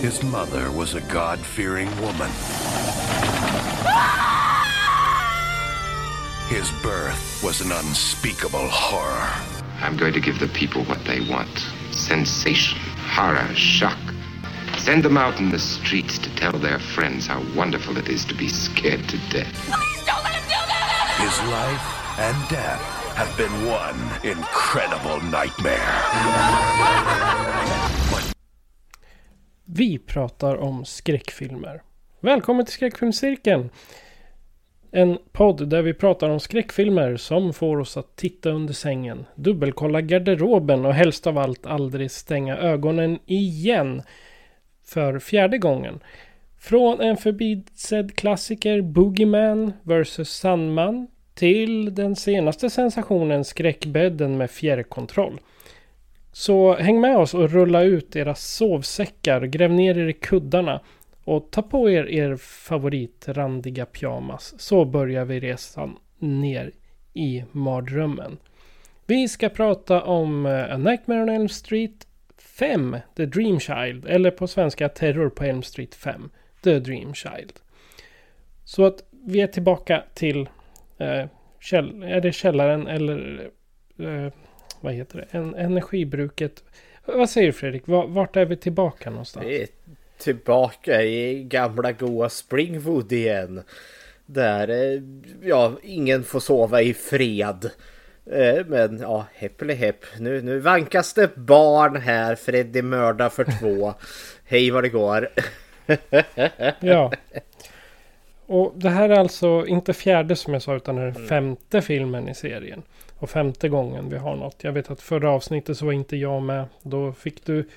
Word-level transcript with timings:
His 0.00 0.22
mother 0.22 0.70
was 0.70 0.94
a 0.94 1.00
God 1.00 1.40
fearing 1.40 1.90
woman. 2.00 2.30
His 6.48 6.70
birth 6.82 7.40
was 7.42 7.60
an 7.60 7.72
unspeakable 7.72 8.68
horror. 8.68 9.28
I'm 9.80 9.96
going 9.96 10.12
to 10.12 10.20
give 10.20 10.38
the 10.38 10.46
people 10.46 10.84
what 10.84 11.04
they 11.04 11.18
want 11.28 11.48
sensation, 11.90 12.78
horror, 13.10 13.52
shock. 13.56 13.98
Send 14.76 15.02
them 15.02 15.16
out 15.16 15.40
in 15.40 15.50
the 15.50 15.58
streets 15.58 16.16
to 16.18 16.32
tell 16.36 16.52
their 16.52 16.78
friends 16.78 17.26
how 17.26 17.42
wonderful 17.56 17.98
it 17.98 18.08
is 18.08 18.24
to 18.26 18.34
be 18.34 18.46
scared 18.46 19.08
to 19.08 19.18
death. 19.30 19.52
Please 19.66 20.04
don't 20.06 20.22
let 20.22 20.36
him 20.36 20.44
do 20.44 20.50
that! 20.50 21.16
His 21.18 21.40
life 21.50 21.82
and 22.20 22.48
death 22.48 22.80
have 23.16 23.36
been 23.36 23.66
one 23.66 23.98
incredible 24.22 25.20
nightmare. 25.22 26.04
Vi 29.70 29.98
pratar 29.98 30.56
om 30.56 30.84
skräckfilmer. 30.84 31.82
Välkommen 32.20 32.64
till 32.64 32.74
Skräckfilmscirkeln! 32.74 33.70
En 34.90 35.18
podd 35.32 35.68
där 35.68 35.82
vi 35.82 35.94
pratar 35.94 36.30
om 36.30 36.40
skräckfilmer 36.40 37.16
som 37.16 37.52
får 37.52 37.80
oss 37.80 37.96
att 37.96 38.16
titta 38.16 38.50
under 38.50 38.74
sängen, 38.74 39.26
dubbelkolla 39.34 40.00
garderoben 40.00 40.86
och 40.86 40.94
helst 40.94 41.26
av 41.26 41.38
allt 41.38 41.66
aldrig 41.66 42.10
stänga 42.10 42.56
ögonen 42.56 43.18
igen. 43.26 44.02
För 44.84 45.18
fjärde 45.18 45.58
gången. 45.58 46.00
Från 46.58 47.00
en 47.00 47.16
förbisedd 47.16 48.16
klassiker 48.16 48.80
Boogeyman 48.80 49.72
vs 49.82 50.28
Sandman 50.28 51.06
till 51.34 51.94
den 51.94 52.16
senaste 52.16 52.70
sensationen 52.70 53.44
Skräckbädden 53.44 54.36
med 54.36 54.50
fjärrkontroll. 54.50 55.40
Så 56.38 56.74
häng 56.74 57.00
med 57.00 57.16
oss 57.16 57.34
och 57.34 57.50
rulla 57.50 57.82
ut 57.82 58.16
era 58.16 58.34
sovsäckar, 58.34 59.40
gräv 59.40 59.70
ner 59.70 59.98
er 59.98 60.08
i 60.08 60.12
kuddarna 60.12 60.80
och 61.24 61.50
ta 61.50 61.62
på 61.62 61.90
er 61.90 62.08
er 62.08 62.36
favoritrandiga 62.36 63.86
pyjamas. 63.86 64.54
Så 64.58 64.84
börjar 64.84 65.24
vi 65.24 65.40
resan 65.40 65.96
ner 66.18 66.72
i 67.14 67.44
mardrömmen. 67.52 68.38
Vi 69.06 69.28
ska 69.28 69.48
prata 69.48 70.02
om 70.02 70.46
eh, 70.46 70.74
A 70.74 70.76
Nightmare 70.76 71.22
on 71.22 71.28
Elm 71.28 71.48
Street 71.48 72.06
5, 72.38 72.96
The 73.16 73.26
Dream 73.26 73.60
Child, 73.60 74.06
eller 74.06 74.30
på 74.30 74.46
svenska 74.46 74.88
Terror 74.88 75.28
på 75.28 75.44
Elm 75.44 75.62
Street 75.62 75.94
5, 75.94 76.30
The 76.64 76.78
Dream 76.78 77.14
Child. 77.14 77.52
Så 78.64 78.84
att 78.84 79.04
vi 79.10 79.40
är 79.40 79.46
tillbaka 79.46 80.04
till 80.14 80.48
eh, 80.98 81.24
käll 81.60 82.02
är 82.02 82.20
det 82.20 82.32
källaren 82.32 82.86
eller 82.86 83.50
eh, 83.98 84.32
vad 84.80 84.92
heter 84.92 85.16
det? 85.18 85.38
En, 85.38 85.54
energibruket. 85.54 86.64
Vad 87.04 87.30
säger 87.30 87.46
du 87.46 87.52
Fredrik? 87.52 87.82
Va- 87.86 88.06
Vart 88.06 88.36
är 88.36 88.44
vi 88.44 88.56
tillbaka 88.56 89.10
någonstans? 89.10 89.46
Vi 89.46 89.62
är 89.62 89.68
tillbaka 90.18 91.02
i 91.02 91.44
gamla 91.44 91.92
goa 91.92 92.28
Springwood 92.28 93.12
igen. 93.12 93.62
Där 94.26 94.68
eh, 94.68 95.00
ja, 95.42 95.72
ingen 95.82 96.24
får 96.24 96.40
sova 96.40 96.82
i 96.82 96.94
fred. 96.94 97.70
Eh, 98.32 98.66
Men 98.66 98.98
ja, 99.00 99.26
heppeli 99.34 99.74
hepp. 99.74 100.04
Nu, 100.18 100.42
nu 100.42 100.58
vankas 100.58 101.14
det 101.14 101.36
barn 101.36 101.96
här. 101.96 102.34
Freddy 102.34 102.82
mördar 102.82 103.28
för 103.28 103.44
två. 103.60 103.94
Hej 104.44 104.70
vad 104.70 104.84
det 104.84 104.88
går. 104.88 105.28
Ja. 106.80 107.12
Och 108.46 108.72
det 108.76 108.88
här 108.88 109.08
är 109.08 109.18
alltså 109.18 109.66
inte 109.66 109.92
fjärde 109.92 110.36
som 110.36 110.52
jag 110.52 110.62
sa 110.62 110.76
utan 110.76 110.96
den 110.96 111.14
femte 111.28 111.82
filmen 111.82 112.28
i 112.28 112.34
serien. 112.34 112.82
Och 113.18 113.30
femte 113.30 113.68
gången 113.68 114.08
vi 114.08 114.16
har 114.16 114.36
något. 114.36 114.64
Jag 114.64 114.72
vet 114.72 114.90
att 114.90 115.00
förra 115.00 115.30
avsnittet 115.30 115.78
så 115.78 115.86
var 115.86 115.92
inte 115.92 116.16
jag 116.16 116.42
med. 116.42 116.64
Då 116.82 117.12
fick 117.12 117.46
du 117.46 117.68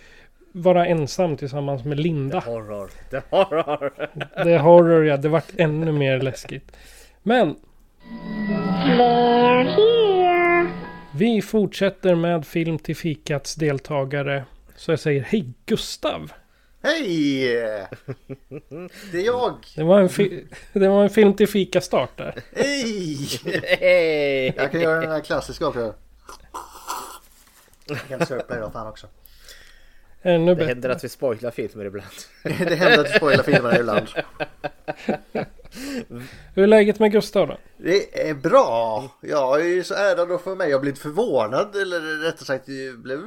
vara 0.51 0.85
ensam 0.85 1.37
tillsammans 1.37 1.85
med 1.85 1.99
Linda. 1.99 2.39
Horror. 2.39 2.89
Det 3.09 3.23
horror. 3.29 3.93
Det 4.43 4.51
är 4.51 4.59
horror 4.59 5.05
ja, 5.05 5.17
det 5.17 5.29
vart 5.29 5.51
ännu 5.57 5.91
mer 5.91 6.19
läskigt. 6.21 6.77
Men 7.23 7.55
vi 11.13 11.41
fortsätter 11.41 12.15
med 12.15 12.47
Film 12.47 12.79
till 12.79 12.95
fikats 12.95 13.55
deltagare. 13.55 14.43
Så 14.75 14.91
jag 14.91 14.99
säger 14.99 15.21
hej 15.21 15.53
Gustav. 15.65 16.31
Hej! 16.83 17.43
Det 19.11 19.17
är 19.17 19.25
jag! 19.25 19.55
Det 19.75 19.83
var 19.83 19.99
en, 19.99 20.09
fi- 20.09 20.45
det 20.73 20.87
var 20.87 21.03
en 21.03 21.09
film 21.09 21.33
till 21.35 21.47
fika 21.47 21.81
start 21.81 22.17
där. 22.17 22.35
Hej! 22.55 23.27
Hej! 23.79 24.53
Jag 24.57 24.71
kan 24.71 24.81
göra 24.81 24.99
den 25.01 25.11
här 25.11 25.19
klassiska 25.21 25.67
också. 25.67 25.93
Jag 27.85 27.99
kan 28.07 28.25
sörpla 28.25 28.57
idag 28.57 28.73
fan 28.73 28.87
också. 28.87 29.07
Ännu 30.21 30.45
Det 30.51 30.55
bättre. 30.55 30.67
händer 30.69 30.89
att 30.89 31.03
vi 31.03 31.09
spoilar 31.09 31.51
filmer 31.51 31.85
ibland. 31.85 32.07
Det 32.43 32.49
händer 32.75 32.99
att 32.99 33.05
du 33.05 33.11
spoilar 33.17 33.43
filmerna 33.43 33.79
ibland. 33.79 34.07
Hur 36.55 36.63
är 36.63 36.67
läget 36.67 36.99
med 36.99 37.11
Gustav 37.11 37.47
då? 37.47 37.57
Det 37.77 38.29
är 38.29 38.33
bra! 38.33 39.09
Jag 39.21 39.61
är 39.61 39.65
ju 39.65 39.83
så 39.83 39.93
ärad 39.93 40.31
och 40.31 40.41
för 40.41 40.55
mig. 40.55 40.69
Jag 40.69 40.81
blev 40.81 40.95
förvånad 40.95 41.75
eller 41.75 42.23
rättare 42.23 42.45
sagt 42.45 42.67
jag 42.69 42.99
blev 42.99 43.19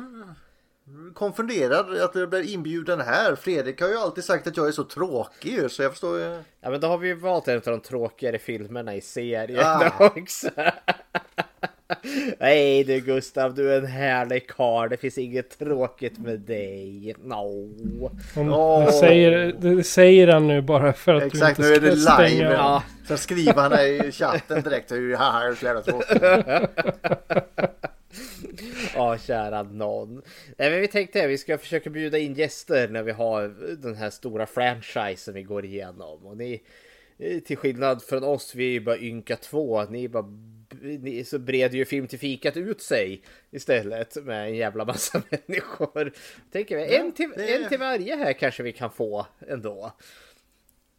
konfunderad 1.14 2.00
att 2.02 2.14
jag 2.14 2.30
blev 2.30 2.44
inbjuden 2.44 3.00
här. 3.00 3.34
Fredrik 3.34 3.80
har 3.80 3.88
ju 3.88 3.96
alltid 3.96 4.24
sagt 4.24 4.46
att 4.46 4.56
jag 4.56 4.68
är 4.68 4.72
så 4.72 4.84
tråkig 4.84 5.70
så 5.70 5.82
jag 5.82 5.90
förstår 5.90 6.18
ju. 6.18 6.42
Ja 6.60 6.70
men 6.70 6.80
då 6.80 6.86
har 6.86 6.98
vi 6.98 7.08
ju 7.08 7.14
valt 7.14 7.48
en 7.48 7.56
av 7.56 7.62
de 7.64 7.80
tråkigare 7.80 8.38
filmerna 8.38 8.94
i 8.94 9.00
serien 9.00 9.64
Ah. 9.64 9.90
också. 10.16 10.48
Nej 12.38 12.84
du 12.84 13.00
Gustav, 13.00 13.54
du 13.54 13.72
är 13.72 13.78
en 13.78 13.86
härlig 13.86 14.48
karl. 14.48 14.88
Det 14.88 14.96
finns 14.96 15.18
inget 15.18 15.58
tråkigt 15.58 16.18
med 16.18 16.40
dig. 16.40 17.14
No. 17.22 17.70
Om, 18.36 18.52
Åh. 18.52 18.84
det, 18.84 18.92
säger, 18.92 19.54
det 19.58 19.84
säger 19.84 20.28
han 20.28 20.46
nu 20.46 20.62
bara 20.62 20.92
för 20.92 21.14
att 21.14 21.22
Exakt, 21.22 21.56
du 21.56 21.62
nu 21.62 21.68
är 21.68 21.74
inte 21.74 21.90
det 21.90 21.96
ska 21.96 22.22
live. 22.22 22.52
Ja. 22.52 22.82
Sen 23.08 23.18
skriver 23.18 23.62
han 23.62 23.72
i 23.72 24.12
chatten 24.12 24.62
direkt. 24.62 24.90
Haha, 24.90 25.42
jag 25.42 25.50
är 25.50 25.54
så 25.54 25.64
jävla 25.64 25.82
tråkig. 25.82 26.20
Ja, 28.94 29.18
kära 29.18 29.62
någon. 29.62 30.22
Nej, 30.56 30.70
men 30.70 30.80
vi 30.80 30.88
tänkte 30.88 31.24
att 31.24 31.30
vi 31.30 31.38
ska 31.38 31.58
försöka 31.58 31.90
bjuda 31.90 32.18
in 32.18 32.34
gäster 32.34 32.88
när 32.88 33.02
vi 33.02 33.12
har 33.12 33.48
den 33.76 33.94
här 33.94 34.10
stora 34.10 34.46
franchisen 34.46 35.34
vi 35.34 35.42
går 35.42 35.64
igenom. 35.64 36.26
Och 36.26 36.36
ni, 36.36 36.62
till 37.44 37.56
skillnad 37.56 38.02
från 38.02 38.24
oss, 38.24 38.54
vi 38.54 38.64
är 38.64 38.72
ju 38.72 38.80
bara 38.80 38.98
ynka 38.98 39.36
två. 39.36 39.84
Ni, 39.84 40.04
är 40.04 40.08
bara, 40.08 40.26
ni 40.80 41.24
så 41.24 41.38
breder 41.38 41.78
ju 41.78 41.84
Film 41.84 42.06
till 42.06 42.18
fikat 42.18 42.56
ut 42.56 42.80
sig 42.80 43.22
istället 43.50 44.24
med 44.24 44.48
en 44.48 44.54
jävla 44.54 44.84
massa 44.84 45.22
människor. 45.30 46.12
Tänker 46.52 46.76
vi, 46.76 46.96
en 46.96 47.12
till, 47.12 47.32
en 47.36 47.68
till 47.68 47.78
varje 47.78 48.16
här 48.16 48.32
kanske 48.32 48.62
vi 48.62 48.72
kan 48.72 48.90
få 48.90 49.26
ändå. 49.48 49.92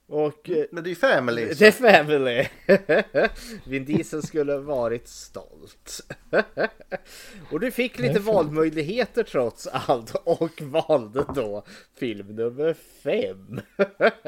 Och 0.08 0.50
eh, 0.50 0.66
Men 0.72 0.84
det 0.84 0.88
är 0.88 0.92
ju 0.92 0.96
family. 0.96 1.54
så. 1.54 1.56
The 1.60 1.72
Family. 1.92 2.48
Vin 3.68 3.86
Diesel 3.86 4.24
skulle 4.24 4.58
varit 4.58 5.08
stolt. 5.08 6.02
och 7.52 7.60
du 7.60 7.72
fick 7.72 8.00
lite 8.00 8.20
valmöjligheter 8.20 9.24
trots 9.24 9.68
allt 9.68 10.16
och 10.24 10.62
valde 10.62 11.26
då 11.36 11.64
film 12.00 12.28
nummer 12.36 12.74
fem. 13.04 13.62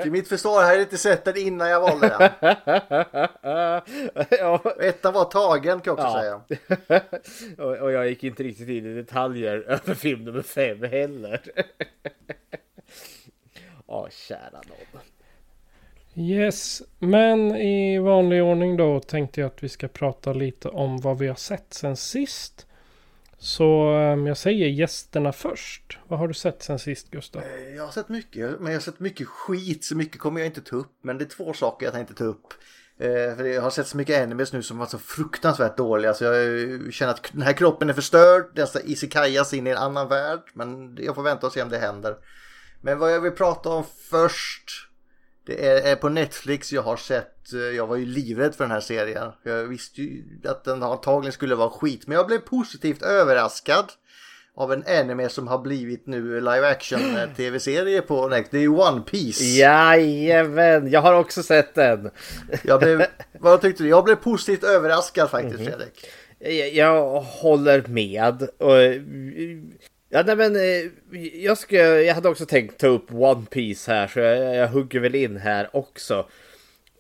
Till 0.03 0.12
mitt 0.12 0.27
försvar 0.27 0.62
hade 0.63 0.74
jag 0.75 0.81
inte 0.83 0.97
sett 0.97 1.25
den 1.25 1.38
innan 1.38 1.69
jag 1.69 1.81
valde 1.81 2.07
den. 2.07 2.30
ja, 4.30 4.73
Ettan 4.81 5.13
var 5.13 5.25
tagen 5.25 5.81
kan 5.81 5.97
jag 5.97 6.06
också 6.06 6.07
Ja. 6.07 6.45
säga. 6.88 7.01
och, 7.57 7.77
och 7.77 7.91
jag 7.91 8.07
gick 8.09 8.23
inte 8.23 8.44
riktigt 8.44 8.69
in 8.69 8.85
i 8.85 8.94
detaljer 8.94 9.57
över 9.57 9.94
film 9.94 10.23
nummer 10.23 10.41
fem 10.41 10.83
heller. 10.83 11.41
Ja, 13.88 14.07
kära 14.12 14.62
någon. 14.68 15.01
Yes, 16.19 16.81
men 17.00 17.56
i 17.56 18.00
vanlig 18.00 18.44
ordning 18.44 18.78
då 18.78 19.00
tänkte 19.00 19.42
jag 19.42 19.48
att 19.48 19.64
vi 19.64 19.69
ska 19.69 19.88
prata 19.88 20.34
lite 20.34 20.69
om 20.69 21.02
vad 21.02 21.18
vi 21.18 21.28
har 21.28 21.36
sett 21.36 21.74
sen 21.74 21.98
sist. 21.98 22.68
Så 23.38 23.90
ehm, 23.90 24.28
jag 24.28 24.38
säger 24.38 24.68
gästerna 24.68 25.31
först. 25.31 26.00
Vad 26.08 26.19
har 26.19 26.28
du 26.28 26.34
sett 26.34 26.64
sen 26.64 26.80
sist 26.80 27.12
Gustav? 27.12 27.42
Eh, 27.42 27.75
jag 27.75 27.84
har 27.84 27.92
sett 27.92 28.10
mycket, 28.10 28.60
men 28.60 28.72
jag 28.72 28.80
har 28.80 28.84
sett 28.84 29.00
mycket 29.00 29.28
skit 29.28 29.84
så 29.84 29.96
mycket 29.96 30.19
kommer 30.19 30.40
jag 30.40 30.48
inte 30.48 30.62
ta 30.62 30.75
upp. 30.75 30.92
Men 31.02 31.18
det 31.18 31.24
är 31.24 31.30
två 31.30 31.54
saker 31.54 31.86
jag 31.86 31.94
tänkte 31.94 32.14
ta 32.14 32.24
upp. 32.24 32.54
Eh, 33.00 33.36
för 33.38 33.44
jag 33.44 33.62
har 33.62 33.69
sett 33.69 33.88
så 33.88 33.98
mycket 33.98 34.24
animes 34.24 34.54
nu 34.54 34.64
som 34.64 34.78
var 34.78 34.86
så 34.86 34.98
fruktansvärt 34.98 35.78
dåliga 35.78 36.14
så 36.14 36.24
jag 36.24 36.94
känner 36.94 37.14
att 37.14 37.30
den 37.34 37.42
här 37.42 37.54
kroppen 37.54 37.90
är 37.90 37.94
förstörd. 37.94 38.46
Den 38.56 38.68
ska 38.68 38.80
isikajas 38.81 39.54
in 39.54 39.68
i 39.68 39.69
en 39.69 39.78
annan 39.78 40.08
värld. 40.08 40.42
Men 40.54 40.98
jag 41.02 41.16
får 41.16 41.24
vänta 41.24 41.48
och 41.48 41.54
se 41.54 41.62
om 41.62 41.69
det 41.69 41.78
händer. 41.78 42.16
Men 42.81 43.00
vad 43.00 43.14
jag 43.14 43.22
vill 43.22 43.31
prata 43.31 43.69
om 43.69 43.84
först. 44.10 44.87
Det 45.47 45.65
är, 45.67 45.91
är 45.91 45.95
på 45.95 46.09
Netflix 46.09 46.73
jag 46.73 46.81
har 46.81 46.97
sett. 46.97 47.53
eh, 47.53 47.59
Jag 47.59 47.88
var 47.88 47.95
ju 47.95 48.05
livrädd 48.05 48.55
för 48.55 48.63
den 48.63 48.71
här 48.71 48.79
serien. 48.79 49.31
Jag 49.44 49.63
visste 49.63 50.01
ju 50.01 50.23
att 50.45 50.63
den 50.63 50.83
antagligen 50.83 51.31
skulle 51.33 51.55
vara 51.55 51.69
skit. 51.69 52.07
Men 52.07 52.15
jag 52.17 52.27
blev 52.27 52.38
positivt 52.39 53.01
överraskad. 53.01 53.85
Av 54.55 54.73
en 54.73 54.83
anime 54.88 55.29
som 55.29 55.47
har 55.47 55.57
blivit 55.59 56.07
nu 56.07 56.39
live 56.39 56.67
action 56.69 57.17
eh, 57.17 57.29
tv-serie 57.38 58.01
på 58.01 58.27
Netflix. 58.27 58.49
Det 58.51 58.57
är 58.57 58.61
ju 58.61 58.67
One 58.67 59.01
Piece. 59.01 59.44
Jajamän, 59.44 60.91
jag 60.91 61.01
har 61.01 61.13
också 61.13 61.44
sett 61.44 61.75
den. 61.75 62.09
Jag 62.63 62.79
blev, 62.79 63.05
vad 63.39 63.61
tyckte 63.61 63.83
du? 63.83 63.89
Jag 63.89 64.03
blev 64.03 64.15
positivt 64.15 64.63
överraskad 64.63 65.29
faktiskt 65.29 65.55
Fredrik. 65.57 66.05
Jag, 66.39 66.73
jag 66.73 67.21
håller 67.21 67.83
med. 67.88 68.41
Och, 68.57 68.71
ja, 70.09 70.24
nej, 70.24 70.36
men, 70.36 70.56
eh, 70.56 70.92
jag, 71.44 71.57
ska, 71.57 71.75
jag 71.77 72.15
hade 72.15 72.30
också 72.30 72.45
tänkt 72.45 72.77
ta 72.77 72.88
upp 72.88 73.13
One 73.13 73.45
Piece 73.45 73.92
här 73.92 74.07
så 74.07 74.19
jag, 74.19 74.56
jag 74.56 74.68
hugger 74.68 75.00
väl 75.00 75.15
in 75.15 75.38
här 75.38 75.75
också. 75.75 76.30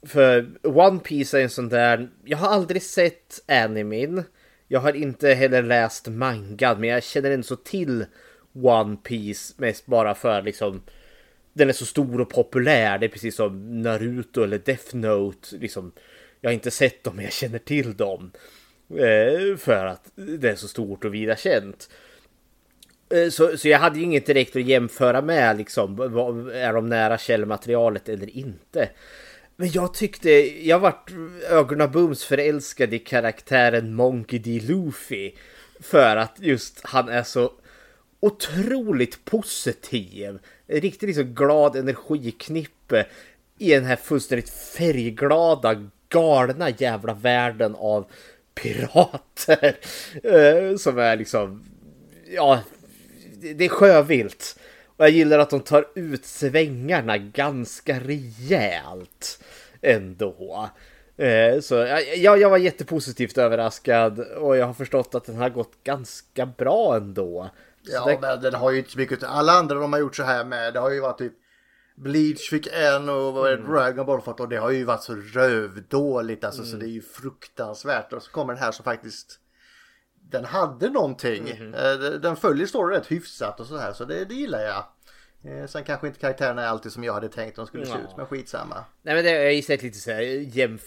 För 0.03 0.47
One 0.63 0.99
Piece 0.99 1.39
är 1.39 1.43
en 1.43 1.49
sån 1.49 1.69
där, 1.69 2.09
jag 2.25 2.37
har 2.37 2.47
aldrig 2.47 2.83
sett 2.83 3.43
animin. 3.47 4.23
Jag 4.67 4.79
har 4.79 4.93
inte 4.93 5.33
heller 5.33 5.63
läst 5.63 6.07
mangan 6.07 6.81
men 6.81 6.89
jag 6.89 7.03
känner 7.03 7.31
ändå 7.31 7.43
så 7.43 7.55
till 7.55 8.05
One 8.53 8.97
Piece 9.03 9.53
mest 9.57 9.85
bara 9.85 10.15
för 10.15 10.41
liksom 10.41 10.81
den 11.57 11.69
är 11.69 11.73
så 11.73 11.85
stor 11.85 12.21
och 12.21 12.29
populär. 12.29 12.97
Det 12.97 13.05
är 13.05 13.09
precis 13.09 13.35
som 13.35 13.81
Naruto 13.81 14.43
eller 14.43 14.57
Death 14.57 14.95
Note. 14.95 15.55
Liksom, 15.55 15.91
jag 16.41 16.49
har 16.49 16.53
inte 16.53 16.71
sett 16.71 17.03
dem 17.03 17.15
men 17.15 17.25
jag 17.25 17.33
känner 17.33 17.59
till 17.59 17.97
dem. 17.97 18.31
Eh, 18.89 19.57
för 19.57 19.85
att 19.85 20.11
det 20.15 20.49
är 20.49 20.55
så 20.55 20.67
stort 20.67 21.05
och 21.05 21.13
vida 21.13 21.35
känt. 21.35 21.89
Eh, 23.09 23.29
så, 23.29 23.57
så 23.57 23.67
jag 23.67 23.79
hade 23.79 23.99
ju 23.99 24.05
inget 24.05 24.25
direkt 24.25 24.55
att 24.55 24.65
jämföra 24.65 25.21
med 25.21 25.57
liksom. 25.57 25.99
Är 26.53 26.73
de 26.73 26.89
nära 26.89 27.17
källmaterialet 27.17 28.09
eller 28.09 28.37
inte? 28.37 28.89
Men 29.55 29.71
jag 29.71 29.93
tyckte, 29.93 30.29
jag 30.67 30.79
vart 30.79 31.11
ögonabums 31.49 32.23
förälskad 32.23 32.93
i 32.93 32.99
karaktären 32.99 33.95
Monkey 33.95 34.39
D. 34.39 34.61
Luffy. 34.63 35.31
För 35.79 36.15
att 36.15 36.35
just 36.39 36.81
han 36.83 37.09
är 37.09 37.23
så 37.23 37.51
otroligt 38.19 39.25
positiv. 39.25 40.39
En 40.67 40.81
riktigt 40.81 41.07
liksom 41.07 41.33
glad 41.33 41.75
energiknippe 41.75 43.05
i 43.57 43.71
den 43.71 43.85
här 43.85 43.95
fullständigt 43.95 44.49
färgglada, 44.49 45.89
galna 46.09 46.69
jävla 46.69 47.13
världen 47.13 47.75
av 47.75 48.05
pirater. 48.55 49.75
Eh, 50.23 50.77
som 50.77 50.97
är 50.97 51.17
liksom, 51.17 51.63
ja, 52.35 52.61
det- 53.41 53.65
är 53.65 53.69
sjövilt. 53.69 54.59
Och 54.97 55.05
jag 55.05 55.11
gillar 55.11 55.39
att 55.39 55.49
de 55.49 55.59
tar 55.59 55.87
ut 55.95 56.25
svängarna 56.25 57.17
ganska 57.17 57.99
rejält 57.99 59.43
ändå. 59.81 60.69
Eh, 61.17 61.59
Så 61.59 61.75
jag, 62.17 62.37
jag 62.39 62.49
var 62.49 62.57
jättepositivt 62.57 63.37
överraskad 63.37 64.19
och 64.19 64.57
jag 64.57 64.65
har 64.65 64.73
förstått 64.73 65.15
att 65.15 65.25
den 65.25 65.35
har 65.37 65.49
gått 65.49 65.83
ganska 65.83 66.45
bra 66.45 66.95
ändå. 66.95 67.49
Så 67.83 67.91
Ja, 67.93 68.05
det- 68.05 68.17
men 68.21 68.41
den 68.41 68.53
har 68.53 68.71
ju 68.71 68.77
inte 68.77 68.91
så 68.91 68.97
mycket. 68.99 69.23
Alla 69.23 69.51
andra 69.51 69.75
de 69.75 69.93
har 69.93 69.99
gjort 69.99 70.15
så 70.15 70.23
här 70.23 70.45
med. 70.45 70.73
Det 70.73 70.79
har 70.79 70.91
ju 70.91 70.99
varit 70.99 71.17
typ 71.17 71.33
Bleach 71.95 72.49
fick 72.49 72.67
en 72.73 73.09
och 73.09 73.33
vad 73.33 73.49
det, 73.51 73.57
Dragon 73.57 74.05
Ball 74.05 74.21
fått 74.21 74.39
och 74.39 74.49
det 74.49 74.57
har 74.57 74.71
ju 74.71 74.83
varit 74.83 75.03
så 75.03 75.15
rövdåligt 75.15 76.43
alltså 76.43 76.63
så 76.63 76.75
det 76.77 76.85
är 76.85 76.89
ju 76.89 77.01
fruktansvärt. 77.01 78.13
Och 78.13 78.23
så 78.23 78.31
kommer 78.31 78.53
den 78.53 78.63
här 78.63 78.71
som 78.71 78.83
faktiskt 78.83 79.39
den 80.29 80.45
hade 80.45 80.89
någonting. 80.89 81.47
Eh, 81.49 81.97
Den 82.21 82.35
följer 82.35 82.67
storyn 82.67 82.97
rätt 82.99 83.11
hyfsat 83.11 83.59
och 83.59 83.65
så 83.65 83.77
här 83.77 83.93
så 83.93 84.05
det, 84.05 84.25
det 84.25 84.33
gillar 84.35 84.59
jag. 84.61 84.83
Eh, 85.43 85.67
Sen 85.67 85.83
kanske 85.83 86.07
inte 86.07 86.19
karaktärerna 86.19 86.63
är 86.63 86.67
alltid 86.67 86.91
som 86.91 87.03
jag 87.03 87.13
hade 87.13 87.29
tänkt 87.29 87.55
de 87.55 87.67
skulle 87.67 87.85
se 87.85 87.91
Ja. 87.91 87.97
ut 87.99 88.17
men 88.17 88.25
skitsamma. 88.25 88.85
Nej 89.01 89.15
men 89.15 89.23
det, 89.23 89.31
jag 89.31 89.43
har 89.45 89.51
ju 89.51 89.61
sett 89.61 89.83
lite 89.83 89.97
så 89.97 90.11
här 90.11 90.21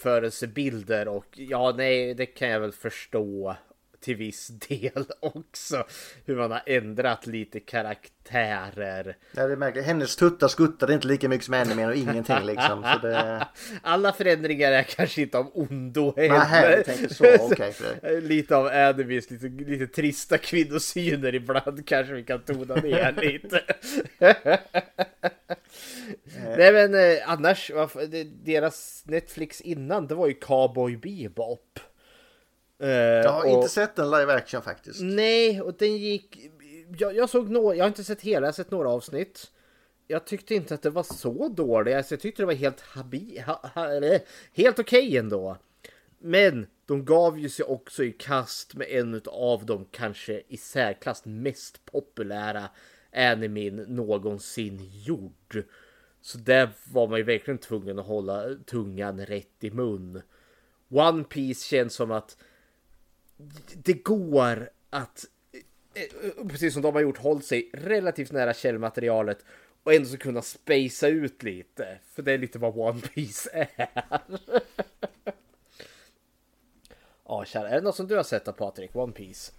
jämförelsebilder 0.05 1.07
och 1.07 1.25
ja 1.31 1.73
nej 1.77 2.13
det 2.13 2.25
kan 2.25 2.49
jag 2.49 2.59
väl 2.59 2.71
förstå 2.71 3.55
till 4.01 4.15
viss 4.15 4.47
del 4.47 5.05
också. 5.19 5.83
Hur 6.25 6.35
man 6.35 6.51
har 6.51 6.61
ändrat 6.65 7.27
lite 7.27 7.59
karaktärer. 7.59 9.17
Ja, 9.31 9.47
det 9.47 9.53
är 9.53 9.57
märkligt. 9.57 9.85
Hennes 9.85 10.15
tuttar 10.15 10.47
skuttade 10.47 10.93
inte 10.93 11.07
lika 11.07 11.29
mycket 11.29 11.45
som 11.45 11.53
animen 11.53 11.89
och 11.89 11.95
ingenting 11.95 12.43
liksom. 12.45 12.81
Det... 13.01 13.47
Alla 13.81 14.13
förändringar 14.13 14.71
är 14.71 14.83
kanske 14.83 15.21
inte 15.21 15.37
av 15.37 15.51
ondo 15.53 16.13
Nej, 16.17 16.29
heller. 16.29 16.83
tänkte 16.83 17.13
så. 17.13 17.25
Okej. 17.39 17.73
för- 17.73 18.21
Lite 18.21 18.55
av 18.55 18.65
animes, 18.67 19.31
lite, 19.31 19.47
lite 19.47 19.87
trista 19.87 20.37
kvinnosyner 20.37 21.35
ibland 21.35 21.87
kanske 21.87 22.13
vi 22.13 22.23
kan 22.23 22.41
tona 22.41 22.75
ner 22.75 23.11
lite. 23.21 23.61
Nej 26.57 26.73
men 26.73 26.93
eh, 26.95 27.29
annars, 27.29 27.71
deras 28.43 29.03
Netflix 29.05 29.61
innan 29.61 30.07
det 30.07 30.15
var 30.15 30.27
ju 30.27 30.33
Cowboy 30.33 30.97
Bebop. 30.97 31.79
Eh, 32.81 32.89
Jag 32.89 33.31
har 33.31 33.41
och- 33.41 33.49
inte 33.49 33.69
sett 33.69 33.99
en 33.99 34.11
live 34.11 34.33
action 34.33 34.61
faktiskt. 34.61 34.99
Nej, 35.01 35.61
och 35.61 35.73
den 35.73 35.97
gick... 35.97 36.37
Jag, 36.97 37.15
jag 37.15 37.29
såg 37.29 37.49
några, 37.49 37.75
jag 37.75 37.83
har 37.83 37.87
inte 37.87 38.03
sett 38.03 38.21
hela, 38.21 38.45
jag 38.45 38.47
har 38.47 38.53
sett 38.53 38.71
några 38.71 38.89
avsnitt. 38.89 39.51
Jag 40.07 40.25
tyckte 40.25 40.55
inte 40.55 40.73
att 40.73 40.81
det 40.81 40.89
var 40.89 41.03
så 41.03 41.47
dåligt, 41.47 41.95
alltså, 41.95 42.13
jag 42.13 42.21
tyckte 42.21 42.41
det 42.41 42.45
var 42.45 42.53
helt 42.53 42.81
habi, 42.81 43.39
ha, 43.45 43.71
ha, 43.75 43.87
helt 44.53 44.79
okej 44.79 45.17
ändå. 45.17 45.57
Men 46.19 46.67
de 46.85 47.05
gav 47.05 47.39
ju 47.39 47.49
sig 47.49 47.65
också 47.65 48.03
i 48.03 48.11
kast 48.11 48.73
med 48.75 48.87
en 48.89 49.21
av 49.25 49.65
de 49.65 49.85
kanske 49.91 50.41
i 50.47 50.57
särklass 50.57 51.25
mest 51.25 51.85
populära 51.85 52.69
animin 53.15 53.75
någonsin 53.75 54.79
gjord. 55.05 55.63
Så 56.21 56.37
där 56.37 56.69
var 56.91 57.07
man 57.07 57.17
ju 57.19 57.23
verkligen 57.23 57.57
tvungen 57.57 57.99
att 57.99 58.05
hålla 58.05 58.43
tungan 58.65 59.25
rätt 59.25 59.63
i 59.63 59.71
mun. 59.71 60.21
One 60.89 61.23
Piece 61.23 61.63
känns 61.67 61.93
som 61.93 62.11
att 62.11 62.37
det 63.75 63.93
går 63.93 64.69
att, 64.89 65.25
eh, 65.93 66.47
precis 66.47 66.73
som 66.73 66.81
de 66.81 66.93
har 66.93 67.01
gjort, 67.01 67.17
hålla 67.17 67.41
sig 67.41 67.69
relativt 67.73 68.31
nära 68.31 68.53
källmaterialet 68.53 69.45
och 69.83 69.93
ändå 69.93 70.07
så 70.07 70.17
kunna 70.17 70.41
spacea 70.41 71.09
ut 71.09 71.43
lite. 71.43 71.97
För 72.13 72.21
det 72.21 72.31
är 72.31 72.37
lite 72.37 72.59
vad 72.59 72.77
One 72.77 73.01
Piece 73.01 73.49
är. 73.53 73.89
Ja, 77.25 77.45
kära. 77.45 77.69
Är 77.69 77.75
det 77.75 77.81
något 77.81 77.95
som 77.95 78.07
du 78.07 78.15
har 78.15 78.23
sett 78.23 78.45
då 78.45 78.51
Patrik? 78.51 78.95
One 78.95 79.13
Piece? 79.13 79.51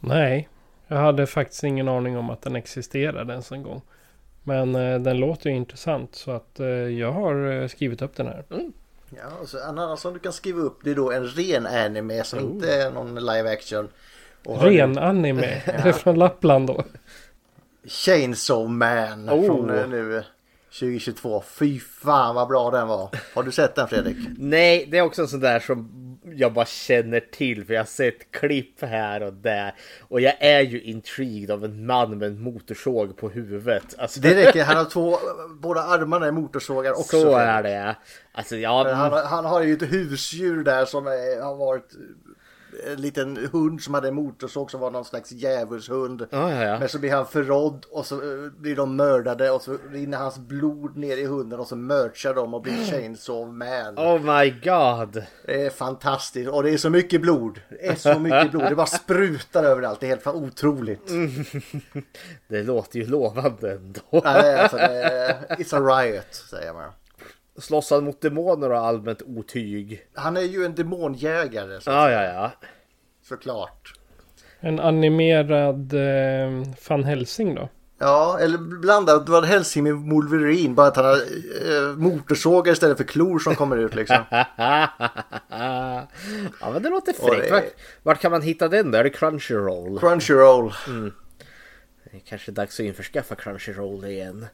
Nej, 0.00 0.48
jag 0.86 0.96
hade 0.96 1.26
faktiskt 1.26 1.64
ingen 1.64 1.88
aning 1.88 2.16
om 2.16 2.30
att 2.30 2.42
den 2.42 2.56
existerade 2.56 3.32
ens 3.32 3.52
en 3.52 3.62
gång. 3.62 3.82
Men 4.42 4.74
eh, 4.74 4.98
den 4.98 5.18
låter 5.18 5.50
ju 5.50 5.56
intressant 5.56 6.14
så 6.14 6.30
att 6.30 6.60
eh, 6.60 6.66
jag 6.68 7.12
har 7.12 7.52
eh, 7.52 7.68
skrivit 7.68 8.02
upp 8.02 8.16
den 8.16 8.26
här. 8.26 8.44
Ja, 9.16 9.36
och 9.42 9.48
så 9.48 9.58
en 9.58 9.78
annan 9.78 9.96
som 9.96 10.12
du 10.12 10.18
kan 10.18 10.32
skriva 10.32 10.60
upp 10.60 10.78
det 10.84 10.90
är 10.90 10.94
då 10.94 11.12
en 11.12 11.26
ren 11.26 11.66
anime 11.66 12.24
som 12.24 12.38
inte 12.40 12.74
är 12.74 12.90
någon 12.90 13.14
live 13.14 13.52
action. 13.52 13.88
Och 14.44 14.56
har 14.58 14.70
Ren 14.70 14.98
anime. 14.98 15.42
Är 15.64 15.82
det 15.84 15.92
från 15.92 16.18
Lappland 16.18 16.66
då? 16.66 16.84
Chainsaw 17.86 18.68
Man 18.68 19.30
Oh. 19.30 19.46
från 19.46 19.70
eh, 19.70 19.88
nu 19.88 20.24
2022. 20.80 21.42
Fy 21.46 21.80
fan 21.80 22.34
vad 22.34 22.48
bra 22.48 22.70
den 22.70 22.88
var. 22.88 23.08
Har 23.34 23.42
du 23.42 23.52
sett 23.52 23.74
den 23.74 23.88
Fredrik? 23.88 24.16
Nej, 24.38 24.88
det 24.90 24.98
är 24.98 25.02
också 25.02 25.22
en 25.22 25.28
sån 25.28 25.40
där 25.40 25.60
som 25.60 25.90
jag 26.34 26.52
bara 26.52 26.66
känner 26.66 27.20
till 27.20 27.64
för 27.64 27.74
jag 27.74 27.80
har 27.80 27.86
sett 27.86 28.30
klipp 28.30 28.82
här 28.82 29.22
och 29.22 29.32
där. 29.32 29.74
Och 30.00 30.20
jag 30.20 30.34
är 30.40 30.60
ju 30.60 30.80
intrigued 30.82 31.50
av 31.50 31.64
en 31.64 31.86
man 31.86 32.18
med 32.18 32.28
en 32.28 32.40
motorsåg 32.42 33.16
på 33.16 33.28
huvudet. 33.28 33.94
Alltså, 33.98 34.20
Det 34.20 34.34
räcker, 34.46 34.64
han 34.64 34.76
har 34.76 34.84
två, 34.84 35.18
båda 35.60 35.80
armarna 35.82 36.26
är 36.26 36.32
motorsågar 36.32 36.92
också. 36.92 37.20
så 37.20 37.36
är 37.36 37.62
det. 37.62 37.96
Alltså, 38.32 38.56
ja, 38.56 38.92
Han, 38.94 39.12
har- 39.12 39.24
han 39.24 39.44
har 39.44 39.62
ju 39.62 39.74
ett 39.74 39.92
husdjur 39.92 40.64
där 40.64 40.84
som 40.84 41.06
är, 41.06 41.42
har 41.42 41.56
varit 41.56 41.88
en 42.92 43.00
liten 43.00 43.48
hund 43.52 43.82
som 43.82 43.94
hade 43.94 44.08
en 44.08 44.14
motorsåg 44.14 44.70
som 44.70 44.80
var 44.80 44.90
någon 44.90 45.04
slags 45.04 45.32
djävulshund. 45.32 46.26
Ja, 46.30 46.52
ja, 46.52 46.64
ja. 46.64 46.78
Men 46.78 46.88
så 46.88 46.98
blir 46.98 47.12
han 47.12 47.26
förrådd 47.26 47.86
och 47.90 48.06
så 48.06 48.14
eh, 48.14 48.50
blir 48.58 48.76
de 48.76 48.96
mördade 48.96 49.50
och 49.50 49.62
så 49.62 49.78
rinner 49.90 50.18
hans 50.18 50.38
blod 50.38 50.96
ner 50.96 51.16
i 51.16 51.24
hunden 51.24 51.60
och 51.60 51.66
så 51.66 51.76
merchar 51.76 52.34
de 52.34 52.54
och 52.54 52.62
blir 52.62 52.84
Chainsaw 52.84 53.52
Man. 53.52 53.98
Oh 53.98 54.20
my 54.20 54.50
god. 54.50 55.22
Det 55.46 55.66
är 55.66 55.70
fantastiskt 55.70 56.50
och 56.50 56.62
det 56.62 56.70
är 56.70 56.78
så 56.78 56.90
mycket 56.90 57.20
blod. 57.20 57.60
Det 57.68 57.86
är 57.86 57.94
så 57.94 58.18
mycket 58.18 58.50
blod. 58.50 58.64
Det 58.64 58.74
bara 58.74 58.86
sprutar 58.86 59.64
överallt. 59.64 60.00
Det 60.00 60.06
är 60.06 60.08
helt 60.08 60.26
otroligt. 60.26 61.10
Det 62.48 62.62
låter 62.62 62.98
ju 62.98 63.06
lovande 63.06 63.72
ändå. 63.72 64.00
Nej, 64.10 64.60
alltså, 64.60 64.76
det 64.76 65.02
är, 65.02 65.56
it's 65.56 65.76
a 65.76 66.00
riot 66.02 66.34
säger 66.34 66.72
man. 66.72 66.90
Slåss 67.58 67.90
han 67.90 68.04
mot 68.04 68.20
demoner 68.20 68.70
och 68.72 68.78
allmänt 68.78 69.22
otyg? 69.22 70.06
Han 70.14 70.36
är 70.36 70.40
ju 70.40 70.64
en 70.64 70.74
demonjägare 70.74 71.80
så, 71.80 71.90
Ja, 71.90 72.10
ja, 72.10 72.22
ja. 72.24 72.52
såklart. 73.22 73.92
En 74.60 74.80
animerad 74.80 75.92
eh, 75.92 76.62
Van 76.88 77.04
Helsing 77.04 77.54
då? 77.54 77.68
Ja, 77.98 78.38
eller 78.40 78.58
blandat 78.58 79.28
vad 79.28 79.44
Hellsing 79.44 79.84
med 79.84 79.94
Wolverine. 79.94 80.74
Bara 80.74 80.86
att 80.86 80.96
han 80.96 81.04
har 81.04 81.14
eh, 81.16 81.96
motorsågar 81.96 82.72
istället 82.72 82.96
för 82.96 83.04
klor 83.04 83.38
som 83.38 83.54
kommer 83.54 83.76
ut 83.76 83.94
liksom. 83.94 84.16
ja 84.30 86.08
men 86.72 86.82
det 86.82 86.88
låter 86.88 87.12
fräckt. 87.12 87.42
det- 87.44 87.50
Vart, 87.50 87.64
vart 88.02 88.20
kan 88.20 88.30
man 88.30 88.42
hitta 88.42 88.68
den 88.68 88.90
då? 88.90 88.98
Är 88.98 89.04
det 89.04 89.10
Crunchyroll? 89.10 89.98
Crunchyroll. 90.00 90.72
Det 92.10 92.16
är 92.16 92.20
kanske 92.24 92.52
dags 92.52 92.80
att 92.80 92.86
införskaffa 92.86 93.34
Crunchyroll 93.34 94.04
igen. 94.04 94.46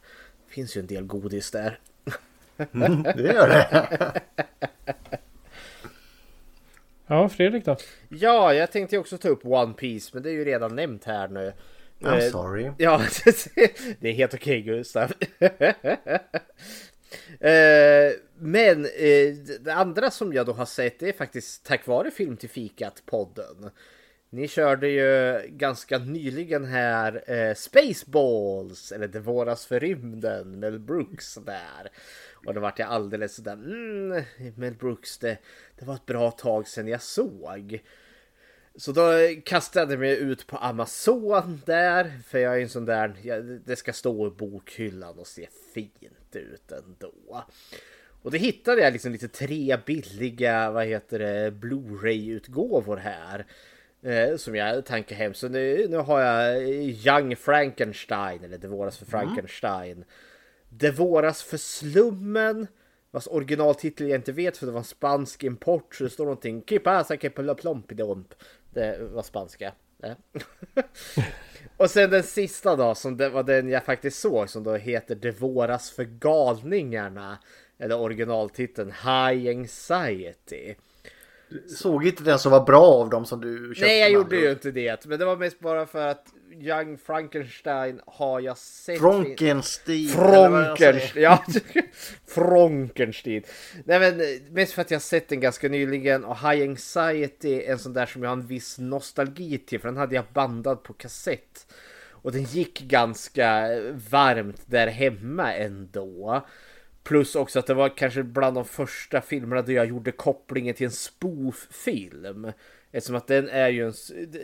Finns 0.48 0.76
ju 0.76 0.80
en 0.80 0.86
del 0.86 1.04
godis 1.04 1.50
där. 1.50 1.78
Det 3.14 3.32
gör 3.32 3.48
det. 3.48 4.20
Ja, 7.06 7.28
Fredrik 7.28 7.64
då? 7.64 7.76
Ja, 8.08 8.54
jag 8.54 8.72
tänkte 8.72 8.98
också 8.98 9.18
ta 9.18 9.28
upp 9.28 9.44
One 9.44 9.74
Piece 9.74 10.10
men 10.14 10.22
det 10.22 10.30
är 10.30 10.32
ju 10.32 10.44
redan 10.44 10.76
nämnt 10.76 11.04
här 11.04 11.28
nu. 11.28 11.52
I'm 12.00 12.18
Eh, 12.18 12.30
sorry. 12.30 12.70
Ja, 12.78 13.02
det 14.00 14.08
är 14.08 14.12
helt 14.12 14.34
okej 14.34 14.62
Gustav. 14.62 15.12
Eh, 17.40 18.12
Men 18.38 18.84
eh, 18.84 19.34
det 19.60 19.74
andra 19.74 20.10
som 20.10 20.32
jag 20.32 20.46
då 20.46 20.52
har 20.52 20.64
sett 20.66 21.02
är 21.02 21.12
faktiskt 21.12 21.64
tack 21.66 21.86
vare 21.86 22.10
Film 22.10 22.36
till 22.36 22.48
fikat-podden. 22.50 23.70
Ni 24.30 24.48
körde 24.48 24.88
ju 24.88 25.40
ganska 25.48 25.98
nyligen 25.98 26.64
här 26.64 27.22
eh, 27.32 27.54
Spaceballs, 27.54 28.92
eller 28.92 29.08
Det 29.08 29.20
våras 29.20 29.66
för 29.66 29.80
rymden, 29.80 30.60
Mel 30.60 30.78
Brooks 30.78 31.34
där. 31.34 31.88
Och 32.46 32.54
då 32.54 32.60
vart 32.60 32.78
jag 32.78 32.88
alldeles 32.88 33.34
sådär, 33.34 33.52
mm, 33.52 34.22
Mel 34.56 34.74
Brooks, 34.74 35.18
det, 35.18 35.38
det 35.78 35.84
var 35.84 35.94
ett 35.94 36.06
bra 36.06 36.30
tag 36.30 36.68
sedan 36.68 36.88
jag 36.88 37.02
såg. 37.02 37.82
Så 38.76 38.92
då 38.92 39.02
kastade 39.44 39.92
jag 39.92 40.00
mig 40.00 40.18
ut 40.18 40.46
på 40.46 40.56
Amazon 40.56 41.62
där. 41.66 42.12
För 42.26 42.38
jag 42.38 42.56
är 42.56 42.62
en 42.62 42.68
sån 42.68 42.84
där, 42.84 43.14
jag, 43.22 43.44
det 43.44 43.76
ska 43.76 43.92
stå 43.92 44.26
i 44.26 44.30
bokhyllan 44.30 45.18
och 45.18 45.26
se 45.26 45.48
fint 45.74 46.36
ut 46.36 46.72
ändå. 46.72 47.44
Och 48.22 48.30
då 48.30 48.36
hittade 48.36 48.80
jag 48.82 48.92
liksom 48.92 49.12
lite 49.12 49.28
tre 49.28 49.76
billiga, 49.86 50.70
vad 50.70 50.86
heter 50.86 51.18
det, 51.18 51.50
Blu-ray-utgåvor 51.50 52.96
här. 52.96 53.46
Eh, 54.02 54.36
som 54.36 54.54
jag 54.54 54.86
tankar 54.86 55.16
hem. 55.16 55.34
Så 55.34 55.48
nu, 55.48 55.86
nu 55.88 55.96
har 55.96 56.20
jag 56.20 56.68
Young 56.72 57.36
Frankenstein, 57.36 58.44
eller 58.44 58.58
Det 58.58 58.68
våras 58.68 58.98
för 58.98 59.06
Frankenstein. 59.06 60.04
Det 60.78 60.90
våras 60.90 61.42
för 61.42 61.56
slummen. 61.56 62.66
Vars 63.10 63.28
originaltitel 63.30 64.08
jag 64.08 64.18
inte 64.18 64.32
vet 64.32 64.56
för 64.56 64.66
det 64.66 64.72
var 64.72 64.78
en 64.78 64.84
spansk 64.84 65.44
import. 65.44 65.94
Så 65.94 66.04
det 66.04 66.10
står 66.10 66.24
någonting. 66.24 66.62
Que 66.62 66.78
pasa 66.78 67.16
que 67.16 67.30
plompidomp. 67.30 68.34
Det 68.70 68.98
var 69.12 69.22
spanska. 69.22 69.72
Och 71.76 71.90
sen 71.90 72.10
den 72.10 72.22
sista 72.22 72.76
då 72.76 72.94
som 72.94 73.16
det 73.16 73.28
var 73.28 73.42
den 73.42 73.68
jag 73.68 73.84
faktiskt 73.84 74.20
såg 74.20 74.50
som 74.50 74.64
då 74.64 74.74
heter 74.74 75.14
Det 75.14 75.30
våras 75.30 75.90
för 75.90 76.04
galningarna. 76.04 77.38
Eller 77.78 78.00
originaltiteln 78.00 78.90
High 78.90 79.56
Anxiety. 79.56 80.74
Såg 81.76 82.06
inte 82.06 82.22
den 82.22 82.38
som 82.38 82.52
var 82.52 82.64
bra 82.64 82.84
av 82.84 83.10
dem 83.10 83.24
som 83.24 83.40
du 83.40 83.74
köpte? 83.74 83.86
Nej 83.86 84.00
jag 84.00 84.10
gjorde 84.10 84.36
ju 84.36 84.50
inte 84.50 84.70
det. 84.70 85.06
Men 85.06 85.18
det 85.18 85.24
var 85.24 85.36
mest 85.36 85.60
bara 85.60 85.86
för 85.86 86.06
att 86.06 86.26
Young 86.52 86.98
Frankenstein 86.98 88.00
har 88.06 88.40
jag 88.40 88.58
sett. 88.58 88.98
Frankenstein. 88.98 90.08
Frankenstein. 90.08 91.22
Ja, 91.22 91.44
Frankenstein. 92.26 93.42
Nej 93.84 94.00
men 94.00 94.38
mest 94.54 94.72
för 94.72 94.82
att 94.82 94.90
jag 94.90 94.98
har 94.98 95.00
sett 95.02 95.28
den 95.28 95.40
ganska 95.40 95.68
nyligen 95.68 96.24
och 96.24 96.36
High 96.36 96.62
Anxiety 96.68 97.54
är 97.54 97.72
en 97.72 97.78
sån 97.78 97.92
där 97.92 98.06
som 98.06 98.22
jag 98.22 98.30
har 98.30 98.36
en 98.36 98.46
viss 98.46 98.78
nostalgi 98.78 99.58
till 99.58 99.80
för 99.80 99.88
den 99.88 99.96
hade 99.96 100.14
jag 100.14 100.24
bandad 100.32 100.82
på 100.82 100.92
kassett. 100.92 101.66
Och 102.22 102.32
den 102.32 102.44
gick 102.44 102.80
ganska 102.80 103.68
varmt 104.10 104.62
där 104.66 104.86
hemma 104.86 105.54
ändå. 105.54 106.46
Plus 107.02 107.34
också 107.34 107.58
att 107.58 107.66
det 107.66 107.74
var 107.74 107.96
kanske 107.96 108.22
bland 108.22 108.56
de 108.56 108.64
första 108.64 109.20
filmerna 109.20 109.62
där 109.62 109.72
jag 109.72 109.86
gjorde 109.86 110.12
kopplingen 110.12 110.74
till 110.74 110.86
en 110.86 110.92
spoof-film. 110.92 112.52
Eftersom 112.92 113.16
att 113.16 113.26
den 113.26 113.48
är 113.48 113.68
ju 113.68 113.86
en, 113.86 113.94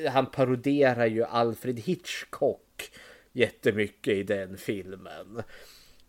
han 0.08 0.26
paroderar 0.26 1.06
ju 1.06 1.24
Alfred 1.24 1.78
Hitchcock 1.78 2.90
jättemycket 3.32 4.14
i 4.14 4.22
den 4.22 4.56
filmen. 4.56 5.42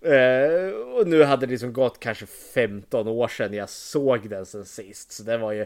Eh, 0.01 0.73
och 0.95 1.07
nu 1.07 1.23
hade 1.23 1.45
det 1.45 1.51
liksom 1.51 1.73
gått 1.73 1.99
kanske 1.99 2.25
15 2.25 3.07
år 3.07 3.27
sedan 3.27 3.53
jag 3.53 3.69
såg 3.69 4.29
den 4.29 4.45
sen 4.45 4.65
sist. 4.65 5.11
Så 5.11 5.23
det 5.23 5.37
var 5.37 5.51
ju 5.51 5.65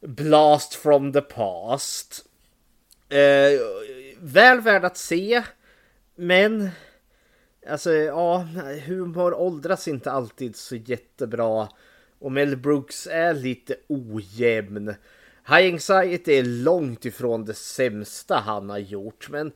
Blast 0.00 0.74
from 0.74 1.12
the 1.12 1.20
past. 1.20 2.24
Eh, 3.08 3.60
väl 4.18 4.60
värd 4.60 4.84
att 4.84 4.96
se. 4.96 5.42
Men 6.14 6.70
Alltså 7.66 7.92
ja, 7.92 8.46
humor 8.86 9.34
åldras 9.34 9.88
inte 9.88 10.10
alltid 10.10 10.56
så 10.56 10.76
jättebra. 10.76 11.68
Och 12.18 12.32
Mel 12.32 12.56
Brooks 12.56 13.06
är 13.06 13.34
lite 13.34 13.76
ojämn. 13.86 14.94
High 15.48 15.72
Anxiety 15.72 16.32
är 16.32 16.42
långt 16.42 17.04
ifrån 17.04 17.44
det 17.44 17.54
sämsta 17.54 18.36
han 18.36 18.70
har 18.70 18.78
gjort. 18.78 19.28
Men 19.30 19.52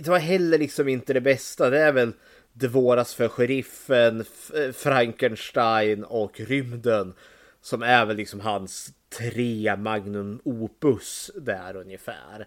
det 0.00 0.08
var 0.08 0.18
heller 0.18 0.58
liksom 0.58 0.88
inte 0.88 1.12
det 1.12 1.20
bästa. 1.20 1.70
Det 1.70 1.78
är 1.78 1.92
väl 1.92 2.12
Det 2.52 2.68
våras 2.68 3.14
för 3.14 3.28
sheriffen, 3.28 4.24
eh, 4.54 4.72
Frankenstein 4.72 6.04
och 6.04 6.40
rymden. 6.40 7.14
Som 7.60 7.82
är 7.82 8.06
väl 8.06 8.16
liksom 8.16 8.40
hans 8.40 8.92
tre 9.18 9.76
magnum 9.76 10.40
opus 10.44 11.30
där 11.34 11.76
ungefär. 11.76 12.46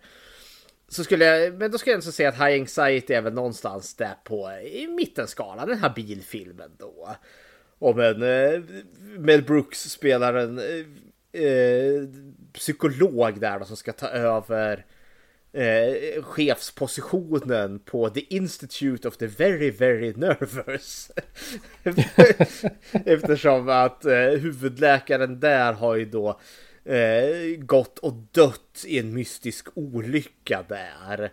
Så 0.88 1.04
skulle 1.04 1.26
jag, 1.26 1.54
men 1.54 1.72
då 1.72 1.78
skulle 1.78 1.92
jag 1.94 2.02
ändå 2.02 2.12
säga 2.12 2.30
att 2.30 2.36
High 2.36 2.60
Anxiety 2.62 3.14
är 3.14 3.22
väl 3.22 3.34
någonstans 3.34 3.96
där 3.96 4.16
på 4.24 4.52
i 4.52 4.88
mittenskalan, 4.88 5.68
den 5.68 5.78
här 5.78 5.94
bilfilmen 5.96 6.72
då. 6.78 7.16
Om 7.80 8.00
en 8.00 8.24
eh, 8.24 8.62
Mel 9.00 9.44
Brooks 9.44 9.90
spelar 9.90 10.34
en 10.34 10.58
eh, 10.60 10.86
eh, 11.44 12.08
psykolog 12.54 13.40
där 13.40 13.60
då, 13.60 13.66
som 13.66 13.78
ska 13.78 13.94
ta 13.94 14.08
över 14.08 14.86
eh, 15.54 16.24
chefspositionen 16.24 17.80
på 17.80 18.10
The 18.10 18.36
Institute 18.36 19.08
of 19.08 19.18
the 19.18 19.28
Very 19.28 19.72
Very 19.72 20.14
Nervous. 20.14 21.12
Eftersom 23.06 23.70
att 23.70 24.06
eh, 24.06 24.16
huvudläkaren 24.16 25.40
där 25.40 25.74
har 25.74 25.96
ju 25.96 26.06
då 26.06 26.40
eh, 26.86 27.58
gått 27.58 28.00
och 28.00 28.14
dött 28.32 28.84
i 28.86 29.00
en 29.00 29.14
mystisk 29.14 29.68
olycka 29.74 30.66
där. 30.68 31.32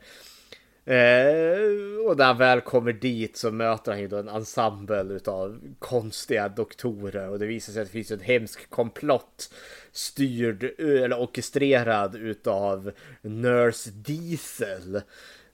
Eh, 0.85 2.07
och 2.07 2.17
när 2.17 2.25
han 2.25 2.39
väl 2.39 2.61
kommer 2.61 2.93
dit 2.93 3.37
så 3.37 3.51
möter 3.51 3.93
han 3.93 4.01
ju 4.01 4.09
då 4.09 4.17
en 4.17 4.29
ensemble 4.29 5.03
utav 5.03 5.61
konstiga 5.79 6.49
doktorer 6.49 7.29
och 7.29 7.39
det 7.39 7.47
visar 7.47 7.73
sig 7.73 7.83
att 7.83 7.89
det 7.89 7.93
finns 7.93 8.11
en 8.11 8.21
hemsk 8.21 8.71
komplott 8.71 9.55
styrd 9.93 10.65
eh, 10.79 11.03
eller 11.03 11.21
orkestrerad 11.21 12.17
utav 12.17 12.93
Nurse 13.23 13.91
Diesel. 13.91 15.03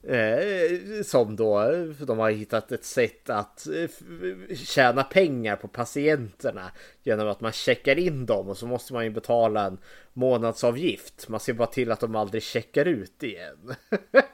Eh, 0.02 1.02
som 1.04 1.36
då, 1.36 1.72
de 1.98 2.18
har 2.18 2.30
hittat 2.30 2.72
ett 2.72 2.84
sätt 2.84 3.30
att 3.30 3.66
eh, 3.66 3.90
tjäna 4.56 5.04
pengar 5.04 5.56
på 5.56 5.68
patienterna 5.68 6.70
genom 7.02 7.28
att 7.28 7.40
man 7.40 7.52
checkar 7.52 7.98
in 7.98 8.26
dem 8.26 8.48
och 8.48 8.58
så 8.58 8.66
måste 8.66 8.92
man 8.92 9.04
ju 9.04 9.10
betala 9.10 9.66
en 9.66 9.78
månadsavgift. 10.12 11.28
Man 11.28 11.40
ser 11.40 11.52
bara 11.52 11.68
till 11.68 11.92
att 11.92 12.00
de 12.00 12.16
aldrig 12.16 12.42
checkar 12.42 12.84
ut 12.84 13.22
igen. 13.22 13.74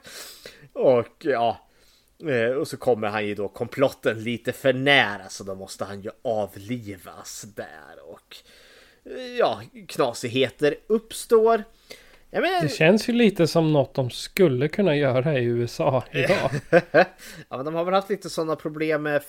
och 0.73 1.15
ja, 1.25 1.69
eh, 2.29 2.51
och 2.51 2.67
så 2.67 2.77
kommer 2.77 3.07
han 3.07 3.25
ju 3.25 3.35
då 3.35 3.47
komplotten 3.47 4.23
lite 4.23 4.51
för 4.51 4.73
nära 4.73 5.29
så 5.29 5.43
då 5.43 5.55
måste 5.55 5.85
han 5.85 6.01
ju 6.01 6.09
avlivas 6.21 7.45
där 7.55 8.09
och 8.09 8.37
ja, 9.39 9.61
knasigheter 9.87 10.75
uppstår. 10.87 11.63
Ja, 12.31 12.41
men, 12.41 12.63
Det 12.63 12.69
känns 12.69 13.09
ju 13.09 13.13
lite 13.13 13.47
som 13.47 13.73
något 13.73 13.93
de 13.93 14.09
skulle 14.09 14.67
kunna 14.67 14.95
göra 14.95 15.39
i 15.39 15.43
USA 15.43 16.03
idag. 16.11 16.51
ja, 17.49 17.57
men 17.57 17.65
de 17.65 17.73
har 17.75 17.83
väl 17.85 17.93
haft 17.93 18.09
lite 18.09 18.29
sådana 18.29 18.55
problem 18.55 19.03
med 19.03 19.21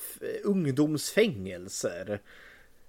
ungdomsfängelser. 0.45 2.21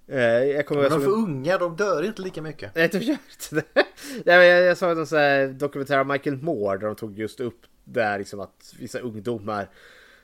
Eh, 0.08 0.18
Jag 0.20 0.66
kommer 0.66 0.82
Men 0.82 0.90
de 0.90 0.94
som 0.94 1.04
för 1.04 1.10
unga, 1.10 1.58
de 1.58 1.76
dör 1.76 2.02
inte 2.02 2.22
lika 2.22 2.42
mycket. 2.42 2.74
Nej, 2.74 2.88
de 2.88 2.98
gör 2.98 3.16
inte 3.30 3.54
det. 3.74 3.84
Men 4.24 4.46
jag, 4.46 4.62
jag 4.64 4.76
såg 4.78 5.14
en 5.14 5.58
dokumentär 5.58 5.98
av 5.98 6.06
Michael 6.06 6.36
Moore 6.36 6.78
där 6.78 6.86
de 6.86 6.96
tog 6.96 7.18
just 7.18 7.40
upp 7.40 7.60
där 7.84 8.18
liksom 8.18 8.40
att 8.40 8.74
vissa 8.78 8.98
ungdomar, 8.98 9.68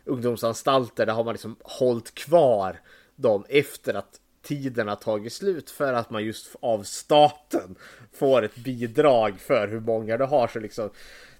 ungdomsanstalter, 0.04 1.06
där 1.06 1.12
har 1.12 1.24
man 1.24 1.34
liksom 1.34 1.56
hållit 1.60 2.14
kvar 2.14 2.80
dem 3.16 3.44
efter 3.48 3.94
att 3.94 4.20
tiden 4.44 4.88
har 4.88 4.96
tagit 4.96 5.32
slut 5.32 5.70
för 5.70 5.92
att 5.92 6.10
man 6.10 6.24
just 6.24 6.56
av 6.60 6.82
staten 6.82 7.74
får 8.12 8.42
ett 8.42 8.56
bidrag 8.56 9.40
för 9.40 9.68
hur 9.68 9.80
många 9.80 10.16
du 10.16 10.24
har. 10.24 10.48
Så 10.48 10.58
liksom, 10.58 10.90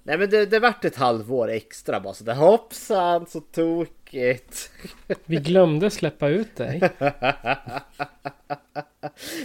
nej 0.03 0.19
men 0.19 0.31
det, 0.31 0.47
det 0.47 0.59
vart 0.59 0.85
ett 0.85 0.97
halvår 0.97 1.49
extra 1.49 2.01
bara 2.01 2.15
så 2.15 2.25
där 2.25 2.35
hoppsan 2.35 3.27
så 3.27 3.41
tokigt. 3.41 4.71
Vi 5.25 5.37
glömde 5.37 5.91
släppa 5.91 6.29
ut 6.29 6.57
dig. 6.57 6.81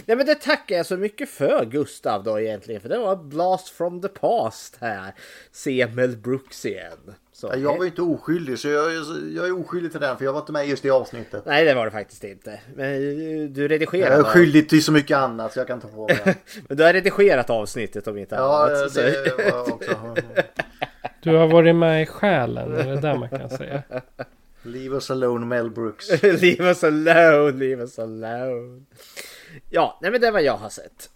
Nej 0.06 0.16
men 0.16 0.26
det 0.26 0.34
tackar 0.34 0.76
jag 0.76 0.86
så 0.86 0.96
mycket 0.96 1.28
för 1.28 1.64
Gustav 1.64 2.24
då 2.24 2.40
egentligen. 2.40 2.80
För 2.80 2.88
det 2.88 2.98
var 2.98 3.16
Blast 3.16 3.68
from 3.68 4.02
the 4.02 4.08
past 4.08 4.76
här. 4.80 5.14
Se 5.52 5.86
Mel 5.86 6.16
Brooks 6.16 6.66
igen. 6.66 7.14
Så, 7.40 7.46
Ja, 7.46 7.56
jag 7.56 7.76
var 7.76 7.84
ju 7.84 7.90
inte 7.90 8.02
oskyldig 8.02 8.58
så 8.58 8.68
jag, 8.68 8.92
jag 9.34 9.46
är 9.46 9.60
oskyldig 9.60 9.90
till 9.92 10.00
den 10.00 10.16
för 10.16 10.24
jag 10.24 10.32
var 10.32 10.40
inte 10.40 10.52
med 10.52 10.66
i 10.66 10.70
just 10.70 10.82
det 10.82 10.90
avsnittet. 10.90 11.42
Nej, 11.46 11.64
det 11.64 11.74
var 11.74 11.84
det 11.84 11.90
faktiskt 11.90 12.24
inte. 12.24 12.60
Men 12.76 12.94
eh, 12.94 13.48
du 13.50 13.68
redigerade. 13.68 14.14
Jag 14.16 14.20
är 14.20 14.24
skyldig 14.30 14.68
till 14.68 14.84
så 14.84 14.92
mycket 14.92 15.16
annat 15.16 15.52
så 15.52 15.58
jag 15.60 15.66
kan 15.66 15.80
ta 15.80 15.88
på 15.88 16.06
mig. 16.08 16.36
Men 16.68 16.76
du 16.76 16.82
har 16.84 16.92
redigerat 16.92 17.50
avsnittet 17.50 18.06
om 18.06 18.18
inte 18.18 18.34
Ja, 18.34 18.64
annat. 18.66 18.90
så- 18.90 19.00
det 19.00 19.34
var 19.38 19.44
jag 19.44 19.68
också. 19.68 19.90
Du 21.22 21.36
har 21.36 21.46
varit 21.46 21.76
med 21.76 22.02
i 22.02 22.06
själen, 22.06 22.72
är 22.74 22.86
det 22.86 23.00
där 23.00 23.16
man 23.18 23.28
kan 23.28 23.50
säga. 23.50 23.82
Leave 24.62 24.94
us 24.94 25.10
alone 25.10 25.46
Mel 25.46 25.70
Brooks. 25.70 26.22
leave 26.22 26.64
us 26.68 26.84
alone, 26.84 27.50
leave 27.52 27.82
us 27.82 27.98
alone. 27.98 28.82
Ja, 29.70 29.98
nej 30.02 30.10
men 30.10 30.20
det 30.20 30.30
vad 30.30 30.42
jag 30.42 30.56
har 30.56 30.68
sett. 30.68 31.10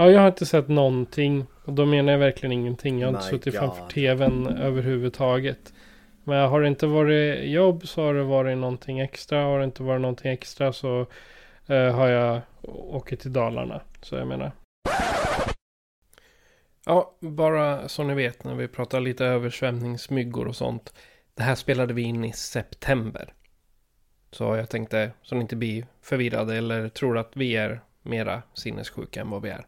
Ja, 0.00 0.10
jag 0.10 0.20
har 0.20 0.28
inte 0.28 0.46
sett 0.46 0.68
någonting. 0.68 1.46
Och 1.64 1.72
då 1.72 1.86
menar 1.86 2.12
jag 2.12 2.18
verkligen 2.18 2.52
ingenting. 2.52 2.98
Jag 2.98 3.08
har 3.08 3.14
inte 3.14 3.26
My 3.26 3.30
suttit 3.30 3.54
God. 3.54 3.60
framför 3.60 3.88
tvn 3.88 4.46
överhuvudtaget. 4.46 5.72
Men 6.24 6.48
har 6.48 6.60
det 6.60 6.68
inte 6.68 6.86
varit 6.86 7.44
jobb 7.50 7.88
så 7.88 8.02
har 8.02 8.14
det 8.14 8.22
varit 8.22 8.58
någonting 8.58 9.00
extra. 9.00 9.42
Har 9.42 9.58
det 9.58 9.64
inte 9.64 9.82
varit 9.82 10.00
någonting 10.00 10.32
extra 10.32 10.72
så 10.72 11.06
eh, 11.66 11.94
har 11.94 12.08
jag 12.08 12.40
åkt 12.62 13.20
till 13.20 13.32
Dalarna. 13.32 13.80
Så 14.02 14.14
jag 14.16 14.26
menar. 14.26 14.52
Ja, 16.86 17.16
bara 17.20 17.88
så 17.88 18.02
ni 18.02 18.14
vet 18.14 18.44
när 18.44 18.54
vi 18.54 18.68
pratar 18.68 19.00
lite 19.00 19.24
översvämningsmyggor 19.24 20.48
och 20.48 20.56
sånt. 20.56 20.94
Det 21.34 21.42
här 21.42 21.54
spelade 21.54 21.94
vi 21.94 22.02
in 22.02 22.24
i 22.24 22.32
september. 22.32 23.34
Så 24.30 24.56
jag 24.56 24.68
tänkte, 24.68 25.10
så 25.22 25.34
ni 25.34 25.40
inte 25.40 25.56
blir 25.56 25.86
förvirrade 26.02 26.56
eller 26.56 26.88
tror 26.88 27.18
att 27.18 27.30
vi 27.34 27.56
är 27.56 27.80
mera 28.02 28.42
sinnessjuka 28.54 29.20
än 29.20 29.30
vad 29.30 29.42
vi 29.42 29.50
är. 29.50 29.66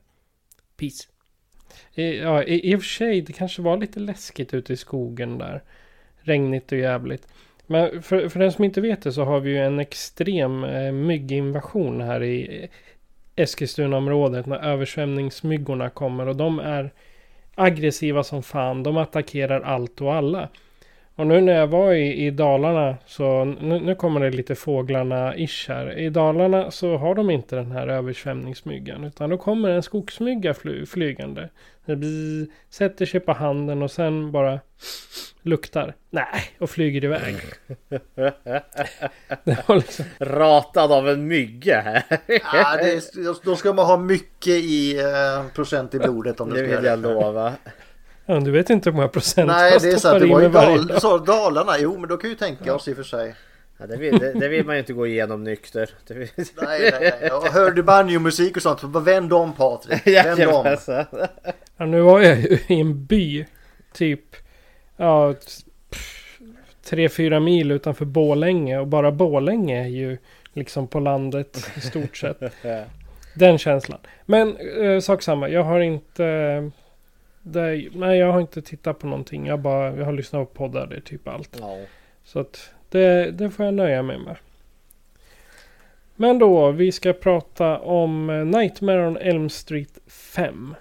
Peace. 0.80 1.08
I, 1.94 2.18
ja, 2.18 2.42
i, 2.42 2.70
i 2.72 2.76
och 2.76 2.80
för 2.80 2.88
sig, 2.88 3.20
det 3.20 3.32
kanske 3.32 3.62
var 3.62 3.76
lite 3.76 4.00
läskigt 4.00 4.54
ute 4.54 4.72
i 4.72 4.76
skogen 4.76 5.38
där. 5.38 5.62
Regnigt 6.20 6.72
och 6.72 6.78
jävligt. 6.78 7.26
Men 7.66 8.02
för, 8.02 8.28
för 8.28 8.40
den 8.40 8.52
som 8.52 8.64
inte 8.64 8.80
vet 8.80 9.02
det 9.02 9.12
så 9.12 9.25
har 9.25 9.40
vi 9.40 9.50
ju 9.50 9.58
en 9.58 9.80
extrem 9.80 10.64
eh, 10.64 10.92
mygginvasion 10.92 12.00
här 12.00 12.22
i 12.22 12.62
eh, 12.62 12.70
Eskilstunaområdet 13.37 14.46
när 14.46 14.64
översvämningsmyggorna 14.64 15.90
kommer 15.90 16.28
och 16.28 16.37
de 16.37 16.58
är 16.58 16.92
aggressiva 17.54 18.22
som 18.25 18.42
fan. 18.42 18.82
De 18.82 18.96
attackerar 18.96 19.60
allt 19.60 20.00
och 20.00 20.14
alla. 20.14 20.49
Och 21.20 21.26
nu 21.26 21.40
när 21.40 21.52
jag 21.52 21.66
var 21.66 21.92
i, 21.92 22.26
i 22.26 22.30
Dalarna 22.30 22.96
så 23.06 23.44
nu, 23.44 23.80
nu 23.80 23.94
kommer 23.94 24.20
det 24.20 24.30
lite 24.30 24.54
fåglarna-ish 24.54 25.68
här. 25.68 25.98
I 25.98 26.10
Dalarna 26.10 26.70
så 26.70 26.96
har 26.96 27.14
de 27.14 27.30
inte 27.30 27.56
den 27.56 27.72
här 27.72 27.88
översvämningsmyggan 27.88 29.04
utan 29.04 29.30
då 29.30 29.38
kommer 29.38 29.70
en 29.70 29.82
skogsmygga 29.82 30.54
fly, 30.54 30.86
flygande. 30.86 31.48
Det 31.84 31.96
blir, 31.96 32.46
sätter 32.70 33.06
sig 33.06 33.20
på 33.20 33.32
handen 33.32 33.82
och 33.82 33.90
sen 33.90 34.32
bara 34.32 34.60
luktar. 35.42 35.94
Nej, 36.10 36.42
och 36.58 36.70
flyger 36.70 37.04
iväg. 37.04 37.36
det 39.44 39.68
var 39.68 39.76
liksom, 39.76 40.04
Ratad 40.18 40.92
av 40.92 41.08
en 41.08 41.26
mygga 41.26 41.80
här. 41.80 42.02
Ja, 42.26 42.76
det 42.76 42.92
är, 42.92 43.44
då 43.44 43.56
ska 43.56 43.72
man 43.72 43.86
ha 43.86 43.96
mycket 43.96 44.54
i 44.54 44.98
eh, 44.98 45.52
procent 45.54 45.94
i 45.94 45.98
blodet 45.98 46.40
om 46.40 46.50
det 46.50 46.62
Det 46.62 46.68
ska 46.68 46.76
vill 46.76 46.84
jag 46.84 46.98
lova. 46.98 47.52
Ja, 48.26 48.40
du 48.40 48.50
vet 48.50 48.70
inte 48.70 48.90
hur 48.90 48.96
många 48.96 49.08
procent 49.08 49.48
Nej, 49.48 49.78
det 49.80 49.88
är 49.88 49.96
så 49.96 50.08
att 50.08 50.20
det 50.20 50.26
var 50.26 50.40
ju 50.40 50.48
Dal, 50.48 50.86
dag. 50.86 51.00
så 51.00 51.18
Dalarna. 51.18 51.72
Jo, 51.78 51.98
men 51.98 52.08
då 52.08 52.16
kan 52.16 52.30
ju 52.30 52.36
tänka 52.36 52.74
oss 52.74 52.88
i 52.88 52.92
och 52.92 52.96
för 52.96 53.02
sig. 53.02 53.34
Ja, 53.78 53.86
det, 53.86 53.96
vill, 53.96 54.18
det, 54.18 54.32
det 54.32 54.48
vill 54.48 54.66
man 54.66 54.74
ju 54.74 54.80
inte 54.80 54.92
gå 54.92 55.06
igenom 55.06 55.44
nykter. 55.44 55.90
Nej, 56.08 56.38
nej, 56.56 57.14
nej. 57.20 57.30
Och 57.30 57.46
hör 57.46 57.70
du 57.70 57.82
banjomusik 57.82 58.56
och 58.56 58.62
sånt, 58.62 58.84
vänd 58.84 59.32
om 59.32 59.52
Patrik. 59.52 60.06
Vänd 60.06 60.48
om. 60.48 60.76
Ja, 61.76 61.86
nu 61.86 62.00
var 62.00 62.20
jag 62.20 62.40
ju 62.40 62.58
i 62.66 62.80
en 62.80 63.04
by. 63.06 63.46
Typ. 63.92 64.36
Ja. 64.96 65.34
Tre, 66.84 67.08
fyra 67.08 67.40
mil 67.40 67.70
utanför 67.70 68.04
Bålänge. 68.04 68.78
Och 68.78 68.86
bara 68.86 69.12
Bålänge 69.12 69.84
är 69.84 69.88
ju 69.88 70.18
liksom 70.52 70.88
på 70.88 71.00
landet 71.00 71.70
i 71.76 71.80
stort 71.80 72.16
sett. 72.16 72.40
Den 73.34 73.58
känslan. 73.58 73.98
Men 74.26 74.56
eh, 74.56 75.00
sak 75.00 75.22
samma. 75.22 75.48
Jag 75.48 75.64
har 75.64 75.80
inte. 75.80 76.70
Det, 77.42 77.88
nej, 77.94 78.18
jag 78.18 78.32
har 78.32 78.40
inte 78.40 78.62
tittat 78.62 78.98
på 78.98 79.07
någonting. 79.07 79.46
Jag, 79.46 79.61
bara, 79.61 79.96
jag 79.96 80.05
har 80.05 80.12
lyssnat 80.12 80.48
på 80.48 80.55
poddar. 80.55 80.87
Det 80.87 80.96
är 80.96 81.00
typ 81.00 81.29
allt. 81.29 81.57
Ja. 81.61 81.79
Så 82.24 82.40
att 82.40 82.70
det, 82.88 83.31
det 83.31 83.50
får 83.50 83.64
jag 83.64 83.74
nöja 83.74 84.03
mig 84.03 84.18
med. 84.18 84.37
Men 86.16 86.38
då, 86.38 86.70
vi 86.70 86.92
ska 86.92 87.12
prata 87.12 87.79
om 87.79 88.31
eh, 88.31 88.44
Nightmare 88.44 89.07
on 89.07 89.16
Elm 89.16 89.48
Street 89.48 89.98
5. 90.07 90.74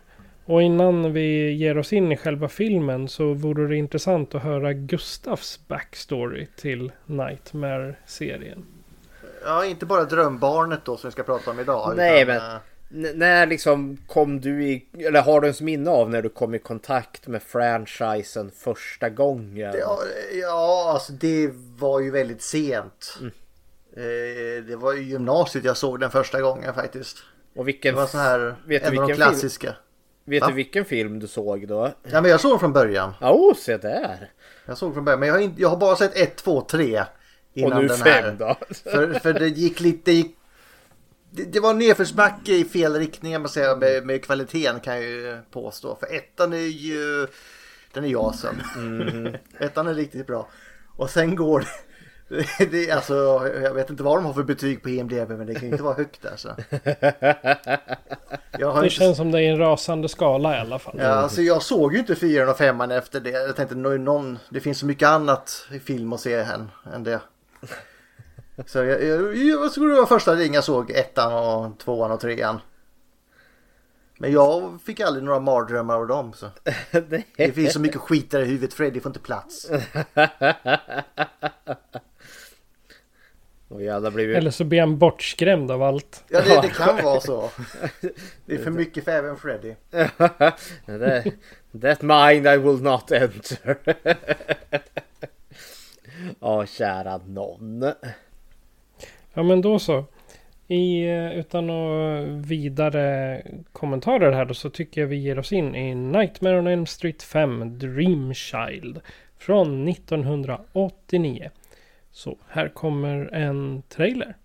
Och 0.45 0.61
innan 0.61 1.13
vi 1.13 1.51
ger 1.51 1.77
oss 1.77 1.93
in 1.93 2.11
i 2.11 2.17
själva 2.17 2.47
filmen 2.47 3.07
så 3.07 3.33
vore 3.33 3.67
det 3.67 3.75
intressant 3.75 4.35
att 4.35 4.43
höra 4.43 4.73
Gustavs 4.73 5.59
backstory 5.67 6.47
till 6.55 6.91
Nightmare-serien. 7.05 8.65
Ja, 9.45 9.65
inte 9.65 9.85
bara 9.85 10.03
drömbarnet 10.03 10.85
då 10.85 10.97
som 10.97 11.07
vi 11.07 11.11
ska 11.11 11.23
prata 11.23 11.51
om 11.51 11.59
idag. 11.59 11.93
Nej, 11.97 12.23
utan, 12.23 12.35
men- 12.35 12.51
eh, 12.55 12.57
N- 12.91 13.11
när 13.15 13.45
liksom 13.47 13.97
kom 14.07 14.41
du 14.41 14.63
i, 14.63 14.85
eller 14.99 15.21
har 15.21 15.41
du 15.41 15.47
ens 15.47 15.61
minne 15.61 15.89
av 15.89 16.09
när 16.09 16.21
du 16.21 16.29
kom 16.29 16.55
i 16.55 16.59
kontakt 16.59 17.27
med 17.27 17.43
franchisen 17.43 18.51
första 18.51 19.09
gången? 19.09 19.75
Ja, 19.79 19.99
ja, 20.41 20.91
alltså 20.93 21.13
det 21.13 21.51
var 21.77 21.99
ju 21.99 22.11
väldigt 22.11 22.41
sent. 22.41 23.17
Mm. 23.19 23.31
Eh, 23.97 24.63
det 24.63 24.75
var 24.75 24.93
ju 24.93 25.01
gymnasiet 25.03 25.65
jag 25.65 25.77
såg 25.77 25.99
den 25.99 26.11
första 26.11 26.41
gången 26.41 26.73
faktiskt. 26.73 27.17
Och 27.55 27.65
Det 27.65 27.71
vilken, 27.71 27.95
var 27.95 28.07
så 28.07 28.17
här, 28.17 28.55
vet 28.67 28.83
du 28.83 28.89
en 28.91 28.99
av 28.99 29.07
de 29.07 29.15
klassiska. 29.15 29.75
vet 30.25 30.41
Va? 30.41 30.47
du 30.47 30.53
vilken 30.53 30.85
film 30.85 31.19
du 31.19 31.27
såg 31.27 31.67
då? 31.67 31.91
Ja, 32.11 32.21
men 32.21 32.31
jag 32.31 32.39
såg 32.39 32.51
den 32.51 32.59
från 32.59 32.73
början. 32.73 33.13
Ja, 33.21 33.31
oh, 33.33 33.55
se 33.55 33.77
där! 33.77 34.31
Jag 34.65 34.77
såg 34.77 34.93
från 34.93 35.05
början, 35.05 35.19
men 35.19 35.27
jag 35.29 35.35
har, 35.35 35.41
inte, 35.41 35.61
jag 35.61 35.69
har 35.69 35.77
bara 35.77 35.95
sett 35.95 36.15
ett, 36.17 36.35
två, 36.35 36.61
tre. 36.61 36.99
Och 36.99 37.05
Innan 37.53 37.81
nu 37.81 37.87
den 37.87 37.97
fem 37.97 38.23
här. 38.23 38.31
då? 38.39 38.55
För, 38.91 39.13
för 39.13 39.33
det 39.33 39.47
gick 39.47 39.79
lite... 39.79 40.01
Det, 40.05 40.17
gick, 40.17 40.35
det, 41.31 41.43
det 41.43 41.59
var 41.59 41.73
nedförsbacke 41.73 42.53
i 42.53 42.65
fel 42.65 42.93
riktning 42.93 43.41
måste 43.41 43.59
säga, 43.59 43.75
med, 43.75 44.05
med 44.05 44.23
kvaliteten 44.25 44.79
kan 44.79 44.93
jag 44.95 45.03
ju 45.03 45.37
påstå. 45.51 45.95
För 45.99 46.15
ettan 46.15 46.53
är 46.53 46.57
ju... 46.57 47.27
Den 47.93 48.03
är 48.03 48.07
ju 48.07 48.17
awesome. 48.17 48.63
Mm. 48.75 49.35
ettan 49.59 49.87
är 49.87 49.93
riktigt 49.93 50.27
bra. 50.27 50.47
Och 50.95 51.09
sen 51.09 51.35
går 51.35 51.59
det... 51.59 51.67
Det 52.71 52.91
alltså, 52.91 53.13
jag 53.63 53.73
vet 53.73 53.89
inte 53.89 54.03
vad 54.03 54.17
de 54.17 54.25
har 54.25 54.33
för 54.33 54.43
betyg 54.43 54.83
på 54.83 54.89
IMDB 54.89 55.29
men 55.29 55.47
det 55.47 55.53
kan 55.53 55.63
ju 55.63 55.69
inte 55.71 55.83
vara 55.83 55.93
högt 55.95 56.25
alltså. 56.25 56.55
Jag, 58.59 58.71
har 58.71 58.81
Det 58.81 58.85
inte, 58.85 58.89
känns 58.89 59.17
som 59.17 59.31
det 59.31 59.41
är 59.41 59.51
en 59.51 59.57
rasande 59.57 60.09
skala 60.09 60.57
i 60.57 60.59
alla 60.59 60.79
fall. 60.79 60.95
ja, 60.97 61.05
alltså 61.07 61.41
jag 61.41 61.61
såg 61.63 61.93
ju 61.93 61.99
inte 61.99 62.15
fyran 62.15 62.49
och 62.49 62.57
femman 62.57 62.91
efter 62.91 63.19
det. 63.19 63.29
Jag 63.29 63.55
tänkte 63.55 63.75
nå- 63.75 63.89
någon, 63.97 64.39
det 64.49 64.59
finns 64.59 64.79
så 64.79 64.85
mycket 64.85 65.07
annat 65.07 65.67
i 65.71 65.79
film 65.79 66.13
att 66.13 66.19
se 66.19 66.33
än, 66.33 66.71
än 66.93 67.03
det. 67.03 67.19
Så 68.65 68.77
jag, 68.77 69.03
jag, 69.03 69.35
jag 69.35 69.73
tror 69.73 69.89
det 69.89 69.95
var 69.95 70.05
första 70.05 70.35
ring 70.35 70.53
jag 70.53 70.63
såg 70.63 70.91
ettan 70.91 71.33
och 71.33 71.79
tvåan 71.79 72.11
och 72.11 72.19
trean. 72.19 72.59
Men 74.17 74.31
jag 74.31 74.79
fick 74.85 74.99
aldrig 74.99 75.23
några 75.23 75.39
mardrömmar 75.39 75.95
av 75.95 76.07
dem. 76.07 76.33
Så. 76.33 76.49
Det 77.37 77.51
finns 77.51 77.73
så 77.73 77.79
mycket 77.79 78.01
skit 78.01 78.31
där 78.31 78.41
i 78.41 78.45
huvudet. 78.45 78.73
Freddy 78.73 78.99
får 78.99 79.09
inte 79.09 79.19
plats. 79.19 79.69
Ju... 83.79 84.35
Eller 84.35 84.51
så 84.51 84.63
blir 84.63 84.79
han 84.79 84.97
bortskrämd 84.97 85.71
av 85.71 85.83
allt. 85.83 86.23
Ja, 86.27 86.41
det, 86.41 86.61
det 86.61 86.67
kan 86.75 87.03
vara 87.03 87.19
så. 87.19 87.49
Det 88.45 88.53
är 88.53 88.63
för 88.63 88.71
mycket 88.71 89.03
för 89.03 89.11
även 89.11 89.37
Freddy. 89.37 89.75
that, 90.85 91.27
that 91.81 92.01
mind 92.01 92.47
I 92.47 92.57
will 92.57 92.81
not 92.81 93.11
enter. 93.11 93.77
Ja, 96.39 96.65
kära 96.65 97.17
någon. 97.17 97.85
Ja 99.39 99.43
men 99.43 99.61
då 99.61 99.79
så. 99.79 100.05
I, 100.67 101.07
eh, 101.07 101.31
utan 101.31 101.69
att 101.69 102.27
vidare 102.27 103.41
kommentarer 103.71 104.31
här 104.31 104.45
då 104.45 104.53
så 104.53 104.69
tycker 104.69 105.01
jag 105.01 105.07
vi 105.07 105.15
ger 105.15 105.39
oss 105.39 105.51
in 105.51 105.75
i 105.75 105.95
Nightmare 105.95 106.59
on 106.59 106.67
Elm 106.67 106.85
Street 106.85 107.23
5 107.23 107.79
Dreamchild 107.79 109.01
från 109.37 109.87
1989. 109.89 111.49
Så 112.11 112.37
här 112.47 112.69
kommer 112.69 113.33
en 113.33 113.81
trailer. 113.81 114.35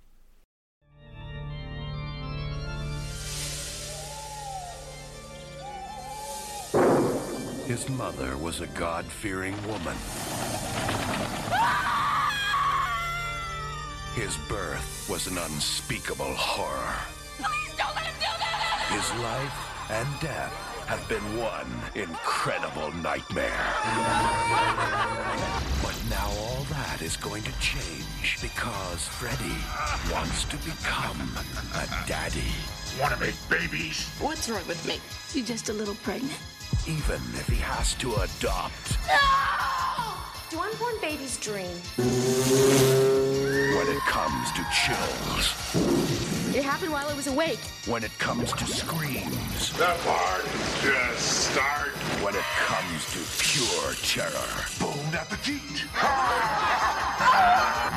His 7.66 7.88
mother 7.88 8.44
was 8.44 8.61
a 8.61 8.66
God 8.78 9.04
fearing 9.04 9.54
woman. 9.66 9.96
His 14.14 14.37
birth 14.48 15.09
was 15.11 15.27
an 15.27 15.38
unspeakable 15.38 16.35
horror. 16.35 16.94
Please 17.37 17.77
don't 17.77 17.92
let 17.96 18.07
him 18.07 18.14
do 18.20 18.31
that! 18.38 18.87
His 18.94 19.11
life 19.20 19.90
and 19.90 20.09
death 20.20 20.55
have 20.87 21.07
been 21.09 21.24
one 21.37 21.66
incredible 21.96 22.92
nightmare. 23.03 23.74
But 25.83 25.98
now 26.09 26.31
all 26.38 26.62
that 26.70 27.03
is 27.03 27.16
going 27.16 27.42
to 27.42 27.53
change 27.59 28.38
because 28.40 29.09
Freddy 29.09 29.59
wants 30.12 30.44
to 30.44 30.57
become 30.59 31.37
a 31.74 32.09
daddy. 32.09 32.55
Want 33.00 33.14
to 33.14 33.20
make 33.20 33.35
babies? 33.48 34.09
What's 34.20 34.48
wrong 34.48 34.64
with 34.68 34.87
me? 34.87 35.00
You're 35.33 35.44
just 35.44 35.70
a 35.70 35.72
little 35.72 35.96
pregnant. 35.96 36.38
Even 36.87 37.20
if 37.35 37.48
he 37.48 37.57
has 37.57 37.94
to 37.94 38.14
adopt. 38.14 38.96
Do 40.50 40.61
unborn 40.61 40.94
babies 41.00 41.37
dream? 41.38 41.76
When 41.96 43.88
it 43.88 44.00
comes 44.07 44.52
to 44.52 44.64
chills. 44.72 46.54
It 46.54 46.62
happened 46.62 46.92
while 46.92 47.09
I 47.09 47.14
was 47.14 47.26
awake. 47.26 47.59
When 47.87 48.04
it 48.04 48.16
comes 48.18 48.52
to 48.52 48.66
screams. 48.66 49.72
The 49.76 49.96
part 50.04 50.44
just 50.83 51.52
start. 51.52 51.88
When 52.22 52.35
it 52.35 52.44
comes 52.66 53.12
to 53.12 53.20
pure 53.42 53.94
terror. 54.02 54.66
Bon 54.78 55.14
appetit. 55.14 55.85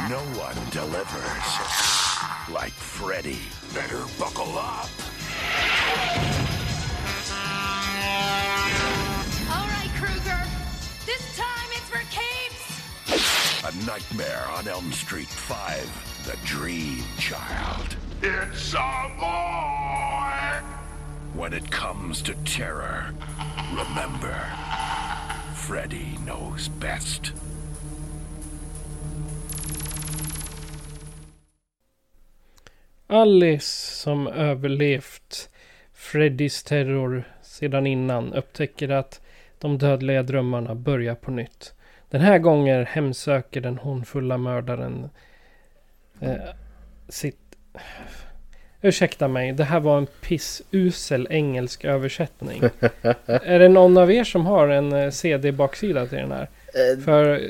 No 0.10 0.22
one 0.40 0.58
delivers 0.72 2.54
like 2.54 2.74
Freddy. 2.74 3.40
Better 3.74 4.06
buckle 4.18 4.58
up. 4.58 4.90
Nightmare 13.88 14.44
on 14.58 14.68
Elm 14.68 14.92
Street 14.92 15.30
5. 15.30 16.26
The 16.26 16.38
Dream 16.46 17.04
Child. 17.18 17.96
It's 18.22 18.74
a 18.74 19.10
boy. 19.18 20.62
When 21.34 21.54
it 21.54 21.72
comes 21.72 22.22
to 22.24 22.34
terror, 22.44 23.14
remember, 23.72 24.36
Freddy 25.56 26.18
knows 26.26 26.68
best. 26.68 27.32
Alice 33.08 33.96
som 34.02 34.28
överlevt 34.28 35.50
Freddys 35.94 36.64
terror 36.64 37.24
sedan 37.42 37.88
innan 37.88 38.34
upptäcker 38.34 38.90
att 38.90 39.22
de 39.60 39.78
dödliga 39.78 40.24
drömmarna 40.24 40.76
börjar 40.76 41.16
på 41.16 41.32
nytt. 41.32 41.74
Den 42.10 42.22
här 42.22 42.38
gången 42.38 42.86
hemsöker 42.86 43.62
den 43.62 43.78
hånfulla 43.78 44.38
mördaren 44.38 45.10
eh, 46.20 46.32
sitt... 47.10 47.38
Ursäkta 48.82 49.28
mig, 49.28 49.52
det 49.54 49.64
här 49.64 49.80
var 49.80 49.98
en 49.98 50.08
pissusel 50.22 51.28
engelsk 51.30 51.86
översättning. 51.86 52.62
är 53.26 53.60
det 53.60 53.70
någon 53.70 53.98
av 53.98 54.12
er 54.12 54.24
som 54.24 54.46
har 54.46 54.68
en 54.68 54.94
eh, 54.94 55.10
CD-baksida 55.10 56.06
till 56.06 56.18
den 56.18 56.32
här? 56.32 56.48
Eh, 56.74 57.00
För 57.04 57.42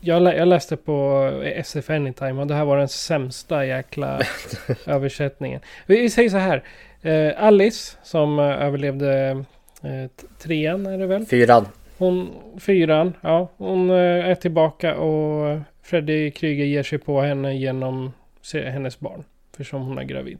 jag, 0.00 0.22
lä- 0.22 0.36
jag 0.36 0.48
läste 0.48 0.76
på 0.76 1.30
SF 1.44 1.90
Anytime 1.90 2.40
och 2.40 2.46
det 2.46 2.54
här 2.54 2.64
var 2.64 2.78
den 2.78 2.88
sämsta 2.88 3.66
jäkla 3.66 4.20
översättningen. 4.86 5.60
Vi, 5.86 6.10
säger 6.10 6.30
så 6.30 6.36
här. 6.36 6.62
Eh, 7.02 7.44
Alice 7.44 7.96
som 8.02 8.38
eh, 8.38 8.44
överlevde 8.44 9.44
eh, 9.82 10.10
trean 10.38 10.86
är 10.86 10.98
det 10.98 11.06
väl? 11.06 11.26
Fyran. 11.26 11.66
Hon, 11.98 12.34
fyran, 12.60 13.12
ja. 13.20 13.48
Hon 13.56 13.90
eh, 13.90 13.96
är 14.30 14.34
tillbaka 14.34 14.96
och 14.96 15.58
Freddy 15.82 16.30
Krueger 16.30 16.64
ger 16.64 16.82
sig 16.82 16.98
på 16.98 17.20
henne 17.20 17.56
genom 17.56 18.12
hennes 18.52 19.00
barn. 19.00 19.24
För 19.56 19.64
som 19.64 19.82
hon 19.82 19.98
är 19.98 20.04
gravid. 20.04 20.38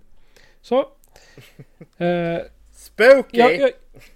Så. 0.60 0.84
Eh, 1.98 2.40
Spooky! 2.72 3.38
Ja, 3.38 3.50
ja, 3.50 3.68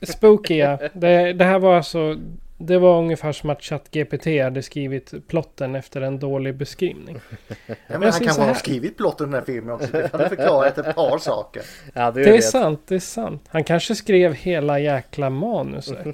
spooky 0.03 0.55
ja. 0.55 0.79
Det, 0.93 1.33
det 1.33 1.45
här 1.45 1.59
var 1.59 1.77
alltså... 1.77 2.17
Det 2.63 2.79
var 2.79 2.99
ungefär 2.99 3.33
som 3.33 3.51
att 3.51 3.63
ChatGPT 3.63 4.27
hade 4.43 4.63
skrivit 4.63 5.29
plotten 5.29 5.75
efter 5.75 6.01
en 6.01 6.19
dålig 6.19 6.55
beskrivning. 6.57 7.21
Ja, 7.67 7.75
men 7.89 7.93
jag 7.93 8.01
han 8.01 8.13
säger 8.13 8.27
kan 8.27 8.35
så 8.35 8.41
ha 8.41 8.47
här. 8.49 8.55
skrivit 8.55 8.97
plotten 8.97 9.27
i 9.27 9.31
den 9.31 9.35
här 9.41 9.47
filmen 9.47 9.75
också. 9.75 9.93
Det 9.93 10.13
hade 10.13 10.29
förklarat 10.29 10.79
ett 10.79 10.95
par 10.97 11.19
saker. 11.19 11.63
Ja, 11.95 12.11
Det 12.11 12.21
är 12.21 12.33
vet. 12.33 12.45
sant, 12.45 12.81
det 12.87 12.95
är 12.95 12.99
sant. 12.99 13.43
Han 13.49 13.65
kanske 13.65 13.95
skrev 13.95 14.35
hela 14.35 14.79
jäkla 14.79 15.31
manuset. 15.31 16.07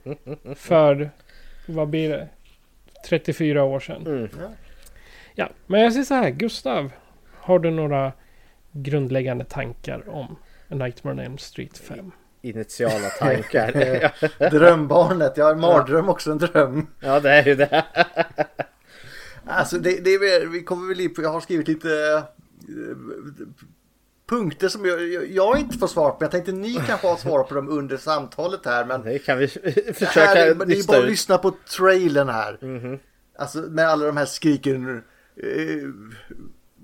För, 0.56 1.10
vad 1.66 1.88
blir 1.88 2.08
det? 2.10 2.28
34 3.08 3.64
år 3.64 3.80
sedan. 3.80 4.06
Mm. 4.06 4.28
Ja, 5.34 5.48
men 5.66 5.80
jag 5.80 5.92
säger 5.92 6.04
så 6.04 6.14
här. 6.14 6.30
Gustav, 6.30 6.90
har 7.40 7.58
du 7.58 7.70
några 7.70 8.12
grundläggande 8.72 9.44
tankar 9.44 10.08
om 10.08 10.36
A 10.68 10.74
Nightmare 10.74 11.14
on 11.14 11.20
Elm 11.20 11.38
Street 11.38 11.78
5? 11.78 12.12
Initiala 12.44 13.08
tankar. 13.08 13.70
Drömbarnet, 14.50 15.36
jag 15.36 15.44
har 15.44 15.52
en 15.52 15.60
mardröm 15.60 16.08
också 16.08 16.30
en 16.30 16.38
dröm. 16.38 16.86
ja, 17.00 17.20
det 17.20 17.30
är 17.30 17.44
ju 17.46 17.54
det. 17.54 17.84
Alltså 19.46 19.78
det, 19.78 20.04
det 20.04 20.10
är 20.14 20.46
vi 20.46 20.62
kommer 20.62 20.88
väl 20.88 21.00
in 21.00 21.14
på, 21.14 21.22
jag 21.22 21.30
har 21.32 21.40
skrivit 21.40 21.68
lite 21.68 21.88
eh, 22.68 22.96
punkter 24.28 24.68
som 24.68 24.84
jag, 24.84 25.08
jag, 25.08 25.30
jag 25.30 25.58
inte 25.58 25.78
får 25.78 25.86
svar 25.86 26.10
på. 26.10 26.24
Jag 26.24 26.30
tänkte 26.30 26.52
ni 26.52 26.74
kanske 26.86 27.06
har 27.06 27.16
svar 27.16 27.42
på 27.44 27.54
dem 27.54 27.68
under 27.68 27.96
samtalet 27.96 28.60
här. 28.64 28.84
Men 28.84 29.02
Det 29.02 29.18
kan 29.18 29.38
vi 29.38 29.48
försöka 29.48 30.20
här, 30.20 30.36
är- 30.36 30.54
det 30.54 30.64
är 30.64 30.66
nysta 30.66 30.92
bara 30.92 31.02
att 31.02 31.08
lyssna 31.08 31.38
på 31.38 31.50
trailern 31.76 32.28
här. 32.28 32.58
Alltså 33.38 33.58
med 33.58 33.88
alla 33.88 34.06
de 34.06 34.16
här 34.16 34.26
skriken. 34.26 34.86
Uh, 35.44 35.90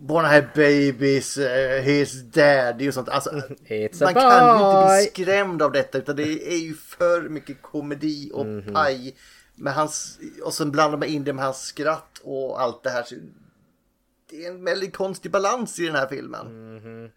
Born 0.03 0.25
I 0.25 0.29
have 0.29 0.49
babies, 0.55 1.39
uh, 1.39 1.47
his 1.83 2.23
daddy 2.23 2.89
och 2.89 2.95
sånt. 2.95 3.09
Alltså, 3.09 3.31
It's 3.67 4.03
a 4.03 4.05
man 4.05 4.15
kan 4.15 4.59
ju 4.59 4.65
inte 4.65 4.87
bli 5.15 5.25
skrämd 5.25 5.63
av 5.63 5.73
detta 5.73 5.99
utan 5.99 6.17
det 6.17 6.53
är 6.53 6.57
ju 6.59 6.75
för 6.75 7.23
mycket 7.29 7.63
komedi 7.63 8.31
och 8.35 8.47
Mhm. 8.47 8.75
paj. 8.75 9.17
Med 9.55 9.75
hans, 9.75 10.19
och 10.45 10.55
sen 10.55 10.71
blandar 10.71 10.99
man 10.99 11.09
in 11.09 11.25
det 11.25 11.33
med 11.33 11.45
hans 11.45 11.61
skratt 11.63 12.19
och 12.23 12.61
allt 12.63 12.83
det 12.83 12.91
här. 12.91 13.03
Så 13.03 13.15
det 14.31 14.45
är 14.47 14.51
en 14.51 14.65
väldigt 14.65 14.97
konstig 14.97 15.31
balans 15.31 15.79
i 15.79 15.87
den 15.87 15.95
här 15.95 16.07
filmen. 16.07 16.47
Mm. 16.47 17.11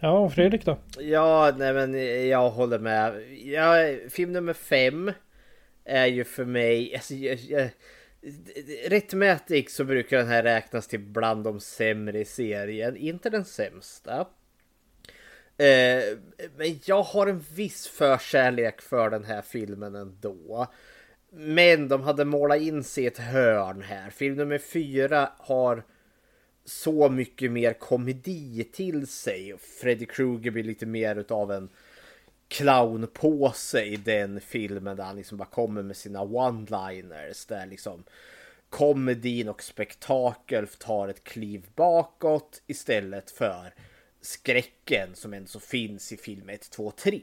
Ja, 0.00 0.18
och 0.18 0.32
Fredrik 0.32 0.64
då? 0.64 0.78
Ja, 0.98 1.54
nej 1.56 1.72
men 1.72 1.94
jag 2.28 2.50
håller 2.50 2.78
med. 2.78 3.32
Ja, 3.44 3.74
film 4.10 4.32
nummer 4.32 4.52
fem 4.52 5.12
är 5.84 6.06
ju 6.06 6.24
för 6.24 6.44
mig... 6.44 6.94
Alltså, 6.94 7.14
jag, 7.14 7.38
jag, 7.38 7.68
rättmätigt 8.84 9.72
så 9.72 9.84
brukar 9.84 10.18
den 10.18 10.28
här 10.28 10.42
räknas 10.42 10.86
till 10.86 11.00
bland 11.00 11.44
de 11.44 11.60
sämre 11.60 12.20
i 12.20 12.24
serien. 12.24 12.96
Inte 12.96 13.30
den 13.30 13.44
sämsta. 13.44 14.26
Eh, 15.56 16.02
men 16.56 16.80
jag 16.84 17.02
har 17.02 17.26
en 17.26 17.44
viss 17.54 17.86
förkärlek 17.86 18.80
för 18.82 19.10
den 19.10 19.24
här 19.24 19.42
filmen 19.42 19.94
ändå. 19.94 20.66
Men 21.30 21.88
de 21.88 22.02
hade 22.02 22.24
målat 22.24 22.60
in 22.60 22.84
sig 22.84 23.04
i 23.04 23.06
ett 23.06 23.18
hörn 23.18 23.82
här. 23.82 24.10
Film 24.10 24.36
nummer 24.36 24.58
fyra 24.58 25.32
har 25.38 25.82
så 26.64 27.08
mycket 27.08 27.52
mer 27.52 27.72
komedi 27.72 28.64
till 28.72 29.06
sig. 29.06 29.54
Freddy 29.80 30.06
Krueger 30.06 30.50
blir 30.50 30.64
lite 30.64 30.86
mer 30.86 31.16
utav 31.16 31.52
en 31.52 31.68
clownpåse 32.48 33.84
i 33.84 33.96
den 33.96 34.40
filmen 34.40 34.96
där 34.96 35.04
han 35.04 35.16
liksom 35.16 35.38
bara 35.38 35.48
kommer 35.48 35.82
med 35.82 35.96
sina 35.96 36.20
one-liners. 36.20 37.48
Där 37.48 37.66
liksom 37.66 38.04
komedin 38.70 39.48
och 39.48 39.62
spektakel 39.62 40.66
tar 40.66 41.08
ett 41.08 41.24
kliv 41.24 41.66
bakåt 41.74 42.62
istället 42.66 43.30
för 43.30 43.74
skräcken 44.20 45.14
som 45.14 45.34
ändå 45.34 45.48
så 45.48 45.60
finns 45.60 46.12
i 46.12 46.16
film 46.16 46.48
1, 46.48 46.70
2, 46.70 46.90
3. 46.90 47.22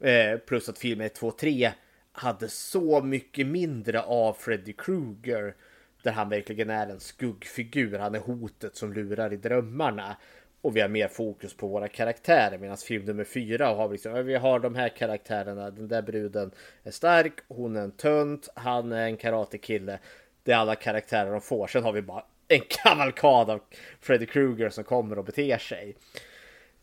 Eh, 0.00 0.38
plus 0.38 0.68
att 0.68 0.78
film 0.78 1.00
1, 1.00 1.14
2, 1.14 1.30
3 1.30 1.72
hade 2.12 2.48
så 2.48 3.02
mycket 3.02 3.46
mindre 3.46 4.02
av 4.02 4.32
Freddy 4.32 4.72
Krueger 4.72 5.54
där 6.02 6.12
han 6.12 6.28
verkligen 6.28 6.70
är 6.70 6.86
en 6.86 7.00
skuggfigur. 7.00 7.98
Han 7.98 8.14
är 8.14 8.18
hotet 8.18 8.76
som 8.76 8.92
lurar 8.92 9.32
i 9.32 9.36
drömmarna. 9.36 10.16
Och 10.60 10.76
vi 10.76 10.80
har 10.80 10.88
mer 10.88 11.08
fokus 11.08 11.54
på 11.54 11.66
våra 11.66 11.88
karaktärer. 11.88 12.58
Medan 12.58 12.76
film 12.76 13.04
nummer 13.04 13.24
fyra 13.24 13.66
har 13.66 13.88
vi 13.88 13.92
liksom, 13.92 14.26
vi 14.26 14.34
har 14.34 14.58
de 14.58 14.74
här 14.74 14.88
karaktärerna. 14.88 15.70
Den 15.70 15.88
där 15.88 16.02
bruden 16.02 16.50
är 16.82 16.90
stark, 16.90 17.32
hon 17.48 17.76
är 17.76 17.82
en 17.82 17.90
tönt, 17.90 18.48
han 18.54 18.92
är 18.92 19.04
en 19.04 19.16
karatekille. 19.16 19.98
Det 20.42 20.52
är 20.52 20.56
alla 20.56 20.74
karaktärer 20.74 21.30
de 21.30 21.40
får. 21.40 21.66
Sen 21.66 21.82
har 21.82 21.92
vi 21.92 22.02
bara 22.02 22.24
en 22.48 22.60
kavalkad 22.68 23.50
av 23.50 23.60
Freddy 24.00 24.26
Krueger 24.26 24.70
som 24.70 24.84
kommer 24.84 25.18
och 25.18 25.24
beter 25.24 25.58
sig. 25.58 25.96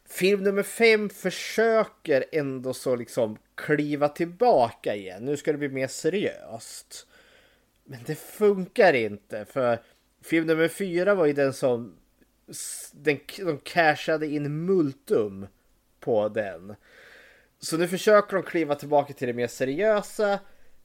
Film 0.09 0.43
nummer 0.43 0.63
fem 0.63 1.09
försöker 1.09 2.25
ändå 2.31 2.73
så 2.73 2.95
liksom 2.95 3.37
kliva 3.55 4.09
tillbaka 4.09 4.95
igen. 4.95 5.25
Nu 5.25 5.37
ska 5.37 5.51
det 5.51 5.57
bli 5.57 5.69
mer 5.69 5.87
seriöst. 5.87 7.07
Men 7.83 7.99
det 8.05 8.15
funkar 8.15 8.93
inte 8.93 9.45
för 9.45 9.79
film 10.21 10.47
nummer 10.47 10.67
fyra 10.67 11.15
var 11.15 11.25
ju 11.25 11.33
den 11.33 11.53
som 11.53 11.95
den, 12.91 13.19
de 13.37 13.57
cashade 13.57 14.27
in 14.27 14.65
multum 14.65 15.47
på 15.99 16.29
den. 16.29 16.75
Så 17.59 17.77
nu 17.77 17.87
försöker 17.87 18.35
de 18.35 18.43
kliva 18.43 18.75
tillbaka 18.75 19.13
till 19.13 19.27
det 19.27 19.33
mer 19.33 19.47
seriösa. 19.47 20.39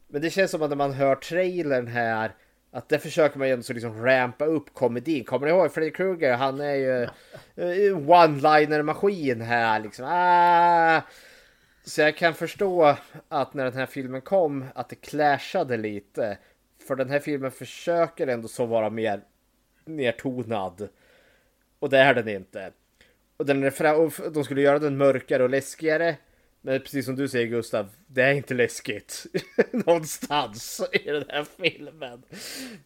Men 0.08 0.22
det 0.22 0.30
känns 0.30 0.50
som 0.50 0.62
att 0.62 0.70
när 0.70 0.76
man 0.76 0.92
hör 0.92 1.14
trailern 1.14 1.86
här 1.86 2.34
Att 2.72 2.88
där 2.88 2.98
försöker 2.98 3.38
man 3.38 3.48
ju 3.48 3.52
ändå 3.52 3.62
så 3.62 3.72
liksom 3.72 4.04
rampa 4.04 4.44
upp 4.44 4.74
komedin. 4.74 5.24
Kommer 5.24 5.46
ni 5.46 5.52
ihåg 5.52 5.72
Freddy 5.72 5.90
Krueger? 5.90 6.36
Han 6.36 6.60
är 6.60 6.74
ju 6.74 7.02
eh, 7.02 7.96
one-liner 7.96 8.82
maskin 8.82 9.40
här 9.40 9.80
liksom. 9.80 10.04
Ah! 10.08 11.02
Så 11.84 12.00
jag 12.00 12.16
kan 12.16 12.34
förstå 12.34 12.96
att 13.28 13.54
när 13.54 13.64
den 13.64 13.74
här 13.74 13.86
filmen 13.86 14.20
kom 14.20 14.64
att 14.74 14.88
det 14.88 14.96
clashade 14.96 15.76
lite. 15.76 16.38
För 16.86 16.96
den 16.96 17.10
här 17.10 17.18
filmen 17.18 17.50
försöker 17.50 18.26
ändå 18.26 18.48
så 18.48 18.66
vara 18.66 18.90
mer 18.90 19.22
nertonad. 19.84 20.88
Och 21.80 21.90
det 21.90 21.98
är 21.98 22.14
den 22.14 22.28
inte. 22.28 22.72
Och, 23.36 23.46
den 23.46 23.62
är 23.62 23.70
fra- 23.70 23.96
och 23.96 24.12
de 24.32 24.44
skulle 24.44 24.62
göra 24.62 24.78
den 24.78 24.96
mörkare 24.96 25.42
och 25.42 25.50
läskigare. 25.50 26.16
Men 26.62 26.80
precis 26.80 27.04
som 27.06 27.16
du 27.16 27.28
säger 27.28 27.46
Gustav, 27.46 27.88
det 28.06 28.22
är 28.22 28.32
inte 28.32 28.54
läskigt 28.54 29.26
någonstans 29.70 30.80
i 30.92 30.98
den 31.10 31.24
här 31.28 31.46
filmen. 31.62 32.22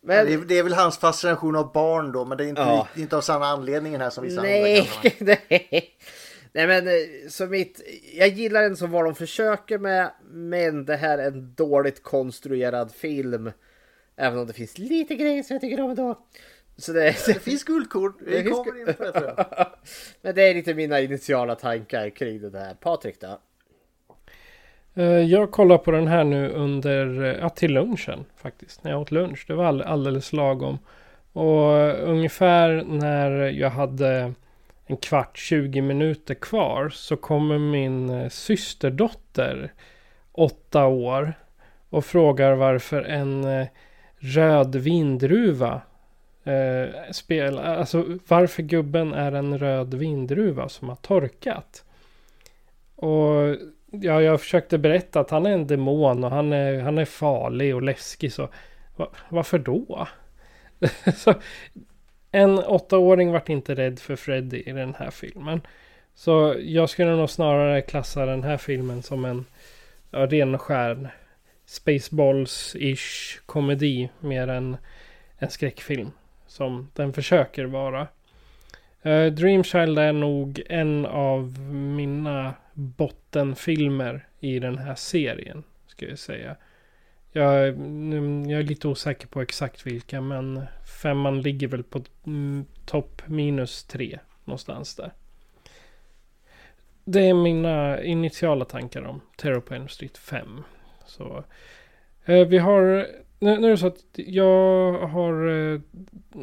Men 0.01 0.27
Det, 0.27 0.33
är, 0.33 0.39
det 0.39 0.59
är 0.59 0.63
väl 0.63 0.73
hans 0.73 0.99
fascination 0.99 1.57
av 1.57 1.73
barn 1.73 2.13
då, 2.13 2.25
men 2.25 2.39
det 2.39 2.45
är 2.45 2.49
inte, 2.49 2.61
Ja. 2.61 2.89
inte 2.97 3.17
av 3.17 3.21
samma 3.21 3.47
anledning 3.47 3.97
här 3.99 4.11
som 4.11 4.25
vissa 4.25 4.41
andra 4.41 4.53
nej, 4.53 4.91
nej. 5.19 5.97
Nej 6.53 6.67
men 6.67 6.89
eh, 6.89 6.93
så 7.29 7.47
mitt, 7.47 7.81
jag 8.15 8.29
gillar 8.29 8.63
den 8.63 8.77
som 8.77 8.91
vad 8.91 9.05
de 9.05 9.15
försöker 9.15 9.79
med. 9.79 10.11
Men 10.31 10.85
det 10.85 10.97
här 10.97 11.19
är 11.19 11.27
en 11.29 11.55
dåligt 11.55 12.03
konstruerad 12.03 12.93
film. 12.93 13.51
Även 14.17 14.39
om 14.39 14.47
det 14.47 14.53
finns 14.53 14.79
lite 14.79 15.15
grejer 15.15 15.43
som 15.43 15.55
jag 15.55 15.61
tycker 15.61 15.81
om 15.83 15.91
ändå. 15.91 16.27
Så 16.77 16.93
det, 16.93 17.27
Det 17.27 17.35
finns 17.35 17.65
guldkorn. 17.65 18.13
Vi 18.21 18.43
Det 18.43 18.51
kommer 18.51 18.81
in 18.81 18.95
på 18.95 19.05
det 19.05 19.13
tror 19.13 19.27
jag. 19.37 19.47
Men 20.23 20.35
det 20.35 20.43
är 20.49 20.55
lite 20.55 20.75
mina 20.75 21.01
initiala 21.01 21.55
tankar 21.55 22.11
kring 22.11 22.51
det 22.51 22.59
här. 22.59 22.75
Patrik 22.75 23.21
då? 23.21 23.39
Eh, 24.95 25.05
Jag 25.05 25.51
kollar 25.51 25.79
på 25.79 25.91
den 25.91 26.09
här 26.09 26.25
nu 26.25 26.49
under, 26.49 27.23
eh, 27.25 27.39
ja 27.41 27.49
till 27.49 27.73
lunchen 27.73 28.25
faktiskt. 28.37 28.85
När 28.85 28.91
jag 28.91 29.01
åt 29.01 29.11
lunch. 29.11 29.45
Det 29.49 29.55
var 29.55 29.65
all, 29.65 29.83
alldeles 29.83 30.33
lagom. 30.33 30.79
Och 31.33 31.77
eh, 31.79 32.11
ungefär 32.11 32.85
när 32.87 33.31
jag 33.31 33.71
hade 33.71 34.33
en 34.87 34.97
kvart, 34.97 35.39
20 35.39 35.81
minuter 35.81 36.35
kvar 36.35 36.89
så 36.89 37.17
kommer 37.17 37.59
min 37.59 38.31
systerdotter, 38.31 39.73
åtta 40.33 40.87
år, 40.87 41.35
och 41.91 42.05
frågar 42.05 42.55
varför 42.55 43.03
en 43.03 43.67
röd 44.19 44.77
vindruva 44.77 45.81
eh, 46.45 47.13
spel, 47.13 47.59
alltså 47.59 48.19
varför 48.29 48.63
gubben 48.63 49.13
är 49.13 49.33
en 49.33 49.59
röd 49.59 49.95
vindruva 49.95 50.69
som 50.69 50.89
har 50.89 50.97
torkat. 50.97 51.85
Och 52.97 53.57
ja, 53.91 54.23
jag 54.23 54.41
försökte 54.41 54.79
berätta 54.79 55.21
att 55.21 55.31
han 55.31 55.47
är 55.47 55.51
en 55.51 55.67
demon 55.67 56.25
och 56.25 56.31
han 56.31 56.53
är, 56.53 56.81
han 56.81 56.99
är 56.99 57.05
farlig 57.05 57.75
och 57.75 57.83
läskig. 57.83 58.33
Så 58.33 58.49
va, 58.97 59.11
varför 59.29 59.59
då? 59.59 60.09
så, 61.17 61.35
en 62.31 62.59
åttaåring 62.59 63.33
vart 63.33 63.49
inte 63.49 63.75
rädd 63.75 63.99
för 63.99 64.17
Freddy 64.17 64.63
i 64.67 64.73
den 64.73 64.95
här 64.95 65.11
filmen. 65.11 65.61
Så 66.15 66.55
jag 66.59 66.91
skulle 66.91 67.17
nog 67.17 67.31
snarare 67.31 67.83
klassa 67.83 68.27
den 68.27 68.43
här 68.43 68.57
filmen 68.57 69.03
som 69.03 69.25
en 69.25 69.45
ja, 70.11 70.27
ren 70.27 70.55
och 70.55 70.63
skär 70.63 71.15
Spaceballs-ish 71.67 73.41
komedi 73.47 74.09
mer 74.21 74.49
än 74.49 74.77
en 75.39 75.51
skräckfilm. 75.51 76.11
Som 76.55 76.91
den 76.95 77.13
försöker 77.13 77.65
vara. 77.65 78.09
Uh, 79.07 79.27
Dreamchild 79.27 79.99
är 79.99 80.13
nog 80.13 80.63
en 80.69 81.07
av 81.07 81.59
mina 81.71 82.55
bottenfilmer 82.73 84.27
i 84.41 84.59
den 84.59 84.79
här 84.79 84.95
serien. 84.95 85.63
Ska 85.87 86.09
jag 86.09 86.19
säga. 86.19 86.57
Jag, 87.33 87.69
mm, 87.69 88.51
jag 88.51 88.61
är 88.61 88.65
lite 88.65 88.89
osäker 88.89 89.27
på 89.27 89.43
exakt 89.43 89.87
vilka 89.87 90.21
men 90.21 90.63
femman 91.03 91.43
ligger 91.43 91.69
väl 91.69 91.83
på 91.83 92.03
mm, 92.27 92.65
topp 92.87 93.23
minus 93.27 93.85
tre 93.85 94.19
någonstans 94.45 94.95
där. 94.95 95.13
Det 97.05 97.29
är 97.29 97.35
mina 97.35 98.03
initiala 98.03 98.65
tankar 98.65 99.03
om 99.03 99.21
Terror 99.37 99.61
på 99.61 99.75
Elm 99.75 99.89
Street 99.89 100.19
5. 100.19 100.63
Så 101.07 101.45
uh, 102.29 102.47
vi 102.47 102.59
har 102.59 103.07
nu, 103.45 103.59
nu 103.59 103.67
är 103.67 103.71
det 103.71 103.79
så 103.79 103.87
att 103.87 104.05
jag 104.15 104.93
har 104.99 105.49
eh, 105.49 105.81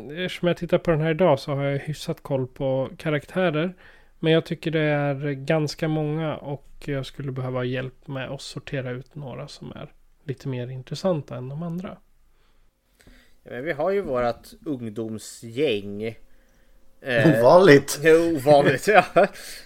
Eftersom 0.10 0.48
jag 0.48 0.58
tittar 0.58 0.78
på 0.78 0.92
den 0.92 1.02
här 1.02 1.12
idag 1.12 1.40
så 1.40 1.52
har 1.52 1.64
jag 1.64 1.80
hyfsat 1.80 2.24
koll 2.24 2.48
på 2.48 2.90
karaktärer. 2.98 3.76
Men 4.20 4.34
jag 4.34 4.46
tycker 4.46 4.72
det 4.72 4.80
är 4.80 5.32
ganska 5.32 5.88
många 5.88 6.36
och 6.38 6.68
jag 6.86 7.06
skulle 7.06 7.32
behöva 7.32 7.64
hjälp 7.64 8.08
med 8.08 8.30
att 8.30 8.42
sortera 8.42 8.92
ut 8.92 9.16
några 9.16 9.48
som 9.48 9.72
är 9.72 9.94
lite 10.24 10.48
mer 10.48 10.68
intressanta 10.68 11.36
än 11.36 11.50
de 11.50 11.64
andra. 11.64 11.98
Ja, 13.44 13.52
men 13.52 13.64
vi 13.64 13.72
har 13.72 13.92
ju 13.92 14.02
vårat 14.02 14.54
ungdomsgäng. 14.66 16.04
Eh, 17.02 17.40
Ovanligt. 17.40 18.00
Ovanligt, 18.36 18.88
ja. 18.88 19.06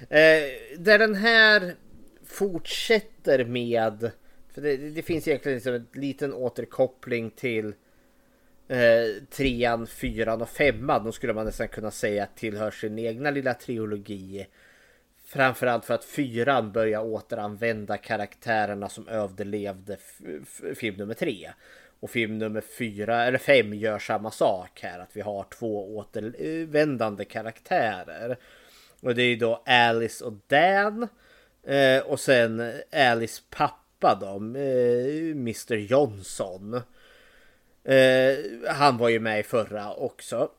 Eh, 0.09 0.77
där 0.77 0.99
den 0.99 1.15
här 1.15 1.75
fortsätter 2.25 3.45
med... 3.45 4.11
För 4.55 4.61
det, 4.61 4.77
det 4.77 5.01
finns 5.01 5.27
egentligen 5.27 5.55
liksom 5.55 5.73
en 5.73 5.87
liten 5.93 6.33
återkoppling 6.33 7.31
till 7.31 7.73
eh, 8.67 9.23
trean, 9.29 9.87
fyran 9.87 10.41
och 10.41 10.49
femman. 10.49 11.03
Då 11.03 11.11
skulle 11.11 11.33
man 11.33 11.45
nästan 11.45 11.67
kunna 11.67 11.91
säga 11.91 12.27
tillhör 12.35 12.71
sin 12.71 12.99
egna 12.99 13.31
lilla 13.31 13.53
trilogi. 13.53 14.47
Framförallt 15.25 15.85
för 15.85 15.93
att 15.93 16.05
fyran 16.05 16.71
börjar 16.71 16.99
återanvända 16.99 17.97
karaktärerna 17.97 18.89
som 18.89 19.07
överlevde 19.07 19.97
film 20.75 20.95
nummer 20.97 21.13
tre. 21.13 21.51
Och 21.99 22.09
film 22.09 22.37
nummer 22.37 22.61
fyra 22.61 23.23
eller 23.23 23.37
fem 23.37 23.73
gör 23.73 23.99
samma 23.99 24.31
sak 24.31 24.79
här. 24.81 24.99
Att 24.99 25.15
vi 25.15 25.21
har 25.21 25.43
två 25.43 25.97
återvändande 25.97 27.25
karaktärer. 27.25 28.37
Och 29.01 29.15
det 29.15 29.23
är 29.23 29.37
då 29.37 29.63
Alice 29.65 30.25
och 30.25 30.33
Dan. 30.47 31.07
Eh, 31.63 32.03
och 32.03 32.19
sen 32.19 32.73
Alice 32.91 33.41
pappa 33.49 33.84
då, 33.99 34.35
eh, 34.59 35.31
Mr 35.31 35.75
Johnson. 35.75 36.81
Eh, 37.83 38.35
han 38.67 38.97
var 38.97 39.09
ju 39.09 39.19
med 39.19 39.39
i 39.39 39.43
förra 39.43 39.93
också. 39.93 40.51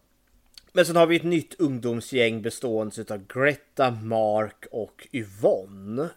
Men 0.73 0.87
sen 0.87 0.97
har 0.97 1.07
vi 1.07 1.17
ett 1.17 1.23
nytt 1.23 1.61
ungdomsgäng 1.61 2.43
bestående 2.43 3.05
av 3.15 3.27
Greta, 3.27 3.91
Mark 3.91 4.67
och 4.71 5.09
Yvonne. 5.13 6.09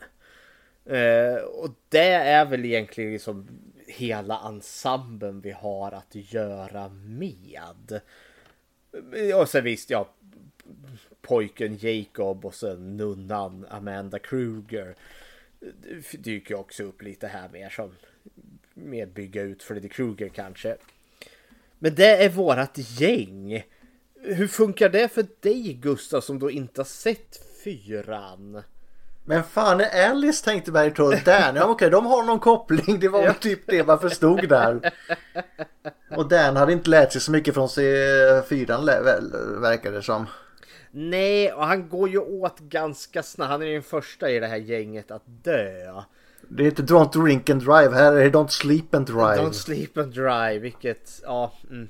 Eh, 0.85 1.43
och 1.43 1.69
det 1.89 2.09
är 2.09 2.45
väl 2.45 2.65
egentligen 2.65 3.11
liksom 3.11 3.47
hela 3.87 4.39
ensemblen 4.47 5.41
vi 5.41 5.51
har 5.51 5.91
att 5.91 6.15
göra 6.33 6.89
med. 6.89 8.01
Eh, 9.13 9.39
och 9.39 9.49
sen 9.49 9.63
visst, 9.63 9.89
ja, 9.89 10.09
pojken 11.21 11.77
Jacob 11.81 12.45
och 12.45 12.55
sen 12.55 12.97
nunnan 12.97 13.65
Amanda 13.69 14.19
Kruger 14.19 14.95
dyker 16.11 16.55
också 16.55 16.83
upp 16.83 17.01
lite 17.01 17.27
här 17.27 17.49
mer 17.49 17.69
som 17.69 17.91
med 18.73 19.13
bygga 19.13 19.41
ut 19.41 19.63
Freddy 19.63 19.89
Krueger 19.89 20.29
kanske. 20.29 20.75
Men 21.79 21.95
det 21.95 22.23
är 22.23 22.29
vårat 22.29 22.71
gäng. 22.75 23.63
Hur 24.21 24.47
funkar 24.47 24.89
det 24.89 25.07
för 25.07 25.25
dig 25.39 25.73
Gustav 25.73 26.21
som 26.21 26.39
då 26.39 26.51
inte 26.51 26.81
har 26.81 26.85
sett 26.85 27.39
fyran? 27.63 28.63
Men 29.25 29.43
fan 29.43 29.81
är 29.81 30.09
Alice 30.09 30.45
tänkte 30.45 30.71
mig 30.71 30.93
tro 30.93 31.11
Dan. 31.11 31.55
Ja 31.55 31.65
okej, 31.65 31.89
de 31.89 32.05
har 32.05 32.23
någon 32.23 32.39
koppling. 32.39 32.99
Det 32.99 33.09
var 33.09 33.33
typ 33.33 33.59
det 33.65 33.87
man 33.87 33.99
förstod 33.99 34.49
där. 34.49 34.91
Och 36.11 36.29
Dan 36.29 36.55
hade 36.55 36.73
inte 36.73 36.89
lärt 36.89 37.11
sig 37.11 37.21
så 37.21 37.31
mycket 37.31 37.53
från 37.53 37.67
C4 37.67 38.83
lä- 38.83 39.01
väl, 39.01 39.31
verkar 39.61 39.91
det 39.91 40.01
som. 40.03 40.25
Nej, 40.91 41.53
och 41.53 41.65
han 41.65 41.89
går 41.89 42.09
ju 42.09 42.17
åt 42.19 42.59
ganska 42.59 43.23
snabbt. 43.23 43.49
Han 43.51 43.61
är 43.61 43.73
den 43.73 43.83
första 43.83 44.29
i 44.31 44.39
det 44.39 44.47
här 44.47 44.57
gänget 44.57 45.11
att 45.11 45.23
dö. 45.25 46.01
Det 46.47 46.63
är 46.63 46.67
inte 46.67 46.81
Don't 46.81 47.23
drink 47.23 47.49
and 47.49 47.61
drive. 47.61 47.89
Här 47.95 48.13
är 48.13 48.23
det 48.23 48.29
Don't 48.37 48.47
sleep 48.47 48.95
and 48.95 49.05
drive. 49.05 49.35
Don't 49.37 49.51
sleep 49.51 49.97
and 49.97 50.13
drive, 50.13 50.59
vilket, 50.59 51.21
ja. 51.23 51.53
Mm. 51.69 51.89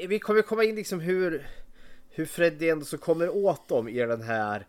Eh, 0.00 0.08
Vi 0.08 0.18
kommer 0.18 0.42
komma 0.42 0.64
in 0.64 0.74
liksom 0.74 1.00
hur, 1.00 1.46
hur 2.10 2.26
Freddy 2.26 2.68
ändå 2.68 2.84
så 2.84 2.98
kommer 2.98 3.28
åt 3.36 3.68
dem 3.68 3.88
i 3.88 3.98
den 3.98 4.22
här. 4.22 4.66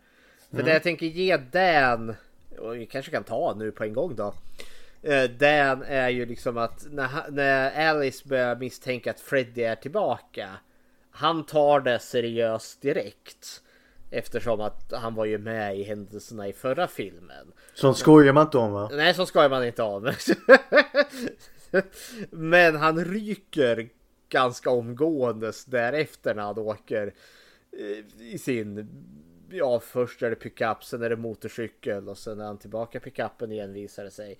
För 0.50 0.56
Mm. 0.56 0.66
det 0.66 0.72
jag 0.72 0.82
tänker 0.82 1.06
ge 1.06 1.36
Dan, 1.36 2.14
och 2.58 2.76
vi 2.76 2.86
kanske 2.86 3.10
kan 3.10 3.24
ta 3.24 3.54
nu 3.58 3.70
på 3.70 3.84
en 3.84 3.92
gång 3.92 4.14
då. 4.16 4.34
Eh, 5.02 5.24
Dan 5.30 5.82
är 5.82 6.08
ju 6.08 6.26
liksom 6.26 6.56
att 6.58 6.86
när, 6.90 7.08
när 7.30 7.88
Alice 7.88 8.28
börjar 8.28 8.56
misstänka 8.56 9.10
att 9.10 9.20
Freddy 9.20 9.62
är 9.62 9.74
tillbaka. 9.74 10.48
Han 11.12 11.46
tar 11.46 11.80
det 11.80 11.98
seriöst 11.98 12.80
direkt. 12.80 13.62
Eftersom 14.10 14.60
att 14.60 14.92
han 14.92 15.14
var 15.14 15.24
ju 15.24 15.38
med 15.38 15.78
i 15.78 15.82
händelserna 15.82 16.48
i 16.48 16.52
förra 16.52 16.88
filmen. 16.88 17.52
Sånt 17.74 17.96
skojar 17.96 18.32
man 18.32 18.46
inte 18.46 18.58
om 18.58 18.72
va? 18.72 18.90
Nej, 18.92 19.14
så 19.14 19.26
skojar 19.26 19.48
man 19.48 19.66
inte 19.66 19.82
om. 19.82 20.12
Men 22.30 22.76
han 22.76 23.04
ryker 23.04 23.88
ganska 24.28 24.70
omgående 24.70 25.52
därefter 25.66 26.34
när 26.34 26.42
han 26.42 26.58
åker 26.58 27.14
eh, 27.72 28.26
i 28.26 28.38
sin... 28.38 28.88
Ja, 29.50 29.80
först 29.80 30.22
är 30.22 30.30
det 30.30 30.36
pickup, 30.36 30.84
sen 30.84 31.02
är 31.02 31.10
det 31.10 31.16
motorcykel 31.16 32.08
och 32.08 32.18
sen 32.18 32.40
är 32.40 32.44
han 32.44 32.58
tillbaka 32.58 32.98
i 32.98 33.00
pickupen 33.00 33.52
igen 33.52 33.72
visar 33.72 34.04
det 34.04 34.10
sig. 34.10 34.38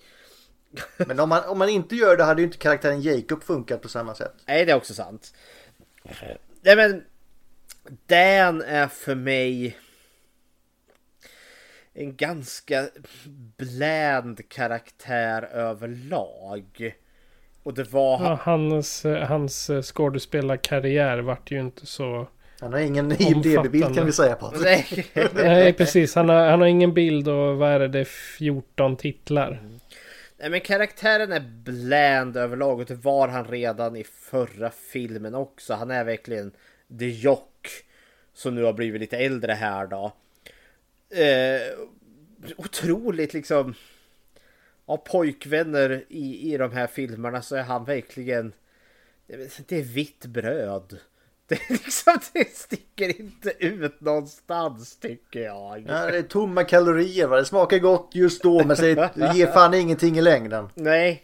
Men 0.97 1.19
om 1.19 1.29
man, 1.29 1.43
om 1.45 1.57
man 1.57 1.69
inte 1.69 1.95
gör 1.95 2.17
det 2.17 2.23
hade 2.23 2.41
ju 2.41 2.45
inte 2.45 2.57
karaktären 2.57 3.01
Jacob 3.01 3.43
funkat 3.43 3.81
på 3.81 3.89
samma 3.89 4.15
sätt. 4.15 4.33
Nej, 4.47 4.65
det 4.65 4.71
är 4.71 4.75
också 4.75 4.93
sant. 4.93 5.33
Nej, 6.65 6.75
men 6.75 7.03
Dan 8.07 8.61
är 8.61 8.87
för 8.87 9.15
mig 9.15 9.77
en 11.93 12.15
ganska 12.15 12.89
bland 13.57 14.49
karaktär 14.49 15.43
överlag. 15.43 16.95
Och 17.63 17.73
det 17.73 17.93
var... 17.93 18.23
Ja, 18.23 18.39
hans, 18.41 19.05
hans 19.27 19.71
skådespelarkarriär 19.83 21.19
vart 21.19 21.51
ju 21.51 21.59
inte 21.59 21.85
så... 21.85 22.27
Han 22.59 22.73
har 22.73 22.79
ingen 22.79 23.21
IMDB-bild 23.21 23.95
kan 23.95 24.05
vi 24.05 24.11
säga 24.11 24.35
på. 24.35 24.53
Nej. 24.63 25.05
Nej, 25.33 25.73
precis. 25.73 26.15
Han 26.15 26.29
har, 26.29 26.49
han 26.49 26.59
har 26.59 26.67
ingen 26.67 26.93
bild 26.93 27.27
och 27.27 27.57
vad 27.57 27.69
är 27.69 27.79
det? 27.79 27.87
Det 27.87 27.99
är 27.99 28.37
14 28.37 28.97
titlar. 28.97 29.61
Nej 30.43 30.49
men 30.49 30.61
karaktären 30.61 31.31
är 31.31 31.39
bland 31.63 32.37
överlag 32.37 32.79
och 32.79 32.85
det 32.85 32.95
var 32.95 33.27
han 33.27 33.47
redan 33.47 33.95
i 33.95 34.03
förra 34.03 34.69
filmen 34.69 35.35
också. 35.35 35.73
Han 35.73 35.91
är 35.91 36.03
verkligen 36.03 36.51
the 36.99 37.09
jock 37.09 37.67
som 38.33 38.55
nu 38.55 38.63
har 38.63 38.73
blivit 38.73 39.01
lite 39.01 39.17
äldre 39.17 39.51
här 39.53 39.87
då. 39.87 40.13
Eh, 41.17 41.61
otroligt 42.57 43.33
liksom 43.33 43.73
av 44.85 44.97
pojkvänner 44.97 46.05
i, 46.09 46.53
i 46.53 46.57
de 46.57 46.71
här 46.71 46.87
filmerna 46.87 47.41
så 47.41 47.55
är 47.55 47.63
han 47.63 47.85
verkligen 47.85 48.53
det 49.67 49.77
är 49.77 49.83
vitt 49.83 50.25
bröd. 50.25 50.99
Det, 51.53 51.69
liksom, 51.69 52.19
det 52.33 52.55
sticker 52.55 53.19
inte 53.21 53.53
ut 53.59 54.01
någonstans 54.01 54.95
tycker 54.95 55.39
jag. 55.39 55.85
Ja, 55.87 56.05
det 56.05 56.17
är 56.17 56.21
tomma 56.21 56.63
kalorier 56.63 57.27
va? 57.27 57.35
Det 57.35 57.45
smakar 57.45 57.79
gott 57.79 58.09
just 58.13 58.43
då 58.43 58.63
men 58.63 58.77
det 58.77 59.31
ger 59.35 59.51
fan 59.51 59.73
ingenting 59.73 60.17
i 60.17 60.21
längden. 60.21 60.69
Nej. 60.75 61.23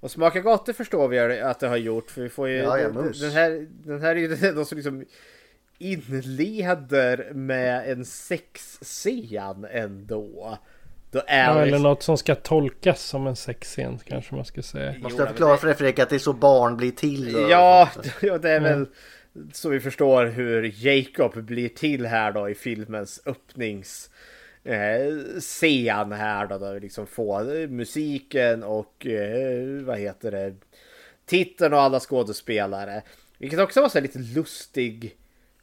Och 0.00 0.10
smaka 0.10 0.40
gott 0.40 0.66
det 0.66 0.72
förstår 0.72 1.08
vi 1.08 1.40
att 1.40 1.60
det 1.60 1.68
har 1.68 1.76
gjort. 1.76 2.10
För 2.10 2.22
vi 2.22 2.28
får 2.28 2.48
ju... 2.48 2.56
Ja, 2.56 2.76
den, 2.76 3.30
här, 3.30 3.66
den 3.70 4.00
här 4.00 4.10
är 4.10 4.14
ju 4.16 4.28
den 4.36 4.66
som 4.66 4.76
liksom 4.76 5.04
inleder 5.78 7.32
med 7.34 7.90
en 7.90 8.04
sexscen 8.04 9.66
ändå. 9.70 10.58
Då 11.10 11.22
är 11.26 11.44
Ja, 11.44 11.62
eller 11.62 11.78
något 11.78 12.02
som 12.02 12.18
ska 12.18 12.34
tolkas 12.34 13.02
som 13.02 13.26
en 13.26 13.36
sexscen 13.36 13.98
kanske 14.04 14.34
man 14.34 14.44
ska 14.44 14.62
säga. 14.62 14.94
Måste 14.98 15.22
jag 15.22 15.28
förklara 15.28 15.56
för 15.56 15.66
dig 15.66 15.76
Fredrik 15.76 15.98
att 15.98 16.08
det 16.08 16.14
är 16.14 16.18
så 16.18 16.32
barn 16.32 16.76
blir 16.76 16.90
till? 16.90 17.46
Ja, 17.50 17.88
ja, 18.20 18.38
det 18.38 18.50
är 18.50 18.60
väl 18.60 18.86
så 19.52 19.68
vi 19.68 19.80
förstår 19.80 20.26
hur 20.26 20.86
Jacob 20.86 21.42
blir 21.42 21.68
till 21.68 22.06
här 22.06 22.32
då 22.32 22.50
i 22.50 22.54
filmens 22.54 23.22
öppnings 23.26 24.10
eh, 24.64 25.40
scen 25.40 26.12
här 26.12 26.46
då, 26.46 26.58
där 26.58 26.74
vi 26.74 26.80
liksom 26.80 27.06
får 27.06 27.68
musiken 27.68 28.62
och 28.62 29.06
eh, 29.06 29.82
vad 29.82 29.98
heter 29.98 30.30
det 30.30 30.54
titeln 31.26 31.72
och 31.74 31.80
alla 31.80 32.00
skådespelare. 32.00 33.02
Vilket 33.38 33.60
också 33.60 33.80
var 33.80 33.88
så 33.88 34.00
lite 34.00 34.18
lustig. 34.18 35.16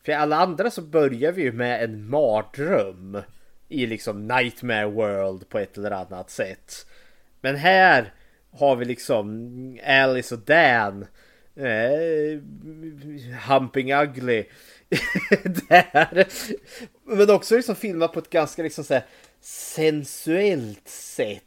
För 0.03 0.12
i 0.12 0.15
alla 0.15 0.36
andra 0.36 0.71
så 0.71 0.81
börjar 0.81 1.31
vi 1.31 1.41
ju 1.41 1.51
med 1.51 1.83
en 1.83 2.09
mardröm 2.09 3.17
i 3.69 3.86
liksom 3.86 4.27
Nightmare 4.27 4.86
World 4.86 5.49
på 5.49 5.59
ett 5.59 5.77
eller 5.77 5.91
annat 5.91 6.29
sätt. 6.29 6.88
Men 7.41 7.55
här 7.55 8.13
har 8.51 8.75
vi 8.75 8.86
liksom 8.86 9.79
Alice 9.86 10.36
och 10.36 10.41
Dan 10.41 11.05
eh, 11.55 12.39
Humping 13.47 13.93
Ugly 13.93 14.45
där. 15.69 16.27
Men 17.03 17.29
också 17.29 17.55
liksom 17.55 17.75
filmat 17.75 18.13
på 18.13 18.19
ett 18.19 18.29
ganska 18.29 18.63
liksom 18.63 18.83
så 18.83 18.93
här 18.93 19.03
sensuellt 19.41 20.87
sätt. 20.87 21.43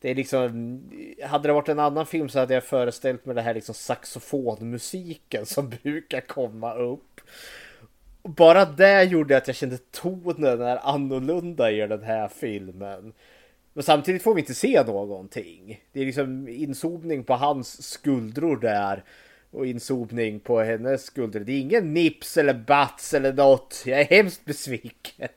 Det 0.00 0.10
är 0.10 0.14
liksom, 0.14 0.82
hade 1.22 1.48
det 1.48 1.52
varit 1.52 1.68
en 1.68 1.78
annan 1.78 2.06
film 2.06 2.28
så 2.28 2.38
hade 2.38 2.54
jag 2.54 2.64
föreställt 2.64 3.26
mig 3.26 3.34
det 3.34 3.42
här 3.42 3.54
liksom 3.54 3.74
saxofonmusiken 3.74 5.46
som 5.46 5.68
brukar 5.82 6.20
komma 6.20 6.74
upp. 6.74 7.20
Bara 8.22 8.64
det 8.64 9.04
gjorde 9.04 9.36
att 9.36 9.46
jag 9.46 9.56
kände 9.56 9.78
tonen 9.78 10.60
är 10.60 10.76
annorlunda 10.76 11.70
i 11.70 11.86
den 11.86 12.02
här 12.02 12.28
filmen. 12.28 13.12
Men 13.74 13.82
samtidigt 13.82 14.22
får 14.22 14.34
vi 14.34 14.40
inte 14.40 14.54
se 14.54 14.82
någonting. 14.82 15.80
Det 15.92 16.00
är 16.00 16.06
liksom 16.06 16.48
inzoomning 16.48 17.24
på 17.24 17.34
hans 17.34 17.90
skuldror 17.90 18.56
där. 18.56 19.04
Och 19.50 19.66
inzoomning 19.66 20.40
på 20.40 20.60
hennes 20.60 21.04
skuldror. 21.04 21.40
Det 21.40 21.52
är 21.52 21.60
ingen 21.60 21.94
nips 21.94 22.36
eller 22.36 22.54
bats 22.54 23.14
eller 23.14 23.32
något. 23.32 23.82
Jag 23.86 24.00
är 24.00 24.04
hemskt 24.04 24.44
besviken. 24.44 25.28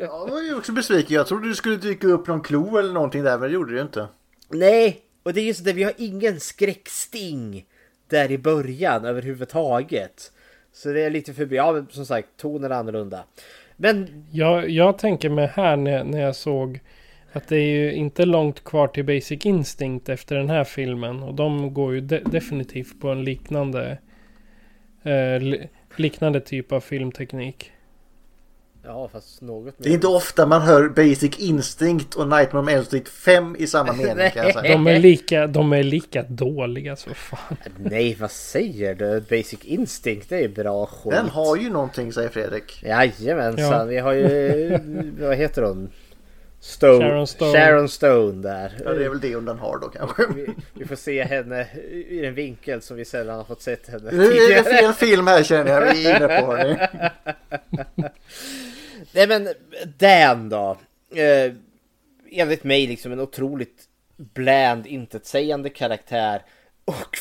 Jag 0.00 0.30
var 0.30 0.42
ju 0.42 0.54
också 0.54 0.72
besviken. 0.72 1.16
Jag 1.16 1.26
trodde 1.26 1.48
det 1.48 1.54
skulle 1.54 1.76
dyka 1.76 2.06
upp 2.06 2.26
någon 2.26 2.40
klo 2.40 2.78
eller 2.78 2.92
någonting 2.92 3.22
där 3.22 3.38
men 3.38 3.48
det 3.48 3.54
gjorde 3.54 3.72
det 3.72 3.76
ju 3.76 3.82
inte. 3.82 4.06
Nej, 4.48 5.00
och 5.22 5.32
det 5.32 5.40
är 5.40 5.44
just 5.44 5.64
det. 5.64 5.72
Vi 5.72 5.82
har 5.82 5.92
ingen 5.96 6.40
skräcksting 6.40 7.66
där 8.08 8.30
i 8.30 8.38
början 8.38 9.04
överhuvudtaget. 9.04 10.32
Så 10.72 10.88
det 10.88 11.00
är 11.00 11.10
lite 11.10 11.34
förbi. 11.34 11.56
Ja, 11.56 11.72
men 11.72 11.86
som 11.90 12.06
sagt, 12.06 12.28
tonen 12.36 12.72
är 12.72 12.76
annorlunda. 12.76 13.24
Men 13.76 14.26
Jag, 14.32 14.70
jag 14.70 14.98
tänker 14.98 15.28
mig 15.28 15.46
här 15.46 15.76
när, 15.76 16.04
när 16.04 16.20
jag 16.20 16.36
såg 16.36 16.80
att 17.32 17.48
det 17.48 17.56
är 17.56 17.66
ju 17.66 17.92
inte 17.92 18.24
långt 18.24 18.64
kvar 18.64 18.88
till 18.88 19.04
Basic 19.04 19.46
Instinct 19.46 20.08
efter 20.08 20.36
den 20.36 20.50
här 20.50 20.64
filmen. 20.64 21.22
Och 21.22 21.34
de 21.34 21.74
går 21.74 21.94
ju 21.94 22.00
de, 22.00 22.18
definitivt 22.18 23.00
på 23.00 23.08
en 23.08 23.24
liknande 23.24 23.98
eh, 25.02 25.40
li, 25.40 25.68
liknande 25.96 26.40
typ 26.40 26.72
av 26.72 26.80
filmteknik. 26.80 27.72
Ja, 28.84 29.08
fast 29.12 29.42
något 29.42 29.74
Det 29.78 29.88
är 29.88 29.92
inte 29.92 30.06
ofta 30.06 30.46
man 30.46 30.62
hör 30.62 30.88
Basic 30.88 31.38
Instinct 31.38 32.14
och 32.14 32.28
Nightmare 32.28 32.62
on 32.62 32.68
Elm 32.68 32.84
Street 32.84 33.08
5 33.08 33.56
i 33.58 33.66
samma 33.66 33.92
mening 33.92 34.30
kan 34.30 34.46
jag 34.46 34.54
säga. 34.54 34.72
De 34.72 34.86
är 34.86 34.98
lika, 34.98 35.46
de 35.46 35.72
är 35.72 35.82
lika 35.82 36.22
dåliga 36.22 36.96
så 36.96 37.10
fan. 37.14 37.56
Nej, 37.76 38.16
vad 38.20 38.30
säger 38.30 38.94
du? 38.94 39.20
Basic 39.20 39.64
Instinct, 39.64 40.28
det 40.28 40.44
är 40.44 40.48
bra 40.48 40.86
skit. 40.86 41.12
Den 41.12 41.28
har 41.28 41.56
ju 41.56 41.70
någonting 41.70 42.12
säger 42.12 42.28
Fredrik. 42.28 42.82
Jajamensan, 42.82 43.70
Ja. 43.70 43.84
vi 43.84 43.98
har 43.98 44.12
ju... 44.12 44.78
vad 45.20 45.36
heter 45.36 45.62
hon? 45.62 45.90
Stone. 46.64 47.04
Sharon 47.04 47.26
Stone. 47.26 47.52
Sharon 47.52 47.88
Stone 47.88 48.42
där. 48.42 48.78
Ja 48.84 48.92
det 48.92 49.04
är 49.04 49.08
väl 49.08 49.20
det 49.20 49.40
den 49.40 49.58
har 49.58 49.78
då 49.78 49.88
kanske. 49.88 50.26
vi, 50.34 50.48
vi 50.74 50.84
får 50.84 50.96
se 50.96 51.24
henne 51.24 51.66
i 52.08 52.26
en 52.26 52.34
vinkel 52.34 52.82
som 52.82 52.96
vi 52.96 53.04
sällan 53.04 53.36
har 53.36 53.44
fått 53.44 53.62
sett 53.62 53.88
henne 53.88 54.10
Nu 54.12 54.24
är 54.24 54.54
det 54.54 54.64
fel 54.64 54.92
film 54.92 55.26
här 55.26 55.42
känner 55.42 55.70
jag. 55.70 55.94
Vi 55.94 56.06
är 56.06 56.16
inne 56.16 56.40
på 56.40 56.46
hörni. 56.46 56.78
Nej 59.12 59.28
men 59.28 59.48
Dan 59.98 60.48
då. 60.48 60.76
Eh, 61.14 61.52
enligt 62.30 62.64
mig 62.64 62.86
liksom 62.86 63.12
en 63.12 63.20
otroligt 63.20 63.84
bland, 64.16 64.86
intetsägande 64.86 65.68
karaktär. 65.68 66.42
Och 66.84 67.18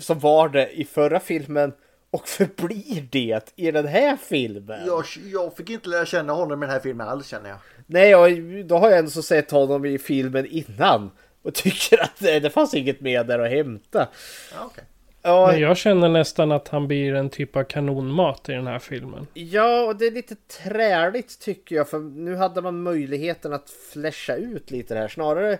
som 0.00 0.18
var 0.18 0.48
det 0.48 0.70
i 0.70 0.84
förra 0.84 1.20
filmen. 1.20 1.72
Och 2.10 2.28
förblir 2.28 3.08
det 3.10 3.52
i 3.56 3.70
den 3.70 3.86
här 3.86 4.16
filmen. 4.16 4.86
Jag, 4.86 5.04
jag 5.32 5.56
fick 5.56 5.70
inte 5.70 5.88
lära 5.88 6.06
känna 6.06 6.32
honom 6.32 6.62
i 6.62 6.66
den 6.66 6.72
här 6.72 6.80
filmen 6.80 7.08
alls 7.08 7.26
känner 7.26 7.48
jag. 7.48 7.58
Nej, 7.92 8.14
och 8.14 8.64
då 8.64 8.78
har 8.78 8.90
jag 8.90 8.98
ändå 8.98 9.10
så 9.10 9.22
sett 9.22 9.50
honom 9.50 9.84
i 9.84 9.98
filmen 9.98 10.46
innan. 10.46 11.10
Och 11.42 11.54
tycker 11.54 12.02
att 12.02 12.18
det, 12.18 12.40
det 12.40 12.50
fanns 12.50 12.74
inget 12.74 13.00
mer 13.00 13.24
där 13.24 13.38
att 13.38 13.50
hämta. 13.50 14.08
Ja, 14.54 14.64
okej. 14.64 14.84
Ja, 15.22 15.46
Men 15.46 15.60
jag 15.60 15.76
känner 15.76 16.08
nästan 16.08 16.52
att 16.52 16.68
han 16.68 16.88
blir 16.88 17.14
en 17.14 17.30
typ 17.30 17.56
av 17.56 17.64
kanonmat 17.64 18.48
i 18.48 18.52
den 18.52 18.66
här 18.66 18.78
filmen. 18.78 19.26
Ja, 19.34 19.84
och 19.84 19.96
det 19.96 20.06
är 20.06 20.10
lite 20.10 20.34
träligt 20.62 21.40
tycker 21.40 21.76
jag. 21.76 21.88
För 21.88 21.98
nu 21.98 22.36
hade 22.36 22.62
man 22.62 22.82
möjligheten 22.82 23.52
att 23.52 23.70
fläscha 23.92 24.36
ut 24.36 24.70
lite 24.70 24.94
det 24.94 25.00
här. 25.00 25.08
Snarare 25.08 25.58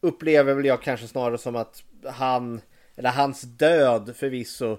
upplever 0.00 0.54
väl 0.54 0.64
jag 0.64 0.82
kanske 0.82 1.06
snarare 1.06 1.38
som 1.38 1.56
att 1.56 1.82
han, 2.04 2.60
eller 2.96 3.10
hans 3.10 3.42
död 3.42 4.12
förvisso, 4.16 4.78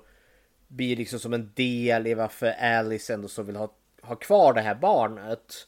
blir 0.68 0.96
liksom 0.96 1.20
som 1.20 1.34
en 1.34 1.52
del 1.56 2.08
i 2.08 2.14
varför 2.14 2.52
Alice 2.62 3.14
ändå 3.14 3.28
så 3.28 3.44
vill 3.44 3.56
ha, 3.56 3.74
ha 4.02 4.16
kvar 4.16 4.54
det 4.54 4.62
här 4.62 4.76
barnet. 4.76 5.68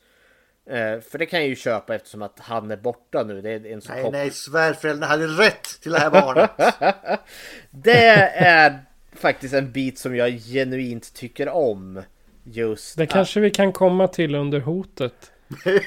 Eh, 0.70 1.00
för 1.00 1.18
det 1.18 1.26
kan 1.26 1.40
jag 1.40 1.50
ju 1.50 1.56
köpa 1.56 1.96
eftersom 1.96 2.22
att 2.22 2.40
han 2.40 2.72
är 2.72 2.78
borta 2.78 3.24
nu. 3.24 3.42
Det 3.42 3.50
är 3.52 3.66
en 3.66 3.82
så 3.82 3.92
Nej 3.94 4.12
nej 4.12 4.32
svärföräldrarna 4.32 5.06
hade 5.06 5.28
rätt 5.28 5.82
till 5.82 5.92
det 5.92 6.00
här 6.00 6.10
barnet. 6.12 6.52
Det 7.72 8.08
är 8.36 8.80
faktiskt 9.16 9.54
en 9.54 9.72
bit 9.72 10.00
som 10.00 10.16
jag 10.16 10.30
genuint 10.32 11.14
tycker 11.14 11.50
om. 11.50 12.02
Just 12.44 12.98
Det 12.98 13.04
att- 13.04 13.10
kanske 13.10 13.40
vi 13.40 13.50
kan 13.52 13.74
komma 13.74 14.08
till 14.08 14.36
under 14.36 14.60
hotet. 14.60 15.32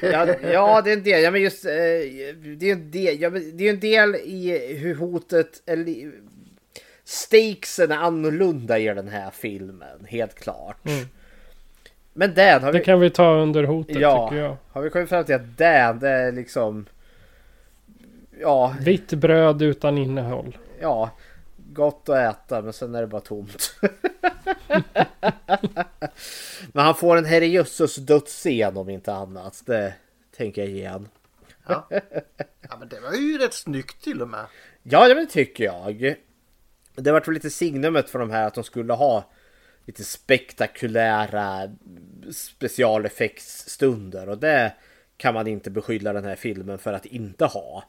Ja, 0.02 0.26
ja, 0.52 0.82
det 0.82 0.90
är 0.90 0.96
en 0.96 1.02
del. 1.02 1.22
Ja, 1.22 1.30
men 1.30 1.42
just 1.42 1.64
eh, 1.64 1.70
det 1.70 2.62
är 2.62 2.72
en 2.72 2.90
del. 2.90 3.20
Ja, 3.20 3.30
men 3.30 3.56
det 3.56 3.66
är 3.66 3.70
en 3.70 3.80
del 3.80 4.14
i 4.14 4.74
hur 4.76 4.94
hotet 4.94 5.62
eller 5.66 6.12
stakesen 7.04 7.92
är 7.92 7.96
annorlunda 7.96 8.78
i 8.78 8.84
den 8.86 9.08
här 9.08 9.30
filmen, 9.30 10.04
helt 10.08 10.34
klart. 10.34 10.76
Men 12.18 12.34
Dan 12.34 12.62
har 12.62 12.72
vi 12.72 12.78
Det 12.78 12.84
kan 12.84 13.00
vi 13.00 13.10
ta 13.10 13.34
under 13.34 13.64
hotet 13.64 13.96
ja, 14.00 14.28
tycker 14.28 14.42
jag. 14.42 14.56
har 14.72 14.82
vi 14.82 14.90
kommit 14.90 15.08
fram 15.08 15.24
till 15.24 15.34
att 15.34 15.58
Dan 15.58 15.98
det 15.98 16.08
är 16.08 16.32
liksom 16.32 16.86
ja, 18.40 18.74
Vitt 18.80 19.12
bröd 19.12 19.62
utan 19.62 19.98
innehåll. 19.98 20.58
ja, 20.80 21.10
gott 21.72 22.08
att 22.08 22.16
äta, 22.16 22.62
men 22.62 22.72
sen 22.72 22.94
är 22.94 23.00
det 23.00 23.06
bara 23.06 23.20
tomt. 23.20 23.74
men 26.72 26.84
han 26.84 26.94
får 26.94 27.16
en 27.16 27.24
herrejösses 27.24 27.96
dödsscen 27.96 28.76
om 28.76 28.88
inte 28.88 29.12
annat. 29.12 29.62
Det 29.66 29.94
tänker 30.36 30.62
jag 30.62 30.70
ge 30.70 30.86
han. 30.86 31.08
Ja. 31.66 31.88
ja, 32.60 32.76
men 32.78 32.88
det 32.88 33.00
var 33.00 33.12
ju 33.12 33.38
rätt 33.38 33.54
snyggt 33.54 34.04
till 34.04 34.22
och 34.22 34.28
med. 34.28 34.46
Ja, 34.82 35.14
det 35.14 35.26
tycker 35.26 35.64
jag. 35.64 36.14
Det 36.94 37.12
var 37.12 37.20
väl 37.20 37.34
lite 37.34 37.50
signumet 37.50 38.10
för 38.10 38.18
de 38.18 38.30
här 38.30 38.46
att 38.46 38.54
de 38.54 38.64
skulle 38.64 38.92
ha 38.92 39.24
lite 39.86 40.04
spektakulära 40.04 41.70
specialeffektsstunder 42.32 44.28
och 44.28 44.38
det 44.38 44.72
kan 45.16 45.34
man 45.34 45.46
inte 45.46 45.70
beskylla 45.70 46.12
den 46.12 46.24
här 46.24 46.36
filmen 46.36 46.78
för 46.78 46.92
att 46.92 47.06
inte 47.06 47.44
ha. 47.44 47.84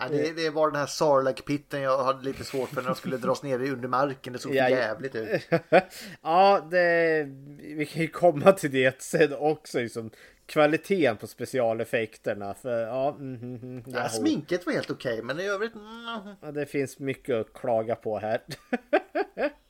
Ja, 0.00 0.08
det, 0.10 0.32
det 0.32 0.50
var 0.50 0.70
den 0.70 0.80
här 0.80 0.86
Sarlacc-pitten 0.86 1.80
jag 1.80 2.04
hade 2.04 2.24
lite 2.24 2.44
svårt 2.44 2.68
för 2.68 2.82
när 2.82 2.88
de 2.88 2.94
skulle 2.94 3.16
dras 3.16 3.42
ner 3.42 3.58
i 3.58 3.70
under 3.70 3.88
marken. 3.88 4.32
Det 4.32 4.38
såg 4.38 4.54
Ja, 4.54 4.68
jävligt 4.68 5.14
ut. 5.14 5.48
ja, 6.22 6.68
det, 6.70 7.24
vi 7.58 7.86
kan 7.86 8.02
ju 8.02 8.08
komma 8.08 8.52
till 8.52 8.70
det 8.70 9.02
sen 9.02 9.34
också. 9.34 9.78
Liksom, 9.78 10.10
kvaliteten 10.46 11.16
på 11.16 11.26
specialeffekterna. 11.26 12.54
För, 12.54 12.80
ja, 12.80 13.16
mm, 13.18 13.34
mm, 13.34 13.56
mm, 13.56 13.82
Ja, 13.86 14.08
sminket 14.08 14.66
var 14.66 14.72
helt 14.72 14.90
okej, 14.90 15.22
men 15.22 15.40
i 15.40 15.48
övrigt... 15.48 15.74
Mm, 15.74 16.34
Ja, 16.42 16.52
det 16.52 16.66
finns 16.66 16.98
mycket 16.98 17.36
att 17.36 17.52
klaga 17.52 17.94
på 17.94 18.18
här. 18.18 18.42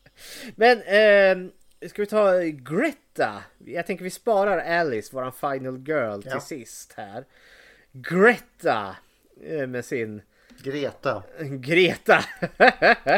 Men 0.57 0.79
eh, 0.83 1.51
ska 1.89 2.03
vi 2.03 2.07
ta 2.07 2.33
Greta? 2.43 3.43
Jag 3.65 3.87
tänker 3.87 4.05
vi 4.05 4.11
sparar 4.11 4.59
Alice, 4.81 5.15
våran 5.15 5.33
final 5.33 5.79
girl, 5.89 6.21
till 6.23 6.31
Ja. 6.35 6.41
sist 6.41 6.93
här. 6.97 7.25
Greta 7.93 8.97
eh, 9.47 9.67
med 9.67 9.85
sin 9.85 10.23
Greta. 10.63 11.23
Greta. 11.41 12.25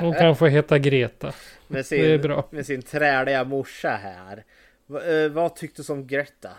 Hon 0.00 0.14
kan 0.14 0.36
få 0.36 0.46
heta 0.46 0.78
Greta. 0.78 1.32
med 1.68 1.86
sin, 1.86 2.02
Det 2.02 2.14
är 2.14 2.18
bra. 2.18 2.48
med 2.50 2.66
sin 2.66 2.82
träliga 2.82 3.44
morsa 3.44 3.90
här. 3.90 4.44
Va, 4.86 5.02
eh, 5.04 5.28
vad 5.30 5.56
tyckte 5.56 5.82
du 5.82 5.92
om 5.92 6.06
Greta? 6.06 6.50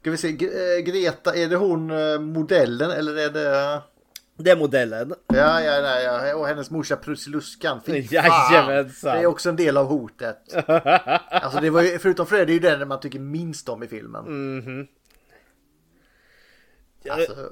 Ska 0.00 0.10
vi 0.10 0.16
se, 0.16 0.28
eh, 0.28 0.84
Greta, 0.84 1.34
är 1.34 1.48
det 1.48 1.56
hon 1.56 1.86
modellen 2.32 2.90
eller 2.90 3.16
är 3.16 3.30
det... 3.30 3.80
Det 4.36 4.50
är 4.50 4.56
modellen. 4.56 5.14
Ja, 5.26 5.60
ja, 5.60 6.00
ja, 6.00 6.26
ja. 6.26 6.36
och 6.36 6.46
hennes 6.46 6.70
morsa 6.70 6.96
Prussiluskan. 6.96 7.80
Jajamensan. 7.86 9.16
Det 9.16 9.22
är 9.22 9.26
också 9.26 9.48
en 9.48 9.56
del 9.56 9.76
av 9.76 9.86
hotet. 9.86 10.38
Alltså 11.30 11.60
det 11.60 11.70
var 11.70 11.82
ju, 11.82 11.98
förutom 11.98 12.26
Fred, 12.26 12.46
det 12.46 12.52
är 12.52 12.54
ju 12.54 12.60
den 12.60 12.88
man 12.88 13.00
tycker 13.00 13.18
minst 13.18 13.68
om 13.68 13.82
i 13.82 13.88
filmen. 13.88 14.24
Mhm. 14.58 14.86
Alltså, 17.10 17.48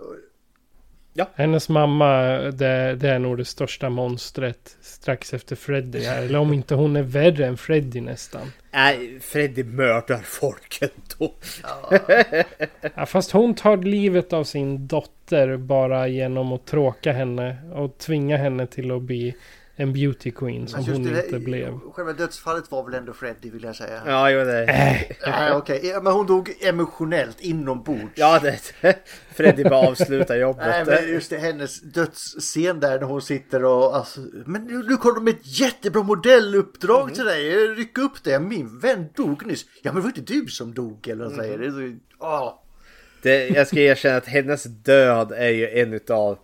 Hennes 1.35 1.68
mamma, 1.68 2.23
det, 2.33 2.97
det 2.97 3.09
är 3.09 3.18
nog 3.18 3.39
det 3.39 3.45
största 3.45 3.91
monstret 3.91 4.77
strax 4.81 5.35
efter 5.35 5.57
Freddy 5.57 6.01
här. 6.01 6.23
Eller 6.23 6.39
om 6.39 6.53
inte 6.53 6.75
hon 6.75 6.97
är 6.97 7.03
värre 7.03 7.47
än 7.47 7.57
Freddy 7.57 8.01
nästan. 8.01 8.53
Nej, 8.71 9.21
Freddy 9.21 9.64
mördar 9.64 10.21
folk 10.25 10.79
ändå. 10.83 11.35
Ja, 12.95 13.07
fast 13.07 13.31
hon 13.31 13.55
tar 13.55 13.77
livet 13.77 14.33
av 14.33 14.45
sin 14.45 14.87
dotter 14.87 15.57
bara 15.57 16.09
genom 16.09 16.53
att 16.53 16.66
tråka 16.66 17.12
henne 17.12 17.57
och 17.75 17.99
tvinga 17.99 18.37
henne 18.37 18.66
till 18.66 18.91
att 18.91 19.03
bli 19.03 19.35
en 19.81 19.93
beauty 19.93 20.31
queen 20.31 20.68
som 20.68 20.85
hon 20.85 21.03
det, 21.03 21.24
inte 21.24 21.39
blev. 21.39 21.78
Själva 21.93 22.12
dödsfallet 22.12 22.70
var 22.70 22.85
väl 22.85 22.95
ändå 22.95 23.12
Freddy 23.12 23.51
vill 23.51 23.64
jag 23.64 23.76
säga. 23.76 24.03
Ja, 24.07 24.31
jo 24.31 24.45
det. 24.45 24.64
Nej, 25.26 25.53
okej. 25.53 25.81
Ja, 25.87 26.01
Men 26.01 26.12
hon 26.12 26.26
dog 26.26 26.53
emotionellt 26.61 27.41
inombords. 27.41 28.12
Ja, 28.14 28.41
det. 28.43 28.74
Freddy 29.35 29.64
bara 29.64 29.89
avslutar 29.89 30.37
jobbet. 30.37 30.66
Nej 30.66 30.85
men 30.87 31.09
just 31.09 31.31
det, 31.31 31.39
hennes 31.39 31.81
dödsscen 31.81 32.81
där 32.81 33.01
när 33.01 33.07
hon 33.07 33.22
sitter 33.22 33.64
och 33.64 33.97
alltså, 33.97 34.20
Men 34.47 34.64
nu, 34.64 34.83
nu 34.89 34.97
kommer 34.97 35.14
de 35.14 35.24
med 35.24 35.35
ett 35.35 35.61
jättebra 35.61 36.03
modelluppdrag 36.03 37.14
till 37.14 37.24
dig, 37.24 37.51
ryck 37.68 37.99
upp 37.99 38.24
det, 38.24 38.41
min 38.41 38.78
vän 38.78 39.07
dog 39.16 39.47
nyss. 39.47 39.64
Ja 39.83 39.93
men 39.93 39.95
det 39.95 40.01
var 40.01 40.18
inte 40.18 40.33
du 40.33 40.47
som 40.47 40.74
dog 40.74 41.09
eller 41.09 41.24
vad 41.24 41.35
säger 41.35 41.59
det. 41.59 41.66
är 41.66 41.70
så- 41.70 41.97
åh. 42.18 42.55
Det, 43.22 43.49
jag 43.49 43.66
ska 43.66 43.81
erkänna 43.81 44.16
att 44.16 44.26
hennes 44.26 44.64
död 44.64 45.33
är 45.33 45.49
ju 45.49 45.68
en 45.68 46.01
av 46.09 46.39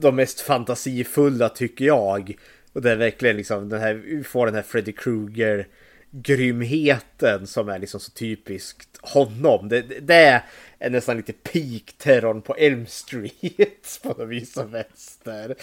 de 0.00 0.16
mest 0.16 0.40
fantasifulla 0.40 1.48
tycker 1.48 1.84
jag. 1.84 2.36
Och 2.72 2.82
det 2.82 2.90
är 2.90 2.96
verkligen 2.96 3.36
liksom 3.36 3.68
den 3.68 3.80
här, 3.80 4.22
får 4.22 4.46
den 4.46 4.54
här 4.54 4.62
Freddy 4.62 4.92
Krueger 4.92 5.66
grymheten 6.10 7.46
som 7.46 7.68
är 7.68 7.78
liksom 7.78 8.00
så 8.00 8.10
typiskt 8.10 8.88
honom. 9.00 9.68
Det, 9.68 9.82
det- 9.82 10.00
det 10.00 10.42
är 10.78 10.90
nästan 10.90 11.16
lite 11.16 11.32
peak 11.32 11.94
terrorn 11.98 12.42
på 12.42 12.54
Elm 12.54 12.86
Street 12.86 14.00
på 14.02 14.08
något 14.08 14.28
vis 14.28 14.52
som 14.52 14.70
vänster. 14.70 15.54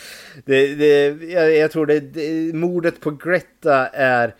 Det, 0.45 0.75
det, 0.75 1.05
jag, 1.31 1.55
jag 1.55 1.71
tror 1.71 1.85
det, 1.85 1.99
det, 1.99 2.53
mordet 2.55 2.99
på 2.99 3.11
Greta 3.11 3.87
är 3.87 4.35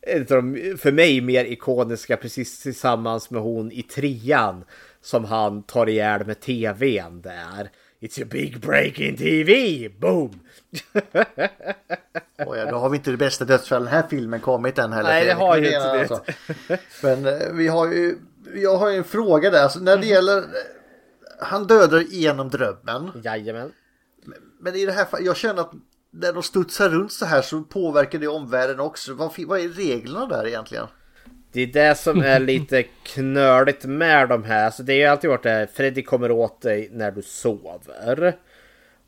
en 0.00 0.20
av 0.20 0.26
de 0.26 0.76
för 0.78 0.92
mig 0.92 1.20
mer 1.20 1.44
ikoniska 1.44 2.16
precis 2.16 2.62
tillsammans 2.62 3.30
med 3.30 3.42
hon 3.42 3.72
i 3.72 3.82
trean 3.82 4.64
som 5.00 5.24
han 5.24 5.62
tar 5.62 5.88
ihjäl 5.88 6.26
med 6.26 6.40
tvn 6.40 7.20
där. 7.22 7.70
It's 8.00 8.22
a 8.22 8.26
big 8.30 8.60
break 8.60 9.00
in 9.00 9.16
TV! 9.16 9.88
Boom! 9.88 10.40
Oj, 12.46 12.58
ja, 12.58 12.70
då 12.70 12.76
har 12.76 12.88
vi 12.88 12.96
inte 12.96 13.10
det 13.10 13.16
bästa 13.16 13.44
dödsfallet 13.44 13.86
den 13.90 13.94
här 14.02 14.08
filmen 14.10 14.40
kommit 14.40 14.78
än 14.78 14.92
heller. 14.92 15.08
Nej, 15.10 15.26
det 15.26 15.32
har 15.32 15.56
ju 15.56 15.66
inte 15.66 15.78
det. 15.92 16.00
Alltså. 16.00 16.22
Men 17.02 17.26
eh, 17.26 17.52
vi 17.52 17.68
har 17.68 17.86
ju, 17.86 18.18
jag 18.54 18.76
har 18.76 18.90
ju 18.90 18.96
en 18.96 19.04
fråga 19.04 19.50
där. 19.50 19.62
Alltså, 19.62 19.78
när 19.78 19.92
Mm. 19.92 20.00
det 20.00 20.06
gäller, 20.06 20.38
eh, 20.38 20.44
han 21.40 21.66
dödar 21.66 22.00
genom 22.00 22.48
drömmen. 22.50 23.10
Jajamän. 23.24 23.72
Men 24.60 24.74
i 24.74 24.86
det 24.86 24.92
här 24.92 25.04
fallet, 25.04 25.26
jag 25.26 25.36
känner 25.36 25.60
att 25.62 25.72
när 26.10 26.32
de 26.32 26.42
studsar 26.42 26.88
runt 26.88 27.12
så 27.12 27.24
här 27.26 27.42
så 27.42 27.60
påverkar 27.62 28.18
det 28.18 28.28
omvärlden 28.28 28.80
också. 28.80 29.14
Vad, 29.14 29.32
vad 29.46 29.60
är 29.60 29.68
reglerna 29.68 30.26
där 30.26 30.46
egentligen? 30.46 30.86
Det 31.52 31.60
är 31.60 31.66
det 31.66 31.94
som 31.94 32.22
är 32.22 32.40
lite 32.52 32.82
knöligt 32.82 33.84
med 33.84 34.28
de 34.28 34.44
här. 34.44 34.70
Så 34.70 34.82
det 34.82 34.92
har 34.92 34.98
ju 34.98 35.04
alltid 35.04 35.30
varit 35.30 35.42
det 35.42 35.50
här, 35.50 35.68
Freddy 35.74 36.02
kommer 36.02 36.30
åt 36.30 36.60
dig 36.60 36.88
när 36.92 37.10
du 37.10 37.22
sover. 37.22 38.36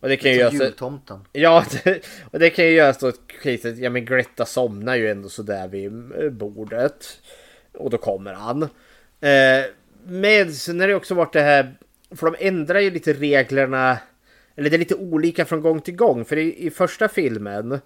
Och 0.00 0.08
det 0.08 0.16
kan 0.16 0.30
ju 0.30 0.36
Som 0.36 0.42
göra 0.42 0.50
så... 0.50 0.64
jultomten. 0.64 1.20
Ja, 1.32 1.64
det, 1.84 2.00
och 2.30 2.38
det 2.38 2.50
kan 2.50 2.64
ju 2.64 2.70
göra 2.70 2.94
så 2.94 3.08
att 3.08 3.20
caset, 3.42 3.78
ja 3.78 3.90
men 3.90 4.04
Greta 4.04 4.46
somnar 4.46 4.96
ju 4.96 5.10
ändå 5.10 5.28
sådär 5.28 5.68
vid 5.68 6.12
eh, 6.22 6.30
bordet. 6.30 7.20
Och 7.72 7.90
då 7.90 7.98
kommer 7.98 8.32
han. 8.32 8.62
Eh, 9.20 9.64
men 10.04 10.52
sen 10.52 10.80
har 10.80 10.88
det 10.88 10.94
också 10.94 11.14
varit 11.14 11.32
det 11.32 11.40
här, 11.40 11.74
för 12.16 12.30
de 12.30 12.46
ändrar 12.46 12.80
ju 12.80 12.90
lite 12.90 13.12
reglerna, 13.12 13.98
eller 14.56 14.70
det 14.70 14.76
är 14.76 14.78
lite 14.78 14.94
olika 14.94 15.44
från 15.44 15.60
gång 15.60 15.80
till 15.80 15.96
gång. 15.96 16.24
För 16.24 16.36
i, 16.36 16.66
i 16.66 16.70
första 16.70 17.08
filmen, 17.08 17.80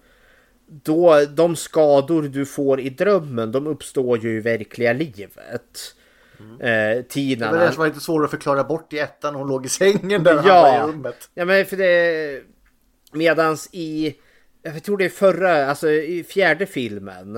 då 0.67 1.25
de 1.25 1.57
skador 1.57 2.23
du 2.23 2.47
får 2.47 2.81
i 2.81 2.91
drömmen, 2.91 3.53
de 3.53 3.67
uppstår 3.67 4.19
ju 4.19 4.37
i 4.37 4.41
verkliga 4.41 4.93
livet. 4.93 5.95
Eh, 6.61 6.67
Det 6.67 7.09
Tina, 7.09 7.53
var 7.53 7.59
det 7.59 7.79
var 7.79 7.87
lite 7.87 8.01
svårt 8.01 8.25
att 8.25 8.31
förklara 8.31 8.65
bort 8.65 8.93
i 8.93 8.99
ettan. 8.99 9.35
Hon 9.35 9.49
låg 9.49 9.67
i 9.67 9.69
sängen 9.69 10.25
där 10.25 10.35
han 10.35 10.45
var 10.45 10.89
i 10.89 10.93
rummet. 10.93 11.31
Ja 11.35 11.45
men 11.45 11.67
för 11.67 11.77
det... 11.77 12.43
Medans 13.13 13.69
i... 13.73 14.17
Jag 14.63 14.83
tror 14.83 14.97
det 14.97 15.05
är 15.05 15.09
förra, 15.09 15.67
alltså 15.67 15.91
i 15.91 16.25
fjärde 16.25 16.67
filmen. 16.67 17.37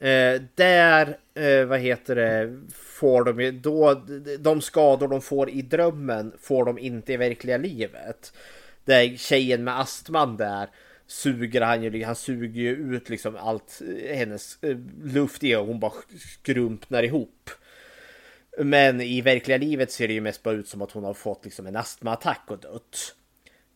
Eh, 0.00 0.42
där, 0.54 1.18
eh, 1.34 1.64
vad 1.64 1.78
heter 1.78 2.16
det, 2.16 2.60
får 2.74 3.24
de 3.24 3.50
då, 3.50 4.02
de 4.38 4.60
skador 4.60 5.08
de 5.08 5.20
får 5.20 5.50
i 5.50 5.62
drömmen 5.62 6.32
får 6.40 6.64
de 6.64 6.78
inte 6.78 7.12
i 7.12 7.16
verkliga 7.16 7.56
livet. 7.56 8.32
Där 8.84 9.16
tjejen 9.16 9.64
med 9.64 9.80
astman 9.80 10.36
där 10.36 10.68
suger 11.10 11.60
han 11.60 11.82
ju, 11.82 12.04
han 12.04 12.16
suger 12.16 12.60
ju 12.60 12.96
ut 12.96 13.08
liksom 13.08 13.36
allt 13.36 13.82
eh, 13.88 14.16
hennes 14.16 14.58
eh, 14.62 14.76
luft 15.02 15.44
i 15.44 15.56
och 15.56 15.66
hon 15.66 15.80
bara 15.80 15.92
skrumpnar 16.18 17.02
ihop. 17.02 17.50
Men 18.58 19.00
i 19.00 19.20
verkliga 19.20 19.58
livet 19.58 19.92
ser 19.92 20.08
det 20.08 20.14
ju 20.14 20.20
mest 20.20 20.42
bara 20.42 20.54
ut 20.54 20.68
som 20.68 20.82
att 20.82 20.92
hon 20.92 21.04
har 21.04 21.14
fått 21.14 21.44
liksom 21.44 21.66
en 21.66 21.76
astmaattack 21.76 22.42
och 22.46 22.58
dött. 22.58 23.14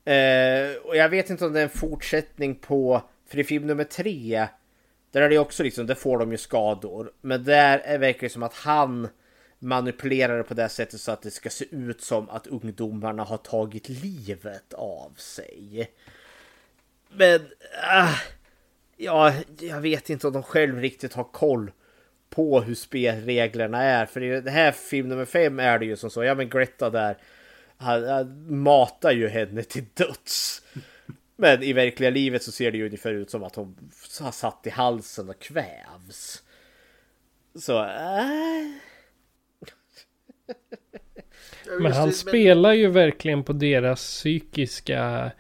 Eh, 0.05 0.77
och 0.85 0.97
jag 0.97 1.09
vet 1.09 1.31
inte 1.31 1.47
om 1.47 1.53
det 1.53 1.61
är 1.61 1.65
en 1.65 1.69
fortsättning 1.71 2.55
på, 2.55 3.03
för 3.29 3.39
i 3.39 3.45
film 3.45 3.67
nummer 3.67 3.85
tre, 3.85 4.47
där 5.11 5.23
är 5.23 5.29
det 5.29 5.39
också 5.39 5.63
liksom, 5.63 5.87
där 5.87 5.95
får 5.95 6.19
de 6.19 6.33
ju 6.33 6.39
skador. 6.39 7.13
Men 7.21 7.45
där 7.45 7.79
är 7.79 7.99
verkar 7.99 8.21
det 8.21 8.33
som 8.33 8.43
att 8.43 8.55
han 8.55 9.09
manipulerar 9.59 10.39
det 10.39 10.45
på 10.45 10.55
det 10.55 10.69
sättet 10.69 11.01
så 11.01 11.13
att 11.13 11.23
det 11.23 11.31
ska 11.31 11.51
se 11.51 11.65
ut 11.71 12.01
som 12.01 12.31
att 12.31 12.47
ungdomarna 12.47 13.23
har 13.23 13.37
tagit 13.37 13.89
livet 13.89 14.73
av 14.75 15.15
sig. 15.17 15.91
Men, 17.17 17.41
äh, 17.93 18.15
ja, 18.97 19.33
jag 19.61 19.81
vet 19.81 20.11
inte 20.11 20.27
om 20.27 20.33
de 20.33 20.43
själv 20.43 20.81
riktigt 20.81 21.13
har 21.15 21.25
koll 21.25 21.71
på 22.31 22.61
hur 22.61 22.75
spelreglerna 22.75 23.83
är. 23.83 24.07
För 24.07 24.23
i 24.23 24.41
det 24.41 24.51
här 24.51 24.73
film 24.73 25.09
nummer 25.09 25.25
fem 25.25 25.61
är 25.61 25.79
det 25.79 25.85
ju 25.85 25.97
som 25.97 26.11
så, 26.11 26.25
ja 26.25 26.35
men 26.35 26.49
Greta 26.49 26.91
där, 26.91 27.17
han, 27.77 28.09
han 28.09 28.57
matar 28.63 29.13
ju 29.13 29.29
henne 29.29 29.63
till 29.63 29.85
döds. 29.95 30.63
Men 31.37 31.63
i 31.63 31.73
verkliga 31.73 32.11
livet 32.11 32.43
så 32.43 32.53
ser 32.53 32.71
det 32.71 32.79
ju 32.79 32.85
ungefär 32.85 33.13
ut 33.13 33.31
som 33.31 33.45
att 33.45 33.55
hon 33.55 33.91
har 34.21 34.33
satt 34.33 34.67
i 34.67 34.71
halsen 34.71 35.29
och 35.29 35.39
kvävs. 35.39 36.43
Så, 37.55 37.85
äh. 37.85 38.71
Men 41.81 41.93
han 41.93 42.13
spelar 42.13 42.73
ju 42.73 42.89
verkligen 42.89 43.45
på 43.45 43.53
deras 43.53 44.01
psykiska 44.01 45.33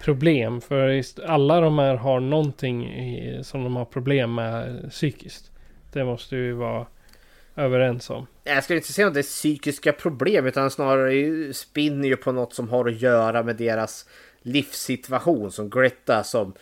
problem. 0.00 0.60
För 0.60 1.02
alla 1.26 1.60
de 1.60 1.78
här 1.78 1.94
har 1.96 2.20
någonting 2.20 2.86
i, 2.86 3.40
som 3.44 3.64
de 3.64 3.76
har 3.76 3.84
problem 3.84 4.34
med 4.34 4.86
psykiskt. 4.90 5.50
Det 5.92 6.04
måste 6.04 6.36
ju 6.36 6.52
vara 6.52 6.86
överens 7.56 8.10
om. 8.10 8.26
Jag 8.44 8.64
skulle 8.64 8.76
inte 8.78 8.92
säga 8.92 9.06
att 9.06 9.14
det 9.14 9.20
är 9.20 9.22
psykiska 9.22 9.92
problem 9.92 10.46
utan 10.46 10.70
snarare 10.70 11.54
spinner 11.54 12.08
ju 12.08 12.16
på 12.16 12.32
något 12.32 12.54
som 12.54 12.68
har 12.68 12.88
att 12.88 13.00
göra 13.00 13.42
med 13.42 13.56
deras 13.56 14.08
livssituation 14.42 15.52
som 15.52 15.70
Greta 15.70 16.22
som 16.24 16.52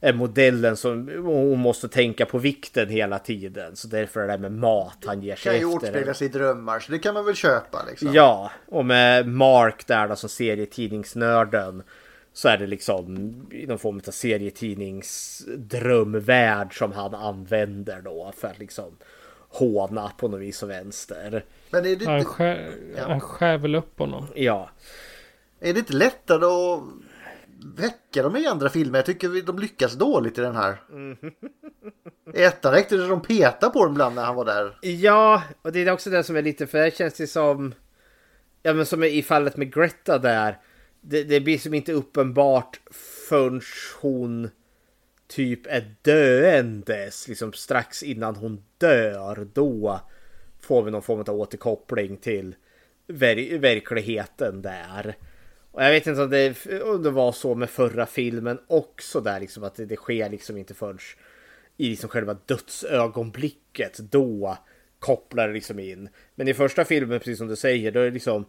är 0.00 0.12
modellen 0.12 0.76
som 0.76 1.08
hon 1.24 1.58
måste 1.58 1.88
tänka 1.88 2.26
på 2.26 2.38
vikten 2.38 2.88
hela 2.88 3.18
tiden. 3.18 3.76
Så 3.76 3.88
därför 3.88 4.20
är 4.20 4.28
det 4.28 4.38
med 4.38 4.52
mat 4.52 4.98
han 5.06 5.22
ger 5.22 5.36
sig 5.36 5.44
Kan 5.44 5.52
ju 5.52 5.58
efter. 5.58 5.76
återspeglas 5.76 6.22
i 6.22 6.28
drömmar 6.28 6.80
så 6.80 6.92
det 6.92 6.98
kan 6.98 7.14
man 7.14 7.24
väl 7.24 7.34
köpa 7.34 7.84
liksom. 7.88 8.14
Ja, 8.14 8.50
och 8.66 8.84
med 8.84 9.28
Mark 9.28 9.86
där 9.86 10.08
då 10.08 10.16
som 10.16 10.28
serietidningsnörden. 10.28 11.82
Så 12.36 12.48
är 12.48 12.58
det 12.58 12.66
liksom 12.66 13.16
i 13.52 13.66
någon 13.66 13.78
form 13.78 14.00
av 14.06 14.10
serietidningsdrömvärld 14.10 16.78
som 16.78 16.92
han 16.92 17.14
använder 17.14 18.02
då 18.02 18.32
för 18.36 18.48
att 18.48 18.58
liksom 18.58 18.96
håna 19.48 20.08
på 20.18 20.28
något 20.28 20.40
vis 20.40 20.62
och 20.62 20.70
vänster. 20.70 21.44
Men 21.70 21.86
är 21.86 21.96
det, 21.96 22.04
Han 22.06 22.18
inte, 22.18 22.30
skär, 22.30 22.70
han 22.98 23.20
skär 23.20 23.58
väl 23.58 23.74
upp 23.74 23.98
honom. 23.98 24.26
Ja, 24.34 24.70
är 25.60 25.72
det 25.72 25.78
inte 25.78 25.92
lättare 25.92 26.44
att 26.44 26.80
väcka 27.80 28.22
dem 28.22 28.36
i 28.36 28.46
andra 28.46 28.68
filmer? 28.68 28.98
Jag 28.98 29.06
tycker 29.06 29.28
vi- 29.28 29.40
de 29.40 29.58
lyckas 29.58 29.94
dåligt 29.94 30.38
i 30.38 30.40
den 30.40 30.56
här. 30.56 30.76
I 32.34 32.42
ettan 32.42 32.72
räckte 32.72 32.96
det 32.96 33.08
de 33.08 33.22
petade 33.22 33.72
på 33.72 33.84
dem 33.84 33.92
ibland 33.92 34.14
när 34.14 34.24
han 34.24 34.34
var 34.36 34.44
där. 34.44 34.78
Ja, 34.82 35.42
och 35.62 35.72
det 35.72 35.80
är 35.86 35.92
också 35.92 36.10
det 36.10 36.24
som 36.24 36.36
är 36.36 36.42
lite, 36.42 36.66
för 36.66 36.78
det 36.78 36.96
känns 36.96 37.14
det 37.14 37.26
som... 37.26 37.74
Ja 38.62 38.72
men 38.72 38.86
som 38.86 39.04
i 39.04 39.22
fallet 39.22 39.56
med 39.56 39.74
Greta 39.74 40.18
där. 40.18 40.58
Det, 41.08 41.24
det 41.24 41.40
blir 41.40 41.58
som 41.58 41.74
inte 41.74 41.92
uppenbart 41.92 42.80
förrän 43.28 43.60
hon 44.00 44.50
typ 45.26 45.66
är 45.66 45.94
döendes. 46.02 47.28
Liksom 47.28 47.52
strax 47.52 48.02
innan 48.02 48.36
hon 48.36 48.64
dör. 48.78 49.48
Då 49.52 50.00
får 50.60 50.82
vi 50.82 50.90
någon 50.90 51.02
form 51.02 51.20
av 51.20 51.40
återkoppling 51.40 52.16
till 52.16 52.54
ver 53.06 53.58
verkligheten 53.58 54.62
där. 54.62 55.16
Och 55.72 55.84
jag 55.84 55.90
vet 55.90 56.06
inte 56.06 56.22
om 56.22 56.30
det, 56.30 56.82
om 56.82 57.02
det 57.02 57.10
var 57.10 57.32
så 57.32 57.54
med 57.54 57.70
förra 57.70 58.06
filmen 58.06 58.58
också 58.66 59.20
där 59.20 59.40
liksom 59.40 59.64
att 59.64 59.74
det, 59.74 59.86
det 59.86 59.96
sker 59.96 60.30
liksom 60.30 60.56
inte 60.56 60.74
förrän 60.74 60.98
i 61.76 61.88
liksom 61.88 62.08
själva 62.08 62.36
dödsögonblicket. 62.46 63.98
Då 63.98 64.58
kopplar 64.98 65.48
det 65.48 65.54
liksom 65.54 65.78
in. 65.78 66.08
Men 66.34 66.48
i 66.48 66.54
första 66.54 66.84
filmen, 66.84 67.18
precis 67.18 67.38
som 67.38 67.48
du 67.48 67.56
säger, 67.56 67.92
då 67.92 68.00
är 68.00 68.04
det 68.04 68.10
liksom 68.10 68.46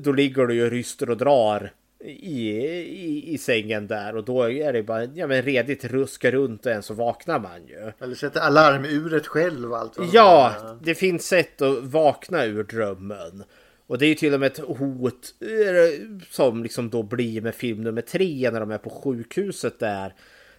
då 0.00 0.12
ligger 0.12 0.46
du 0.46 0.54
ju 0.54 0.70
ryster 0.70 1.10
och 1.10 1.16
drar 1.16 1.72
i, 2.04 2.50
i, 2.50 3.34
i 3.34 3.38
sängen 3.38 3.86
där 3.86 4.16
och 4.16 4.24
då 4.24 4.50
är 4.50 4.72
det 4.72 4.82
bara 4.82 5.04
ja, 5.04 5.26
men 5.26 5.42
redigt 5.42 5.84
ruska 5.84 6.30
runt 6.30 6.66
och 6.66 6.72
än 6.72 6.82
så 6.82 6.94
vaknar 6.94 7.38
man 7.40 7.66
ju. 7.66 7.92
Eller 8.00 8.14
sätter 8.14 8.40
alarmuret 8.40 9.26
själv 9.26 9.72
och 9.72 9.78
allt. 9.78 9.94
det 9.94 10.08
Ja, 10.12 10.54
är. 10.62 10.78
det 10.84 10.94
finns 10.94 11.26
sätt 11.26 11.62
att 11.62 11.82
vakna 11.82 12.44
ur 12.44 12.64
drömmen. 12.64 13.44
Och 13.86 13.98
det 13.98 14.06
är 14.06 14.08
ju 14.08 14.14
till 14.14 14.34
och 14.34 14.40
med 14.40 14.46
ett 14.46 14.58
hot 14.58 15.34
eh, 15.40 16.06
som 16.30 16.62
liksom 16.62 16.90
då 16.90 17.02
blir 17.02 17.40
med 17.40 17.54
film 17.54 17.82
nummer 17.82 18.02
tre 18.02 18.50
när 18.50 18.60
de 18.60 18.70
är 18.70 18.78
på 18.78 18.90
sjukhuset 18.90 19.78
där. 19.78 20.14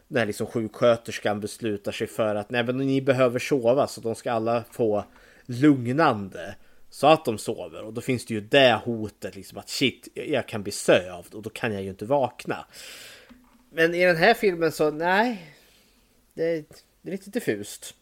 När 0.07 0.25
liksom 0.25 0.47
sjuksköterskan 0.47 1.39
beslutar 1.39 1.91
sig 1.91 2.07
för 2.07 2.35
att 2.35 2.49
nej 2.49 2.63
men 2.63 2.77
ni 2.77 3.01
behöver 3.01 3.39
sova 3.39 3.87
så 3.87 4.01
de 4.01 4.15
ska 4.15 4.31
alla 4.31 4.63
få 4.71 5.05
lugnande. 5.45 6.55
Så 6.93 7.07
att 7.07 7.25
de 7.25 7.37
sover 7.37 7.83
och 7.83 7.93
då 7.93 8.01
finns 8.01 8.25
det 8.25 8.33
ju 8.33 8.41
det 8.41 8.81
hotet 8.85 9.35
liksom 9.35 9.57
att 9.57 9.69
shit 9.69 10.07
jag 10.13 10.47
kan 10.47 10.63
bli 10.63 10.71
sövd 10.71 11.33
och 11.33 11.41
då 11.41 11.49
kan 11.49 11.73
jag 11.73 11.83
ju 11.83 11.89
inte 11.89 12.05
vakna. 12.05 12.65
Men 13.71 13.95
i 13.95 14.05
den 14.05 14.15
här 14.15 14.33
filmen 14.33 14.71
så 14.71 14.91
nej. 14.91 15.55
Det, 16.33 16.65
det 17.01 17.09
är 17.09 17.11
lite 17.11 17.29
diffust. 17.29 17.95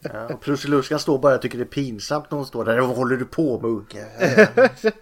Ja, 0.00 0.34
och 0.34 0.40
Prussiluskan 0.40 0.98
står 0.98 1.18
bara 1.18 1.34
och 1.34 1.42
tycker 1.42 1.58
det 1.58 1.64
är 1.64 1.66
pinsamt 1.66 2.30
när 2.30 2.36
hon 2.36 2.46
står 2.46 2.64
där. 2.64 2.78
Vad 2.78 2.96
håller 2.96 3.16
du 3.16 3.24
på 3.24 3.60
med 3.60 3.70
unge? 3.70 4.06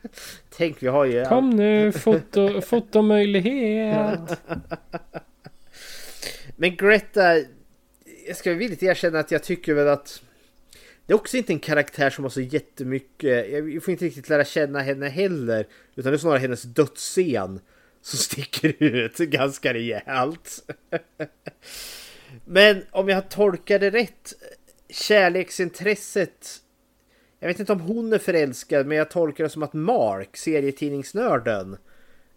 Tänk 0.56 0.82
vi 0.82 0.86
har 0.86 1.04
ju... 1.04 1.24
Kom 1.24 1.50
nu, 1.50 1.92
foto, 1.92 2.60
fotomöjlighet. 2.60 4.40
Men 6.56 6.76
Greta, 6.76 7.36
jag 8.26 8.36
ska 8.36 8.52
villigt 8.52 8.82
erkänna 8.82 9.18
att 9.18 9.30
jag 9.30 9.42
tycker 9.42 9.74
väl 9.74 9.88
att 9.88 10.22
det 11.06 11.12
är 11.12 11.16
också 11.16 11.36
inte 11.36 11.52
en 11.52 11.58
karaktär 11.58 12.10
som 12.10 12.24
har 12.24 12.30
så 12.30 12.40
jättemycket, 12.40 13.50
jag 13.50 13.84
får 13.84 13.92
inte 13.92 14.04
riktigt 14.04 14.28
lära 14.28 14.44
känna 14.44 14.80
henne 14.80 15.08
heller, 15.08 15.66
utan 15.94 16.12
det 16.12 16.16
är 16.16 16.20
snarare 16.20 16.38
hennes 16.38 16.62
dödsscen 16.62 17.60
som 18.00 18.18
sticker 18.18 18.82
ut 18.82 19.16
ganska 19.16 19.74
rejält. 19.74 20.70
Men 22.44 22.82
om 22.90 23.08
jag 23.08 23.28
tolkar 23.28 23.78
det 23.78 23.90
rätt, 23.90 24.32
kärleksintresset, 24.88 26.60
jag 27.38 27.48
vet 27.48 27.60
inte 27.60 27.72
om 27.72 27.80
hon 27.80 28.12
är 28.12 28.18
förälskad, 28.18 28.86
men 28.86 28.98
jag 28.98 29.10
tolkar 29.10 29.44
det 29.44 29.50
som 29.50 29.62
att 29.62 29.72
Mark, 29.72 30.36
serietidningsnörden, 30.36 31.76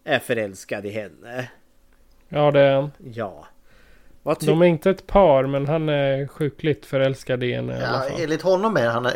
är 0.04 0.20
förälskad 0.20 0.86
i 0.86 0.90
henne. 0.90 1.52
Ja, 2.30 2.52
det 2.52 2.60
är 2.60 2.76
han. 2.76 2.92
Ja. 3.14 3.48
De 4.40 4.62
är 4.62 4.66
inte 4.66 4.90
ett 4.90 5.08
par, 5.08 5.44
men 5.48 5.68
han 5.68 5.90
är 5.90 6.28
sjukligt 6.28 6.86
förälskad 6.86 7.44
i 7.44 7.54
henne 7.54 7.74
i 7.74 7.76
alla 7.76 7.86
Ja, 8.04 8.10
fall. 8.10 8.22
enligt 8.24 8.42
honom 8.42 8.78
är, 8.78 8.88
han, 8.88 9.06
är, 9.06 9.14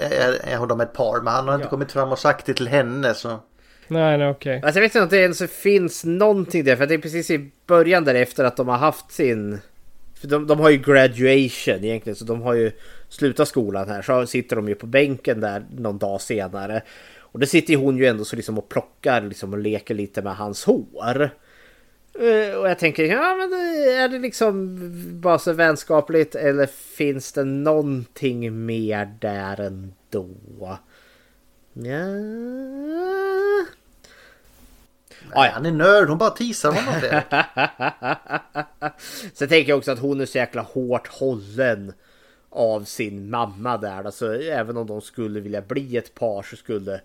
är 0.47 0.67
de 0.67 0.81
ett 0.81 0.93
par. 0.93 1.21
Men 1.21 1.33
han 1.33 1.47
har 1.47 1.55
inte 1.55 1.65
Ja. 1.65 1.69
kommit 1.69 1.91
fram 1.91 2.11
och 2.11 2.19
sagt 2.19 2.45
det 2.45 2.53
till 2.53 2.67
henne. 2.67 3.13
Så. 3.13 3.39
Nej, 3.87 4.17
nej, 4.17 4.29
okej. 4.29 4.61
Alltså 4.63 4.79
jag 4.79 4.81
vet 4.81 4.95
inte 4.95 5.03
om 5.03 5.09
det 5.09 5.17
ens 5.17 5.51
finns 5.51 6.05
någonting 6.05 6.63
där, 6.63 6.75
för 6.75 6.85
det 6.87 6.93
är 6.93 6.97
precis 6.97 7.31
i 7.31 7.51
början 7.67 8.03
där 8.03 8.15
efter 8.15 8.43
att 8.43 8.57
de 8.57 8.67
har 8.67 8.77
haft 8.77 9.11
sin... 9.11 9.59
För 10.21 10.27
de, 10.27 10.47
de 10.47 10.59
har 10.59 10.69
ju 10.69 10.77
graduation 10.77 11.83
egentligen, 11.83 12.15
så 12.15 12.25
de 12.25 12.41
har 12.41 12.53
ju 12.53 12.71
slutat 13.09 13.47
skolan 13.47 13.89
här. 13.89 14.01
Så 14.01 14.25
sitter 14.25 14.55
de 14.55 14.67
ju 14.67 14.75
på 14.75 14.85
bänken 14.85 15.39
där 15.39 15.65
någon 15.77 15.97
dag 15.97 16.21
senare. 16.21 16.81
Och 17.19 17.39
då 17.39 17.45
sitter 17.45 17.75
hon 17.75 17.97
ju 17.97 18.05
ändå 18.05 18.25
så 18.25 18.35
liksom 18.35 18.57
och 18.57 18.69
plockar 18.69 19.21
liksom 19.21 19.53
och 19.53 19.59
leker 19.59 19.93
lite 19.95 20.21
med 20.21 20.35
hans 20.35 20.65
hår. 20.65 21.29
Eh, 22.13 22.55
Och 22.57 22.69
jag 22.69 22.79
tänker, 22.79 23.03
ja 23.05 23.35
men 23.35 23.53
är 23.99 24.07
det 24.09 24.19
liksom 24.19 24.77
bara 25.21 25.39
så 25.39 25.53
vänskapligt 25.53 26.35
eller 26.35 26.65
finns 26.67 27.31
det 27.31 27.43
någonting 27.43 28.65
mer 28.65 29.05
där 29.19 29.59
ändå? 29.61 30.29
Ja. 30.59 30.79
Nej, 35.35 35.49
han 35.53 35.65
är 35.65 35.71
nörd. 35.71 36.09
Hon 36.09 36.17
bara 36.17 36.29
teasar 36.29 36.71
honom 36.71 36.93
det. 37.01 37.23
Sen 39.33 39.47
tänker 39.49 39.69
jag 39.69 39.77
också 39.77 39.91
att 39.91 39.99
hon 39.99 40.21
är 40.21 40.25
så 40.25 40.37
jäkla 40.37 40.61
hårt 40.61 41.07
hållen 41.07 41.93
av 42.49 42.83
sin 42.83 43.29
mamma 43.29 43.77
där. 43.77 44.03
Alltså, 44.03 44.35
även 44.41 44.77
om 44.77 44.87
de 44.87 45.01
skulle 45.01 45.39
vilja 45.39 45.61
bli 45.61 45.97
ett 45.97 46.15
par 46.15 46.43
så 46.43 46.55
skulle 46.55 47.01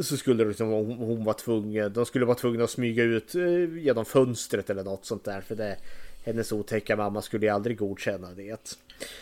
så 0.00 0.16
skulle 0.16 0.44
liksom 0.44 0.68
hon, 0.68 0.98
hon 0.98 1.24
vara 1.24 1.34
tvungen. 1.34 1.92
De 1.92 2.06
skulle 2.06 2.24
vara 2.24 2.36
tvungna 2.36 2.64
att 2.64 2.70
smyga 2.70 3.02
ut 3.02 3.34
eh, 3.34 3.78
genom 3.78 4.04
fönstret 4.04 4.70
eller 4.70 4.84
något 4.84 5.04
sånt 5.04 5.24
där. 5.24 5.40
För 5.40 5.54
det, 5.54 5.76
hennes 6.24 6.52
otäcka 6.52 6.96
mamma 6.96 7.22
skulle 7.22 7.46
ju 7.46 7.52
aldrig 7.52 7.78
godkänna 7.78 8.30
det. 8.30 8.76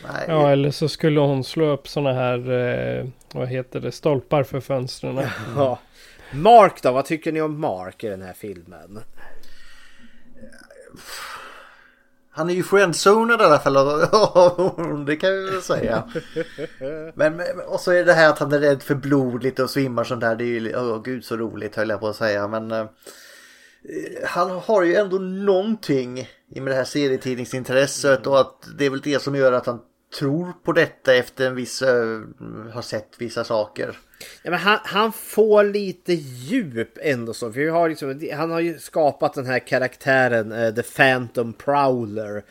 Nej, 0.07 0.25
Ja, 0.27 0.51
eller 0.51 0.71
så 0.71 0.89
skulle 0.89 1.19
hon 1.19 1.43
slå 1.43 1.65
upp 1.65 1.87
såna 1.87 2.13
här, 2.13 2.51
eh, 2.51 3.07
vad 3.33 3.47
heter 3.47 3.79
det, 3.79 3.91
stolpar 3.91 4.43
för 4.43 4.59
fönstren. 4.59 5.19
Ja. 5.55 5.79
Mark 6.33 6.83
då? 6.83 6.91
Vad 6.91 7.05
tycker 7.05 7.31
ni 7.31 7.41
om 7.41 7.59
Mark 7.59 8.03
i 8.03 8.07
den 8.07 8.21
här 8.21 8.33
filmen? 8.33 8.99
Han 12.35 12.49
är 12.49 12.53
ju 12.53 12.63
friendzonad 12.63 13.41
i 13.41 13.43
alla 13.43 13.59
fall. 13.59 13.73
det 15.05 15.15
kan 15.15 15.31
vi 15.31 15.49
väl 15.49 15.61
säga. 15.61 16.03
Men, 17.15 17.35
men- 17.35 17.59
och 17.67 17.79
så 17.79 17.91
är 17.91 18.05
det 18.05 18.13
här 18.13 18.29
att 18.29 18.39
han 18.39 18.51
är 18.53 18.59
rädd 18.59 18.83
för 18.83 18.95
blod 18.95 19.43
lite 19.43 19.63
och 19.63 19.69
svimmar 19.69 20.03
sånt 20.03 20.21
där. 20.21 20.35
Det 20.35 20.43
är 20.43 20.59
ju, 20.59 20.75
åh 20.77 21.01
gud 21.03 21.25
så 21.25 21.37
roligt 21.37 21.75
höll 21.75 21.89
jag 21.89 21.99
på 21.99 22.07
att 22.07 22.15
säga. 22.15 22.47
Men 22.47 22.71
eh, 22.71 22.85
han 24.25 24.49
har 24.49 24.83
ju 24.83 24.95
ändå 24.95 25.17
någonting 25.19 26.19
i 26.55 26.61
med 26.61 26.73
det 26.73 26.77
här 26.77 26.83
serietidningsintresset 26.83 28.27
och 28.27 28.39
att 28.39 28.67
det 28.77 28.85
är 28.85 28.89
väl 28.89 29.01
det 29.01 29.21
som 29.21 29.35
gör 29.35 29.51
att 29.51 29.65
han 29.65 29.79
tror 30.19 30.53
på 30.63 30.71
detta 30.71 31.13
efter 31.13 31.47
en 31.47 31.55
viss, 31.55 31.81
eh, 31.81 32.19
har 32.73 32.81
sett 32.81 33.09
vissa 33.17 33.43
saker. 33.43 33.97
Ja, 34.43 34.51
men 34.51 34.59
han, 34.59 34.79
han 34.83 35.13
får 35.13 35.63
lite 35.63 36.13
djup 36.13 36.97
ändå 37.01 37.33
så. 37.33 37.51
För 37.51 37.59
vi 37.59 37.69
har 37.69 37.89
liksom, 37.89 38.29
han 38.33 38.51
har 38.51 38.59
ju 38.59 38.79
skapat 38.79 39.33
den 39.33 39.45
här 39.45 39.59
karaktären 39.59 40.51
uh, 40.51 40.75
The 40.75 40.83
Phantom 40.83 41.53
Prowler. 41.53 42.43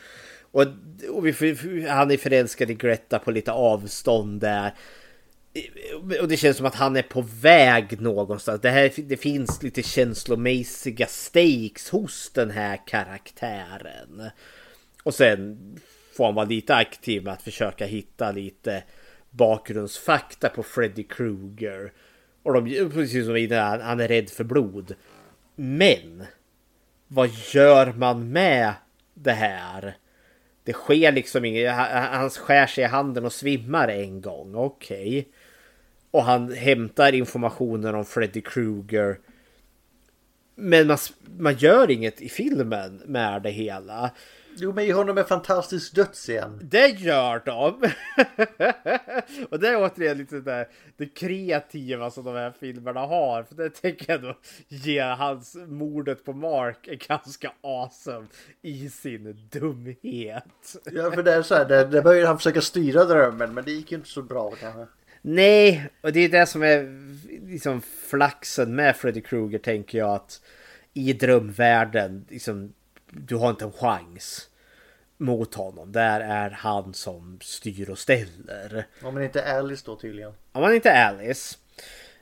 Och, 0.51 0.65
och 1.09 1.25
vi, 1.25 1.85
han 1.89 2.11
är 2.11 2.17
förälskad 2.17 2.71
i 2.71 2.73
Greta 2.73 3.19
på 3.19 3.31
lite 3.31 3.51
avstånd 3.51 4.41
där. 4.41 4.73
Eh, 5.53 6.21
och 6.21 6.27
det 6.27 6.37
känns 6.37 6.57
som 6.57 6.65
att 6.65 6.75
han 6.75 6.95
är 6.95 7.01
på 7.01 7.21
väg 7.41 8.01
någonstans. 8.01 8.61
Det, 8.61 8.69
här, 8.69 8.91
det 8.97 9.17
finns 9.17 9.63
lite 9.63 9.83
känslomässiga 9.83 11.07
stakes 11.07 11.89
hos 11.89 12.31
den 12.33 12.51
här 12.51 12.79
karaktären. 12.87 14.29
Och 15.03 15.13
sen 15.13 15.57
får 16.17 16.25
han 16.25 16.35
vara 16.35 16.45
lite 16.45 16.75
aktiv 16.75 17.23
med 17.23 17.33
att 17.33 17.41
försöka 17.41 17.85
hitta 17.85 18.31
lite 18.31 18.83
bakgrundsfakta 19.37 20.49
på 20.49 20.63
Freddy 20.63 21.03
Krueger. 21.03 21.91
Och 22.43 22.53
de, 22.53 22.89
precis 22.89 23.25
som 23.25 23.37
innan, 23.37 23.59
han- 23.59 23.81
han 23.81 23.99
är 23.99 24.07
rädd 24.07 24.29
för 24.29 24.43
blod. 24.43 24.95
Men 25.55 26.23
vad 27.07 27.29
gör 27.53 27.93
man 27.93 28.31
med 28.31 28.73
det 29.13 29.31
här 29.31 29.97
Det 30.65 30.73
sker 30.73 31.11
liksom 31.11 31.45
inget. 31.45 31.71
Han 31.71 32.03
han 32.03 32.29
skär 32.29 32.67
sig 32.67 32.83
i 32.83 32.87
handen 32.87 33.25
och 33.25 33.33
svimmar 33.33 33.87
en 33.87 34.21
gång. 34.21 34.55
Okej. 34.55 35.27
Och 36.11 36.23
han 36.23 36.53
hämtar 36.53 37.13
informationen 37.13 37.95
om 37.95 38.05
Freddy 38.05 38.41
Krueger. 38.41 39.19
Men 40.55 40.87
man, 40.87 40.97
man 41.37 41.55
gör 41.55 41.91
inget 41.91 42.21
i 42.21 42.29
filmen 42.29 43.01
med 43.05 43.41
det 43.41 43.49
hela. 43.49 44.11
Jo, 44.55 44.73
men 44.73 44.85
ge 44.85 44.93
honom 44.93 45.17
en 45.17 45.25
fantastisk 45.25 45.95
dödsscen. 45.95 46.59
Det 46.63 46.87
gör 46.87 47.41
de! 47.45 47.73
och 49.49 49.59
det 49.59 49.67
är 49.67 49.83
återigen 49.83 50.17
lite 50.17 50.39
där 50.39 50.67
det 50.97 51.05
kreativa 51.05 52.11
som 52.11 52.25
de 52.25 52.35
här 52.35 52.53
filmerna 52.59 52.99
har. 52.99 53.43
För 53.43 53.55
det 53.55 53.69
tänker 53.69 54.13
jag 54.13 54.21
då 54.21 54.37
ge 54.67 55.01
hans 55.01 55.55
mordet 55.67 56.25
på 56.25 56.33
Mark 56.33 56.87
är 56.87 57.07
ganska 57.07 57.51
awesome 57.61 58.27
i 58.61 58.89
sin 58.89 59.49
dumhet. 59.51 60.75
Ja, 60.91 61.11
för 61.11 61.23
det 61.23 61.33
är 61.33 61.41
så 61.41 61.55
här, 61.55 61.65
det, 61.65 61.85
det 61.85 62.01
börjar 62.01 62.27
han 62.27 62.37
försöka 62.37 62.61
styra 62.61 63.05
drömmen, 63.05 63.53
men 63.53 63.63
det 63.63 63.71
gick 63.71 63.91
ju 63.91 63.97
inte 63.97 64.09
så 64.09 64.21
bra 64.21 64.51
kanske. 64.51 64.87
Nej, 65.21 65.89
och 66.01 66.11
det 66.11 66.19
är 66.19 66.29
det 66.29 66.45
som 66.45 66.63
är 66.63 66.99
liksom 67.47 67.81
flaxen 67.81 68.75
med 68.75 68.95
Freddy 68.95 69.21
Krueger 69.21 69.59
tänker 69.59 69.97
jag 69.97 70.09
att 70.09 70.41
i 70.93 71.13
drömvärlden, 71.13 72.25
liksom, 72.29 72.73
du 73.17 73.35
har 73.35 73.49
inte 73.49 73.65
en 73.65 73.71
chans 73.71 74.49
mot 75.17 75.55
honom. 75.55 75.91
Där 75.91 76.19
är 76.19 76.49
han 76.49 76.93
som 76.93 77.39
styr 77.41 77.89
och 77.89 77.99
ställer. 77.99 78.85
Om 79.03 79.13
men 79.13 79.23
inte 79.23 79.53
Alice 79.57 79.83
då 79.85 79.95
tydligen. 79.95 80.33
Om 80.51 80.61
man 80.61 80.75
inte 80.75 80.89
är 80.89 81.09
Alice. 81.09 81.57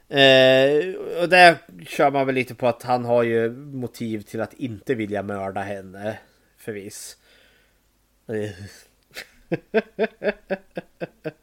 Eh, 0.09 0.95
och 1.21 1.29
där 1.29 1.57
kör 1.87 2.11
man 2.11 2.25
väl 2.25 2.35
lite 2.35 2.55
på 2.55 2.67
att 2.67 2.83
han 2.83 3.05
har 3.05 3.23
ju 3.23 3.49
motiv 3.51 4.21
till 4.21 4.41
att 4.41 4.53
inte 4.53 4.95
vilja 4.95 5.23
mörda 5.23 5.61
henne. 5.61 6.19
Förvis. 6.57 7.17
Eh. 8.27 8.51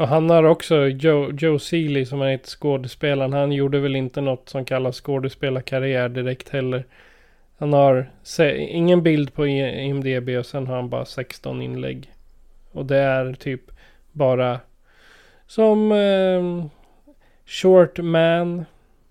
Och 0.00 0.08
han 0.08 0.30
har 0.30 0.44
också 0.44 0.86
Joe, 0.86 1.32
Joe 1.38 1.58
Seeley 1.58 2.06
som 2.06 2.22
är 2.22 2.34
ett 2.34 2.46
skådespelaren. 2.46 3.32
Han 3.32 3.52
gjorde 3.52 3.80
väl 3.80 3.96
inte 3.96 4.20
något 4.20 4.48
som 4.48 4.64
kallas 4.64 5.00
skådespelarkarriär 5.00 6.08
direkt 6.08 6.48
heller. 6.48 6.84
Han 7.60 7.72
har 7.72 8.10
se, 8.22 8.56
ingen 8.56 9.02
bild 9.02 9.34
på 9.34 9.46
IMDB 9.46 10.28
och 10.28 10.46
sen 10.46 10.66
har 10.66 10.76
han 10.76 10.90
bara 10.90 11.04
16 11.04 11.62
inlägg. 11.62 12.12
Och 12.72 12.86
det 12.86 12.96
är 12.96 13.32
typ 13.32 13.62
bara 14.12 14.60
som 15.46 15.92
eh, 15.92 16.66
Short 17.46 17.98
Man, 17.98 18.64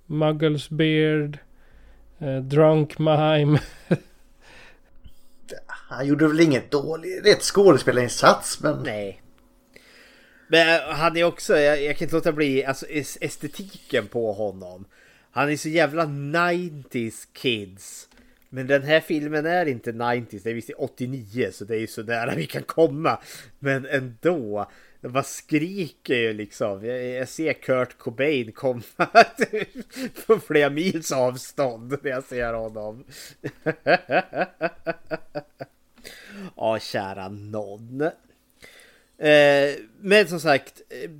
Muggles 0.06 0.70
Beard, 0.70 1.38
eh, 2.20 2.38
Drunk 2.38 3.00
Mime. 3.00 3.60
Han 5.68 6.08
gjorde 6.08 6.28
väl 6.28 6.40
inget 6.40 6.72
dåligt, 6.72 7.26
rätt 7.26 7.42
skådespelarinsats 7.42 8.60
men... 8.62 8.84
Nej. 8.84 9.22
Men 10.48 10.76
eh, 10.76 10.82
han 10.90 11.18
är 11.18 11.24
också, 11.24 11.58
jag, 11.58 11.84
jag 11.84 11.98
kan 11.98 12.06
inte 12.06 12.16
låta 12.16 12.32
bli, 12.32 12.66
alltså 12.66 12.86
es- 12.86 13.18
estetiken 13.22 14.08
på 14.08 14.34
honom. 14.34 14.86
Han 15.32 15.50
är 15.52 15.58
så 15.58 15.70
jävla 15.70 16.06
90s 16.06 17.28
kids. 17.34 18.09
Men 18.50 18.68
den 18.68 18.84
här 18.84 19.00
filmen 19.00 19.46
är 19.46 19.66
inte 19.66 19.92
90s, 19.92 20.42
det 20.44 20.50
är 20.50 20.54
visst 20.54 20.70
89 20.78 21.50
så 21.52 21.66
det 21.66 21.76
är 21.76 21.80
ju 21.80 21.88
så 21.88 22.04
nära 22.04 22.36
vi 22.36 22.46
kan 22.46 22.64
komma. 22.64 23.20
Men 23.60 23.86
ändå, 23.86 24.72
det 25.02 25.10
bara 25.10 25.24
skriker 25.24 26.16
ju 26.16 26.34
liksom. 26.34 26.86
Jag, 26.86 27.06
jag 27.06 27.30
ser 27.30 27.54
Kurt 27.54 27.98
Cobain 27.98 28.52
komma 28.52 28.82
på 30.28 30.40
flera 30.40 30.70
mils 30.70 31.12
avstånd 31.12 31.98
när 32.02 32.12
jag 32.12 32.24
ser 32.24 32.54
honom. 32.54 33.04
Ja, 36.56 36.80
kära 36.80 37.30
någon. 37.30 38.02
Eh, 39.18 39.76
men 40.00 40.28
som 40.28 40.40
sagt. 40.40 40.82
Eh, 40.90 41.12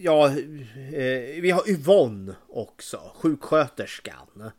ja, 0.00 0.28
eh, 0.28 1.40
vi 1.40 1.50
har 1.50 1.70
Yvonne 1.70 2.34
också. 2.48 3.12
Sjuksköterskan. 3.14 4.50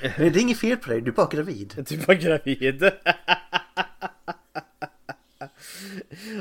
Det 0.00 0.18
är 0.18 0.38
inget 0.38 0.58
fel 0.58 0.76
på 0.76 0.90
dig, 0.90 1.00
du 1.00 1.10
är 1.10 1.14
bara 1.14 1.28
gravid. 1.28 1.84
Du 1.88 1.96
var 1.96 2.14
gravid. 2.14 2.82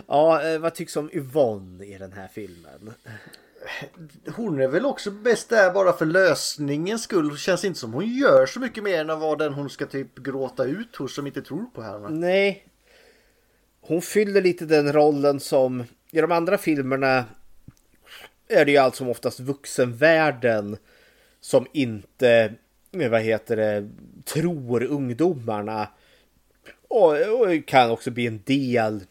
ja, 0.07 0.43
eh, 0.43 0.59
vad 0.59 0.75
tycks 0.75 0.95
om 0.95 1.09
Yvonne 1.13 1.85
i 1.85 1.97
den 1.97 2.13
här 2.13 2.27
filmen? 2.27 2.93
Hon 4.35 4.61
är 4.61 4.67
väl 4.67 4.85
också 4.85 5.11
bäst 5.11 5.49
där 5.49 5.73
bara 5.73 5.93
för 5.93 6.05
lösningens 6.05 7.03
skull. 7.03 7.37
Känns 7.37 7.65
inte 7.65 7.79
som 7.79 7.93
hon 7.93 8.07
gör 8.07 8.45
så 8.45 8.59
mycket 8.59 8.83
mer 8.83 9.09
än 9.09 9.19
vara 9.19 9.35
den 9.35 9.53
hon 9.53 9.69
ska 9.69 9.85
typ 9.85 10.15
gråta 10.15 10.65
ut 10.65 10.95
hos 10.95 11.15
som 11.15 11.27
inte 11.27 11.41
tror 11.41 11.65
på 11.65 11.81
henne. 11.81 12.09
Nej. 12.09 12.65
Hon 13.81 14.01
fyller 14.01 14.41
lite 14.41 14.65
den 14.65 14.93
rollen 14.93 15.39
som 15.39 15.83
i 16.11 16.21
de 16.21 16.31
andra 16.31 16.57
filmerna 16.57 17.25
är 18.47 18.65
det 18.65 18.71
ju 18.71 18.77
allt 18.77 18.95
som 18.95 19.09
oftast 19.09 19.39
vuxenvärlden 19.39 20.77
som 21.41 21.67
inte, 21.73 22.53
eh, 22.91 23.09
vad 23.09 23.21
heter 23.21 23.55
det, 23.55 23.89
tror 24.25 24.83
ungdomarna. 24.83 25.87
Och, 26.87 27.11
och 27.11 27.65
kan 27.65 27.91
också 27.91 28.11
bli 28.11 28.27
en 28.27 28.41
del 28.45 29.03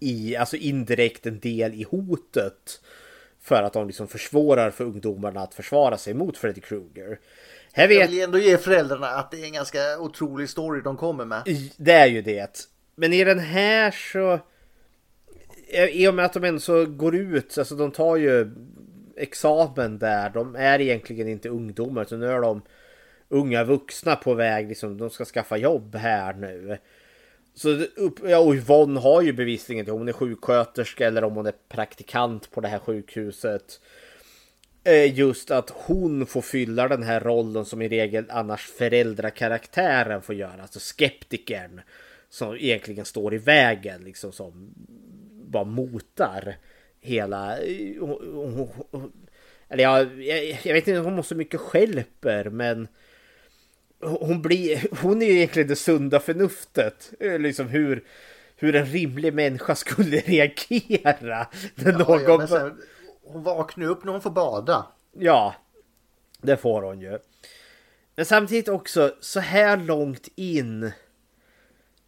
i, 0.00 0.36
alltså 0.36 0.56
indirekt 0.56 1.26
en 1.26 1.40
del 1.40 1.74
i 1.74 1.82
hotet. 1.82 2.80
För 3.40 3.62
att 3.62 3.72
de 3.72 3.86
liksom 3.86 4.08
försvårar 4.08 4.70
för 4.70 4.84
ungdomarna 4.84 5.40
att 5.40 5.54
försvara 5.54 5.98
sig 5.98 6.14
mot 6.14 6.38
Freddy 6.38 6.60
Krueger. 6.60 7.18
Jag 7.74 7.88
vet 7.88 8.10
vill 8.10 8.22
ändå 8.22 8.38
ge 8.38 8.58
föräldrarna 8.58 9.06
att 9.06 9.30
det 9.30 9.40
är 9.40 9.44
en 9.44 9.52
ganska 9.52 9.98
otrolig 9.98 10.48
story 10.48 10.80
de 10.80 10.96
kommer 10.96 11.24
med. 11.24 11.42
Det 11.76 11.92
är 11.92 12.06
ju 12.06 12.22
det. 12.22 12.68
Men 12.94 13.12
i 13.12 13.24
den 13.24 13.38
här 13.38 13.90
så... 13.90 14.40
I 15.92 16.08
och 16.08 16.14
med 16.14 16.24
att 16.24 16.32
de 16.32 16.44
ändå 16.44 16.60
så 16.60 16.86
går 16.86 17.16
ut, 17.16 17.58
alltså 17.58 17.74
de 17.74 17.90
tar 17.90 18.16
ju 18.16 18.50
examen 19.16 19.98
där. 19.98 20.30
De 20.30 20.56
är 20.56 20.80
egentligen 20.80 21.28
inte 21.28 21.48
ungdomar 21.48 22.02
utan 22.02 22.20
nu 22.20 22.26
är 22.26 22.40
de 22.40 22.62
unga 23.28 23.64
vuxna 23.64 24.16
på 24.16 24.34
väg, 24.34 24.68
liksom 24.68 24.98
de 24.98 25.10
ska 25.10 25.24
skaffa 25.24 25.56
jobb 25.56 25.94
här 25.94 26.34
nu. 26.34 26.78
Så 27.54 27.70
upp, 27.96 28.20
ja, 28.24 28.38
och 28.38 28.54
Yvonne 28.54 29.00
har 29.00 29.22
ju 29.22 29.32
bevisligen 29.32 29.90
om 29.90 29.98
hon 29.98 30.08
är 30.08 30.12
sjuksköterska 30.12 31.06
eller 31.06 31.24
om 31.24 31.34
hon 31.34 31.46
är 31.46 31.54
praktikant 31.68 32.50
på 32.50 32.60
det 32.60 32.68
här 32.68 32.78
sjukhuset. 32.78 33.80
Just 35.12 35.50
att 35.50 35.70
hon 35.70 36.26
får 36.26 36.42
fylla 36.42 36.88
den 36.88 37.02
här 37.02 37.20
rollen 37.20 37.64
som 37.64 37.82
i 37.82 37.88
regel 37.88 38.24
annars 38.28 38.66
föräldrakaraktären 38.66 40.22
får 40.22 40.34
göra, 40.34 40.62
alltså 40.62 40.78
skeptikern. 40.82 41.80
Som 42.28 42.56
egentligen 42.56 43.04
står 43.04 43.34
i 43.34 43.38
vägen, 43.38 44.04
liksom 44.04 44.32
som 44.32 44.74
bara 45.32 45.64
motar 45.64 46.56
hela... 47.00 47.58
Eh, 47.58 48.02
eller 49.68 49.82
jag, 49.82 50.22
jag, 50.22 50.58
jag 50.62 50.74
vet 50.74 50.88
inte 50.88 51.00
om 51.00 51.14
hon 51.14 51.24
så 51.24 51.34
mycket 51.34 51.60
skälper, 51.60 52.50
men 52.50 52.88
hon 54.06 54.42
blir, 54.42 54.88
hon 55.02 55.22
är 55.22 55.26
ju 55.26 55.32
egentligen 55.36 55.68
det 55.68 55.76
sunda 55.76 56.20
förnuftet. 56.20 57.12
Eh, 57.20 57.38
Liksom 57.38 57.68
hur, 57.68 58.04
hur 58.56 58.74
en 58.74 58.86
rimlig 58.86 59.34
människa 59.34 59.74
skulle 59.74 60.16
reagera 60.26 61.46
när 61.74 61.92
Ja, 61.92 61.98
någon... 61.98 62.22
ja, 62.22 62.46
sen, 62.46 62.82
hon 63.22 63.42
vaknar 63.42 63.86
upp 63.86 64.04
när 64.04 64.12
hon 64.12 64.20
får 64.22 64.30
bada. 64.30 64.86
Ja, 65.18 65.54
det 66.42 66.56
får 66.56 66.82
hon 66.82 67.00
ju. 67.00 67.18
Men 68.16 68.26
samtidigt 68.26 68.68
också 68.68 69.14
så 69.20 69.40
här 69.40 69.76
långt 69.76 70.28
in 70.34 70.90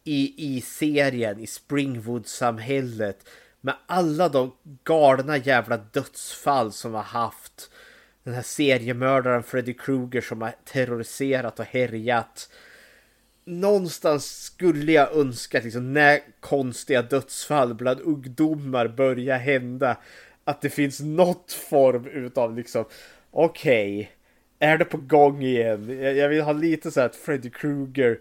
i, 0.03 0.55
i 0.55 0.61
serien, 0.61 1.39
i 1.39 1.47
Springwood-samhället 1.47 3.29
med 3.61 3.75
alla 3.87 4.29
de 4.29 4.51
galna 4.83 5.37
jävla 5.37 5.77
dödsfall 5.77 6.71
som 6.71 6.93
har 6.93 7.03
haft 7.03 7.69
den 8.29 8.35
här 8.35 8.43
seriemördaren 8.43 9.43
Freddy 9.43 9.73
Krueger 9.73 10.21
som 10.21 10.41
har 10.41 10.53
terroriserat 10.65 11.59
och 11.59 11.65
härjat. 11.65 12.49
Någonstans 13.45 14.43
skulle 14.43 14.91
jag 14.91 15.15
önska 15.15 15.57
att 15.57 15.63
liksom, 15.63 15.93
när 15.93 16.19
konstiga 16.39 17.01
dödsfall 17.01 17.73
bland 17.73 18.01
ungdomar 18.01 18.87
börjar 18.87 19.37
hända 19.37 19.97
att 20.43 20.61
det 20.61 20.69
finns 20.69 20.99
något 20.99 21.51
form 21.51 22.07
utav 22.07 22.55
liksom 22.55 22.85
okej, 23.31 24.11
är 24.59 24.77
det 24.77 24.85
på 24.85 24.97
gång 24.97 25.43
igen? 25.43 25.99
Jag 26.01 26.17
jag 26.17 26.29
vill 26.29 26.41
ha 26.41 26.51
lite 26.51 26.91
så 26.91 26.99
här 26.99 27.07
att 27.07 27.15
Freddy 27.15 27.49
Krueger 27.49 28.19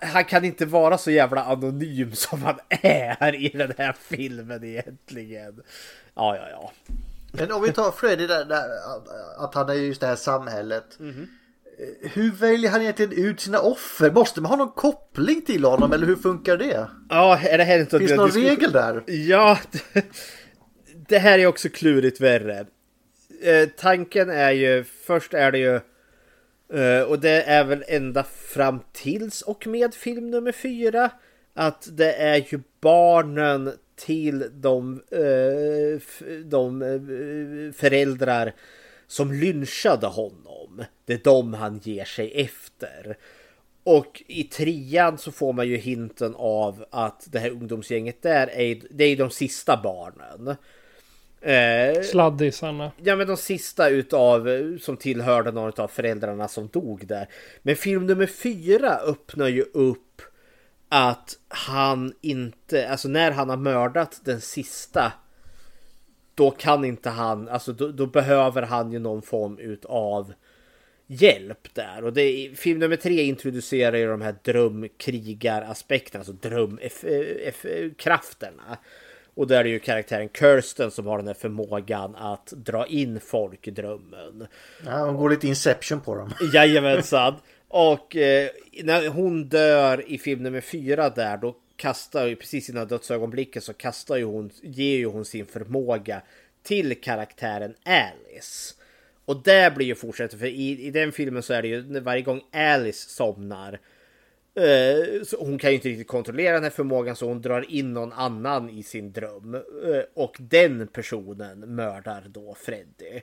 han 0.00 0.24
kan 0.24 0.44
inte 0.44 0.66
vara 0.66 0.98
så 0.98 1.10
jävla 1.10 1.44
anonym 1.44 2.12
som 2.14 2.42
han 2.42 2.58
är 2.68 3.34
i 3.34 3.48
den 3.48 3.72
här 3.78 3.96
filmen 4.00 4.64
egentligen. 4.64 5.62
Ja, 6.14 6.36
ja, 6.36 6.48
ja. 6.50 6.72
Men 7.32 7.52
om 7.52 7.62
vi 7.62 7.72
tar 7.72 7.90
Freddy 7.90 8.26
där, 8.26 8.44
där 8.44 8.64
att- 9.38 9.54
han 9.54 9.68
är 9.68 9.74
just 9.74 10.00
det 10.00 10.06
här 10.06 10.16
samhället. 10.16 10.84
Eh, 11.00 12.10
Hur 12.12 12.32
väljer 12.32 12.70
han 12.70 12.82
egentligen 12.82 13.12
ut 13.12 13.40
sina 13.40 13.58
offer? 13.60 14.10
Måste 14.10 14.40
man 14.40 14.50
ha 14.50 14.56
någon 14.56 14.72
koppling 14.72 15.42
till 15.42 15.64
honom 15.64 15.92
eller 15.92 16.06
hur 16.06 16.16
funkar 16.16 16.56
det? 16.56 16.88
Ja, 17.10 17.38
är 17.38 17.58
det 17.58 17.64
här 17.64 17.78
inte 17.78 17.98
Finns 17.98 18.10
det 18.10 18.16
någon 18.16 18.30
regel 18.30 18.72
där? 18.72 19.02
Ja, 19.06 19.58
det, 19.70 20.04
det 21.08 21.18
här 21.18 21.38
är 21.38 21.46
också 21.46 21.68
klurigt 21.68 22.20
värre. 22.20 22.66
Eh, 23.42 23.68
tanken 23.76 24.30
är 24.30 24.50
ju, 24.50 24.84
först 24.84 25.34
är 25.34 25.52
det 25.52 25.58
ju 25.58 25.80
Eh, 26.72 27.02
och 27.02 27.18
det 27.18 27.42
är 27.42 27.64
väl 27.64 27.84
ända 27.88 28.24
fram 28.24 28.80
tills 28.92 29.42
och 29.42 29.66
med 29.66 29.94
film 29.94 30.30
nummer 30.30 30.52
fyra. 30.52 31.10
Att 31.54 31.88
det 31.92 32.12
är 32.12 32.36
ju 32.36 32.60
barnen 32.80 33.72
till 33.98 34.50
de, 34.52 35.02
eh, 35.10 36.00
de 36.44 36.82
eh, 36.82 37.72
föräldrar 37.72 38.52
som 39.06 39.32
lynchade 39.32 40.06
honom. 40.06 40.84
Det 41.04 41.12
är 41.12 41.20
de 41.24 41.54
han 41.54 41.78
ger 41.78 42.04
sig 42.04 42.32
efter. 42.40 43.16
Och 43.84 44.22
i 44.26 44.44
trean 44.44 45.18
så 45.18 45.32
får 45.32 45.52
man 45.52 45.68
ju 45.68 45.76
hinten 45.76 46.34
av 46.36 46.84
att 46.90 47.26
det 47.30 47.38
här 47.38 47.50
ungdomsgänget 47.50 48.22
där 48.22 48.46
är, 48.46 48.80
det 48.90 49.04
är 49.04 49.16
de 49.16 49.30
sista 49.30 49.80
barnen. 49.82 50.56
Eh, 51.40 52.02
Sladdisarna. 52.02 52.92
Ja 53.02 53.16
men 53.16 53.26
de 53.26 53.36
sista 53.36 53.88
utav 53.88 54.48
som 54.80 54.96
tillhörde 54.96 55.52
någon 55.52 55.72
av 55.76 55.88
föräldrarna 55.88 56.48
som 56.48 56.68
dog 56.68 57.06
där. 57.06 57.28
Men 57.62 57.76
film 57.76 58.06
nummer 58.06 58.26
fyra 58.26 58.96
öppnar 58.96 59.48
ju 59.48 59.62
upp 59.62 60.22
att 60.88 61.38
han 61.48 62.12
inte, 62.20 62.88
alltså 62.88 63.08
när 63.08 63.30
han 63.30 63.48
har 63.48 63.56
mördat 63.56 64.20
den 64.24 64.40
sista 64.40 65.12
då 66.34 66.50
kan 66.50 66.84
inte 66.84 67.10
han, 67.10 67.48
alltså 67.48 67.72
då, 67.72 67.88
då 67.88 68.06
behöver 68.06 68.62
han 68.62 68.92
ju 68.92 68.98
någon 68.98 69.22
form 69.22 69.58
utav 69.58 70.32
hjälp 71.06 71.74
där. 71.74 72.04
Och 72.04 72.12
det 72.12 72.22
är, 72.22 72.54
film 72.54 72.78
nummer 72.78 72.96
tre 72.96 73.22
introducerar 73.22 73.96
ju 73.96 74.06
de 74.06 74.20
här 74.20 74.34
drömkrigaraspekterna, 74.44 76.20
alltså 76.20 76.48
drömkrafterna. 76.48 78.78
Och 79.34 79.46
där 79.46 79.60
är 79.60 79.64
det 79.64 79.70
ju 79.70 79.78
karaktären 79.78 80.28
Kirsten 80.28 80.90
som 80.90 81.06
har 81.06 81.18
den 81.18 81.26
här 81.26 81.34
förmågan 81.34 82.16
att 82.16 82.46
dra 82.46 82.86
in 82.86 83.20
folk 83.20 83.68
i 83.68 83.70
drömmen. 83.70 84.46
Ja, 84.86 85.04
hon 85.04 85.16
går 85.16 85.30
lite 85.30 85.48
Inception 85.48 86.00
på 86.00 86.14
dem. 86.14 86.32
Jajamensan. 86.54 87.34
Och 87.68 88.16
eh, 88.16 88.50
när 88.82 89.08
hon 89.08 89.48
dör 89.48 90.04
i 90.10 90.18
film 90.18 90.42
nummer 90.42 90.60
fyra 90.60 91.10
där 91.10 91.36
då 91.36 91.56
kastar 91.76 92.26
ju 92.26 92.36
precis 92.36 92.70
innan 92.70 92.88
dödsögonblicket 92.88 93.64
så 93.64 93.72
kastar 93.72 94.16
ju 94.16 94.24
hon, 94.24 94.50
ger 94.62 94.96
ju 94.96 95.06
hon 95.06 95.24
sin 95.24 95.46
förmåga 95.46 96.22
till 96.62 97.00
karaktären 97.00 97.74
Alice. 97.84 98.74
Och 99.24 99.42
det 99.42 99.74
blir 99.74 99.86
ju 99.86 99.94
fortsättning 99.94 100.40
för 100.40 100.46
i, 100.46 100.86
i 100.86 100.90
den 100.90 101.12
filmen 101.12 101.42
så 101.42 101.52
är 101.54 101.62
det 101.62 101.68
ju 101.68 102.00
varje 102.00 102.22
gång 102.22 102.42
Alice 102.52 103.10
somnar 103.10 103.80
eh, 104.54 105.22
så 105.24 105.44
hon 105.44 105.58
kan 105.58 105.70
ju 105.70 105.76
inte 105.76 105.88
riktigt 105.88 106.08
kontrollera 106.08 106.54
den 106.54 106.62
här 106.62 106.70
förmågan 106.70 107.16
så 107.16 107.28
hon 107.28 107.42
drar 107.42 107.70
in 107.70 107.92
någon 107.92 108.12
annan 108.12 108.70
i 108.70 108.82
sin 108.82 109.12
dröm. 109.12 109.54
Eh, 109.54 110.02
och 110.14 110.36
den 110.38 110.88
personen 110.88 111.74
mördar 111.74 112.24
då 112.28 112.54
Freddy. 112.54 113.20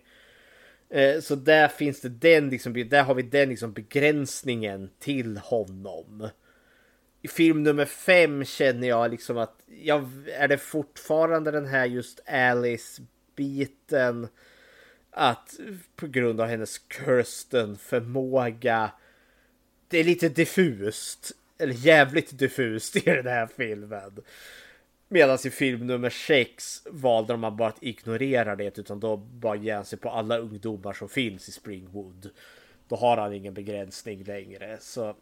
Eh, 0.89 1.19
så 1.19 1.35
där 1.35 1.67
finns 1.67 2.01
det 2.01 2.09
den 2.09 2.49
liksom, 2.49 2.89
där 2.89 3.03
har 3.03 3.15
vi 3.15 3.21
den 3.21 3.49
liksom 3.49 3.73
begränsningen 3.73 4.89
till 4.99 5.37
honom. 5.37 6.29
I 7.21 7.27
film 7.27 7.63
nummer 7.63 7.85
fem 7.85 8.45
känner 8.45 8.87
jag 8.87 9.11
liksom 9.11 9.37
att, 9.37 9.55
jag, 9.81 10.09
är 10.33 10.47
det 10.47 10.57
fortfarande 10.57 11.51
den 11.51 11.65
här 11.65 11.85
just 11.85 12.19
Alice-biten? 12.27 14.27
Att 15.11 15.59
på 15.95 16.07
grund 16.07 16.41
av 16.41 16.47
hennes 16.47 16.81
Kirsten 16.89 17.77
förmåga, 17.77 18.91
det 19.87 19.99
är 19.99 20.03
lite 20.03 20.29
diffust. 20.29 21.31
Eller 21.57 21.73
jävligt 21.73 22.39
diffust 22.39 22.95
i 22.95 22.99
den 22.99 23.27
här 23.27 23.47
filmen. 23.57 24.19
Medan 25.07 25.37
i 25.45 25.49
film 25.49 25.87
nummer 25.87 26.09
6 26.09 26.81
valde 26.85 27.33
de 27.33 27.57
bara 27.57 27.69
att 27.69 27.83
ignorera 27.83 28.55
det 28.55 28.77
utan 28.77 28.99
då 28.99 29.17
bara 29.17 29.55
ger 29.55 29.83
sig 29.83 29.99
på 29.99 30.09
alla 30.09 30.37
ungdomar 30.37 30.93
som 30.93 31.09
finns 31.09 31.49
i 31.49 31.51
Springwood. 31.51 32.29
Då 32.87 32.95
har 32.95 33.17
han 33.17 33.33
ingen 33.33 33.53
begränsning 33.53 34.23
längre. 34.23 34.77
Så... 34.79 35.15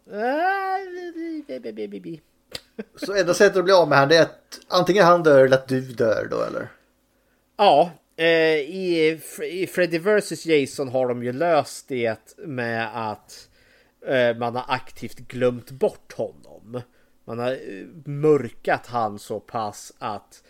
Så 2.96 3.14
enda 3.14 3.34
sättet 3.34 3.56
att 3.56 3.64
bli 3.64 3.72
av 3.72 3.88
med 3.88 3.98
han 3.98 4.10
är 4.10 4.22
att 4.22 4.60
antingen 4.68 5.04
han 5.04 5.22
dör 5.22 5.44
eller 5.44 5.56
att 5.56 5.68
du 5.68 5.80
dör 5.80 6.28
då 6.30 6.42
eller? 6.42 6.68
Ja, 7.56 7.90
eh, 8.16 8.26
i, 8.26 9.20
i 9.50 9.66
Freddy 9.66 9.98
vs 9.98 10.46
Jason 10.46 10.88
har 10.88 11.08
de 11.08 11.24
ju 11.24 11.32
löst 11.32 11.88
det 11.88 12.36
med 12.38 13.10
att 13.10 13.48
eh, 14.06 14.36
man 14.36 14.56
har 14.56 14.64
aktivt 14.68 15.18
glömt 15.18 15.70
bort 15.70 16.12
honom. 16.12 16.82
Man 17.24 17.38
har 17.38 17.52
eh, 17.52 17.86
mörkat 18.04 18.86
han 18.86 19.18
så 19.18 19.40
pass 19.40 19.92
att 19.98 20.42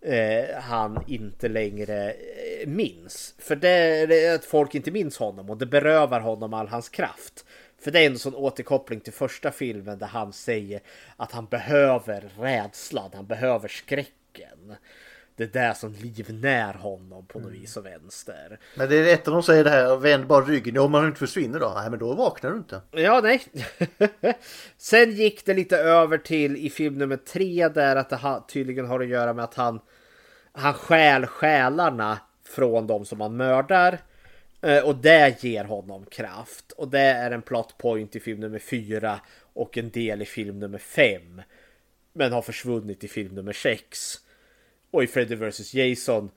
eh, 0.00 0.60
han 0.60 1.04
inte 1.08 1.48
längre 1.48 2.10
eh, 2.12 2.68
minns. 2.68 3.34
För 3.38 3.56
det 3.56 3.68
är 3.68 4.34
att 4.34 4.44
folk 4.44 4.74
inte 4.74 4.90
minns 4.90 5.16
honom 5.16 5.50
och 5.50 5.56
det 5.56 5.66
berövar 5.66 6.20
honom 6.20 6.54
all 6.54 6.68
hans 6.68 6.88
kraft. 6.88 7.44
För 7.78 7.90
det 7.90 8.00
är 8.00 8.06
en 8.06 8.18
sån 8.18 8.34
återkoppling 8.34 9.00
till 9.00 9.12
första 9.12 9.50
filmen 9.50 9.98
där 9.98 10.06
han 10.06 10.32
säger 10.32 10.80
att 11.16 11.32
han 11.32 11.46
behöver 11.46 12.30
rädslan, 12.38 13.10
han 13.14 13.26
behöver 13.26 13.68
skräcken. 13.68 14.74
Det 15.36 15.56
är 15.56 15.68
det 15.68 15.74
som 15.74 15.92
livnär 15.92 16.74
honom 16.74 17.26
på 17.26 17.38
något 17.38 17.52
vis 17.52 17.76
och 17.76 17.86
vänster. 17.86 18.58
Men 18.74 18.88
det 18.88 18.96
är 18.96 19.02
rätt 19.04 19.28
att 19.28 19.34
de 19.34 19.42
säger 19.42 19.64
det 19.64 19.70
här, 19.70 19.96
vänd 19.96 20.26
bara 20.26 20.44
ryggen, 20.44 20.78
om 20.78 20.90
man 20.92 21.06
inte 21.06 21.18
försvinner 21.18 21.60
då? 21.60 21.72
Nej 21.76 21.90
men 21.90 21.98
då 21.98 22.14
vaknar 22.14 22.50
du 22.50 22.56
inte. 22.56 22.80
Ja, 22.90 23.20
nej. 23.22 23.42
Sen 24.76 25.10
gick 25.12 25.44
det 25.46 25.54
lite 25.54 25.76
över 25.76 26.18
till 26.18 26.56
i 26.56 26.70
film 26.70 26.94
nummer 26.98 27.16
tre 27.16 27.68
där 27.68 27.96
att 27.96 28.10
det 28.10 28.42
tydligen 28.48 28.86
har 28.86 29.00
att 29.00 29.08
göra 29.08 29.32
med 29.32 29.44
att 29.44 29.54
han 29.54 29.80
han 30.52 30.74
stjäl 30.74 31.26
själarna 31.26 32.18
från 32.48 32.86
de 32.86 33.04
som 33.04 33.20
han 33.20 33.36
mördar. 33.36 33.98
Eh, 34.62 34.84
Och 34.84 34.96
det 34.96 35.44
ger 35.44 35.64
honom 35.64 36.06
kraft. 36.06 36.72
Och 36.72 36.88
det 36.88 37.00
är 37.00 37.30
en 37.30 37.42
plot 37.42 37.78
point 37.78 38.16
i 38.16 38.20
film 38.20 38.40
nummer 38.40 38.58
fyra 38.58 39.20
och 39.52 39.78
en 39.78 39.90
del 39.90 40.22
i 40.22 40.24
film 40.24 40.58
nummer 40.58 40.78
fem. 40.78 41.42
Men 42.12 42.32
har 42.32 42.42
försvunnit 42.42 43.04
i 43.04 43.08
film 43.08 43.34
nummer 43.34 43.52
sex. 43.52 44.14
Och 44.92 45.02
i 45.02 45.06
Freddy 45.06 45.34
vs 45.34 45.74
Jason 45.74 46.30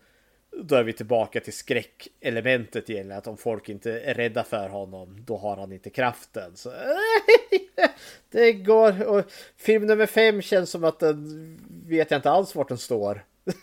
då 0.64 0.76
är 0.76 0.84
vi 0.84 0.94
tillbaka 0.94 1.40
till 1.40 1.54
skräckelementet 1.54 2.90
igen. 2.90 3.12
Att 3.12 3.28
om 3.28 3.38
folk 3.38 3.70
inte 3.70 4.00
är 4.00 4.14
rädda 4.14 4.44
för 4.44 4.70
honom, 4.70 5.24
då 5.26 5.38
har 5.38 5.58
han 5.58 5.72
inte 5.72 5.90
kraften. 5.90 6.52
Så, 6.56 6.74
det 8.32 8.54
går. 8.54 9.08
Och 9.08 9.24
film 9.58 9.86
nummer 9.86 10.06
fem 10.06 10.42
känns 10.42 10.70
som 10.70 10.84
att 10.84 11.00
den 11.00 11.60
vet 11.88 12.12
jag 12.12 12.18
inte 12.18 12.32
alls 12.32 12.56
vart 12.56 12.68
den 12.68 12.78
står. 12.78 13.24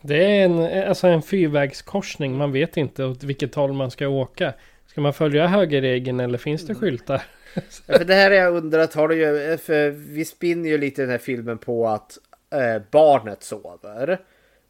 Det 0.00 0.24
är 0.24 0.44
en, 0.44 0.88
alltså 0.88 1.06
en 1.06 1.22
fyrvägskorsning. 1.22 2.36
Man 2.36 2.52
vet 2.52 2.76
inte 2.76 3.04
åt 3.04 3.22
vilket 3.22 3.54
håll 3.54 3.72
man 3.72 3.90
ska 3.90 4.08
åka. 4.08 4.54
Ska 4.86 5.00
man 5.00 5.14
följa 5.14 5.46
högerregeln 5.46 6.20
eller 6.20 6.38
finns 6.38 6.66
det 6.66 6.74
skyltar? 6.74 7.22
Ja, 7.54 7.62
för 7.98 8.04
det 8.04 8.14
här 8.14 8.30
har 8.30 8.36
jag 8.36 8.54
undrat, 8.54 8.94
har 8.94 9.08
du 9.08 9.16
ju, 9.16 9.56
för 9.56 9.90
vi 9.90 10.24
spinner 10.24 10.68
ju 10.68 10.78
lite 10.78 11.02
den 11.02 11.10
här 11.10 11.18
filmen 11.18 11.58
på 11.58 11.88
att 11.88 12.18
eh, 12.50 12.82
barnet 12.90 13.42
sover. 13.42 14.18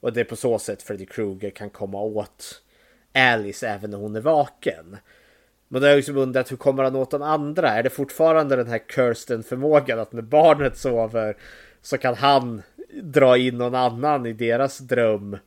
Och 0.00 0.12
det 0.12 0.20
är 0.20 0.24
på 0.24 0.36
så 0.36 0.58
sätt 0.58 0.82
Freddy 0.82 1.06
Krueger 1.06 1.50
kan 1.50 1.70
komma 1.70 2.00
åt 2.00 2.62
Alice 3.14 3.68
även 3.68 3.90
när 3.90 3.98
hon 3.98 4.16
är 4.16 4.20
vaken. 4.20 4.96
Men 5.68 5.80
då 5.80 5.86
har 5.86 5.90
jag 5.90 5.96
liksom 5.96 6.16
undrat, 6.16 6.52
hur 6.52 6.56
kommer 6.56 6.82
han 6.82 6.96
åt 6.96 7.10
de 7.10 7.22
andra? 7.22 7.70
Är 7.70 7.82
det 7.82 7.90
fortfarande 7.90 8.56
den 8.56 8.66
här 8.66 8.80
Kirsten-förmågan 8.94 9.98
att 9.98 10.12
när 10.12 10.22
barnet 10.22 10.76
sover 10.76 11.36
så 11.82 11.98
kan 11.98 12.14
han 12.14 12.62
dra 13.02 13.36
in 13.36 13.58
någon 13.58 13.74
annan 13.74 14.26
i 14.26 14.32
deras 14.32 14.78
dröm? 14.78 15.38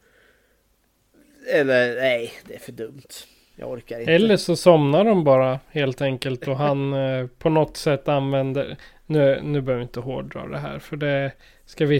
Eller 1.53 1.95
nej, 1.95 2.31
det 2.47 2.55
är 2.55 2.59
för 2.59 2.71
dumt. 2.71 3.07
Jag 3.55 3.71
orkar 3.71 3.99
inte. 3.99 4.13
Eller 4.13 4.37
så 4.37 4.55
somnar 4.55 5.05
de 5.05 5.23
bara 5.23 5.59
helt 5.67 6.01
enkelt 6.01 6.47
och 6.47 6.57
han 6.57 6.93
eh, 6.93 7.27
på 7.27 7.49
något 7.49 7.77
sätt 7.77 8.07
använder... 8.07 8.77
Nu, 9.05 9.41
nu 9.43 9.61
behöver 9.61 9.79
vi 9.79 9.83
inte 9.83 9.99
hårdra 9.99 10.47
det 10.47 10.57
här 10.57 10.79
för 10.79 10.97
det 10.97 11.31
ska 11.69 11.85
vi, 11.85 11.99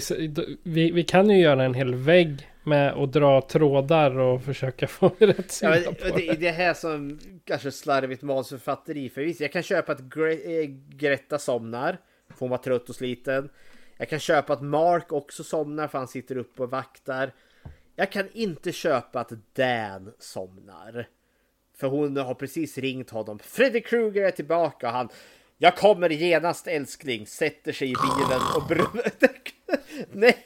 vi... 0.64 0.92
Vi 0.92 1.04
kan 1.04 1.30
ju 1.30 1.38
göra 1.38 1.64
en 1.64 1.74
hel 1.74 1.96
vägg 1.96 2.50
med 2.64 2.94
att 2.94 3.14
dra 3.14 3.42
trådar 3.42 4.20
och 4.20 4.44
försöka 4.44 4.88
få 4.88 5.12
rätt 5.18 5.60
Ja, 5.62 5.76
sida 5.76 5.82
men, 5.86 6.12
på 6.12 6.18
det 6.18 6.30
är 6.30 6.38
det 6.38 6.52
här 6.52 6.74
som 6.74 7.20
kanske 7.44 7.72
slarvigt 7.72 8.22
manusförfatteri. 8.22 9.10
För 9.10 9.22
visst, 9.22 9.42
jag 9.42 9.52
kan 9.52 9.64
köpa 9.64 9.92
att 9.92 10.00
Gre- 10.00 10.62
eh, 10.62 10.70
Greta 10.98 11.40
somnar. 11.40 11.98
Hon 12.40 12.50
var 12.50 12.58
trött 12.58 12.90
och 12.90 12.96
sliten. 12.96 13.50
Jag 13.98 14.10
kan 14.10 14.20
köpa 14.20 14.54
att 14.54 14.62
Mark 14.62 15.12
också 15.12 15.44
somnar 15.44 15.88
för 15.88 15.98
han 15.98 16.08
sitter 16.08 16.38
uppe 16.38 16.64
och 16.64 16.72
vaktar. 16.72 17.34
Jag 17.96 18.12
kan 18.12 18.28
inte 18.34 18.72
köpa 18.72 19.20
att 19.20 19.32
Dan 19.56 20.12
somnar. 20.20 21.08
För 21.78 21.88
hon 21.88 22.18
har 22.18 22.34
precis 22.34 22.78
ringt 22.78 23.10
honom. 23.10 23.40
Freddy 23.40 23.82
Krueger 23.82 24.24
är 24.24 24.32
tillbaka 24.32 24.88
och 24.88 24.94
han... 24.94 25.10
Jag 25.62 25.78
kommer 25.78 26.10
genast 26.10 26.68
älskling. 26.68 27.28
Sätter 27.28 27.72
sig 27.72 27.92
i 27.92 27.94
bilen 27.94 28.42
och 28.56 28.68
brunner. 28.68 29.12
Nej! 30.12 30.38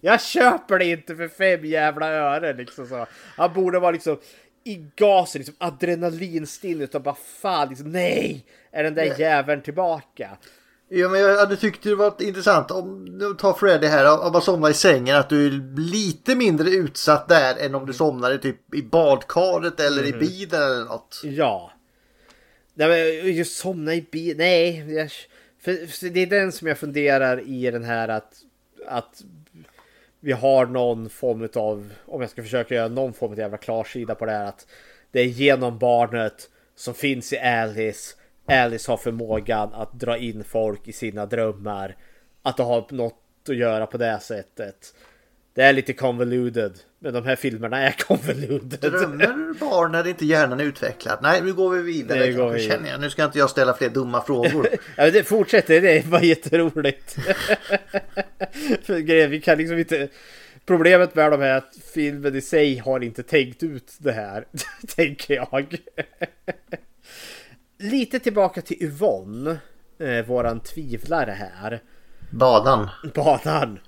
Jag 0.00 0.22
köper 0.22 0.78
det 0.78 0.84
inte 0.84 1.16
för 1.16 1.28
fem 1.28 1.64
jävla 1.64 2.08
öre 2.08 2.52
liksom 2.52 2.86
så. 2.86 3.06
Han 3.36 3.52
borde 3.52 3.78
vara 3.78 3.90
liksom 3.90 4.18
i 4.64 4.86
gasen, 4.96 5.38
liksom 5.38 5.54
adrenalinstinn 5.58 6.80
utav 6.80 7.02
bara 7.02 7.14
fan 7.14 7.68
liksom 7.68 7.92
nej! 7.92 8.46
Är 8.72 8.82
den 8.84 8.94
där 8.94 9.20
jäveln 9.20 9.62
tillbaka? 9.62 10.30
Ja, 10.88 11.08
men 11.08 11.20
jag 11.20 11.38
hade 11.38 11.56
tyckt 11.56 11.82
det 11.82 11.94
var 11.94 12.22
intressant 12.22 12.70
om 12.70 13.18
du 13.18 13.34
tar 13.34 13.52
Freddy 13.52 13.86
här 13.86 14.04
av 14.04 14.36
att 14.36 14.44
somna 14.44 14.70
i 14.70 14.74
sängen 14.74 15.16
att 15.16 15.28
du 15.28 15.46
är 15.46 15.80
lite 15.80 16.34
mindre 16.34 16.70
utsatt 16.70 17.28
där 17.28 17.56
än 17.58 17.74
om 17.74 17.86
du 17.86 17.92
somnar 17.92 18.32
i 18.32 18.38
typ 18.38 18.74
i 18.74 18.82
badkaret 18.82 19.80
eller 19.80 20.06
i 20.06 20.12
bilen 20.12 20.62
eller 20.62 20.84
något. 20.84 21.20
Ja. 21.24 21.72
Nej, 22.78 22.88
men 23.22 23.34
just 23.34 23.56
somna 23.56 23.94
i 23.94 24.06
bil. 24.10 24.36
Nej, 24.36 24.92
jag, 24.94 25.10
för, 25.58 25.86
för 25.86 26.08
det 26.08 26.20
är 26.20 26.26
den 26.26 26.52
som 26.52 26.68
jag 26.68 26.78
funderar 26.78 27.40
i 27.48 27.70
den 27.70 27.84
här 27.84 28.08
att, 28.08 28.34
att 28.86 29.22
vi 30.20 30.32
har 30.32 30.66
någon 30.66 31.10
form 31.10 31.48
av, 31.54 31.92
om 32.06 32.20
jag 32.20 32.30
ska 32.30 32.42
försöka 32.42 32.74
göra 32.74 32.88
någon 32.88 33.12
form 33.12 33.32
av 33.32 33.38
jävla 33.38 33.56
klarsida 33.56 34.14
på 34.14 34.26
det 34.26 34.32
här 34.32 34.44
att 34.44 34.66
det 35.10 35.20
är 35.20 35.24
genom 35.24 35.78
barnet 35.78 36.50
som 36.74 36.94
finns 36.94 37.32
i 37.32 37.38
Alice. 37.38 38.14
Alice 38.46 38.90
har 38.90 38.96
förmågan 38.96 39.74
att 39.74 39.92
dra 39.92 40.18
in 40.18 40.44
folk 40.44 40.88
i 40.88 40.92
sina 40.92 41.26
drömmar. 41.26 41.96
Att 42.42 42.56
det 42.56 42.62
har 42.62 42.86
något 42.90 43.22
att 43.48 43.56
göra 43.56 43.86
på 43.86 43.98
det 43.98 44.18
sättet. 44.20 44.94
Det 45.56 45.62
är 45.62 45.72
lite 45.72 45.92
convoluted. 45.92 46.72
Men 46.98 47.14
de 47.14 47.24
här 47.24 47.36
filmerna 47.36 47.78
är 47.78 47.90
convoluted. 47.98 48.80
Drömmer 48.92 49.58
barn 49.60 49.92
när 49.92 50.06
inte 50.06 50.26
hjärnan 50.26 50.60
är 50.60 50.64
utvecklad? 50.64 51.18
Nej, 51.22 51.42
nu 51.42 51.52
går 51.52 51.70
vi 51.70 51.82
vidare. 51.82 52.26
Nu 52.26 52.36
går 52.36 52.50
vi 52.50 52.68
Känner 52.68 52.90
jag. 52.90 53.00
Nu 53.00 53.10
ska 53.10 53.24
inte 53.24 53.38
jag 53.38 53.50
ställa 53.50 53.74
fler 53.74 53.88
dumma 53.88 54.22
frågor. 54.22 54.68
Ja, 54.96 55.10
det 55.10 55.24
fortsätter, 55.24 55.80
det 55.80 56.06
var 56.06 56.20
jätteroligt. 56.20 57.12
För 58.82 58.98
grejen, 58.98 59.30
vi 59.30 59.40
kan 59.40 59.58
liksom 59.58 59.78
inte... 59.78 60.08
Problemet 60.66 61.14
med 61.14 61.32
de 61.32 61.40
här 61.40 61.48
är 61.48 61.56
att 61.56 61.74
filmen 61.94 62.36
i 62.36 62.40
sig 62.40 62.76
har 62.78 63.00
inte 63.00 63.22
tänkt 63.22 63.62
ut 63.62 63.92
det 63.98 64.12
här, 64.12 64.44
tänker 64.96 65.34
jag. 65.34 65.76
Lite 67.78 68.18
tillbaka 68.18 68.62
till 68.62 68.82
Yvonne, 68.82 69.58
eh, 69.98 70.26
våran 70.26 70.60
tvivlare 70.60 71.30
här. 71.30 71.80
Badan. 72.30 72.88
Banan. 73.14 73.78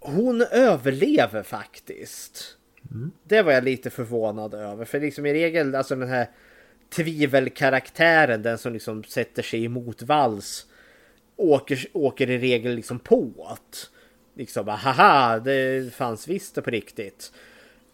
Hon 0.00 0.42
överlever 0.42 1.42
faktiskt. 1.42 2.56
Det 3.24 3.42
var 3.42 3.52
jag 3.52 3.64
lite 3.64 3.90
förvånad 3.90 4.54
över. 4.54 4.84
För 4.84 5.00
liksom 5.00 5.26
i 5.26 5.32
regel, 5.32 5.74
alltså 5.74 5.96
den 5.96 6.08
här 6.08 6.30
tvivelkaraktären, 6.90 8.42
den 8.42 8.58
som 8.58 8.72
liksom 8.72 9.04
sätter 9.04 9.42
sig 9.42 9.64
emot 9.64 10.02
vals. 10.02 10.66
Åker, 11.36 11.86
åker 11.92 12.30
i 12.30 12.38
regel 12.38 12.74
liksom 12.74 12.98
på 12.98 13.32
att 13.48 13.90
liksom 14.34 14.64
bara, 14.64 14.76
haha, 14.76 15.38
det 15.38 15.94
fanns 15.94 16.28
visst 16.28 16.54
det 16.54 16.62
på 16.62 16.70
riktigt. 16.70 17.32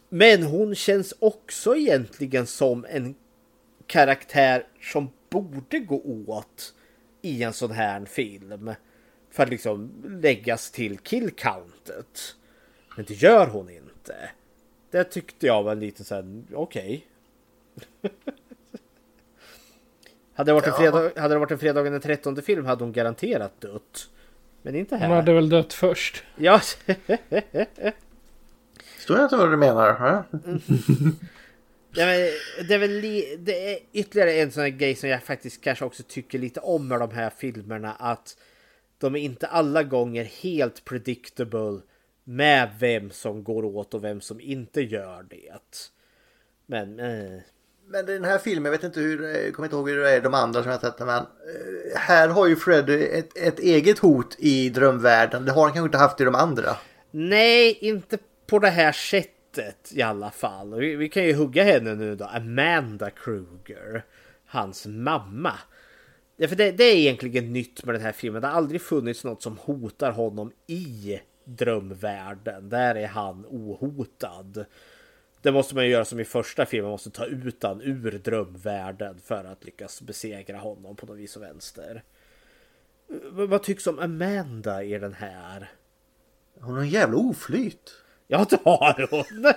Men 0.08 0.42
hon 0.42 0.74
känns 0.74 1.14
också 1.18 1.76
egentligen 1.76 2.46
som 2.46 2.86
en 2.88 3.14
karaktär 3.86 4.66
som 4.80 5.10
borde 5.30 5.78
gå 5.78 6.02
åt 6.28 6.74
i 7.22 7.42
en 7.42 7.52
sån 7.52 7.70
här 7.70 8.04
film. 8.04 8.70
För 9.34 9.42
att 9.42 9.48
liksom 9.48 9.90
läggas 10.22 10.70
till 10.70 10.98
killcountet. 10.98 12.36
Men 12.96 13.04
det 13.04 13.14
gör 13.14 13.46
hon 13.46 13.70
inte. 13.70 14.30
Det 14.90 15.04
tyckte 15.04 15.46
jag 15.46 15.62
var 15.62 15.74
lite 15.74 16.04
såhär, 16.04 16.42
okej. 16.52 17.06
hade, 20.34 20.50
det 20.50 20.54
varit 20.54 20.66
en 20.66 20.72
fredag, 20.72 21.12
hade 21.16 21.34
det 21.34 21.38
varit 21.38 21.50
en 21.50 21.58
fredagen 21.58 21.92
den 21.92 22.00
13 22.00 22.42
film 22.42 22.64
hade 22.64 22.84
hon 22.84 22.92
garanterat 22.92 23.60
dött. 23.60 24.08
Men 24.62 24.74
inte 24.74 24.96
här. 24.96 25.08
Hon 25.08 25.16
hade 25.16 25.32
väl 25.32 25.48
dött 25.48 25.72
först. 25.72 26.24
Ja, 26.36 26.60
Står 28.98 29.16
jag 29.16 29.24
inte 29.24 29.36
vad 29.36 29.50
du 29.50 29.56
menar? 29.56 29.86
Ja. 29.86 30.24
Ja, 31.96 32.06
men 32.06 32.16
det 32.68 32.74
är 32.74 32.78
väl 32.78 32.90
li- 32.90 33.36
det 33.38 33.72
är 33.72 33.78
ytterligare 33.92 34.32
en 34.32 34.52
sån 34.52 34.62
här 34.62 34.70
grej 34.70 34.94
som 34.94 35.08
jag 35.08 35.22
faktiskt 35.22 35.60
kanske 35.60 35.84
också 35.84 36.02
tycker 36.08 36.38
lite 36.38 36.60
om 36.60 36.88
med 36.88 37.00
de 37.00 37.10
här 37.10 37.30
filmerna. 37.30 37.92
Att 37.92 38.36
de 39.04 39.16
är 39.16 39.20
inte 39.20 39.46
alla 39.46 39.82
gånger 39.82 40.24
helt 40.24 40.84
predictable 40.84 41.80
med 42.24 42.70
vem 42.80 43.10
som 43.10 43.44
går 43.44 43.64
åt 43.64 43.94
och 43.94 44.04
vem 44.04 44.20
som 44.20 44.40
inte 44.40 44.80
gör 44.80 45.26
det. 45.30 45.52
Men 46.66 47.00
eh, 47.00 47.40
Men 47.86 48.06
den 48.06 48.24
här 48.24 48.38
filmen, 48.38 48.64
jag 48.64 48.70
vet 48.70 48.84
inte 48.84 49.00
hur, 49.00 49.22
jag 49.22 49.54
kommer 49.54 49.66
inte 49.66 49.76
ihåg 49.76 49.90
hur 49.90 49.98
det 49.98 50.10
är 50.10 50.20
de 50.20 50.34
andra 50.34 50.62
som 50.62 50.70
jag 50.70 50.80
sett 50.80 50.98
men 50.98 51.08
eh, 51.08 51.24
här 51.96 52.28
har 52.28 52.46
ju 52.46 52.56
Freddy 52.56 53.02
ett, 53.04 53.36
ett 53.36 53.58
eget 53.58 53.98
hot 53.98 54.36
i 54.38 54.68
drömvärlden. 54.68 55.44
Det 55.44 55.52
har 55.52 55.62
han 55.62 55.72
kanske 55.72 55.86
inte 55.86 55.98
haft 55.98 56.20
i 56.20 56.24
de 56.24 56.34
andra. 56.34 56.76
nej, 57.10 57.78
inte 57.80 58.18
på 58.46 58.58
det 58.58 58.70
här 58.70 58.92
sättet 58.92 59.92
i 59.92 60.02
alla 60.02 60.30
fall. 60.30 60.74
Vi, 60.74 60.96
vi 60.96 61.08
kan 61.08 61.24
ju 61.24 61.34
hugga 61.34 61.64
henne 61.64 61.94
nu 61.94 62.16
då. 62.16 62.24
Amanda 62.24 63.10
Kruger. 63.10 64.04
Hans 64.46 64.86
mamma. 64.86 65.52
Ja, 66.36 66.48
för 66.48 66.56
det, 66.56 66.72
det 66.72 66.84
är 66.84 66.96
egentligen 66.96 67.52
nytt 67.52 67.84
med 67.84 67.94
den 67.94 68.02
här 68.02 68.12
filmen. 68.12 68.42
Det 68.42 68.48
har 68.48 68.54
aldrig 68.54 68.82
funnits 68.82 69.24
något 69.24 69.42
som 69.42 69.58
hotar 69.58 70.10
honom 70.10 70.52
i 70.66 71.20
drömvärlden. 71.44 72.68
Där 72.68 72.94
är 72.94 73.06
han 73.06 73.46
ohotad. 73.48 74.64
Det 75.42 75.52
måste 75.52 75.74
man 75.74 75.84
ju 75.84 75.90
göra 75.90 76.04
som 76.04 76.20
i 76.20 76.24
första 76.24 76.66
filmen. 76.66 76.84
Man 76.84 76.92
måste 76.92 77.10
ta 77.10 77.26
ut 77.26 77.62
han 77.62 77.80
ur 77.82 78.10
drömvärlden 78.10 79.20
för 79.20 79.44
att 79.44 79.64
lyckas 79.64 80.02
besegra 80.02 80.58
honom 80.58 80.96
på 80.96 81.06
något 81.06 81.18
vis 81.18 81.36
och 81.36 81.42
vänster. 81.42 82.02
Vad 83.30 83.62
tycks 83.62 83.86
om 83.86 83.98
Amanda 83.98 84.82
i 84.82 84.98
den 84.98 85.14
här? 85.14 85.70
Hon 86.60 86.74
har 86.74 86.80
en 86.80 86.88
jävla 86.88 87.16
oflyt. 87.16 87.92
Ja, 88.26 88.46
det 88.50 88.60
har 88.64 89.08
hon! 89.10 89.52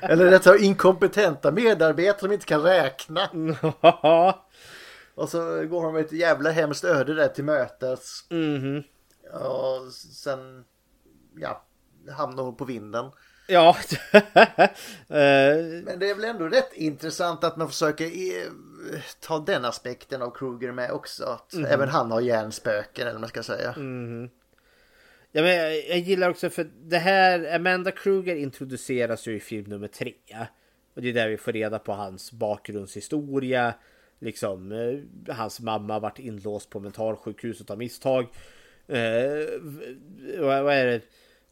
Eller 0.00 0.30
rätt 0.30 0.44
sagt 0.44 0.62
inkompetenta 0.62 1.50
medarbetare 1.50 2.20
som 2.20 2.32
inte 2.32 2.46
kan 2.46 2.62
räkna. 2.62 3.30
Och 5.20 5.28
så 5.28 5.66
går 5.66 5.92
med 5.92 6.00
ett 6.04 6.12
jävla 6.12 6.50
hemskt 6.50 6.84
öde 6.84 7.14
där 7.14 7.28
till 7.28 7.44
mötes. 7.44 8.24
Mhm. 8.30 8.82
Och 9.32 9.92
sen, 9.92 10.64
ja, 11.36 11.64
hamnar 12.16 12.42
hon 12.42 12.56
på 12.56 12.64
vinden. 12.64 13.10
Ja. 13.48 13.76
Eh, 15.08 15.56
Men 15.84 15.98
det 15.98 16.10
är 16.10 16.14
väl 16.14 16.24
ändå 16.24 16.48
rätt 16.48 16.72
intressant 16.72 17.44
att 17.44 17.56
man 17.56 17.68
försöker 17.68 18.04
eh, 18.06 19.00
ta 19.20 19.38
den 19.38 19.64
aspekten 19.64 20.22
av 20.22 20.30
Kruger 20.30 20.72
med 20.72 20.90
också. 20.90 21.24
Att 21.24 21.54
Mhm. 21.54 21.64
även 21.64 21.88
han 21.88 22.10
har 22.10 22.20
hjärnspöken 22.20 23.02
eller 23.02 23.12
vad 23.12 23.20
man 23.20 23.28
ska 23.28 23.42
säga. 23.42 23.74
Ja, 25.32 25.42
men 25.42 25.56
jag, 25.56 25.88
jag 25.88 25.98
gillar 25.98 26.30
också 26.30 26.50
för 26.50 26.70
det 26.82 26.98
här, 26.98 27.54
Amanda 27.56 27.90
Kruger 27.90 28.36
introduceras 28.36 29.26
ju 29.26 29.36
i 29.36 29.40
film 29.40 29.70
nummer 29.70 29.88
tre. 29.88 30.14
Och 30.94 31.02
det 31.02 31.08
är 31.08 31.12
där 31.12 31.28
vi 31.28 31.36
får 31.36 31.52
reda 31.52 31.78
på 31.78 31.92
hans 31.92 32.32
bakgrundshistoria. 32.32 33.74
Liksom, 34.20 34.72
eh, 34.72 35.34
hans 35.34 35.60
mamma 35.60 35.98
varit 35.98 36.18
inlåst 36.18 36.70
på 36.70 36.80
mentalsjukhuset 36.80 37.70
av 37.70 37.78
misstag. 37.78 38.26
Eh, 38.88 39.60
vad, 40.38 40.64
vad 40.64 40.74
är 40.74 40.86
det? 40.86 41.00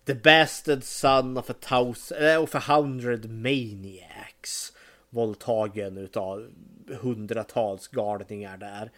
The 0.06 0.14
bastard 0.14 0.84
son 0.84 1.36
of 1.38 1.50
a 1.50 1.54
thousand, 1.60 2.22
eh, 2.26 2.42
of 2.42 2.54
a 2.54 2.62
hundred 2.66 3.30
maniacs. 3.30 4.72
Våldtagen 5.10 5.96
utav 5.98 6.46
hundratals 7.00 7.88
galningar 7.88 8.56
där. 8.56 8.90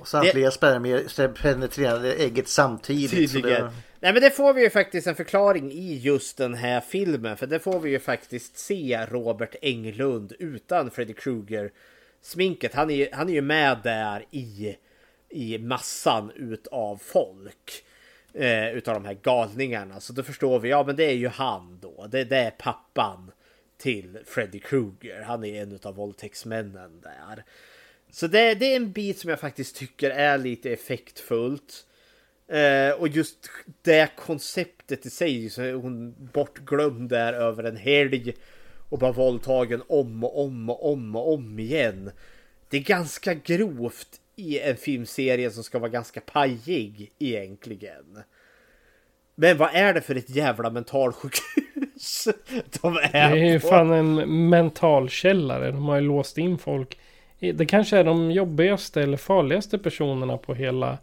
Och 0.00 0.08
samtliga 0.08 0.50
spermier 0.50 1.28
penetrerade 1.42 2.14
ägget 2.14 2.48
samtidigt. 2.48 3.32
Tydligen. 3.32 3.64
det- 3.64 3.72
Nej 4.00 4.12
men 4.12 4.22
det 4.22 4.30
får 4.30 4.52
vi 4.54 4.62
ju 4.62 4.70
faktiskt 4.70 5.06
en 5.06 5.14
förklaring 5.14 5.72
i 5.72 5.98
just 5.98 6.36
den 6.36 6.54
här 6.54 6.80
filmen. 6.80 7.36
För 7.36 7.46
det 7.46 7.58
får 7.58 7.80
vi 7.80 7.90
ju 7.90 7.98
faktiskt 7.98 8.58
se 8.58 9.06
Robert 9.10 9.54
Englund 9.62 10.32
utan 10.38 10.90
Freddy 10.90 11.12
Krueger 11.12 11.70
sminket. 12.22 12.74
Han 12.74 12.90
är, 12.90 12.94
ju- 12.94 13.08
han 13.12 13.28
är 13.28 13.32
ju 13.32 13.40
med 13.40 13.78
där 13.82 14.24
i, 14.30 14.76
i 15.28 15.58
massan 15.58 16.32
utav 16.36 16.96
folk. 17.02 17.82
Eh, 18.34 18.70
utav 18.74 18.94
de 18.94 19.04
här 19.04 19.18
galningarna. 19.22 20.00
Så 20.00 20.12
då 20.12 20.22
förstår 20.22 20.58
vi, 20.60 20.68
ja 20.68 20.84
men 20.86 20.96
det 20.96 21.04
är 21.04 21.14
ju 21.14 21.28
han 21.28 21.78
då. 21.82 22.06
Det, 22.06 22.24
det 22.24 22.36
är 22.36 22.50
pappan 22.50 23.30
till 23.78 24.18
Freddy 24.26 24.58
Krueger. 24.58 25.22
Han 25.22 25.44
är 25.44 25.62
en 25.62 25.72
utav 25.72 25.94
våldtäktsmännen 25.94 27.00
där. 27.00 27.44
Så 28.10 28.26
det, 28.26 28.54
det 28.54 28.72
är 28.72 28.76
en 28.76 28.92
bit 28.92 29.18
som 29.18 29.30
jag 29.30 29.40
faktiskt 29.40 29.76
tycker 29.76 30.10
är 30.10 30.38
lite 30.38 30.70
effektfullt. 30.72 31.86
Eh, 32.48 32.90
och 32.90 33.08
just 33.08 33.50
det 33.82 34.10
konceptet 34.16 35.06
i 35.06 35.10
sig, 35.10 35.50
så 35.50 35.62
är 35.62 35.72
hon 35.72 36.14
bortglömd 36.32 37.08
där 37.10 37.32
över 37.32 37.64
en 37.64 37.76
helg 37.76 38.34
och 38.88 38.98
bara 38.98 39.12
våldtagen 39.12 39.82
om 39.88 40.24
och 40.24 40.44
om 40.44 40.70
och 40.70 40.92
om 40.92 41.16
och 41.16 41.34
om 41.34 41.58
igen. 41.58 42.10
Det 42.68 42.76
är 42.76 42.82
ganska 42.82 43.34
grovt 43.34 44.20
i 44.36 44.60
en 44.60 44.76
filmserie 44.76 45.50
som 45.50 45.64
ska 45.64 45.78
vara 45.78 45.90
ganska 45.90 46.20
pajig 46.20 47.12
egentligen. 47.18 48.22
Men 49.34 49.56
vad 49.56 49.70
är 49.74 49.94
det 49.94 50.00
för 50.00 50.14
ett 50.14 50.30
jävla 50.30 50.70
mentalsjukhus 50.70 52.28
de 52.82 52.96
är, 52.96 53.30
Det 53.30 53.40
är 53.40 53.52
ju 53.52 53.60
fan 53.60 53.90
en 53.90 54.48
mentalkällare. 54.48 55.70
De 55.70 55.84
har 55.84 55.96
ju 55.96 56.00
låst 56.00 56.38
in 56.38 56.58
folk. 56.58 56.98
Det 57.38 57.66
kanske 57.66 57.98
är 57.98 58.04
de 58.04 58.30
jobbigaste 58.30 59.02
eller 59.02 59.16
farligaste 59.16 59.78
personerna 59.78 60.38
på 60.38 60.54
hela 60.54 60.98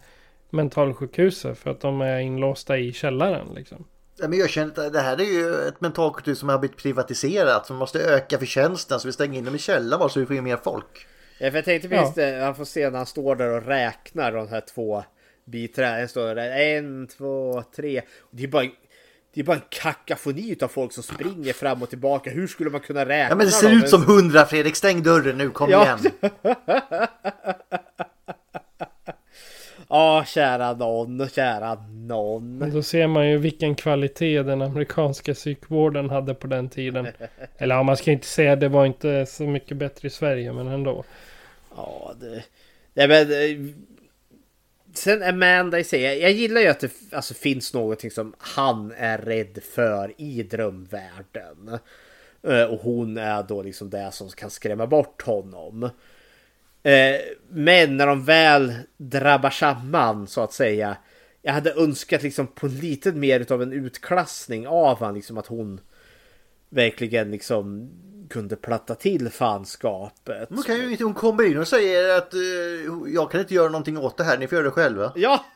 mentalsjukhuset. 0.50 1.58
För 1.58 1.70
att 1.70 1.82
de 1.82 2.02
är 2.02 2.20
inlåsta 2.20 2.78
i 2.78 2.94
källaren 2.94 3.48
liksom. 3.56 3.86
Ja, 4.18 4.28
men 4.28 4.39
jag 4.39 4.49
känner 4.49 4.86
att 4.88 4.93
det 4.93 4.99
här 5.01 5.18
är 5.22 5.24
ju 5.26 5.68
ett 5.68 5.82
mentalsjukhus 5.82 6.39
som 6.39 6.49
har 6.49 6.59
blivit 6.59 6.78
privatiserat. 6.78 7.66
Som 7.68 7.76
måste 7.76 7.99
öka 7.99 8.39
förtjänsten 8.39 8.99
så 8.99 9.07
vi 9.07 9.11
stänger 9.14 9.38
in 9.39 9.45
dem 9.45 9.55
i 9.55 9.57
källaren 9.57 9.99
bara 9.99 10.09
så 10.09 10.20
vi 10.20 10.26
får 10.26 10.36
in 10.36 10.43
mer 10.43 10.57
folk. 10.64 11.07
Ja, 11.39 11.49
för 11.51 11.57
jag 11.57 11.66
tänkte 11.66 11.88
Ja. 11.91 12.05
visst, 12.05 12.18
eh, 12.18 12.34
han 12.39 12.55
får 12.55 12.66
se 12.66 12.89
när 12.89 12.97
han 12.97 13.05
står 13.05 13.36
där 13.36 13.49
och 13.49 13.66
räknar 13.66 14.32
de 14.32 14.47
här 14.47 14.61
två 14.74 15.03
biträden 15.45 16.07
står 16.07 16.36
där. 16.36 16.51
En, 16.78 17.07
två, 17.07 17.64
tre. 17.76 18.01
Det 18.32 18.43
är 18.43 18.47
bara, 18.47 18.64
det 19.34 19.39
är 19.39 19.43
bara 19.43 19.55
en 19.57 19.64
kakafoni 19.70 20.55
av 20.61 20.68
folk 20.68 20.93
som 20.93 21.03
springer 21.03 21.53
fram 21.53 21.84
och 21.84 21.89
tillbaka. 21.89 22.30
Hur 22.30 22.47
skulle 22.47 22.70
man 22.70 22.82
kunna 22.82 23.05
räkna 23.05 23.30
Ja 23.30 23.36
men 23.36 23.45
det 23.45 23.51
ser 23.51 23.70
dem? 23.70 23.78
ut 23.78 23.89
som 23.89 24.05
hundra 24.05 24.45
Fredrik, 24.45 24.76
stäng 24.76 25.03
dörren 25.03 25.38
nu, 25.38 25.49
kom 25.49 25.70
Ja. 25.70 25.84
igen. 25.84 25.99
Ja, 29.94 30.24
kära 30.28 30.74
någon, 30.74 31.30
kära 31.30 31.76
någon. 32.08 32.58
Men 32.58 32.72
då 32.74 32.84
ser 32.84 33.08
man 33.08 33.30
ju 33.30 33.38
vilken 33.38 33.76
kvalitet 33.76 34.44
den 34.44 34.62
amerikanska 34.62 35.34
psykvården 35.34 36.10
hade 36.10 36.34
på 36.34 36.48
den 36.48 36.70
tiden. 36.70 37.08
Eller 37.58 37.76
ja, 37.76 37.84
man 37.84 37.98
ska 37.98 38.12
inte 38.12 38.28
säga 38.28 38.56
det 38.56 38.68
var 38.70 38.86
inte 38.86 39.26
så 39.26 39.44
mycket 39.44 39.78
bättre 39.78 40.08
i 40.08 40.12
Sverige, 40.12 40.54
men 40.54 40.68
ändå. 40.68 41.04
Ja, 41.76 42.14
det... 42.20 42.44
Nej, 42.94 43.08
men... 43.08 43.32
eh, 43.32 43.74
Sen 44.96 45.24
Amanda 45.24 45.80
i 45.80 45.84
sig, 45.84 46.02
jag- 46.02 46.18
jag 46.20 46.32
gillar 46.32 46.62
ju 46.62 46.68
att 46.68 46.80
det 46.80 46.91
alltså, 47.12 47.34
finns 47.34 47.74
någonting 47.74 48.12
som 48.12 48.34
han 48.38 48.94
är 48.98 49.18
rädd 49.18 49.60
för 49.76 50.12
i 50.18 50.44
drömvärlden. 50.44 51.80
Eh, 52.44 52.64
Och 52.64 52.80
hon 52.82 53.18
är 53.18 53.44
då 53.44 53.62
liksom 53.64 53.89
det 53.89 54.10
som 54.12 54.30
kan 54.30 54.50
skrämma 54.50 54.88
bort 54.88 55.22
honom. 55.22 55.89
Eh, 56.84 57.22
Men 57.50 57.98
när 57.98 58.08
de 58.08 58.24
väl 58.26 58.74
drabbar 58.98 59.50
samman 59.50 60.28
så 60.28 60.42
att 60.42 60.54
säga. 60.54 60.98
Jag 61.42 61.54
hade 61.54 61.74
önskat 61.74 62.24
liksom 62.24 62.48
på 62.48 62.68
lite 62.68 63.12
mer 63.12 63.52
av 63.54 63.62
en 63.62 63.74
utklassning 63.74 64.68
av 64.68 65.00
han, 65.00 65.14
liksom 65.14 65.38
att 65.38 65.48
hon 65.48 65.80
verkligen 66.70 67.32
liksom 67.32 67.90
kunde 68.30 68.56
platta 68.56 68.96
till 68.96 69.30
fanskapet. 69.30 70.50
Hon, 70.50 70.64
kan 70.64 70.76
ju 70.76 70.92
inte, 70.92 71.04
hon 71.04 71.14
kommer 71.14 71.44
in 71.44 71.58
och 71.58 71.68
säger 71.68 72.18
att 72.18 72.34
eh, 72.34 72.40
jag 73.08 73.32
kan 73.32 73.40
inte 73.40 73.54
göra 73.54 73.70
någonting 73.70 73.98
åt 73.98 74.18
det 74.18 74.24
här, 74.24 74.38
ni 74.38 74.48
får 74.48 74.56
göra 74.56 74.66
det 74.66 74.72
själva. 74.72 75.12
Ja! 75.16 75.46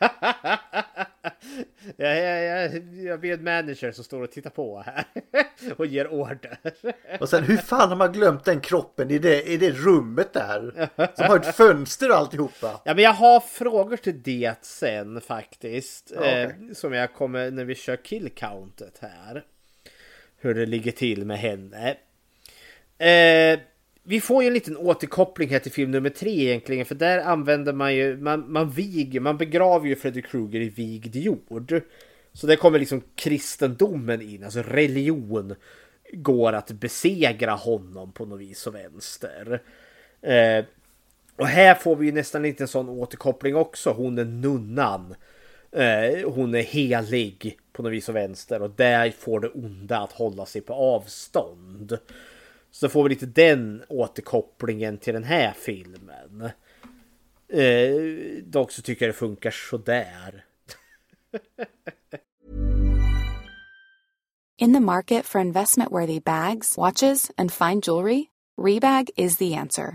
jag, 1.96 2.18
jag, 2.18 2.44
jag, 2.44 2.94
jag 2.94 3.20
blir 3.20 3.32
en 3.32 3.44
manager 3.44 3.92
som 3.92 4.04
står 4.04 4.22
och 4.22 4.30
tittar 4.32 4.50
på 4.50 4.82
här 4.86 5.04
och 5.76 5.86
ger 5.86 6.08
order. 6.12 6.58
Och 7.20 7.28
sen 7.28 7.44
hur 7.44 7.56
fan 7.56 7.88
har 7.88 7.96
man 7.96 8.12
glömt 8.12 8.44
den 8.44 8.60
kroppen 8.60 9.10
i 9.10 9.18
det, 9.18 9.42
i 9.42 9.56
det 9.56 9.70
rummet 9.70 10.32
där? 10.32 10.88
Som 11.16 11.26
har 11.26 11.36
ett 11.36 11.56
fönster 11.56 12.10
och 12.10 12.16
alltihopa. 12.16 12.80
Ja, 12.84 12.94
men 12.94 13.04
jag 13.04 13.12
har 13.12 13.40
frågor 13.40 13.96
till 13.96 14.22
det 14.22 14.64
sen 14.64 15.20
faktiskt. 15.20 16.12
Ja, 16.14 16.18
okej. 16.20 16.42
eh, 16.42 16.74
som 16.74 16.92
jag 16.92 17.14
kommer 17.14 17.50
när 17.50 17.64
vi 17.64 17.74
kör 17.74 17.96
killcountet 17.96 18.98
här. 19.00 19.44
Hur 20.40 20.54
det 20.54 20.66
ligger 20.66 20.92
till 20.92 21.24
med 21.26 21.38
henne. 21.38 21.96
Eh, 22.98 23.58
vi 24.08 24.20
får 24.20 24.42
ju 24.42 24.46
en 24.46 24.54
liten 24.54 24.76
återkoppling 24.76 25.48
här 25.48 25.58
till 25.58 25.72
film 25.72 25.90
nummer 25.90 26.10
tre 26.10 26.30
egentligen. 26.30 26.86
För 26.86 26.94
där 26.94 27.18
använder 27.18 27.72
man 27.72 27.94
ju, 27.94 28.16
man, 28.16 28.52
man 28.52 28.70
viger, 28.70 29.20
man 29.20 29.36
begraver 29.36 29.88
ju 29.88 29.96
Freddy 29.96 30.22
Krueger 30.22 30.60
i 30.60 30.68
vigd 30.68 31.16
jord. 31.16 31.82
Så 32.32 32.46
där 32.46 32.56
kommer 32.56 32.78
liksom 32.78 33.02
kristendomen 33.14 34.22
in, 34.22 34.44
alltså 34.44 34.62
religion 34.62 35.54
går 36.12 36.52
att 36.52 36.70
besegra 36.70 37.52
honom 37.52 38.12
på 38.12 38.24
något 38.24 38.40
vis 38.40 38.66
och 38.66 38.74
vänster. 38.74 39.62
Eh, 40.22 40.64
och 41.36 41.46
här 41.46 41.74
får 41.74 41.96
vi 41.96 42.06
ju 42.06 42.12
nästan 42.12 42.42
lite 42.42 42.64
en 42.64 42.68
sån 42.68 42.88
återkoppling 42.88 43.56
också. 43.56 43.90
Hon 43.90 44.18
är 44.18 44.24
nunnan. 44.24 45.14
Eh, 45.72 46.30
hon 46.30 46.54
är 46.54 46.62
helig 46.62 47.58
på 47.72 47.82
något 47.82 47.92
vis 47.92 48.08
och 48.08 48.16
vänster 48.16 48.62
och 48.62 48.70
där 48.70 49.10
får 49.10 49.40
det 49.40 49.48
onda 49.48 49.98
att 49.98 50.12
hålla 50.12 50.46
sig 50.46 50.60
på 50.60 50.74
avstånd. 50.74 51.98
Så 52.70 52.88
får 52.88 53.02
vi 53.02 53.08
lite 53.08 53.26
den 53.26 53.84
återkopplingen 53.88 54.98
till 54.98 55.14
den 55.14 55.24
här 55.24 55.52
filmen. 55.52 56.50
Eh, 57.48 58.42
dock 58.44 58.72
så 58.72 58.82
tycker 58.82 59.06
jag 59.06 59.14
det 59.14 59.18
funkar 59.18 59.50
sådär. 59.50 60.44
In 64.60 64.72
the 64.72 64.80
market 64.80 65.24
for 65.24 65.40
investment 65.40 65.92
worthy 65.92 66.18
bags, 66.18 66.76
watches, 66.76 67.30
and 67.36 67.52
fine 67.52 67.80
jewelry, 67.80 68.30
Rebag 68.60 69.10
is 69.16 69.36
the 69.36 69.54
answer. 69.54 69.94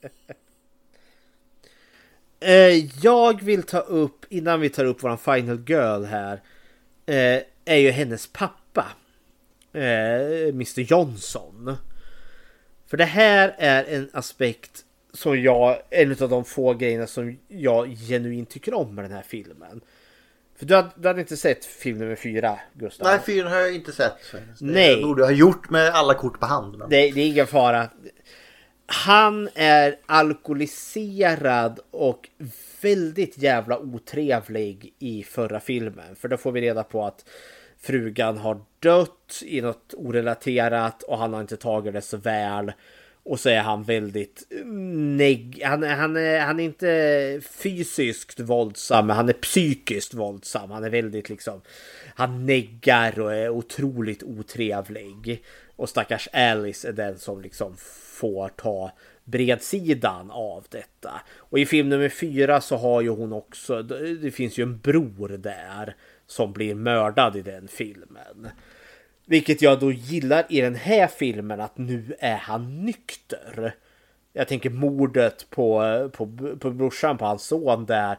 Eh, 2.40 3.04
jag 3.04 3.42
vill 3.42 3.62
ta 3.62 3.78
upp, 3.78 4.24
innan 4.28 4.60
vi 4.60 4.70
tar 4.70 4.84
upp 4.84 5.02
våran 5.02 5.18
final 5.18 5.64
girl 5.66 6.04
här, 6.04 6.42
eh, 7.06 7.42
är 7.64 7.76
ju 7.76 7.90
hennes 7.90 8.26
pappa. 8.26 8.86
Eh, 9.72 10.48
Mr 10.48 10.80
Johnson. 10.80 11.76
För 12.86 12.96
det 12.96 13.04
här 13.04 13.54
är 13.58 13.84
en 13.84 14.10
aspekt 14.12 14.84
som 15.12 15.42
jag, 15.42 15.78
en 15.90 16.10
av 16.10 16.28
de 16.28 16.44
få 16.44 16.74
grejerna 16.74 17.06
som 17.06 17.38
jag 17.48 17.88
genuint 17.88 18.50
tycker 18.50 18.74
om 18.74 18.94
med 18.94 19.04
den 19.04 19.12
här 19.12 19.22
filmen. 19.22 19.80
För 20.58 20.66
du 20.66 20.74
hade, 20.74 20.90
du 20.96 21.08
hade 21.08 21.20
inte 21.20 21.36
sett 21.36 21.64
film 21.64 21.98
nummer 21.98 22.16
fyra, 22.16 22.58
Gustav? 22.72 23.06
Nej, 23.06 23.20
fyren 23.26 23.52
har 23.52 23.58
jag 23.58 23.74
inte 23.74 23.92
sett. 23.92 24.16
Det 24.32 24.40
Nej. 24.60 25.02
borde 25.02 25.22
jag 25.22 25.26
ha 25.26 25.34
gjort 25.34 25.70
med 25.70 25.88
alla 25.88 26.14
kort 26.14 26.40
på 26.40 26.46
hand. 26.46 26.78
Men... 26.78 26.90
Det, 26.90 27.10
det 27.10 27.20
är 27.20 27.26
ingen 27.26 27.46
fara. 27.46 27.88
Han 28.90 29.48
är 29.54 29.96
alkoholiserad 30.06 31.80
och 31.90 32.28
väldigt 32.80 33.38
jävla 33.38 33.78
otrevlig 33.78 34.94
i 34.98 35.22
förra 35.22 35.60
filmen. 35.60 36.16
För 36.16 36.28
då 36.28 36.36
får 36.36 36.52
vi 36.52 36.60
reda 36.60 36.84
på 36.84 37.04
att 37.04 37.24
frugan 37.78 38.38
har 38.38 38.60
dött 38.78 39.42
i 39.42 39.60
något 39.60 39.94
orelaterat 39.96 41.02
och 41.02 41.18
han 41.18 41.32
har 41.32 41.40
inte 41.40 41.56
tagit 41.56 41.92
det 41.92 42.00
så 42.00 42.16
väl. 42.16 42.72
Och 43.22 43.40
så 43.40 43.48
är 43.48 43.60
han 43.60 43.82
väldigt 43.84 44.46
neg... 44.64 45.62
Han, 45.64 45.82
han, 45.82 46.16
är, 46.16 46.40
han 46.40 46.60
är 46.60 46.64
inte 46.64 47.40
fysiskt 47.50 48.40
våldsam, 48.40 49.06
men 49.06 49.16
han 49.16 49.28
är 49.28 49.32
psykiskt 49.32 50.14
våldsam. 50.14 50.70
Han 50.70 50.84
är 50.84 50.90
väldigt 50.90 51.28
liksom... 51.28 51.60
Han 52.14 52.46
neggar 52.46 53.20
och 53.20 53.34
är 53.34 53.48
otroligt 53.48 54.22
otrevlig. 54.22 55.44
Och 55.76 55.88
stackars 55.88 56.28
Alice 56.32 56.88
är 56.88 56.92
den 56.92 57.18
som 57.18 57.42
liksom 57.42 57.76
får 58.18 58.48
ta 58.48 58.92
bredsidan 59.24 60.30
av 60.30 60.66
detta. 60.68 61.20
Och 61.36 61.58
i 61.58 61.66
film 61.66 61.88
nummer 61.88 62.08
fyra 62.08 62.60
så 62.60 62.76
har 62.76 63.00
ju 63.00 63.08
hon 63.08 63.32
också, 63.32 63.82
det 63.82 64.30
finns 64.30 64.58
ju 64.58 64.62
en 64.62 64.78
bror 64.78 65.28
där 65.28 65.96
som 66.26 66.52
blir 66.52 66.74
mördad 66.74 67.36
i 67.36 67.42
den 67.42 67.68
filmen. 67.68 68.48
Vilket 69.26 69.62
jag 69.62 69.80
då 69.80 69.92
gillar 69.92 70.46
i 70.48 70.60
den 70.60 70.74
här 70.74 71.06
filmen 71.06 71.60
att 71.60 71.78
nu 71.78 72.14
är 72.18 72.36
han 72.36 72.84
nykter. 72.84 73.74
Jag 74.32 74.48
tänker 74.48 74.70
mordet 74.70 75.46
på, 75.50 75.82
på, 76.12 76.56
på 76.60 76.70
brorsan 76.70 77.18
på 77.18 77.24
hans 77.24 77.46
son 77.46 77.86
där 77.86 78.18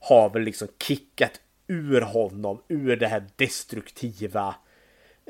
har 0.00 0.30
väl 0.30 0.42
liksom 0.42 0.68
kickat 0.78 1.40
ur 1.66 2.00
honom 2.00 2.62
ur 2.68 2.96
det 2.96 3.06
här 3.06 3.24
destruktiva 3.36 4.54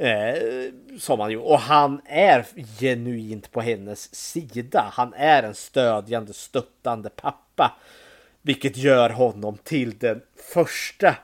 eh, 0.01 0.73
som 0.99 1.21
han 1.21 1.31
gjorde. 1.31 1.47
Och 1.47 1.61
han 1.61 2.01
är 2.05 2.47
genuint 2.81 3.53
på 3.53 3.61
hennes 3.61 4.15
sida. 4.15 4.91
Han 4.93 5.15
är 5.15 5.43
en 5.43 5.55
stödjande, 5.55 6.33
stöttande 6.33 7.11
pappa. 7.11 7.77
Vilket 8.43 8.77
gör 8.77 9.11
honom 9.11 9.59
till 9.65 9.99
den 9.99 10.21
första 10.55 11.17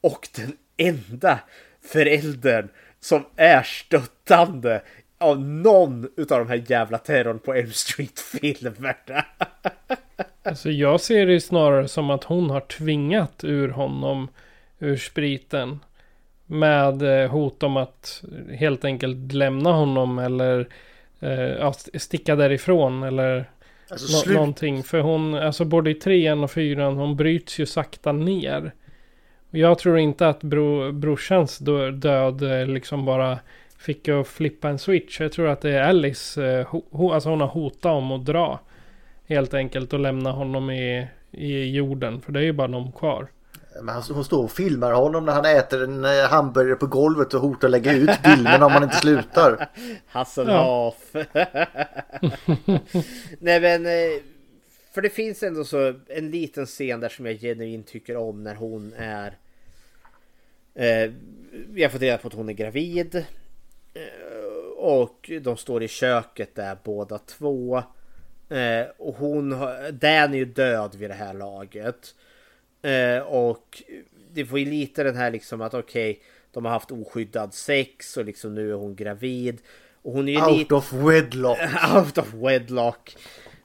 och 0.00 0.28
den 0.36 0.56
enda 0.76 1.38
föräldern 1.82 2.68
som 3.00 3.24
är 3.36 3.62
stöttande 3.62 4.82
av 5.18 5.40
någon 5.40 6.10
utav 6.16 6.38
de 6.38 6.48
här 6.48 6.64
jävla 6.66 6.98
terrorn 6.98 7.38
på 7.38 7.54
Elm 7.54 7.72
Street-filmerna. 7.72 9.24
Alltså 10.42 10.70
jag 10.70 11.00
ser 11.00 11.26
det 11.26 11.40
snarare 11.40 11.88
som 11.88 12.10
att 12.10 12.24
hon 12.24 12.50
har 12.50 12.60
tvingat 12.60 13.44
ur 13.44 13.68
honom 13.68 14.28
ur 14.78 14.96
spriten. 14.96 15.80
Med 16.50 17.22
eh, 17.22 17.30
hot 17.30 17.62
om 17.62 17.76
att 17.76 18.24
helt 18.58 18.84
enkelt 18.84 19.32
lämna 19.32 19.72
honom 19.72 20.18
eller 20.18 20.68
eh, 21.20 21.72
sticka 21.94 22.36
därifrån 22.36 23.02
eller 23.02 23.50
Alltså, 23.90 24.06
slut- 24.06 24.34
någonting. 24.34 24.82
För 24.82 25.00
hon, 25.00 25.34
alltså 25.34 25.64
både 25.64 25.90
i 25.90 25.94
trean 25.94 26.44
och 26.44 26.50
fyran, 26.50 26.96
hon 26.96 27.16
bryts 27.16 27.58
ju 27.60 27.66
sakta 27.66 28.12
ner. 28.12 28.72
Jag 29.50 29.78
tror 29.78 29.98
inte 29.98 30.28
att 30.28 30.42
bro, 30.42 30.92
brorsans 30.92 31.58
dö- 31.58 31.90
död 31.90 32.42
eh, 32.42 32.66
liksom 32.66 33.04
bara 33.04 33.38
fick 33.78 34.08
att 34.08 34.28
flippa 34.28 34.68
en 34.68 34.78
switch. 34.78 35.20
Jag 35.20 35.32
tror 35.32 35.48
att 35.48 35.60
det 35.60 35.70
är 35.70 35.82
Alice, 35.82 36.44
eh, 36.46 36.66
ho, 36.90 37.12
alltså 37.12 37.28
hon 37.28 37.40
har 37.40 37.48
hotat 37.48 37.92
om 37.92 38.12
att 38.12 38.24
dra. 38.24 38.60
Helt 39.26 39.54
enkelt 39.54 39.92
och 39.92 40.00
lämna 40.00 40.30
honom 40.32 40.70
i, 40.70 41.06
i 41.32 41.70
jorden. 41.76 42.20
För 42.20 42.32
det 42.32 42.40
är 42.40 42.44
ju 42.44 42.52
bara 42.52 42.68
de 42.68 42.92
kvar. 42.92 43.28
Men 43.82 43.94
han, 43.94 44.02
hon 44.10 44.24
står 44.24 44.44
och 44.44 44.50
filmar 44.52 44.92
honom 44.92 45.24
när 45.24 45.32
han 45.32 45.44
äter 45.44 45.84
en 45.84 46.04
eh, 46.04 46.10
hamburgare 46.28 46.76
på 46.76 46.86
golvet 46.86 47.34
och 47.34 47.40
hotar 47.40 47.68
att 47.68 47.72
lägga 47.72 47.92
ut 47.92 48.22
bilden 48.24 48.62
om 48.62 48.72
han 48.72 48.82
inte 48.82 48.96
slutar. 48.96 49.68
Hasselhoff. 50.06 51.12
Nej 53.38 53.60
men. 53.60 53.86
eh, 53.86 54.20
För 54.94 55.02
det 55.02 55.10
finns 55.10 55.42
ändå 55.42 55.64
så 55.64 55.94
en 56.08 56.30
liten 56.30 56.66
scen 56.66 57.00
där 57.00 57.08
som 57.08 57.26
jag 57.26 57.40
genuint 57.40 57.86
tycker 57.86 58.16
om 58.16 58.44
när 58.44 58.54
hon 58.54 58.92
är. 58.98 59.36
Eh, 60.74 61.10
vi 61.68 61.82
har 61.82 61.90
fått 61.90 62.00
reda 62.00 62.18
på 62.18 62.28
att 62.28 62.34
hon 62.34 62.48
är 62.48 62.52
gravid. 62.52 63.14
Eh, 63.94 64.72
och 64.76 65.30
de 65.42 65.56
står 65.56 65.82
i 65.82 65.88
köket 65.88 66.54
där 66.54 66.78
båda 66.84 67.18
två. 67.18 67.82
Eh, 68.48 68.86
och 68.98 69.14
hon 69.16 69.50
Dan 69.92 70.34
är 70.34 70.38
ju 70.38 70.44
död 70.44 70.94
vid 70.94 71.10
det 71.10 71.14
här 71.14 71.34
laget. 71.34 72.14
Eh, 72.82 73.22
och 73.22 73.82
det 74.32 74.46
får 74.46 74.58
ju 74.58 74.64
lite 74.64 75.02
den 75.02 75.16
här 75.16 75.30
liksom 75.30 75.60
att 75.60 75.74
okej, 75.74 76.22
de 76.52 76.64
har 76.64 76.72
haft 76.72 76.90
oskyddad 76.90 77.54
sex 77.54 78.16
och 78.16 78.24
liksom 78.24 78.54
nu 78.54 78.70
är 78.70 78.74
hon 78.74 78.96
gravid. 78.96 79.58
Och 80.02 80.12
hon 80.12 80.28
är 80.28 80.32
ju 80.32 80.42
Out 80.42 80.58
lite... 80.58 80.74
of 80.74 80.92
wedlock. 80.92 81.58
Out 81.94 82.18
of 82.18 82.34
wedlock. 82.34 83.16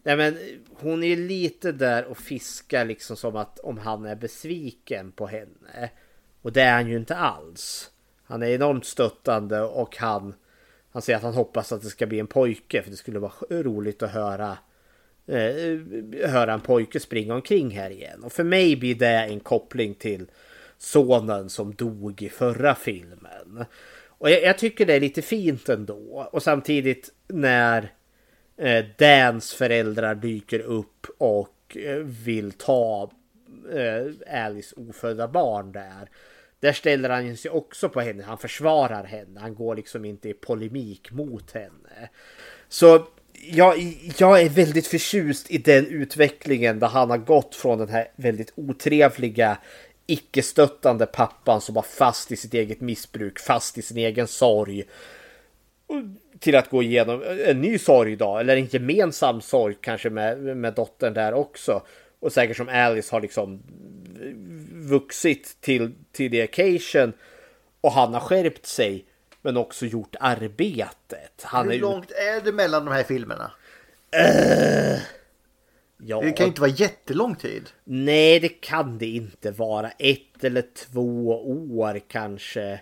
Nej 0.04 0.18
men 0.18 0.38
hon 0.74 1.04
är 1.04 1.08
ju 1.08 1.28
lite 1.28 1.72
där 1.72 2.06
och 2.06 2.18
fiskar 2.18 2.86
liksom 2.86 3.16
som 3.16 3.36
att 3.36 3.60
om 3.60 3.78
han 3.78 4.06
är 4.06 4.16
besviken 4.16 5.12
på 5.12 5.28
henne. 5.28 5.90
Och 6.42 6.54
det 6.54 6.62
är 6.62 6.74
han 6.74 6.88
ju 6.88 6.98
inte 6.98 7.16
alls. 7.16 7.92
Han 8.24 8.44
är 8.44 8.48
enormt 8.48 8.86
stöttande 8.86 9.62
och 9.62 9.98
han 9.98 10.34
han 10.94 11.02
säger 11.02 11.18
att 11.18 11.24
han 11.24 11.34
hoppas 11.34 11.72
att 11.72 11.82
det 11.82 11.90
ska 11.90 12.06
bli 12.06 12.20
en 12.20 12.28
pojke 12.28 12.84
för 12.84 12.92
det 12.92 12.98
skulle 12.98 13.20
vara 13.20 13.34
roligt 13.50 14.04
att 14.04 14.12
höra 14.12 14.58
eh, 15.28 16.30
höra 16.30 16.54
en 16.54 16.62
pojke 16.62 17.00
springa 17.00 17.36
omkring 17.36 17.70
här 17.70 17.90
igen. 17.90 18.24
Och 18.24 18.32
för 18.34 18.44
mig 18.44 18.76
blir 18.76 18.96
det 18.96 19.08
en 19.08 19.40
koppling 19.40 19.96
till 19.96 20.26
sonen 20.78 21.50
som 21.50 21.74
dog 21.74 22.22
i 22.22 22.30
förra 22.30 22.76
filmen. 22.76 23.66
Och 24.08 24.30
jag, 24.30 24.44
jag 24.44 24.58
tycker 24.58 24.86
det 24.86 24.94
är 24.94 25.00
lite 25.00 25.22
fint 25.22 25.70
ändå. 25.70 26.30
Och 26.32 26.44
samtidigt 26.44 27.10
när 27.28 27.92
eh, 28.58 28.86
Dans 28.98 29.54
föräldrar 29.54 30.16
dyker 30.16 30.60
upp 30.60 31.08
och 31.18 31.78
eh, 31.78 31.98
vill 31.98 32.52
ta 32.52 33.12
eh, 33.74 34.46
Alice 34.46 34.76
ofödda 34.78 35.28
barn 35.28 35.72
där. 35.72 36.10
Där 36.60 36.74
ställer 36.74 37.10
han 37.10 37.38
sig 37.38 37.52
också 37.52 37.90
på 37.90 38.02
henne. 38.02 38.24
Han 38.24 38.38
försvarar 38.38 39.04
henne. 39.04 39.40
Han 39.40 39.56
går 39.56 39.76
liksom 39.76 40.06
inte 40.06 40.30
i 40.30 40.34
polemik 40.34 41.12
mot 41.12 41.52
henne. 41.52 42.10
Så 42.68 43.08
jag, 43.52 43.96
jag 44.18 44.42
är 44.42 44.50
väldigt 44.50 44.88
förtjust 44.88 45.52
i 45.52 45.58
den 45.58 45.88
utvecklingen 45.88 46.80
där 46.80 46.88
han 46.88 47.10
har 47.10 47.18
gått 47.18 47.56
från 47.56 47.80
den 47.80 47.90
här 47.90 48.08
väldigt 48.16 48.54
otrevliga 48.56 49.58
icke-stöttande 50.08 51.06
pappan 51.06 51.62
som 51.62 51.76
var 51.76 51.82
fast 51.82 52.32
i 52.32 52.36
sitt 52.36 52.54
eget 52.54 52.82
missbruk, 52.82 53.40
fast 53.40 53.78
i 53.78 53.82
sin 53.82 53.98
egen 53.98 54.28
sorg. 54.28 54.84
Till 56.40 56.56
att 56.56 56.70
gå 56.70 56.84
igenom 56.84 57.24
en 57.46 57.62
ny 57.62 57.78
sorg 57.78 58.12
idag, 58.12 58.40
eller 58.40 58.58
en 58.58 58.66
gemensam 58.66 59.42
sorg 59.42 59.76
kanske 59.82 60.10
med, 60.10 60.58
med 60.58 60.74
dottern 60.74 61.14
där 61.14 61.34
också. 61.34 61.82
Och 62.20 62.34
säkert 62.34 62.58
som 62.58 62.70
Alice 62.70 63.16
har 63.16 63.22
liksom 63.22 63.64
vuxit 64.72 65.58
till, 65.62 65.92
till 66.12 66.32
the 66.32 66.44
occasion. 66.44 67.14
Och 67.82 67.92
han 67.92 68.14
har 68.14 68.22
skärpt 68.22 68.66
sig. 68.66 69.06
Men 69.46 69.58
också 69.58 69.86
gjort 69.86 70.16
arbetet. 70.20 71.42
Han 71.44 71.66
Hur 71.66 71.74
är 71.74 71.80
långt 71.80 72.12
är 72.12 72.42
det 72.42 72.52
mellan 72.52 72.86
de 72.86 72.92
här 72.92 73.04
filmerna? 73.04 73.52
Uh, 74.16 75.00
ja. 75.98 76.22
Det 76.22 76.32
kan 76.32 76.48
inte 76.48 76.62
vara 76.62 76.72
jättelång 76.72 77.36
tid. 77.36 77.70
Nej, 77.84 78.40
det 78.40 78.50
kan 78.50 78.98
det 78.98 79.06
inte 79.06 79.52
vara. 79.52 79.92
Ett 79.92 80.44
eller 80.44 80.64
två 80.76 81.30
år 81.80 82.02
kanske. 82.08 82.82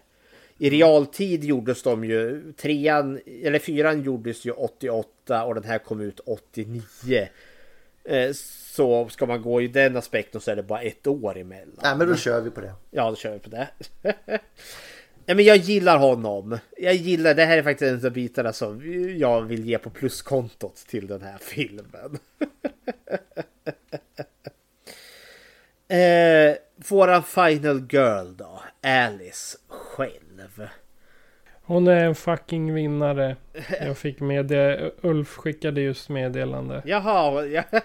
I 0.57 0.69
realtid 0.69 1.43
gjordes 1.43 1.83
de 1.83 2.03
ju, 2.03 2.53
trean, 2.53 3.19
eller 3.43 3.59
fyran 3.59 4.03
gjordes 4.03 4.45
ju 4.45 4.51
88 4.51 5.43
och 5.43 5.55
den 5.55 5.63
här 5.63 5.77
kom 5.77 6.01
ut 6.01 6.19
89. 6.19 6.81
Eh, 8.03 8.31
Så 8.33 9.09
ska 9.09 9.25
man 9.25 9.41
gå 9.41 9.61
i 9.61 9.67
den 9.67 9.97
aspekten 9.97 10.41
så 10.41 10.51
är 10.51 10.55
det 10.55 10.63
bara 10.63 10.81
ett 10.81 11.07
år 11.07 11.37
emellan. 11.37 11.79
Nej 11.83 11.97
men 11.97 12.07
då 12.07 12.15
kör 12.15 12.41
vi 12.41 12.49
på 12.49 12.61
det. 12.61 12.73
Ja, 12.91 13.09
då 13.09 13.15
kör 13.15 13.33
vi 13.33 13.39
på 13.39 13.49
det. 13.49 13.67
Ja, 15.25 15.35
men 15.35 15.45
jag 15.45 15.57
gillar 15.57 15.97
honom. 15.97 16.57
Jag 16.77 16.95
gillar, 16.95 17.33
det 17.33 17.45
här 17.45 17.57
är 17.57 17.63
faktiskt 17.63 17.91
en 17.91 18.05
av 18.05 18.13
bitarna 18.13 18.53
som 18.53 18.81
jag 19.17 19.41
vill 19.41 19.65
ge 19.65 19.77
på 19.77 19.89
pluskontot 19.89 20.75
till 20.75 21.07
den 21.07 21.21
här 21.21 21.37
filmen. 21.41 22.19
eh, 25.87 26.55
våran 26.89 27.23
final 27.23 27.87
girl 27.89 28.35
då, 28.35 28.61
Alice 28.81 29.57
själv. 29.67 30.20
Hon 31.71 31.87
är 31.87 32.05
en 32.05 32.15
fucking 32.15 32.73
vinnare. 32.73 33.35
Jag 33.81 33.97
fick 33.97 34.19
med 34.19 34.45
det. 34.45 34.91
Ulf 35.01 35.27
skickade 35.27 35.81
just 35.81 36.09
meddelande. 36.09 36.81
Jaha, 36.85 37.45
ja. 37.45 37.63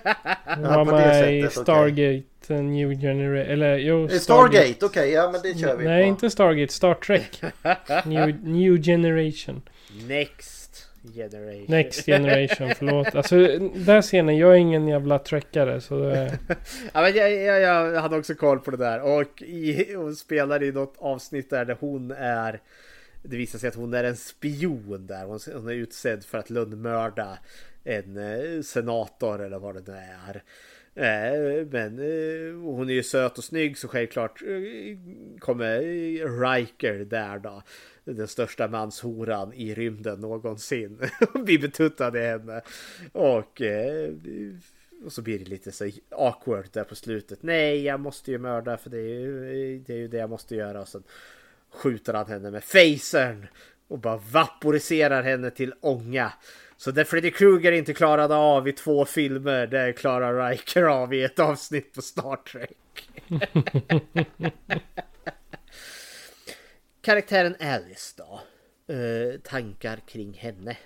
Hon 0.45 0.63
var 0.65 0.85
med 0.85 1.35
i. 1.35 1.49
Stargate 1.51 2.55
eh, 2.55 2.63
New 2.63 3.01
Generation. 3.01 3.53
Eller 3.53 3.77
jo, 3.77 4.05
Eh, 4.05 4.09
Stargate, 4.09 4.87
okej, 4.87 5.11
ja 5.13 5.31
men 5.31 5.41
det 5.43 5.59
kör 5.61 5.77
vi 5.77 5.85
Nej, 5.85 6.03
på. 6.03 6.09
inte 6.09 6.31
Stargate. 6.31 6.73
Star 6.73 6.95
Trek. 6.95 7.43
New, 8.05 8.45
New 8.45 8.83
Generation. 8.83 9.63
Next 10.09 10.87
generation. 11.15 11.65
Next 11.69 12.07
Generation, 12.07 12.73
förlåt. 12.79 13.15
Alltså, 13.15 13.37
där 13.75 14.03
scenen, 14.03 14.37
jag 14.37 14.53
är 14.53 14.57
ingen 14.57 14.89
jävla 14.89 15.19
trekkare 15.19 15.81
så 15.81 15.99
det... 15.99 16.39
Ja, 16.93 17.03
men 17.03 17.15
jag, 17.15 17.33
jag, 17.33 17.61
jag 17.61 18.01
hade 18.01 18.17
också 18.17 18.35
koll 18.35 18.59
på 18.59 18.71
det 18.71 18.77
där 18.77 19.01
och 19.03 19.43
i, 19.43 19.95
hon 19.95 20.17
spelar 20.17 20.63
i 20.63 20.73
något 20.73 20.95
avsnitt 20.99 21.51
där, 21.51 21.65
där 21.65 21.77
hon 21.81 22.11
är 22.11 22.61
det 23.27 23.37
visar 23.37 23.59
sig 23.59 23.69
att 23.69 23.75
hon 23.75 23.95
är 23.95 24.05
en 24.05 24.17
spion 24.17 25.07
där. 25.07 25.25
Hon, 25.25 25.69
är 25.69 25.73
utsedd 25.73 26.25
för 26.25 26.39
att 26.39 26.51
lönnmörda 26.51 27.39
en 27.85 28.17
eh, 28.17 28.63
senator 28.63 29.43
eller 29.43 29.59
vad 29.59 29.75
det 29.75 29.93
nu 29.93 29.99
är. 29.99 30.43
Eh, 30.95 31.67
men 31.67 31.99
eh, 31.99 32.75
hon 32.75 32.91
är 32.91 32.95
ju 32.95 33.03
söt 33.03 33.39
och 33.39 33.45
snygg 33.45 33.79
så 33.79 33.89
självklart 33.89 34.43
kommer 35.39 35.81
Riker 36.41 36.95
där 36.99 37.39
då. 37.39 37.63
Den 38.05 38.29
största 38.29 38.69
manshoran 38.69 39.53
i 39.53 39.75
rymden 39.75 40.21
någonsin. 40.21 41.01
blir 41.35 41.59
betuttad 41.59 42.17
i 42.17 42.21
henne. 42.21 42.63
Och 43.13 43.63
och 45.05 45.13
så 45.13 45.23
blir 45.23 45.39
det 45.39 45.45
lite 45.45 45.73
så 45.73 45.91
awkward 46.11 46.69
där 46.73 46.85
på 46.85 46.95
slutet. 46.95 47.43
Nej, 47.43 47.83
jag 47.83 48.01
måste 48.01 48.31
ju 48.31 48.39
mörda 48.39 48.77
för 48.77 48.91
det 48.91 48.99
är 48.99 49.21
ju 49.21 49.79
det, 49.87 49.93
är 49.93 49.97
ju 49.97 50.09
det 50.09 50.17
jag 50.17 50.31
måste 50.31 50.57
göra. 50.57 50.81
Och 50.81 50.89
sen 50.89 51.03
skjuter 51.73 52.15
han 52.15 52.27
henne 52.27 52.51
med 52.51 52.65
facern 52.65 53.47
och 53.89 53.99
bara 53.99 54.17
vaporiserar 54.17 55.23
henne 55.23 55.51
till 55.51 55.75
ånga. 55.81 56.33
Så 56.77 56.91
det 56.91 57.05
Freddy 57.05 57.31
Krueger 57.31 57.73
inte 57.73 57.95
klarade 57.95 58.35
av 58.35 58.69
i 58.69 58.73
två 58.73 59.05
filmer, 59.05 59.67
det 59.67 59.93
klarar 59.93 60.51
Riker 60.51 60.83
av 60.83 61.15
i 61.15 61.25
ett 61.25 61.39
avsnitt 61.39 61.95
på 61.95 62.03
Star 62.03 62.37
Trek. 62.37 63.11
Karaktären 67.03 67.57
Alice 67.61 68.15
då? 68.17 68.41
Eh, 68.95 69.41
tankar 69.41 69.97
kring 69.97 70.33
henne? 70.33 70.77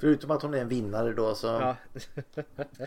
Förutom 0.00 0.30
att 0.30 0.42
hon 0.42 0.54
är 0.54 0.58
en 0.58 0.68
vinnare 0.68 1.12
då 1.12 1.34
så... 1.34 1.46
Ja. 1.46 1.76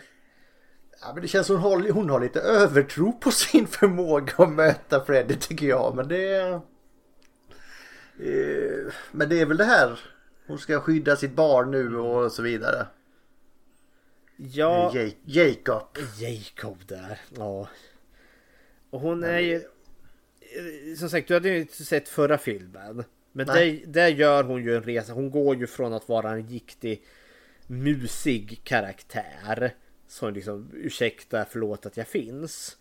Ja, 1.00 1.12
men 1.12 1.22
det 1.22 1.28
känns 1.28 1.46
som 1.46 1.56
hon 1.56 1.82
har, 1.82 1.90
hon 1.90 2.10
har 2.10 2.20
lite 2.20 2.40
övertro 2.40 3.12
på 3.12 3.30
sin 3.30 3.66
förmåga 3.66 4.32
att 4.36 4.52
möta 4.52 5.04
Freddy 5.04 5.34
tycker 5.36 5.66
jag. 5.66 5.96
Men 5.96 6.08
det... 6.08 6.36
Eh, 8.18 8.92
men 9.12 9.28
det 9.28 9.40
är 9.40 9.46
väl 9.46 9.56
det 9.56 9.64
här. 9.64 10.00
Hon 10.46 10.58
ska 10.58 10.80
skydda 10.80 11.16
sitt 11.16 11.32
barn 11.32 11.70
nu 11.70 11.96
och 11.96 12.32
så 12.32 12.42
vidare. 12.42 12.86
Ja, 14.36 14.92
Ja. 14.94 15.10
Jacob. 15.24 15.98
Jacob 16.18 16.78
där. 16.86 17.20
Ja. 17.36 17.68
Och 18.90 19.00
hon 19.00 19.24
är 19.24 19.38
ju... 19.38 19.62
Som 20.98 21.10
sagt, 21.10 21.28
du 21.28 21.34
hade 21.34 21.48
ju 21.48 21.60
inte 21.60 21.84
sett 21.84 22.08
förra 22.08 22.38
filmen. 22.38 23.04
Men 23.32 23.46
där, 23.46 23.86
där 23.86 24.08
gör 24.08 24.44
hon 24.44 24.64
ju 24.64 24.76
en 24.76 24.82
resa. 24.82 25.12
Hon 25.12 25.30
går 25.30 25.56
ju 25.56 25.66
från 25.66 25.92
att 25.92 26.08
vara 26.08 26.30
en 26.30 26.48
riktig 26.48 27.02
musig 27.66 28.60
karaktär. 28.64 29.74
Som 30.14 30.34
liksom, 30.34 30.70
ursäkta, 30.72 31.44
förlåt 31.50 31.86
att 31.86 31.96
jag 31.96 32.08
finns. 32.08 32.76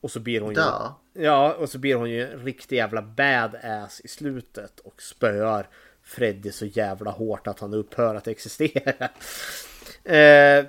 Och 0.00 0.10
så 0.10 0.20
blir 0.20 0.40
hon 0.40 0.54
ju... 0.54 0.60
Ja. 0.60 1.00
Ja, 1.12 1.54
och 1.54 1.68
så 1.68 1.78
blir 1.78 1.94
hon 1.94 2.10
ju 2.10 2.32
en 2.32 2.44
riktig 2.44 2.76
jävla 2.76 3.02
badass 3.02 4.00
i 4.04 4.08
slutet 4.08 4.80
och 4.80 5.02
spöar 5.02 5.68
Freddy 6.02 6.52
så 6.52 6.66
jävla 6.66 7.10
hårt 7.10 7.46
att 7.46 7.60
han 7.60 7.74
upphör 7.74 8.14
att 8.14 8.28
existera. 8.28 9.08
Eh, 10.04 10.66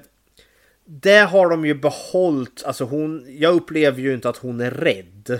det 0.86 1.20
har 1.20 1.50
de 1.50 1.66
ju 1.66 1.74
behållit, 1.74 2.64
alltså 2.64 2.84
hon, 2.84 3.26
jag 3.30 3.56
upplever 3.56 4.02
ju 4.02 4.14
inte 4.14 4.30
att 4.30 4.38
hon 4.38 4.62
är 4.62 4.72
rädd 4.72 5.40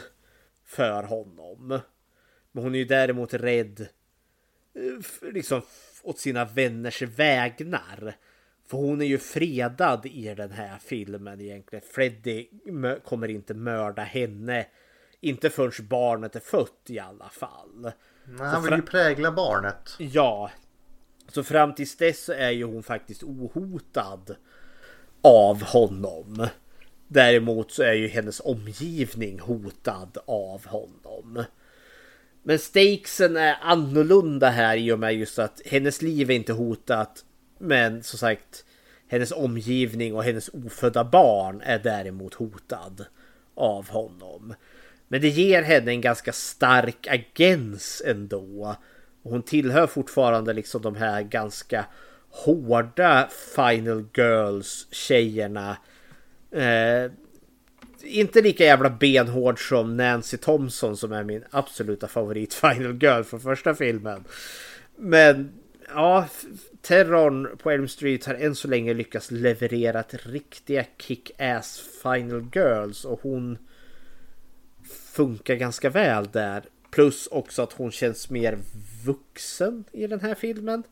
för 0.66 1.04
honom. 1.04 1.80
Men 2.52 2.64
hon 2.64 2.76
är 2.76 2.80
ju 2.80 2.86
däremot 2.86 3.34
rädd 3.34 3.88
eh, 4.74 5.32
liksom 5.32 5.62
åt 6.04 6.20
sina 6.20 6.46
vänners 6.46 7.02
vägnar. 7.02 8.16
För 8.70 8.78
hon 8.78 9.02
är 9.02 9.06
ju 9.06 9.18
fredad 9.18 10.06
i 10.06 10.36
den 10.36 10.52
här 10.52 10.78
filmen 10.78 11.42
egentligen. 11.42 11.86
Freddy 11.92 12.48
kommer 13.06 13.28
inte 13.28 13.54
mörda 13.54 14.02
henne. 14.02 14.66
Inte 15.22 15.50
förrän 15.50 15.88
barnet 15.88 16.36
är 16.36 16.40
fött 16.40 16.84
i 16.88 17.00
alla 17.00 17.30
fall. 17.30 17.92
Men 18.26 18.48
han 18.48 18.64
vill 18.64 18.74
ju 18.74 18.82
prägla 18.82 19.32
barnet. 19.32 19.96
Ja. 19.98 20.52
Så 21.28 21.44
fram 21.44 21.76
tills 21.76 21.98
dess 21.98 22.24
så 22.24 22.34
är 22.34 22.50
ju 22.50 22.64
hon 22.64 22.84
faktiskt 22.84 23.24
ohotad 23.24 24.36
av 25.22 25.64
honom. 25.64 26.48
Däremot 27.08 27.72
så 27.72 27.84
är 27.84 27.94
ju 27.94 28.08
hennes 28.08 28.40
omgivning 28.40 29.40
hotad 29.40 30.18
av 30.26 30.66
honom. 30.66 31.44
Men 32.44 32.60
stakesen 32.60 33.38
är 33.38 33.58
annorlunda 33.62 34.50
här 34.50 34.78
i 34.78 34.92
och 34.92 35.00
med 35.00 35.14
just 35.14 35.40
att 35.40 35.62
hennes 35.66 36.02
liv 36.02 36.32
är 36.32 36.36
inte 36.36 36.54
hotat. 36.54 37.26
Men 37.60 38.04
som 38.04 38.20
sagt, 38.20 38.66
hennes 39.08 39.32
omgivning 39.32 40.16
och 40.16 40.24
hennes 40.24 40.50
ofödda 40.50 41.04
barn 41.04 41.62
är 41.62 41.80
däremot 41.80 42.34
hotad 42.34 43.06
av 43.56 43.90
honom. 43.90 44.54
Men 45.08 45.22
det 45.22 45.30
ger 45.30 45.62
henne 45.62 45.92
en 45.92 46.02
ganska 46.02 46.34
stark 46.34 47.08
agens 47.08 48.02
ändå. 48.06 48.76
Och 49.24 49.32
hon 49.32 49.44
tillhör 49.44 49.88
fortfarande 49.88 50.54
liksom 50.54 50.82
de 50.82 50.96
här 50.96 51.22
ganska 51.22 51.86
hårda 52.30 53.30
Final 53.56 54.06
Girls 54.14 54.88
tjejerna. 54.92 55.78
Eh, 56.52 57.12
inte 58.04 58.42
lika 58.42 58.64
jävla 58.64 58.90
benhård 58.90 59.70
som 59.70 59.98
Nancy 59.98 60.38
Thompson 60.38 60.98
som 60.98 61.12
är 61.12 61.24
min 61.24 61.44
absoluta 61.52 62.08
favorit 62.08 62.54
Final 62.64 63.04
Girl 63.04 63.24
från 63.24 63.40
första 63.40 63.76
filmen. 63.76 64.24
Men 64.96 65.52
ja, 65.94 66.28
terrorn 66.82 67.58
på 67.58 67.72
Elm 67.72 67.88
Street 67.88 68.26
har 68.26 68.34
än 68.34 68.56
så 68.56 68.68
länge 68.68 68.94
lyckats 68.94 69.32
leverera 69.32 70.04
riktiga 70.12 70.86
kick-ass 70.98 71.80
Final 72.04 72.48
Girls 72.54 73.06
och 73.06 73.20
hon 73.22 73.58
funkar 75.14 75.56
ganska 75.56 75.90
väl 75.90 76.28
där. 76.32 76.64
Plus 76.92 77.28
också 77.28 77.62
att 77.62 77.74
hon 77.74 77.92
känns 77.92 78.30
mer 78.30 78.58
vuxen 79.06 79.84
i 79.92 80.08
den 80.08 80.20
här 80.20 80.36
filmen. 80.36 80.84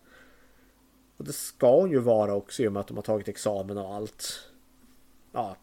Och 1.18 1.26
det 1.26 1.34
ska 1.34 1.80
hon 1.80 1.92
ju 1.92 2.00
vara 2.00 2.34
också 2.34 2.64
i 2.64 2.68
och 2.68 2.74
med 2.74 2.80
att 2.80 2.88
de 2.88 2.98
har 2.98 3.04
tagit 3.04 3.28
examen 3.28 3.78
och 3.78 3.94
allt. 3.96 4.50
Ja, 5.32 5.58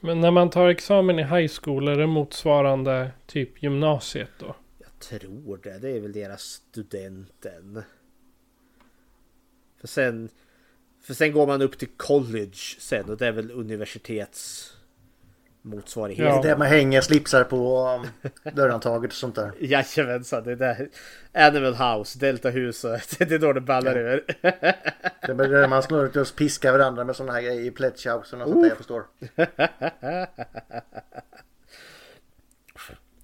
Men 0.00 0.20
när 0.20 0.30
man 0.30 0.50
tar 0.50 0.68
examen 0.68 1.18
i 1.18 1.22
high 1.22 1.52
school 1.62 1.88
är 1.88 1.96
det 1.96 2.06
motsvarande 2.06 3.10
typ 3.26 3.62
gymnasiet 3.62 4.30
då? 4.38 4.56
jag 4.78 5.08
tror 5.08 5.60
det. 5.62 5.78
Det 5.78 5.90
är 5.90 6.00
väl 6.00 6.12
deras 6.12 6.42
studenten. 6.42 7.82
För 9.80 9.88
sen, 9.88 10.28
för 11.02 11.14
sen 11.14 11.32
går 11.32 11.46
man 11.46 11.62
upp 11.62 11.78
till 11.78 11.88
college 11.96 12.56
sen 12.78 13.10
och 13.10 13.16
det 13.16 13.26
är 13.26 13.32
väl 13.32 13.50
universitets 13.50 14.72
motsvarighet. 15.66 16.26
Ja. 16.26 16.42
Det 16.42 16.48
är 16.48 16.52
där 16.52 16.56
man 16.56 16.66
hänger 16.66 17.00
slipsar 17.00 17.44
på 17.44 17.88
um, 17.88 18.30
dörrhandtaget 18.54 19.10
och 19.10 19.16
sånt 19.16 19.34
där. 19.34 19.52
Jajamensan, 19.60 20.44
det 20.44 20.52
är 20.52 20.56
där. 20.56 20.88
Animal 21.32 21.74
House, 21.74 22.18
Deltahuset. 22.18 23.18
Det 23.18 23.32
är 23.32 23.38
då 23.38 23.52
det 23.52 23.60
ballar 23.60 23.98
ur. 23.98 24.24
Det 25.20 25.32
är 25.32 25.48
där 25.48 25.68
man 25.68 25.82
ska 25.82 26.02
ut 26.02 26.16
och 26.16 26.36
piska 26.36 26.72
varandra 26.72 27.04
med 27.04 27.16
sådana 27.16 27.32
här 27.32 27.42
grejer 27.42 27.60
i 27.60 27.70
house 27.70 28.12
och 28.12 28.26
sånt 28.26 28.62
där 28.62 28.68
jag 28.68 28.76
förstår. 28.76 29.04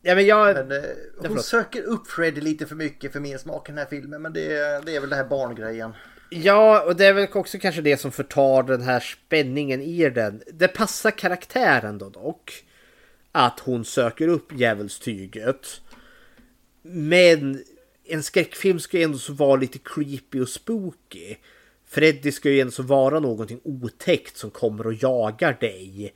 ja 0.02 0.14
men 0.14 0.26
jag... 0.26 0.54
Men, 0.54 0.72
eh, 0.72 0.82
hon 1.28 1.42
söker 1.42 1.82
upp 1.82 2.06
Freddy 2.06 2.40
lite 2.40 2.66
för 2.66 2.74
mycket 2.74 3.12
för 3.12 3.20
min 3.20 3.38
smak 3.38 3.68
i 3.68 3.72
den 3.72 3.78
här 3.78 3.86
filmen. 3.86 4.22
Men 4.22 4.32
det, 4.32 4.48
det 4.86 4.96
är 4.96 5.00
väl 5.00 5.10
det 5.10 5.16
här 5.16 5.24
barngrejen. 5.24 5.92
Ja, 6.34 6.82
och 6.82 6.96
det 6.96 7.06
är 7.06 7.12
väl 7.12 7.28
också 7.34 7.58
kanske 7.58 7.82
det 7.82 7.96
som 7.96 8.12
förtar 8.12 8.62
den 8.62 8.82
här 8.82 9.00
spänningen 9.00 9.82
i 9.82 10.10
den. 10.10 10.42
Det 10.52 10.68
passar 10.68 11.10
karaktären 11.10 11.98
då 11.98 12.08
dock. 12.08 12.64
Att 13.32 13.60
hon 13.60 13.84
söker 13.84 14.28
upp 14.28 14.52
djävulstyget. 14.52 15.80
Men 16.82 17.64
en 18.04 18.22
skräckfilm 18.22 18.80
ska 18.80 18.98
ju 18.98 19.02
ändå 19.02 19.18
så 19.18 19.32
vara 19.32 19.56
lite 19.56 19.78
creepy 19.78 20.40
och 20.40 20.48
spooky. 20.48 21.36
Freddy 21.86 22.32
ska 22.32 22.50
ju 22.50 22.60
ändå 22.60 22.70
så 22.70 22.82
vara 22.82 23.20
någonting 23.20 23.60
otäckt 23.64 24.36
som 24.36 24.50
kommer 24.50 24.86
och 24.86 24.94
jagar 24.94 25.56
dig. 25.60 26.14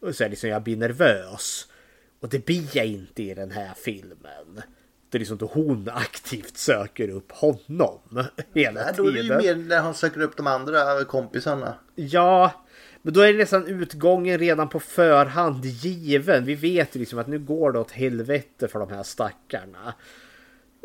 Och 0.00 0.16
så 0.16 0.24
är 0.24 0.28
det 0.28 0.30
liksom 0.30 0.50
jag 0.50 0.62
blir 0.62 0.76
nervös. 0.76 1.68
Och 2.20 2.28
det 2.28 2.46
blir 2.46 2.76
jag 2.76 2.86
inte 2.86 3.22
i 3.22 3.34
den 3.34 3.50
här 3.50 3.74
filmen. 3.84 4.62
Det 5.14 5.18
är 5.18 5.20
liksom 5.20 5.36
då 5.36 5.46
hon 5.46 5.88
aktivt 5.94 6.56
söker 6.56 7.08
upp 7.08 7.32
honom 7.32 7.98
hela 8.54 8.80
Nej, 8.80 8.92
då 8.96 9.06
är 9.08 9.12
det 9.12 9.20
ju 9.20 9.36
mer 9.36 9.54
när 9.54 9.80
han 9.80 9.94
söker 9.94 10.20
upp 10.20 10.36
de 10.36 10.46
andra 10.46 11.04
kompisarna. 11.04 11.74
Ja, 11.94 12.64
men 13.02 13.14
då 13.14 13.20
är 13.20 13.32
det 13.32 13.38
nästan 13.38 13.66
utgången 13.66 14.38
redan 14.38 14.68
på 14.68 14.80
förhand 14.80 15.64
given. 15.64 16.44
Vi 16.44 16.54
vet 16.54 16.96
ju 16.96 17.00
liksom 17.00 17.18
att 17.18 17.26
nu 17.26 17.38
går 17.38 17.72
det 17.72 17.78
åt 17.78 17.90
helvete 17.90 18.68
för 18.68 18.78
de 18.78 18.90
här 18.90 19.02
stackarna. 19.02 19.94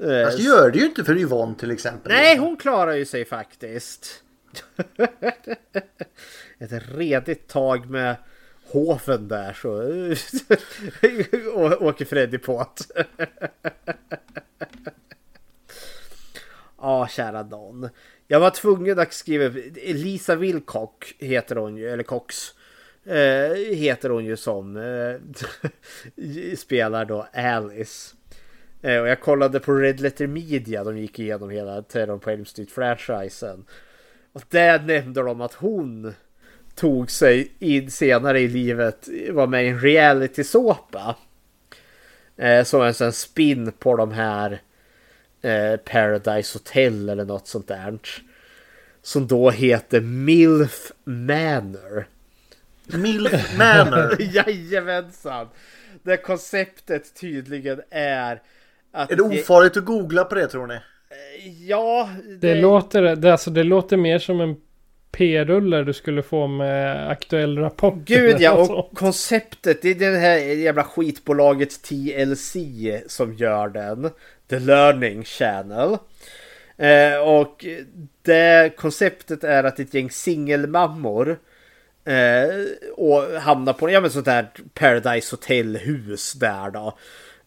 Eh, 0.04 0.26
Fast 0.26 0.38
det 0.38 0.44
gör 0.44 0.72
det 0.72 0.80
ju 0.80 0.86
inte 0.86 1.04
för 1.04 1.18
Yvonne 1.18 1.56
till 1.56 1.72
exempel. 1.72 2.12
Nej, 2.12 2.38
hon 2.38 2.58
klarar 2.58 2.94
ju 2.94 3.06
sig 3.06 3.26
faktiskt. 3.26 4.24
Ett 6.60 6.84
redigt 6.92 7.48
tag 7.48 7.90
med 7.90 8.16
hoven 8.72 9.28
där 9.28 9.54
så 9.54 9.70
åker 11.86 12.06
Freddy 12.06 12.38
på 12.38 12.60
att. 12.60 12.91
Ja, 16.82 17.08
kära 17.08 17.44
nån. 17.44 17.90
Jag 18.28 18.40
var 18.40 18.50
tvungen 18.50 19.00
att 19.00 19.14
skriva 19.14 19.56
Lisa 19.86 20.36
Wilcock 20.36 21.16
heter 21.20 21.56
hon 21.56 21.78
ju, 21.78 21.90
eller 21.90 22.04
Cox. 22.04 22.36
Eh, 23.06 23.76
heter 23.76 24.10
hon 24.10 24.26
ju 24.26 24.38
som 24.38 24.78
eh, 24.78 25.16
spelar 26.58 27.06
då 27.06 27.28
Alice. 27.34 28.16
Eh, 28.82 29.02
och 29.02 29.08
jag 29.08 29.22
kollade 29.22 29.60
på 29.60 29.74
Red 29.74 30.00
Letter 30.00 30.28
Media, 30.28 30.84
de 30.84 30.98
gick 30.98 31.20
igenom 31.20 31.50
hela 31.50 31.82
Terror 31.82 32.18
på 32.18 32.30
Elm 32.30 32.46
Street-franchisen. 32.46 33.66
Och 34.34 34.44
där 34.50 34.80
nämnde 34.80 35.22
de 35.22 35.41
att 35.41 35.54
hon 35.54 36.14
tog 36.80 37.12
sig 37.12 37.52
in 37.60 37.92
senare 37.92 38.40
i 38.40 38.48
livet, 38.48 39.10
var 39.32 39.48
med 39.48 39.66
i 39.66 39.68
en 39.68 39.80
reality-såpa. 39.80 41.16
Eh, 42.38 42.64
som 42.64 42.82
en 42.82 42.94
sån 42.94 43.12
spin 43.12 43.72
på 43.80 43.96
de 43.96 44.12
här 44.12 44.62
eh, 45.42 45.78
Paradise 45.78 46.58
Hotel 46.58 47.10
eller 47.10 47.26
något 47.26 47.48
sånt 47.48 47.68
där. 47.68 48.00
Som 49.02 49.28
då 49.28 49.50
heter 49.50 50.02
MILF 50.02 50.92
Manor. 51.04 52.08
Milf 52.86 53.58
Manor. 53.58 54.16
Jajamensan! 54.20 55.48
Det 56.04 56.18
konceptet 56.18 57.16
tydligen 57.16 57.82
är 57.90 58.42
att... 58.92 59.12
Är 59.12 59.16
det 59.16 59.24
ofarligt 59.24 59.78
att 59.78 59.86
googla 59.86 60.24
på 60.24 60.36
det 60.36 60.48
tror 60.48 60.68
ni? 60.68 60.80
Ja, 61.68 62.10
Det, 62.40 62.56
låter, 62.56 63.16
det, 63.16 63.32
alltså, 63.32 63.50
det 63.50 63.64
låter 63.64 63.98
mer 63.98 64.20
som 64.20 64.42
en 64.42 64.56
p-rulle 65.11 65.84
du 65.84 65.94
skulle 65.94 66.23
få 66.23 66.48
med 66.48 67.10
aktuell 67.10 67.57
rapport. 67.57 67.95
Gud 68.06 68.41
ja, 68.41 68.52
och 68.52 68.91
konceptet 68.98 69.81
det 69.81 69.90
är 69.90 70.11
det 70.11 70.18
här 70.18 70.38
jävla 70.38 70.84
skitbolaget 70.84 71.81
TLC 71.81 72.56
som 73.07 73.34
gör 73.34 73.69
den. 73.69 74.10
The 74.49 74.60
Learning 74.60 75.23
Channel. 75.23 75.98
Eh, 76.77 77.18
och 77.18 77.65
det 78.22 78.76
konceptet 78.77 79.44
är 79.44 79.64
att 79.64 79.80
ett 79.80 79.94
gäng 79.94 80.11
singelmammor 80.11 81.40
eh, 82.06 82.49
och 82.95 83.23
hamnar 83.41 83.73
på 83.73 83.90
ja, 83.90 84.02
men 84.02 84.11
sånt 84.11 84.26
där 84.26 84.49
Paradise 84.73 85.36
Hotel 85.36 85.77
hus 85.77 86.34
där 86.34 86.72
då. 86.72 86.98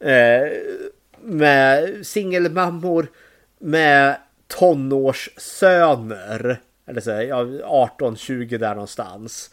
Eh, 0.08 0.48
med 1.20 2.06
singelmammor 2.06 3.06
med 3.58 4.16
tonårssöner. 4.48 6.60
Eller 6.92 7.00
så 7.00 7.10
här, 7.10 7.22
ja, 7.22 7.44
18-20 7.98 8.58
där 8.58 8.74
någonstans. 8.74 9.50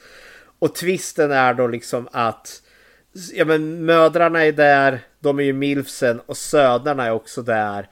Och 0.60 0.76
twisten 0.76 1.32
är 1.32 1.54
då 1.54 1.68
liksom 1.68 2.08
att 2.12 2.62
ja, 3.34 3.46
men 3.46 3.86
mödrarna 3.86 4.46
är 4.46 4.52
där, 4.52 5.00
de 5.20 5.40
är 5.40 5.44
ju 5.44 5.54
milfsen 5.54 6.20
och 6.26 6.38
sönerna 6.38 7.06
är 7.06 7.12
också 7.12 7.42
där. 7.42 7.90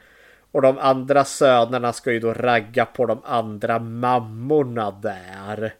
Och 0.52 0.61
de 0.61 0.78
andra 0.78 1.26
sönerna 1.26 1.94
ska 1.94 2.11
ju 2.11 2.19
då 2.19 2.34
ragga 2.34 2.86
på 2.86 3.06
de 3.06 3.22
andra 3.24 3.80
mammorna 3.80 4.91
där. 4.91 5.74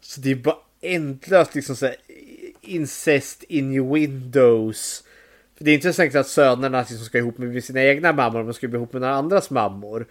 Så 0.00 0.20
det 0.20 0.30
är 0.30 0.34
bara 0.34 0.56
ändlöst 0.80 1.54
liksom 1.54 1.76
så 1.76 1.86
här 1.86 1.96
incest 2.60 3.42
in 3.42 3.92
windows. 3.94 5.04
För 5.56 5.64
det 5.64 5.70
är 5.70 5.74
inte 5.74 5.92
säkert 5.92 6.16
att 6.16 6.28
sönerna 6.28 6.80
liksom 6.80 6.98
ska 6.98 7.18
ihop 7.18 7.38
med 7.38 7.64
sina 7.64 7.82
egna 7.82 8.12
mammor, 8.12 8.44
de 8.44 8.54
ska 8.54 8.68
bli 8.68 8.76
ihop 8.76 8.92
med 8.92 9.02
några 9.02 9.14
andras 9.14 9.50
mammor. 9.50 10.06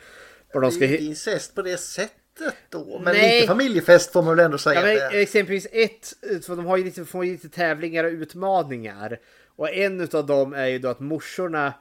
Och 0.53 0.61
de 0.61 0.71
ska... 0.71 0.79
Det 0.79 0.85
är 0.85 0.91
inte 0.91 1.03
incest 1.03 1.55
på 1.55 1.61
det 1.61 1.77
sättet 1.77 2.13
då. 2.69 2.99
Men 3.03 3.13
Nej. 3.13 3.35
lite 3.35 3.47
familjefest 3.47 4.11
får 4.11 4.21
man 4.21 4.35
väl 4.35 4.45
ändå 4.45 4.57
säga. 4.57 4.93
Ja, 4.93 5.09
men 5.11 5.21
exempelvis 5.21 5.67
ett, 5.71 6.13
för 6.45 6.55
de 6.55 6.65
har 6.65 6.77
ju 6.77 6.83
lite, 6.83 7.05
får 7.05 7.25
ju 7.25 7.31
lite 7.31 7.49
tävlingar 7.49 8.03
och 8.03 8.11
utmaningar. 8.11 9.19
Och 9.55 9.73
en 9.73 10.01
utav 10.01 10.25
dem 10.25 10.53
är 10.53 10.65
ju 10.65 10.79
då 10.79 10.89
att 10.89 10.99
morsorna 10.99 11.73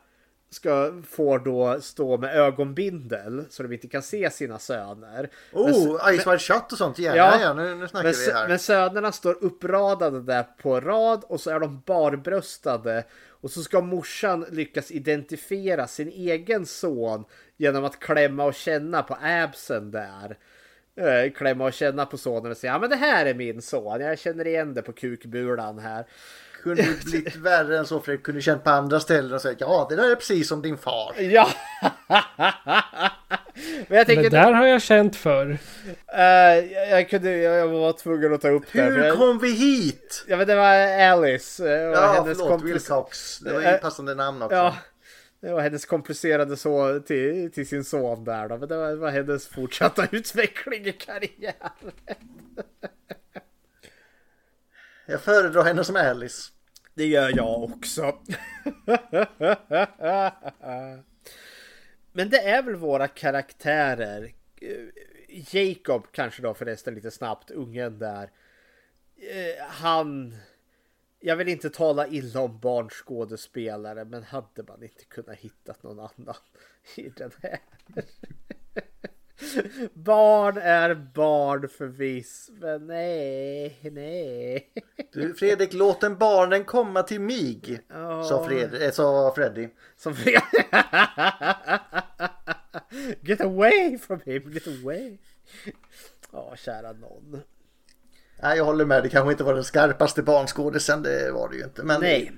ska 0.51 1.03
få 1.11 1.39
då 1.39 1.81
stå 1.81 2.19
med 2.19 2.37
ögonbindel 2.37 3.45
så 3.51 3.63
de 3.63 3.73
inte 3.73 3.89
kan 3.89 4.03
se 4.03 4.31
sina 4.31 4.59
söner. 4.59 5.31
Men 5.53 5.63
Oh, 5.63 6.17
Ice 6.17 6.27
Wide 6.27 6.39
Shut 6.39 6.73
och 6.73 6.79
sånt. 6.79 6.99
Gärna, 6.99 7.17
Ja, 7.17 7.41
ja, 7.41 7.55
nu, 7.55 7.75
nu 7.75 7.89
snackar 7.89 8.09
men, 8.09 8.15
vi 8.27 8.33
här. 8.33 8.49
men 8.49 8.59
sönerna 8.59 9.13
står 9.13 9.45
uppradade 9.45 10.23
där 10.23 10.43
på 10.43 10.81
rad 10.81 11.25
och 11.29 11.41
så 11.41 11.51
är 11.51 11.61
de 11.61 11.83
barbröstade. 11.87 13.05
Och 13.41 13.51
så 13.51 13.63
ska 13.63 13.81
morsan 13.81 14.47
lyckas 14.51 14.91
identifiera 14.91 15.87
sin 15.87 16.09
egen 16.09 16.67
son 16.67 17.25
genom 17.57 17.85
att 17.85 17.99
klämma 17.99 18.45
och 18.45 18.55
känna 18.55 19.03
på 19.03 19.17
absen 19.23 19.91
där. 19.91 20.37
Eh, 20.99 21.33
Klämma 21.33 21.65
och 21.65 21.73
känna 21.73 22.07
på 22.07 22.19
sonen 22.19 22.51
och 22.51 22.57
säga 22.57 22.73
ja 22.73 22.79
men 22.79 22.91
det 22.91 22.97
här 22.97 23.27
är 23.27 23.35
min 23.35 23.63
son, 23.63 24.01
jag 24.01 24.19
känner 24.19 24.47
igen 24.47 24.75
det 24.75 24.83
på 24.83 24.93
kukbulan 24.93 25.79
här. 25.79 26.05
Kunde 26.63 26.83
det 26.83 27.05
blivit 27.05 27.37
värre 27.45 27.79
än 27.79 27.87
så 27.87 28.01
Fredrik. 28.01 28.25
Kunde 28.25 28.41
känt 28.41 28.65
på 28.65 28.71
andra 28.71 29.01
ställen 29.01 29.33
och 29.35 29.41
sagt 29.41 29.61
ja 29.61 29.87
det 29.91 29.97
där 29.97 30.11
är 30.11 30.15
precis 30.15 30.49
som 30.49 30.63
din 30.63 30.77
far. 30.79 31.13
Ja! 31.21 31.49
men 33.89 33.99
jag 33.99 34.07
tänker, 34.07 34.23
Det 34.23 34.29
där 34.29 34.53
har 34.53 34.67
jag 34.67 34.83
känt 34.83 35.17
för. 35.17 35.51
eh, 36.07 36.23
jag, 36.73 36.91
jag, 36.91 37.11
kunde, 37.11 37.37
jag 37.37 37.69
var 37.69 37.93
tvungen 37.93 38.35
att 38.35 38.41
ta 38.41 38.49
upp 38.49 38.63
det. 38.73 38.79
för 38.79 38.91
Hur 38.91 39.05
jag- 39.05 39.17
kom 39.17 39.39
vi 39.39 39.51
hit? 39.53 40.25
Ja 40.29 40.37
men 40.37 40.47
det 40.47 40.55
var 40.55 41.01
Alice. 41.13 41.63
Och 41.63 41.95
Ja 41.97 42.13
hennes 42.13 42.39
förlåt, 42.39 42.51
kompis- 42.61 42.65
Wilcox. 42.73 43.39
Det 43.39 43.53
var 43.53 43.61
ju 43.61 43.79
passande 43.79 44.15
namn 44.15 44.43
också. 44.43 44.57
Ja, 44.57 44.77
var 45.41 45.61
hennes 45.61 45.87
komplicerade 45.87 46.57
så 46.57 47.01
till, 47.01 47.53
till 47.53 47.69
sin 47.69 47.85
son 47.85 48.25
där 48.25 48.49
då. 48.49 48.59
Men 48.59 48.69
det 48.69 48.77
var, 48.77 48.89
det 48.89 48.97
var 48.97 49.11
hennes 49.11 49.47
fortsatta 49.47 50.09
utveckling 50.13 50.87
i 50.87 50.93
karriären. 50.93 51.73
Jag 55.07 55.21
föredrar 55.21 55.65
henne 55.65 55.85
som 55.85 55.97
Alice. 55.97 56.53
Det 56.95 57.07
gör 57.07 57.37
jag 57.37 57.63
också. 57.63 58.03
Men 62.13 62.31
det 62.31 62.39
är 62.39 62.63
väl 62.63 62.77
våra 62.77 63.09
karaktärer. 63.09 64.33
Eh, 64.61 64.85
Jacob 65.29 66.07
kanske 66.13 66.43
då 66.43 66.55
förresten 66.55 66.95
lite 66.95 67.11
snabbt, 67.11 67.51
ungen 67.51 67.99
där. 67.99 68.31
Eh, 69.17 69.65
Han... 69.69 70.37
Jag 71.21 71.37
vill 71.37 71.49
inte 71.49 71.71
tala 71.71 72.07
illa 72.07 72.41
om 72.41 72.59
barnskådespelare 72.59 74.05
men 74.05 74.23
hade 74.23 74.63
man 74.69 74.83
inte 74.83 75.05
kunnat 75.05 75.37
hitta 75.37 75.75
någon 75.81 75.99
annan 75.99 76.37
i 76.97 77.09
den 77.09 77.31
här? 77.43 77.59
Barn 79.93 80.57
är 80.57 80.95
barn 80.95 81.69
förvisso, 81.69 82.53
men 82.53 82.87
nej, 82.87 83.79
nej. 83.83 84.73
Du, 85.13 85.35
Fredrik, 85.35 85.73
låt 85.73 86.03
en 86.03 86.19
barnen 86.19 86.65
komma 86.65 87.03
till 87.03 87.21
mig. 87.21 87.81
Sa, 88.29 88.45
Fred, 88.49 88.83
äh, 88.83 88.91
sa 88.91 89.33
Freddy. 89.35 89.69
Som 89.97 90.15
Get 93.21 93.41
away 93.41 93.99
from 93.99 94.21
him, 94.25 94.53
get 94.53 94.67
away. 94.67 95.19
Ja, 96.33 96.57
kära 96.57 96.93
någon. 96.93 97.43
Nej, 98.43 98.57
jag 98.59 98.65
håller 98.65 98.85
med. 98.85 99.03
Det 99.03 99.09
kanske 99.09 99.31
inte 99.33 99.45
var 99.45 99.55
den 99.55 99.65
skarpaste 99.65 100.23
barnskådisen. 100.23 101.03
Det 101.03 101.31
var 101.33 101.49
det 101.49 101.57
ju 101.57 101.65
inte. 101.65 101.83
Men, 101.83 102.01
Nej. 102.01 102.33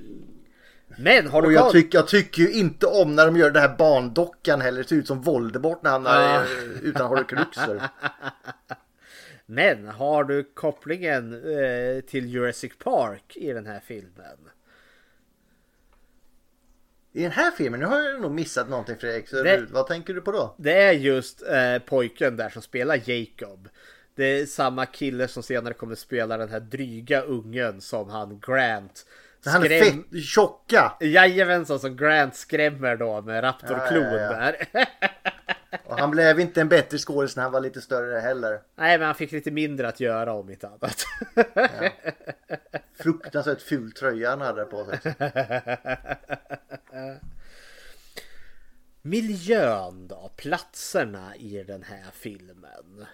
Men 0.99 1.27
har 1.27 1.43
Och 1.43 1.49
du 1.49 1.55
jag, 1.55 1.63
koll? 1.63 1.73
tycker, 1.73 1.99
jag 1.99 2.09
tycker 2.09 2.43
ju 2.43 2.53
inte 2.53 2.87
om 2.87 3.17
när 3.17 3.27
de 3.27 3.37
gör 3.37 3.51
det 3.51 3.61
här 3.61 3.77
barndockan 3.77 4.61
heller. 4.61 4.83
Det 4.83 4.89
ser 4.89 4.97
ut 4.97 5.07
som 5.07 5.23
Voldemort 5.23 5.83
när 5.83 5.91
han 5.91 6.07
är 6.07 6.47
utan 6.83 7.07
horcruxer. 7.07 7.83
Men 9.47 9.89
har 9.89 10.25
du 10.25 10.45
kopplingen 10.55 11.35
eh, 11.35 12.01
till 12.01 12.29
Jurassic 12.29 12.73
Park 12.79 13.37
i 13.37 13.53
den 13.53 13.67
här 13.67 13.81
filmen? 13.87 14.37
I 17.13 17.23
den 17.23 17.31
här 17.33 17.51
filmen, 17.51 17.81
nu 17.81 17.87
har 17.87 17.99
jag 18.01 18.21
nog 18.21 18.31
missat 18.33 18.69
någonting 18.69 18.97
Fredrik. 18.97 19.29
Så 19.29 19.43
Det- 19.43 19.67
vad 19.71 19.87
tänker 19.87 20.15
du 20.15 20.21
på 20.21 20.33
då? 20.33 20.55
Det 20.59 20.73
är 20.83 20.93
just 20.93 21.43
eh, 21.43 21.79
pojken 21.87 22.37
där 22.37 22.49
som 22.49 22.63
spelar 22.63 23.01
Jacob. 23.11 23.69
Det 24.21 24.41
är 24.41 24.47
samma 24.47 24.87
kille 24.87 25.29
som 25.29 25.43
senare 25.43 25.75
kommer 25.75 25.95
spela 25.95 26.37
den 26.37 26.49
här 26.49 26.61
dryga 26.61 27.21
ungen 27.21 27.81
som 27.81 28.11
han 28.11 28.41
Grant. 28.41 29.07
Han 29.45 29.65
är 29.65 29.69
skräm- 29.69 30.05
fett 30.11 30.23
tjocka. 30.25 30.93
Jajamensan 31.01 31.81
som 31.81 31.97
Grant 31.97 32.37
skrämmer 32.37 32.97
då 32.97 33.23
med 33.23 33.45
Raptor-klon 33.45 34.03
Ja, 34.03 34.17
ja, 34.17 34.23
ja. 34.23 34.53
där. 34.73 34.87
Och 35.85 35.99
han 35.99 36.11
blev 36.11 36.41
inte 36.41 36.61
en 36.61 36.69
bättre 36.69 36.99
skådis 36.99 37.37
när 37.37 37.43
han 37.43 37.53
var 37.53 37.61
lite 37.61 37.81
större 37.81 38.21
heller. 38.21 38.61
Nej 38.77 38.99
men 38.99 39.07
han 39.07 39.15
fick 39.15 39.33
lite 39.33 39.51
mindre 39.51 39.89
att 39.89 40.01
göra 40.01 40.33
om 40.33 40.51
inte 40.51 40.69
annat. 40.69 41.05
Fruktansvärt 43.03 43.63
ful 43.63 43.93
tröja 43.93 44.31
han 44.31 44.41
hade 44.41 44.65
på 44.65 44.85
sig. 44.85 44.99
Miljön 49.03 50.09
då, 50.09 50.31
platserna 50.37 51.37
i 51.37 51.63
den 51.63 51.83
här 51.83 52.11
filmen. 52.13 53.07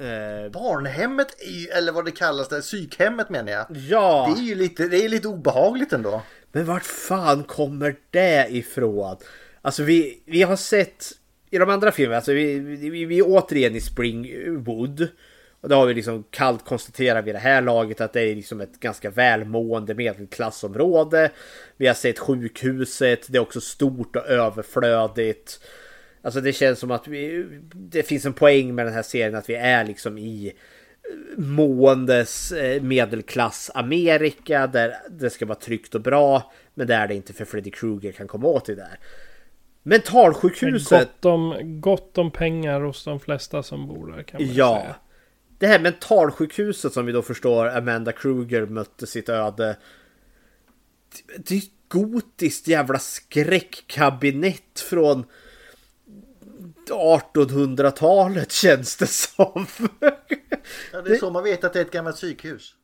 Eh, 0.00 0.50
Barnhemmet, 0.50 1.36
ju, 1.42 1.66
eller 1.66 1.92
vad 1.92 2.04
det 2.04 2.10
kallas, 2.10 2.48
det, 2.48 2.60
psykhemmet 2.60 3.30
menar 3.30 3.52
jag. 3.52 3.66
ja, 3.70 4.32
Det 4.34 4.42
är 4.42 4.44
ju 4.44 4.54
lite, 4.54 4.88
det 4.88 5.04
är 5.04 5.08
lite 5.08 5.28
obehagligt 5.28 5.92
ändå. 5.92 6.22
men 6.52 6.64
vart 6.64 6.84
fan 6.84 7.44
kommer 7.44 7.96
det 8.10 8.46
ifrån? 8.50 9.16
Alltså 9.62 9.82
vi, 9.82 10.22
vi 10.26 10.42
har 10.42 10.56
sett 10.56 11.12
i 11.50 11.58
de 11.58 11.70
andra 11.70 11.92
filmerna, 11.92 12.16
alltså 12.16 12.32
vi, 12.32 12.58
vi, 12.58 13.04
vi 13.04 13.18
är 13.18 13.24
återigen 13.26 13.76
i 13.76 13.80
Springwood. 13.80 15.08
Och 15.60 15.68
då 15.68 15.76
har 15.76 15.86
vi 15.86 15.94
liksom 15.94 16.24
kallt 16.30 16.64
konstaterat 16.64 17.24
vid 17.24 17.34
det 17.34 17.38
här 17.38 17.62
laget 17.62 18.00
att 18.00 18.12
det 18.12 18.20
är 18.20 18.34
liksom 18.34 18.60
ett 18.60 18.80
ganska 18.80 19.10
välmående 19.10 19.94
medelklassområde. 19.94 21.30
Vi 21.76 21.86
har 21.86 21.94
sett 21.94 22.18
sjukhuset, 22.18 23.26
det 23.28 23.38
är 23.38 23.42
också 23.42 23.60
stort 23.60 24.16
och 24.16 24.26
överflödigt. 24.26 25.60
Alltså 26.22 26.40
det 26.40 26.52
känns 26.52 26.78
som 26.78 26.90
att 26.90 27.08
vi, 27.08 27.46
det 27.74 28.02
finns 28.02 28.24
en 28.26 28.32
poäng 28.32 28.74
med 28.74 28.86
den 28.86 28.94
här 28.94 29.02
serien 29.02 29.34
att 29.34 29.50
vi 29.50 29.54
är 29.54 29.84
liksom 29.84 30.18
i 30.18 30.52
måendes 31.36 32.52
eh, 32.52 32.82
medelklass 32.82 33.70
Amerika 33.74 34.66
där 34.66 34.94
det 35.10 35.30
ska 35.30 35.46
vara 35.46 35.58
tryggt 35.58 35.94
och 35.94 36.00
bra. 36.00 36.52
Men 36.74 36.86
där 36.86 37.08
det 37.08 37.14
inte 37.14 37.32
för 37.32 37.44
Freddy 37.44 37.70
Krueger 37.70 38.12
kan 38.12 38.26
komma 38.28 38.48
åt 38.48 38.64
det 38.64 38.74
där. 38.74 38.98
Mentalsjukhuset. 39.82 40.98
Gott 41.00 41.24
om, 41.24 41.54
gott 41.80 42.18
om 42.18 42.30
pengar 42.30 42.80
hos 42.80 43.04
de 43.04 43.20
flesta 43.20 43.62
som 43.62 43.86
bor 43.88 44.12
där 44.12 44.22
kan 44.22 44.42
man 44.42 44.54
Ja. 44.54 44.80
säga. 44.82 44.96
Det 45.58 45.66
här 45.66 45.80
mentalsjukhuset 45.80 46.92
som 46.92 47.06
vi 47.06 47.12
då 47.12 47.22
förstår 47.22 47.68
Amanda 47.68 48.12
Kruger 48.12 48.66
mötte 48.66 49.06
sitt 49.06 49.28
öde. 49.28 49.76
Det- 51.26 51.38
Det 51.48 51.54
är 51.54 51.58
ett 51.58 51.64
gotiskt 51.88 52.68
jävla 52.68 52.98
skräckkabinett 52.98 54.80
från 54.80 55.24
1800-talet 56.90 58.52
känns 58.52 58.96
det 58.96 59.06
som. 59.06 59.66
Ja, 60.92 61.02
det 61.02 61.10
är 61.10 61.16
så 61.18 61.30
man 61.30 61.44
vet 61.44 61.64
att 61.64 61.72
det 61.72 61.78
är 61.78 61.84
ett 61.84 61.90
gammalt 61.90 62.16
psykhus. 62.16 62.74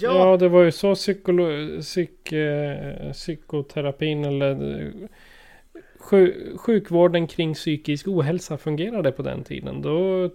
Ja, 0.00 0.36
det 0.36 0.48
var 0.48 0.62
ju 0.62 0.72
så 0.72 0.94
psykolo- 0.94 1.80
psyk, 1.80 2.32
eh, 2.32 3.12
psykoterapin 3.12 4.24
eller 4.24 4.50
eh, 4.86 4.92
sju, 5.98 6.52
sjukvården 6.56 7.26
kring 7.26 7.54
psykisk 7.54 8.08
ohälsa 8.08 8.58
fungerade 8.58 9.12
på 9.12 9.22
den 9.22 9.44
tiden. 9.44 9.82
Då 9.82 10.30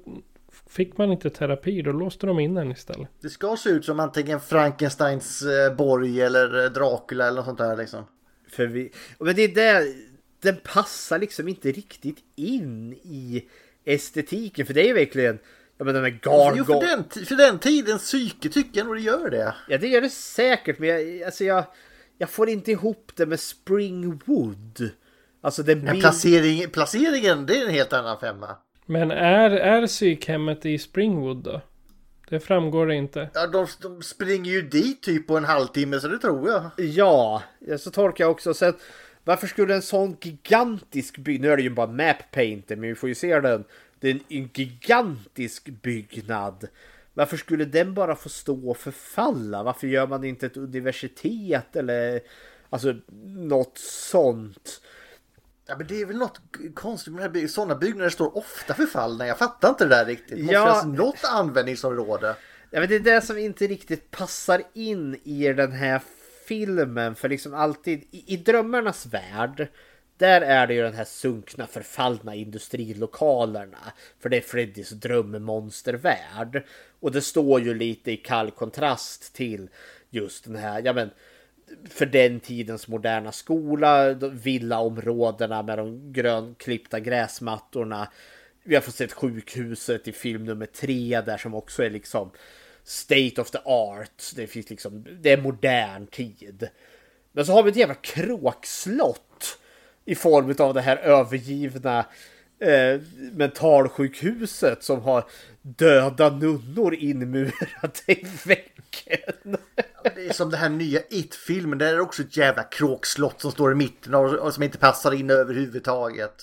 fick 0.69 0.97
man 0.97 1.11
inte 1.11 1.29
terapi, 1.29 1.81
då 1.81 1.91
låste 1.91 2.27
de 2.27 2.39
in 2.39 2.57
en 2.57 2.71
istället. 2.71 3.07
Det 3.21 3.29
ska 3.29 3.55
se 3.55 3.69
ut 3.69 3.85
som 3.85 3.99
antingen 3.99 4.39
Frankensteins 4.39 5.41
eh, 5.41 5.75
borg 5.75 6.21
eller 6.21 6.69
Dracula 6.69 7.27
eller 7.27 7.35
något 7.35 7.45
sånt 7.45 7.57
där 7.57 7.77
liksom. 7.77 8.03
För 8.49 8.65
vi, 8.65 8.91
men 9.19 9.35
det 9.35 9.43
är 9.43 9.55
det, 9.55 9.93
den 10.41 10.55
passar 10.63 11.19
liksom 11.19 11.47
inte 11.47 11.71
riktigt 11.71 12.17
in 12.35 12.93
i 12.93 13.45
estetiken. 13.85 14.65
För 14.65 14.73
det 14.73 14.81
är 14.81 14.87
ju 14.87 14.93
verkligen, 14.93 15.39
ja 15.77 15.85
men 15.85 15.93
de 15.93 15.99
här 15.99 16.19
Jo, 16.23 16.65
för 16.65 16.73
gargoyle... 16.73 17.03
den, 17.13 17.25
för 17.25 17.35
den 17.35 17.59
tidens 17.59 18.01
psyke 18.01 18.49
tycker 18.49 18.79
jag 18.79 18.87
nog 18.87 18.95
det 18.95 19.01
gör 19.01 19.29
det. 19.29 19.55
Ja 19.67 19.77
det 19.77 19.87
gör 19.87 20.01
det 20.01 20.09
säkert 20.09 20.79
men 20.79 20.89
jag, 20.89 21.23
alltså 21.23 21.43
jag, 21.43 21.63
jag 22.17 22.29
får 22.29 22.49
inte 22.49 22.71
ihop 22.71 23.11
det 23.15 23.25
med 23.25 23.39
Springwood. 23.39 24.91
Alltså 25.41 25.63
den 25.63 25.85
bild... 25.85 26.01
placering, 26.01 26.69
placeringen, 26.69 27.45
det 27.45 27.57
är 27.57 27.65
en 27.65 27.73
helt 27.73 27.93
annan 27.93 28.19
femma. 28.19 28.57
Men 28.85 29.11
är, 29.11 29.49
är 29.49 29.87
psykhemmet 29.87 30.65
i 30.65 30.77
Springwood 30.77 31.43
då? 31.43 31.61
Det 32.29 32.39
framgår 32.39 32.87
det 32.87 32.95
inte. 32.95 33.29
Ja, 33.33 33.47
de, 33.47 33.67
de 33.81 34.01
springer 34.01 34.51
ju 34.51 34.61
dit 34.61 35.01
typ 35.03 35.27
på 35.27 35.37
en 35.37 35.45
halvtimme 35.45 35.99
så 35.99 36.07
det 36.07 36.17
tror 36.17 36.49
jag. 36.49 36.71
Ja, 36.77 37.43
ja, 37.59 37.77
så 37.77 37.91
tolkar 37.91 38.23
jag 38.23 38.31
också. 38.31 38.53
Sen, 38.53 38.73
varför 39.23 39.47
skulle 39.47 39.75
en 39.75 39.81
sån 39.81 40.17
gigantisk 40.21 41.17
byggnad, 41.17 41.41
nu 41.47 41.51
är 41.53 41.57
det 41.57 41.63
ju 41.63 41.69
bara 41.69 41.87
map 41.87 42.31
painter, 42.31 42.75
men 42.75 42.89
vi 42.89 42.95
får 42.95 43.09
ju 43.09 43.15
se 43.15 43.39
den. 43.39 43.63
Det 43.99 44.09
är 44.09 44.13
en, 44.13 44.19
en 44.29 44.49
gigantisk 44.53 45.65
byggnad. 45.69 46.67
Varför 47.13 47.37
skulle 47.37 47.65
den 47.65 47.93
bara 47.93 48.15
få 48.15 48.29
stå 48.29 48.69
och 48.69 48.77
förfalla? 48.77 49.63
Varför 49.63 49.87
gör 49.87 50.07
man 50.07 50.23
inte 50.23 50.45
ett 50.45 50.57
universitet 50.57 51.75
eller 51.75 52.19
alltså 52.69 52.95
något 53.25 53.77
sånt? 53.77 54.81
Ja 55.65 55.75
men 55.77 55.87
det 55.87 56.01
är 56.01 56.05
väl 56.05 56.17
något 56.17 56.41
konstigt 56.75 57.13
med 57.13 57.31
bygget. 57.31 57.51
Sådana 57.51 57.75
byggnader 57.75 58.09
står 58.09 58.37
ofta 58.37 58.73
förfallna. 58.73 59.27
Jag 59.27 59.37
fattar 59.37 59.69
inte 59.69 59.83
det 59.83 59.89
där 59.95 60.05
riktigt. 60.05 60.29
Det 60.37 60.41
måste 60.43 60.53
Ja. 60.53 60.81
finnas 60.81 60.97
något 60.97 61.23
användningsområde. 61.23 62.35
Ja, 62.71 62.79
men 62.79 62.89
det 62.89 62.95
är 62.95 62.99
det 62.99 63.21
som 63.21 63.37
inte 63.37 63.67
riktigt 63.67 64.11
passar 64.11 64.61
in 64.73 65.19
i 65.23 65.53
den 65.53 65.71
här 65.71 66.01
filmen. 66.49 67.15
För 67.15 67.29
liksom 67.29 67.53
alltid 67.53 68.03
i, 68.11 68.33
i 68.33 68.37
drömmarnas 68.37 69.05
värld. 69.05 69.67
Där 70.17 70.41
är 70.41 70.67
det 70.67 70.73
ju 70.73 70.81
den 70.81 70.93
här 70.93 71.05
sunkna 71.05 71.67
förfallna 71.67 72.35
industrilokalerna. 72.35 73.93
För 74.19 74.29
det 74.29 74.37
är 74.37 74.41
Freddys 74.41 74.89
drömmonstervärld. 74.89 76.63
Och 76.99 77.11
det 77.11 77.21
står 77.21 77.61
ju 77.61 77.73
lite 77.73 78.11
i 78.11 78.17
kall 78.17 78.51
kontrast 78.51 79.35
till 79.35 79.69
just 80.09 80.43
den 80.45 80.55
här, 80.55 80.81
ja 80.85 80.93
men 80.93 81.09
för 81.89 82.05
den 82.05 82.39
tidens 82.39 82.87
moderna 82.87 83.31
skola, 83.31 84.13
villaområdena 84.13 85.63
med 85.63 85.77
de 85.77 86.13
grönklippta 86.13 86.99
gräsmattorna. 86.99 88.07
Vi 88.63 88.75
har 88.75 88.81
fått 88.81 88.95
se 88.95 89.07
sjukhuset 89.07 90.07
i 90.07 90.11
film 90.11 90.45
nummer 90.45 90.65
tre 90.65 91.21
där 91.21 91.37
som 91.37 91.53
också 91.53 91.83
är 91.83 91.89
liksom 91.89 92.31
state 92.89 93.41
of 93.41 93.51
the 93.51 93.59
art. 93.65 94.23
Det 94.35 94.47
finns 94.47 94.69
liksom, 94.69 95.05
det 95.21 95.31
är 95.31 95.41
modern 95.41 96.07
tid. 96.07 96.69
Men 97.31 97.45
så 97.45 97.53
har 97.53 97.63
vi 97.63 97.71
ett 97.71 97.75
jävla 97.75 97.95
kråkslott 97.95 99.59
i 100.05 100.15
form 100.15 100.55
av 100.59 100.73
det 100.73 100.81
här 100.81 100.97
övergivna 100.97 102.05
eh, 102.59 103.01
mentalsjukhuset 103.33 104.83
som 104.83 105.01
har 105.01 105.25
döda 105.61 106.29
nunnor 106.29 106.93
inmurade 106.93 108.01
i 108.07 108.25
väggen. 108.45 109.57
Det 110.15 110.27
är 110.27 110.33
som 110.33 110.49
det 110.49 110.57
här 110.57 110.69
nya 110.69 111.01
It-filmen. 111.09 111.77
Där 111.77 111.93
är 111.93 111.95
det 111.95 112.01
också 112.01 112.21
ett 112.21 112.37
jävla 112.37 112.63
kråkslott 112.63 113.41
som 113.41 113.51
står 113.51 113.71
i 113.71 113.75
mitten 113.75 114.15
och, 114.15 114.33
och 114.33 114.53
som 114.53 114.63
inte 114.63 114.77
passar 114.77 115.11
in 115.11 115.29
överhuvudtaget. 115.29 116.35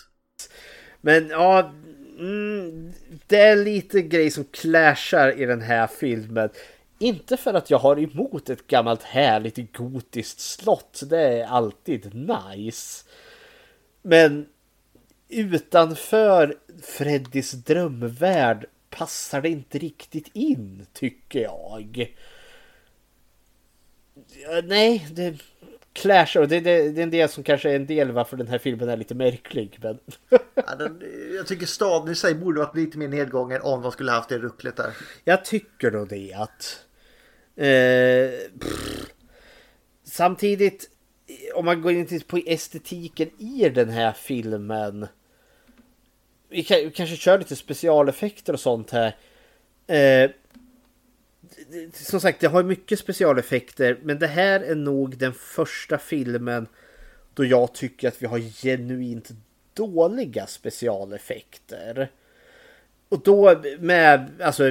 Men 1.00 1.28
ja, 1.28 1.72
mm, 2.18 2.92
det 3.26 3.40
är 3.40 3.56
lite 3.56 4.02
grej 4.02 4.30
som 4.30 4.44
clashar 4.44 5.40
i 5.40 5.46
den 5.46 5.60
här 5.60 5.86
filmen. 5.86 6.50
Inte 6.98 7.36
för 7.36 7.54
att 7.54 7.70
jag 7.70 7.78
har 7.78 7.98
emot 7.98 8.50
ett 8.50 8.66
gammalt 8.66 9.02
härligt 9.02 9.72
gotiskt 9.72 10.40
slott. 10.40 11.02
Det 11.06 11.20
är 11.20 11.46
alltid 11.46 12.14
nice. 12.14 13.04
Men 14.02 14.46
utanför 15.28 16.54
Freddys 16.82 17.52
drömvärld 17.52 18.66
passar 18.90 19.40
det 19.40 19.48
inte 19.48 19.78
riktigt 19.78 20.30
in, 20.32 20.86
tycker 20.92 21.40
jag. 21.40 22.14
Nej, 24.64 25.06
det 25.10 25.34
clashar 25.96 26.40
och 26.40 26.48
det, 26.48 26.60
det, 26.60 26.90
det 26.90 27.00
är 27.00 27.02
en 27.02 27.10
del 27.10 27.28
som 27.28 27.44
kanske 27.44 27.70
är 27.70 27.76
en 27.76 27.86
del 27.86 28.12
varför 28.12 28.36
den 28.36 28.48
här 28.48 28.58
filmen 28.58 28.88
är 28.88 28.96
lite 28.96 29.14
märklig. 29.14 29.78
Men... 29.82 29.98
Ja, 30.54 30.74
den, 30.74 31.02
jag 31.36 31.46
tycker 31.46 31.66
staden 31.66 32.12
i 32.12 32.14
sig 32.14 32.34
borde 32.34 32.60
varit 32.60 32.76
lite 32.76 32.98
mer 32.98 33.08
nedgången 33.08 33.60
om 33.62 33.82
de 33.82 33.92
skulle 33.92 34.10
haft 34.10 34.28
det 34.28 34.38
rucklet 34.38 34.76
där. 34.76 34.92
Jag 35.24 35.44
tycker 35.44 35.90
då 35.90 36.04
det 36.04 36.32
att... 36.32 36.84
Eh, 37.56 38.50
pff. 38.60 39.06
samtidigt, 40.04 40.90
om 41.54 41.64
man 41.64 41.82
går 41.82 41.92
in 41.92 42.20
på 42.26 42.40
estetiken 42.46 43.30
i 43.38 43.68
den 43.68 43.88
här 43.88 44.12
filmen. 44.12 45.06
Vi, 46.48 46.62
kan, 46.62 46.78
vi 46.78 46.90
kanske 46.90 47.16
kör 47.16 47.38
lite 47.38 47.56
specialeffekter 47.56 48.52
och 48.52 48.60
sånt 48.60 48.90
här. 48.90 49.16
Eh, 49.86 50.30
som 51.92 52.20
sagt, 52.20 52.40
det 52.40 52.48
har 52.48 52.62
mycket 52.62 52.98
specialeffekter, 52.98 53.98
men 54.02 54.18
det 54.18 54.26
här 54.26 54.60
är 54.60 54.74
nog 54.74 55.18
den 55.18 55.34
första 55.34 55.98
filmen 55.98 56.66
då 57.34 57.44
jag 57.44 57.74
tycker 57.74 58.08
att 58.08 58.22
vi 58.22 58.26
har 58.26 58.38
genuint 58.38 59.30
dåliga 59.74 60.46
specialeffekter. 60.46 62.10
Och 63.08 63.22
då 63.22 63.62
med, 63.78 64.30
alltså 64.40 64.64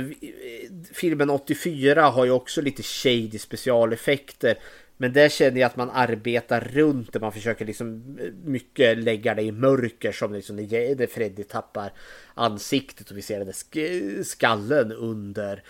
filmen 0.94 1.30
84 1.30 2.02
har 2.02 2.26
ju 2.26 2.32
också 2.32 2.62
lite 2.62 2.84
shady 2.84 3.40
specialeffekter. 3.40 4.58
Men 4.98 5.14
där 5.14 5.30
känner 5.30 5.62
jag 5.62 5.68
att 5.68 5.76
man 5.76 5.90
arbetar 5.90 6.62
runt 6.62 7.14
det. 7.14 7.20
Man 7.20 7.32
försöker 7.32 7.66
liksom 7.66 8.18
eh, 8.22 8.32
mycket 8.44 8.98
lägga 8.98 9.36
det 9.36 9.42
i 9.42 9.52
mörker 9.52 10.12
som 10.12 10.34
liksom 10.34 10.56
när 10.56 11.08
Freddy 11.08 11.44
tappar 11.44 11.94
ansiktet 12.34 13.12
och 13.12 13.18
vi 13.18 13.22
ser 13.22 13.38
den 13.38 13.46
där 13.46 13.54
sk- 13.54 14.24
skallen 14.24 14.92
under. 14.92 15.64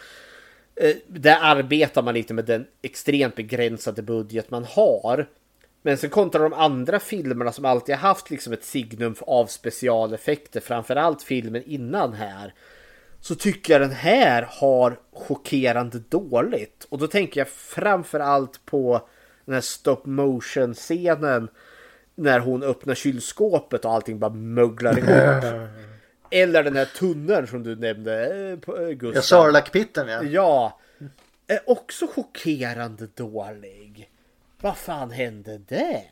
Eh, 0.76 0.96
där 1.08 1.38
arbetar 1.42 2.02
man 2.02 2.14
lite 2.14 2.34
med 2.34 2.46
den 2.46 2.66
extremt 2.82 3.36
begränsade 3.36 4.02
budget 4.02 4.52
man 4.52 4.66
har. 4.66 5.28
Men 5.82 5.98
sen 5.98 6.10
kontra 6.10 6.42
de 6.42 6.54
andra 6.54 7.00
filmerna 7.00 7.52
som 7.52 7.66
alltid 7.66 7.96
har 7.96 8.08
haft 8.08 8.30
liksom 8.30 8.54
ett 8.54 8.64
signum 8.64 9.16
av 9.20 9.46
specialeffekter, 9.46 10.60
framförallt 10.60 11.24
filmen 11.24 11.64
innan 11.66 12.14
här. 12.14 12.54
Så 13.20 13.36
tycker 13.36 13.74
jag 13.74 13.82
den 13.82 13.92
här 13.92 14.48
har 14.50 15.00
chockerande 15.14 16.00
dåligt. 16.10 16.88
Och 16.90 16.98
då 16.98 17.08
tänker 17.08 17.40
jag 17.40 17.48
framförallt 17.48 18.66
på 18.66 19.08
den 19.46 19.54
här 19.54 19.62
stop 19.62 20.02
motion 20.04 20.74
scenen. 20.74 21.50
När 22.16 22.40
hon 22.40 22.64
öppnar 22.64 22.96
kylskåpet 22.96 23.86
och 23.86 23.94
allting 23.94 24.20
bara 24.20 24.34
möglar 24.34 24.98
ihop. 24.98 25.70
Eller 26.36 26.64
den 26.64 26.76
här 26.76 26.86
tunneln 26.86 27.48
som 27.48 27.64
du 27.64 27.76
nämnde 27.76 28.50
eh, 28.52 28.60
på- 28.60 28.78
eh, 28.78 28.90
Gustav. 28.90 29.16
Ja, 29.16 29.22
Sarlacc-pitten 29.22 30.08
ja. 30.08 30.24
Ja. 30.24 30.80
Är 31.48 31.70
också 31.70 32.08
chockerande 32.08 33.08
dålig. 33.16 34.10
Vad 34.62 34.78
fan 34.78 35.12
hände 35.12 35.58
där? 35.58 36.04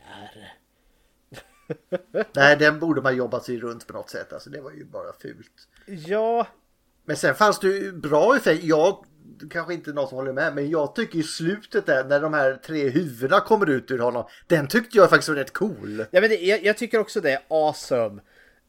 Nej, 2.36 2.58
den 2.58 2.80
borde 2.80 3.02
man 3.02 3.16
jobba 3.16 3.40
sig 3.40 3.60
runt 3.60 3.88
på 3.88 3.94
något 3.94 4.10
sätt. 4.10 4.34
Alltså, 4.34 4.50
det 4.50 4.62
var 4.62 4.72
ju 4.72 4.86
bara 4.86 5.14
fult. 5.22 5.68
Ja. 6.08 6.48
Men 7.06 7.16
sen 7.18 7.36
fanns 7.36 7.60
det 7.60 7.68
ju 7.68 7.92
bra 7.92 8.36
effekter. 8.36 8.68
Jag 8.68 9.06
kanske 9.50 9.74
inte 9.74 9.94
någon 9.94 10.08
som 10.08 10.18
håller 10.18 10.34
med, 10.34 10.56
men 10.56 10.70
jag 10.70 10.96
tycker 10.96 11.20
i 11.20 11.24
slutet 11.24 11.86
där 11.86 12.04
när 12.06 12.20
de 12.22 12.34
här 12.34 12.56
tre 12.66 12.90
huvudena 12.90 13.40
kommer 13.40 13.70
ut 13.70 13.92
ur 13.92 14.00
honom. 14.00 14.26
Den 14.48 14.68
tyckte 14.68 14.98
jag 14.98 15.10
faktiskt 15.10 15.30
var 15.30 15.36
rätt 15.36 15.54
cool. 15.54 16.06
Ja, 16.12 16.22
men 16.22 16.30
det, 16.30 16.36
jag, 16.36 16.64
jag 16.66 16.78
tycker 16.78 17.00
också 17.00 17.22
det 17.22 17.32
är 17.32 17.40
awesome. 17.48 18.22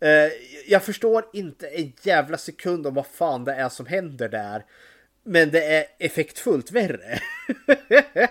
Eh, 0.04 0.32
jag 0.66 0.82
förstår 0.82 1.24
inte 1.32 1.66
en 1.66 1.92
jävla 2.02 2.38
sekund 2.38 2.86
om 2.86 2.94
vad 2.94 3.06
fan 3.06 3.44
det 3.44 3.54
är 3.54 3.68
som 3.68 3.86
händer 3.86 4.28
där. 4.28 4.64
Men 5.24 5.50
det 5.50 5.64
är 5.64 5.84
effektfullt 5.98 6.70
värre. 6.70 7.18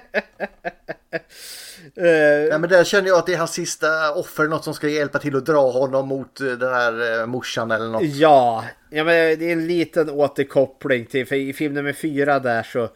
Eh, 1.95 2.07
Ja, 2.49 2.57
men 2.57 2.69
där 2.69 2.83
känner 2.83 3.07
jag 3.07 3.17
att 3.17 3.25
det 3.25 3.33
är 3.33 3.37
hans 3.37 3.53
sista 3.53 4.13
offer, 4.13 4.43
något 4.43 4.63
som 4.63 4.73
ska 4.73 4.87
hjälpa 4.87 5.19
till 5.19 5.35
att 5.35 5.45
dra 5.45 5.71
honom 5.71 6.07
mot 6.07 6.41
eh, 6.41 6.47
den 6.47 6.73
här 6.73 7.19
eh, 7.19 7.25
morsan 7.25 7.71
eller 7.71 7.87
något. 7.87 8.03
Ja, 8.03 8.65
ja 8.89 9.03
men 9.03 9.39
det 9.39 9.45
är 9.45 9.53
en 9.53 9.67
liten 9.67 10.09
återkoppling 10.09 11.05
till, 11.05 11.27
för 11.27 11.35
i 11.35 11.53
film 11.53 11.73
nummer 11.73 11.93
fyra 11.93 12.39
där 12.39 12.63
så, 12.63 12.89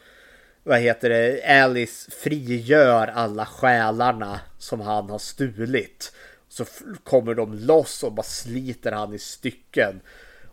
vad 0.64 0.80
heter 0.80 1.10
det, 1.10 1.44
Alice 1.64 2.12
frigör 2.12 3.08
alla 3.08 3.46
själarna 3.46 4.40
som 4.58 4.82
han 4.82 5.10
har 5.10 5.20
stulit. 5.20 6.12
Så 6.50 6.66
kommer 7.04 7.34
de 7.34 7.54
loss 7.54 8.04
och 8.04 8.14
bara 8.14 8.24
sliter 8.24 8.92
han 8.92 9.14
i 9.14 9.20
stycken. 9.20 10.02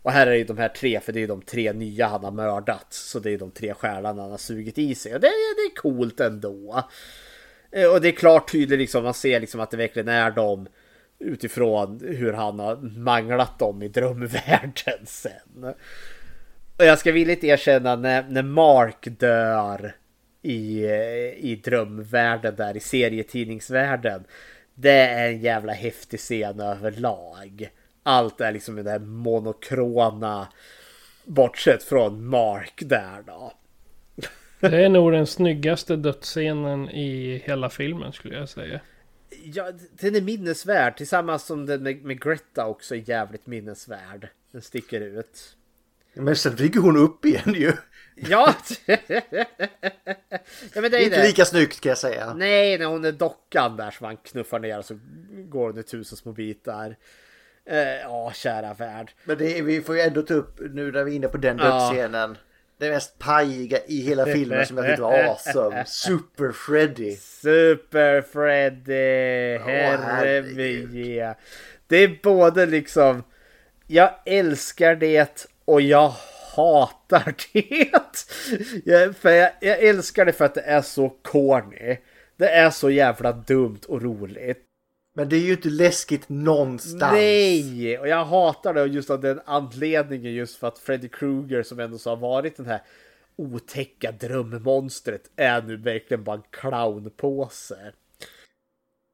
Och 0.02 0.12
här 0.12 0.26
är 0.26 0.34
ju 0.34 0.44
de 0.44 0.58
här 0.58 0.68
tre, 0.68 1.00
för 1.00 1.12
det 1.12 1.22
är 1.22 1.28
de 1.28 1.42
tre 1.42 1.72
nya 1.72 2.06
han 2.06 2.24
har 2.24 2.30
mördat. 2.30 2.86
Så 2.90 3.18
det 3.18 3.30
är 3.30 3.38
de 3.38 3.50
tre 3.50 3.74
själarna 3.74 4.22
han 4.22 4.30
har 4.30 4.38
sugit 4.38 4.78
i 4.78 4.94
sig. 4.94 5.14
Och 5.14 5.20
det, 5.20 5.26
det 5.26 5.72
är 5.72 5.76
coolt 5.76 6.20
ändå. 6.20 6.84
Eh, 7.70 7.92
och 7.92 8.00
det 8.00 8.08
är 8.08 8.12
klart 8.12 8.52
tydligt 8.52 8.78
liksom, 8.78 9.04
man 9.04 9.14
ser 9.14 9.40
liksom 9.40 9.60
att 9.60 9.70
det 9.70 9.76
verkligen 9.76 10.08
är 10.08 10.30
dem 10.30 10.68
utifrån 11.18 12.00
hur 12.04 12.32
han 12.32 12.58
har 12.58 12.76
manglat 12.98 13.58
dem 13.58 13.82
i 13.82 13.88
drömvärlden 13.88 14.98
sen. 15.06 15.74
Och 16.76 16.84
jag 16.84 16.98
ska 16.98 17.12
villigt 17.12 17.44
erkänna 17.44 17.96
när, 17.96 18.22
när 18.22 18.42
Mark 18.42 19.08
dör 19.18 19.94
i, 20.42 20.84
eh, 20.84 21.44
i 21.44 21.60
drömvärlden 21.64 22.56
där 22.56 22.76
i 22.76 22.80
serietidningsvärlden. 22.80 24.24
Det 24.74 24.90
är 24.90 25.28
en 25.28 25.40
jävla 25.40 25.72
häftig 25.72 26.20
scen 26.20 26.60
överlag. 26.60 27.70
Allt 28.02 28.40
är 28.40 28.52
liksom 28.52 28.76
den 28.76 28.84
där 28.84 28.98
monokrona 28.98 30.48
bortsett 31.24 31.82
från 31.82 32.26
Mark 32.26 32.82
där 32.86 33.22
då. 33.26 33.52
Det 34.60 34.84
är 34.84 34.88
nog 34.88 35.12
den 35.12 35.26
snyggaste 35.26 35.96
dödsscenen 35.96 36.90
i 36.90 37.42
hela 37.44 37.70
filmen 37.70 38.12
skulle 38.12 38.34
jag 38.34 38.48
säga. 38.48 38.80
Ja, 39.44 39.72
den 40.00 40.16
är 40.16 40.20
minnesvärd 40.20 40.96
tillsammans 40.96 41.44
som 41.44 41.66
den 41.66 41.82
med, 41.82 42.04
med 42.04 42.22
Greta 42.22 42.66
också 42.66 42.94
är 42.94 43.08
jävligt 43.08 43.46
minnesvärd. 43.46 44.28
Den 44.52 44.62
sticker 44.62 45.00
ut. 45.00 45.56
Men 46.14 46.36
sen 46.36 46.56
flyger 46.56 46.80
hon 46.80 46.96
upp 46.96 47.24
igen 47.24 47.54
ju. 47.54 47.72
Ja! 48.14 48.54
ja 48.86 50.80
men 50.80 50.90
det 50.90 50.96
är 50.98 51.04
Inte 51.04 51.16
det. 51.16 51.26
lika 51.26 51.44
snyggt 51.44 51.80
kan 51.80 51.88
jag 51.90 51.98
säga. 51.98 52.34
Nej, 52.34 52.78
när 52.78 52.86
hon 52.86 53.04
är 53.04 53.12
dockan 53.12 53.76
där 53.76 53.90
som 53.90 54.06
han 54.06 54.16
knuffar 54.16 54.58
ner 54.58 54.82
så 54.82 54.98
går 55.30 55.66
hon 55.70 55.78
i 55.78 55.82
tusen 55.82 56.16
små 56.18 56.32
bitar. 56.32 56.96
Eh, 57.66 57.78
Ja, 58.02 58.32
kära 58.34 58.74
värld. 58.74 59.10
Men 59.24 59.38
det, 59.38 59.62
vi 59.62 59.80
får 59.80 59.94
ju 59.96 60.00
ändå 60.00 60.22
ta 60.22 60.34
upp 60.34 60.60
nu 60.60 60.92
när 60.92 61.04
vi 61.04 61.12
är 61.12 61.16
inne 61.16 61.28
på 61.28 61.36
den 61.36 61.58
Ja. 61.58 61.64
dödsscenen. 61.64 62.10
Den 62.30 62.88
det 62.88 62.90
mest 62.90 63.18
pajiga 63.18 63.78
i 63.86 64.00
hela 64.00 64.26
filmen 64.26 64.66
som 64.66 64.76
jag 64.76 64.86
tyckte 64.86 65.02
var 65.02 65.18
awesome. 65.24 65.84
Super 65.86 66.52
Freddy. 66.52 67.16
Super 67.16 68.22
Freddy, 68.22 69.58
herre 69.58 69.98
herregud. 70.02 70.90
min. 70.94 71.34
Det 71.86 71.96
är 71.96 72.18
både 72.22 72.66
liksom, 72.66 73.22
jag 73.86 74.10
älskar 74.26 74.94
det 74.94 75.46
och 75.64 75.80
jag 75.80 76.12
hatar 76.56 77.34
det. 77.52 77.90
Jag, 78.84 79.16
för 79.16 79.30
jag, 79.30 79.50
jag 79.60 79.78
älskar 79.78 80.24
det 80.24 80.32
för 80.32 80.44
att 80.44 80.54
det 80.54 80.60
är 80.60 80.82
så 80.82 81.08
corny. 81.08 81.96
Det 82.36 82.48
är 82.48 82.70
så 82.70 82.90
jävla 82.90 83.32
dumt 83.32 83.80
och 83.88 84.02
roligt. 84.02 84.64
Men 85.16 85.28
det 85.28 85.36
är 85.36 85.40
ju 85.40 85.52
inte 85.52 85.68
läskigt 85.68 86.28
någonstans. 86.28 87.12
Nej! 87.12 87.98
Och 87.98 88.08
jag 88.08 88.24
hatar 88.24 88.74
det 88.74 88.84
just 88.84 89.10
av 89.10 89.20
den 89.20 89.40
anledningen 89.44 90.32
just 90.32 90.56
för 90.56 90.68
att 90.68 90.78
Freddy 90.78 91.08
Krueger 91.08 91.62
som 91.62 91.80
ändå 91.80 91.98
så 91.98 92.10
har 92.10 92.16
varit 92.16 92.56
den 92.56 92.66
här 92.66 92.80
otäcka 93.36 94.12
drömmonstret 94.12 95.30
är 95.36 95.62
nu 95.62 95.76
verkligen 95.76 96.24
bara 96.24 96.36
en 96.36 96.42
clownpåse. 96.50 97.92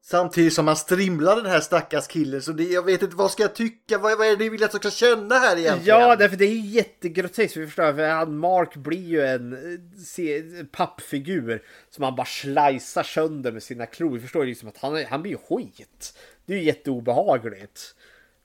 Samtidigt 0.03 0.53
som 0.53 0.65
man 0.65 0.75
strimlar 0.75 1.35
den 1.35 1.45
här 1.45 1.59
stackars 1.59 2.07
killen 2.07 2.41
så 2.41 2.51
det, 2.51 2.63
jag 2.63 2.85
vet 2.85 3.01
inte 3.01 3.15
vad 3.15 3.31
ska 3.31 3.43
jag 3.43 3.55
tycka, 3.55 3.97
vad, 3.97 4.17
vad 4.17 4.27
är 4.27 4.31
det 4.31 4.37
ni 4.43 4.49
vill 4.49 4.63
att 4.63 4.73
jag 4.73 4.81
ska 4.81 4.91
känna 5.05 5.35
här 5.35 5.57
egentligen? 5.57 5.99
Ja, 5.99 6.15
därför 6.15 6.37
det 6.37 6.45
är 6.45 6.51
ju 6.53 6.69
jättegroteskt. 6.69 7.57
Vi 7.57 7.65
förstår, 7.65 7.93
för 7.93 8.09
han 8.09 8.37
Mark 8.37 8.75
blir 8.75 9.07
ju 9.07 9.21
en 9.25 9.57
se, 10.05 10.43
pappfigur 10.71 11.63
som 11.89 12.03
han 12.03 12.15
bara 12.15 12.25
slicear 12.25 13.03
sönder 13.03 13.51
med 13.51 13.63
sina 13.63 13.85
klor. 13.85 14.13
Vi 14.13 14.19
förstår 14.19 14.43
ju 14.43 14.49
liksom 14.49 14.69
att 14.69 14.77
han, 14.77 15.05
han 15.05 15.21
blir 15.21 15.31
ju 15.31 15.37
skit. 15.37 16.17
Det 16.45 16.53
är 16.53 16.57
ju 16.57 16.63
jätteobehagligt. 16.63 17.95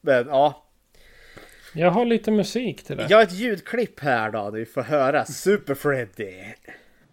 Men 0.00 0.26
ja, 0.28 0.66
Jag 1.72 1.90
har 1.90 2.04
lite 2.04 2.30
musik 2.30 2.84
till 2.84 2.96
det. 2.96 3.06
jag 3.10 3.16
har 3.18 3.22
ett 3.22 3.32
ljudklipp 3.32 4.00
här 4.00 4.30
då. 4.30 4.50
Vi 4.50 4.66
får 4.66 4.82
höra 4.82 5.24
Super 5.24 5.74
Freddy. 5.74 6.34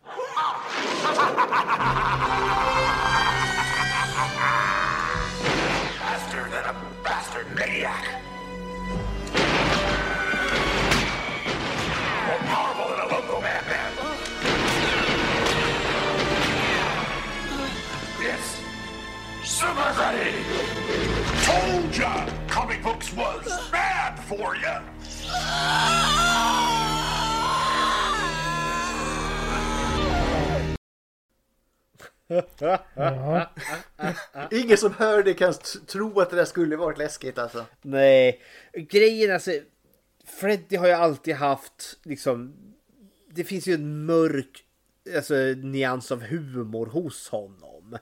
Super 19.64 19.94
Freddy. 19.94 20.32
Told 21.46 21.98
ya, 21.98 22.28
comic 22.50 22.84
books 22.84 23.14
was 23.14 23.72
bad 23.72 24.20
for 24.28 24.56
ya. 24.56 24.82
Ja. 32.60 33.50
Ingen 34.52 34.78
som 34.78 34.94
hör 34.94 35.24
det 35.24 35.34
kan 35.34 35.54
tro 35.88 36.20
att 36.20 36.30
det 36.30 36.36
där 36.36 36.46
skulle 36.46 36.76
varit 36.76 36.98
läskigt 36.98 37.38
alltså. 37.38 37.66
Nej, 37.82 38.42
grejen 38.76 39.34
alltså. 39.34 39.52
Freddy 40.26 40.76
har 40.76 40.88
ju 40.88 40.94
alltid 40.94 41.36
haft 41.36 42.00
liksom. 42.04 42.54
Det 43.30 43.44
finns 43.44 43.68
ju 43.68 43.74
en 43.74 44.06
mörk 44.06 44.64
alltså, 45.16 45.34
nyans 45.58 46.12
av 46.12 46.22
humor 46.22 46.86
hos 46.86 47.30
honom. 47.30 47.98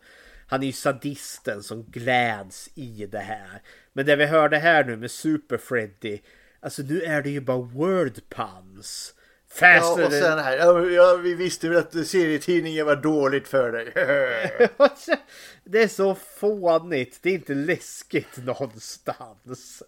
Han 0.51 0.63
är 0.63 0.67
ju 0.67 0.73
sadisten 0.73 1.63
som 1.63 1.83
gläds 1.83 2.69
i 2.75 3.05
det 3.11 3.19
här. 3.19 3.61
Men 3.93 4.05
det 4.05 4.15
vi 4.15 4.25
hörde 4.25 4.57
här 4.57 4.83
nu 4.83 4.97
med 4.97 5.11
Super 5.11 5.57
Freddy. 5.57 6.19
Alltså 6.59 6.81
nu 6.81 7.01
är 7.01 7.21
det 7.21 7.29
ju 7.29 7.41
bara 7.41 7.57
word 7.57 8.19
puns. 8.29 9.13
Faster 9.49 10.01
Ja, 10.01 10.05
och 10.05 10.13
sen 10.13 10.39
här, 10.39 10.57
ja, 10.57 10.85
ja, 10.85 11.15
vi 11.23 11.35
visste 11.35 11.69
väl 11.69 11.77
att 11.77 12.07
serietidningen 12.07 12.85
var 12.85 12.95
dåligt 12.95 13.47
för 13.47 13.71
dig. 13.71 13.91
Det 15.63 15.83
är 15.83 15.87
så 15.87 16.15
fånigt. 16.15 17.19
Det 17.21 17.29
är 17.29 17.33
inte 17.33 17.53
läskigt 17.53 18.37
någonstans. 18.37 19.83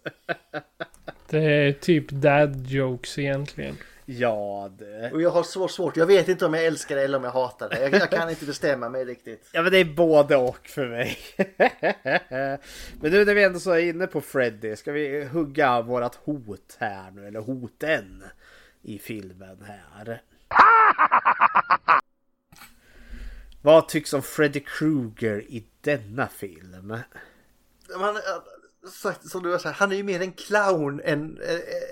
Det 1.30 1.38
är 1.38 1.72
typ 1.72 2.10
dad 2.10 2.66
jokes 2.66 3.18
egentligen. 3.18 3.76
Ja, 4.06 4.70
det. 4.78 5.10
Och 5.12 5.22
jag 5.22 5.30
har 5.30 5.42
så 5.42 5.68
svårt, 5.68 5.96
jag 5.96 6.06
vet 6.06 6.28
inte 6.28 6.46
om 6.46 6.54
jag 6.54 6.64
älskar 6.64 6.96
det 6.96 7.02
eller 7.02 7.18
om 7.18 7.24
jag 7.24 7.30
hatar 7.30 7.68
det. 7.68 7.80
Jag, 7.80 7.92
jag 7.92 8.10
kan 8.10 8.30
inte 8.30 8.44
bestämma 8.44 8.88
mig 8.88 9.04
riktigt. 9.04 9.48
Ja 9.52 9.62
men 9.62 9.72
det 9.72 9.78
är 9.78 9.84
både 9.84 10.36
och 10.36 10.68
för 10.68 10.88
mig. 10.88 11.18
men 13.00 13.12
nu 13.12 13.24
när 13.24 13.34
vi 13.34 13.44
ändå 13.44 13.60
så 13.60 13.70
är 13.70 13.78
inne 13.78 14.06
på 14.06 14.20
Freddy, 14.20 14.76
ska 14.76 14.92
vi 14.92 15.24
hugga 15.24 15.82
vårat 15.82 16.14
hot 16.14 16.76
här 16.78 17.10
nu, 17.10 17.26
eller 17.26 17.40
hoten 17.40 18.24
i 18.82 18.98
filmen 18.98 19.64
här. 19.66 20.22
Vad 23.62 23.88
tycks 23.88 24.12
om 24.12 24.22
Freddy 24.22 24.60
Krueger 24.60 25.40
i 25.40 25.64
denna 25.80 26.28
film? 26.28 26.96
Man, 27.98 28.16
sagt, 28.92 29.28
som 29.28 29.42
du 29.42 29.50
har 29.50 29.58
sagt, 29.58 29.78
han 29.78 29.92
är 29.92 29.96
ju 29.96 30.02
mer 30.02 30.20
en 30.20 30.32
clown 30.32 31.00
än 31.04 31.38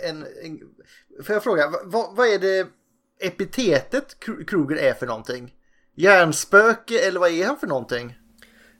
en... 0.09 0.27
en 0.43 0.59
får 1.25 1.35
jag 1.35 1.43
fråga, 1.43 1.73
vad, 1.85 2.17
vad 2.17 2.29
är 2.29 2.39
det 2.39 2.67
epitetet 3.21 4.17
Kru- 4.21 4.45
Kruger 4.45 4.77
är 4.77 4.93
för 4.95 5.07
någonting? 5.07 5.55
Hjärnspöke 5.95 7.09
eller 7.09 7.21
vad 7.21 7.31
är 7.31 7.47
han 7.47 7.59
för 7.59 7.67
någonting? 7.67 8.19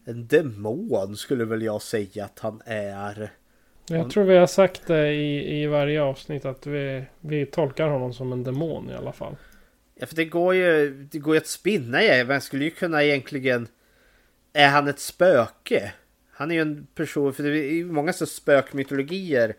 En 0.05 0.27
demon 0.27 1.17
skulle 1.17 1.45
väl 1.45 1.63
jag 1.63 1.83
säga 1.83 2.25
att 2.25 2.39
han 2.39 2.63
är. 2.67 3.33
Jag 3.87 4.11
tror 4.11 4.25
vi 4.25 4.37
har 4.37 4.47
sagt 4.47 4.87
det 4.87 5.13
i, 5.13 5.63
i 5.63 5.67
varje 5.67 6.03
avsnitt 6.03 6.45
att 6.45 6.67
vi, 6.67 7.05
vi 7.21 7.47
tolkar 7.47 7.89
honom 7.89 8.15
som 8.15 8.33
en 8.33 8.45
demon 8.45 8.91
i 8.91 8.95
alla 8.95 9.13
fall. 9.13 9.37
Ja, 9.95 10.07
för 10.07 10.17
det 10.17 10.25
går 10.25 10.55
ju, 10.55 10.95
det 11.13 11.19
går 11.19 11.35
ju 11.35 11.41
att 11.41 11.47
spinna 11.47 12.03
i. 12.03 12.25
Man 12.25 12.41
skulle 12.41 12.65
ju 12.65 12.71
kunna 12.71 13.05
egentligen... 13.05 13.69
Är 14.53 14.69
han 14.69 14.89
ett 14.89 14.99
spöke? 14.99 15.93
Han 16.43 16.51
är 16.51 16.55
ju 16.55 16.61
en 16.61 16.87
person, 16.95 17.35
för 17.35 17.47
i 17.55 17.85
många 17.85 18.13
så 18.13 18.27
spökmytologier 18.27 19.55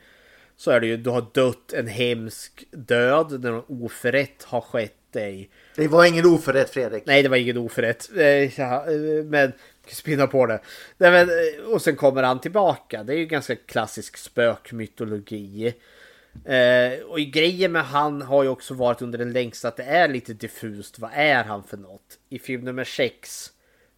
så 0.58 0.72
är 0.72 0.80
det 0.80 0.88
ju 0.88 0.98
du 0.98 1.10
har 1.10 1.26
dött 1.34 1.74
en 1.74 1.88
hemsk 1.88 2.66
död 2.72 3.44
när 3.44 3.52
någon 3.52 3.84
oförrätt 3.84 4.44
har 4.44 4.62
skett 4.62 5.12
dig. 5.12 5.50
Det 5.76 5.88
var 5.88 6.06
ingen 6.06 6.26
oförrätt 6.26 6.70
Fredrik. 6.70 7.04
Nej, 7.06 7.24
det 7.24 7.30
var 7.30 7.38
ingen 7.38 7.58
oförrätt. 7.58 8.10
Eh, 8.18 8.60
eh, 8.60 9.24
Men 9.26 9.54
spinna 9.88 10.28
på 10.28 10.46
det. 10.46 10.60
Nej, 10.98 11.12
men, 11.12 11.30
eh, 11.30 11.72
och 11.74 11.82
sen 11.82 11.96
kommer 11.96 12.24
han 12.24 12.42
tillbaka. 12.42 13.04
Det 13.04 13.14
är 13.14 13.18
ju 13.18 13.26
ganska 13.26 13.56
klassisk 13.56 14.18
spökmytologi. 14.18 15.74
Eh, 16.46 17.04
och 17.06 17.20
i 17.20 17.26
grejen 17.26 17.72
med 17.72 17.86
han 17.86 18.22
har 18.22 18.44
ju 18.44 18.50
också 18.50 18.74
varit 18.74 19.02
under 19.02 19.20
den 19.20 19.34
längsta 19.34 19.68
att 19.68 19.78
det 19.78 19.84
är 19.84 20.08
lite 20.08 20.34
diffust. 20.34 21.00
Vad 21.00 21.12
är 21.14 21.44
han 21.44 21.64
för 21.64 21.78
något? 21.78 22.20
I 22.30 22.40
film 22.40 22.62
nummer 22.62 22.84
6 22.84 23.53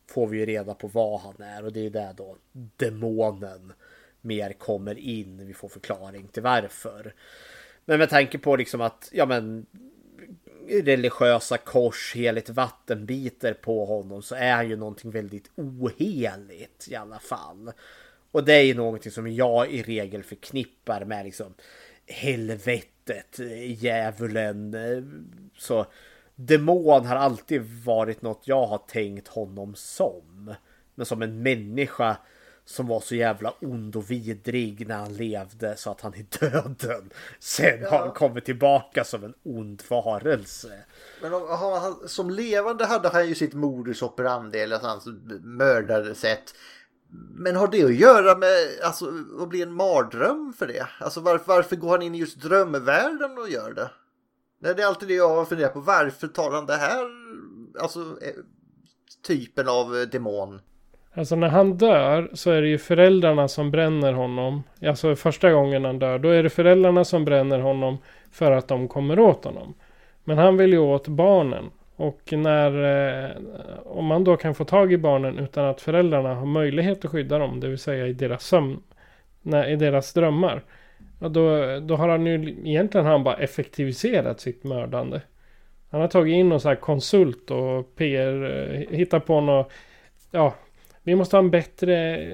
får 0.07 0.27
vi 0.27 0.37
ju 0.37 0.45
reda 0.45 0.73
på 0.73 0.87
vad 0.87 1.19
han 1.19 1.41
är 1.41 1.65
och 1.65 1.73
det 1.73 1.85
är 1.85 1.89
där 1.89 2.13
då 2.13 2.37
demonen 2.51 3.73
mer 4.21 4.53
kommer 4.53 4.97
in. 4.97 5.47
Vi 5.47 5.53
får 5.53 5.69
förklaring 5.69 6.27
till 6.27 6.43
varför. 6.43 7.13
Men 7.85 7.99
med 7.99 8.09
tanke 8.09 8.37
på 8.37 8.55
liksom 8.55 8.81
att 8.81 9.09
ja 9.11 9.25
men 9.25 9.65
religiösa 10.67 11.57
kors, 11.57 12.15
heligt 12.15 12.49
vatten 12.49 13.05
biter 13.05 13.53
på 13.53 13.85
honom 13.85 14.21
så 14.21 14.35
är 14.35 14.53
han 14.53 14.69
ju 14.69 14.75
någonting 14.75 15.11
väldigt 15.11 15.51
oheligt 15.55 16.87
i 16.89 16.95
alla 16.95 17.19
fall. 17.19 17.71
Och 18.31 18.45
det 18.45 18.53
är 18.53 18.63
ju 18.63 18.73
någonting 18.73 19.11
som 19.11 19.27
jag 19.27 19.71
i 19.71 19.83
regel 19.83 20.23
förknippar 20.23 21.05
med 21.05 21.25
liksom 21.25 21.53
helvetet, 22.07 23.39
djävulen. 23.65 24.73
Eh, 24.73 25.03
så 25.57 25.85
demon 26.35 27.05
har 27.05 27.15
alltid 27.15 27.83
varit 27.85 28.21
något 28.21 28.41
jag 28.43 28.65
har 28.65 28.77
tänkt 28.77 29.27
honom 29.27 29.75
som. 29.75 30.53
Men 30.95 31.05
som 31.05 31.21
en 31.21 31.43
människa 31.43 32.17
som 32.65 32.87
var 32.87 32.99
så 32.99 33.15
jävla 33.15 33.53
ond 33.61 33.95
och 33.95 34.11
vidrig 34.11 34.87
när 34.87 34.97
han 34.97 35.13
levde 35.13 35.77
så 35.77 35.91
att 35.91 36.01
han 36.01 36.15
i 36.15 36.27
döden 36.39 37.09
sen 37.39 37.85
har 37.85 37.99
han 37.99 38.11
kommit 38.11 38.45
tillbaka 38.45 39.03
som 39.03 39.23
en 39.23 39.33
ond 39.43 39.83
varelse. 39.89 40.83
Men 41.21 41.33
om, 41.33 41.47
han, 41.49 42.09
som 42.09 42.29
levande 42.29 42.85
hade 42.85 43.09
han 43.09 43.27
ju 43.27 43.35
sitt 43.35 43.53
modus 43.53 44.01
operandi 44.01 44.59
eller 44.59 44.79
hans 44.79 45.05
mördarsätt. 45.43 46.55
Men 47.35 47.55
har 47.55 47.67
det 47.67 47.83
att 47.83 47.95
göra 47.95 48.37
med 48.37 48.49
alltså, 48.83 49.05
att 49.41 49.49
bli 49.49 49.61
en 49.61 49.73
mardröm 49.73 50.53
för 50.57 50.67
det? 50.67 50.87
Alltså 50.99 51.19
varför, 51.19 51.45
varför 51.47 51.75
går 51.75 51.89
han 51.89 52.01
in 52.01 52.15
i 52.15 52.17
just 52.17 52.41
drömvärlden 52.41 53.37
och 53.37 53.49
gör 53.49 53.73
det? 53.73 53.89
Det 54.73 54.81
är 54.83 54.87
alltid 54.87 55.07
det 55.07 55.13
jag 55.13 55.35
har 55.35 55.45
funderat 55.45 55.73
på. 55.73 55.79
Varför 55.79 56.27
tar 56.27 56.51
han 56.51 56.65
det 56.65 56.75
här, 56.75 57.05
alltså 57.81 57.99
eh, 57.99 58.43
typen 59.27 59.67
av 59.69 59.95
eh, 59.95 60.01
demon? 60.01 60.61
Alltså 61.13 61.35
när 61.35 61.47
han 61.47 61.77
dör 61.77 62.29
så 62.33 62.51
är 62.51 62.61
det 62.61 62.67
ju 62.67 62.77
föräldrarna 62.77 63.47
som 63.47 63.71
bränner 63.71 64.13
honom. 64.13 64.63
Alltså 64.81 65.15
första 65.15 65.51
gången 65.51 65.85
han 65.85 65.99
dör. 65.99 66.19
Då 66.19 66.29
är 66.29 66.43
det 66.43 66.49
föräldrarna 66.49 67.03
som 67.03 67.25
bränner 67.25 67.59
honom 67.59 67.97
för 68.31 68.51
att 68.51 68.67
de 68.67 68.87
kommer 68.87 69.19
åt 69.19 69.45
honom. 69.45 69.73
Men 70.23 70.37
han 70.37 70.57
vill 70.57 70.73
ju 70.73 70.79
åt 70.79 71.07
barnen. 71.07 71.71
Och 71.95 72.33
när 72.33 72.83
eh, 72.83 73.31
om 73.85 74.05
man 74.05 74.23
då 74.23 74.37
kan 74.37 74.55
få 74.55 74.65
tag 74.65 74.93
i 74.93 74.97
barnen 74.97 75.39
utan 75.39 75.65
att 75.65 75.81
föräldrarna 75.81 76.35
har 76.35 76.45
möjlighet 76.45 77.05
att 77.05 77.11
skydda 77.11 77.39
dem. 77.39 77.59
Det 77.59 77.67
vill 77.67 77.79
säga 77.79 78.07
i 78.07 78.13
deras 78.13 78.43
sömn. 78.43 78.83
Nej, 79.41 79.73
i 79.73 79.75
deras 79.75 80.13
drömmar. 80.13 80.63
Ja, 81.25 81.29
då, 81.29 81.79
då 81.79 81.95
har 81.95 82.09
han 82.09 82.25
ju 82.25 82.49
egentligen 82.65 83.05
han 83.07 83.23
bara 83.23 83.35
effektiviserat 83.35 84.39
sitt 84.39 84.63
mördande. 84.63 85.21
Han 85.91 86.01
har 86.01 86.07
tagit 86.07 86.33
in 86.33 86.49
någon 86.49 86.59
så 86.61 86.67
här 86.69 86.75
konsult 86.75 87.51
och 87.51 87.95
PR. 87.95 88.43
eh, 88.43 88.97
Hittar 88.97 89.19
på 89.19 89.41
något. 89.41 89.71
Ja, 90.31 90.55
vi 91.03 91.15
måste 91.15 91.35
ha 91.35 91.43
en 91.43 91.51
bättre, 91.51 92.25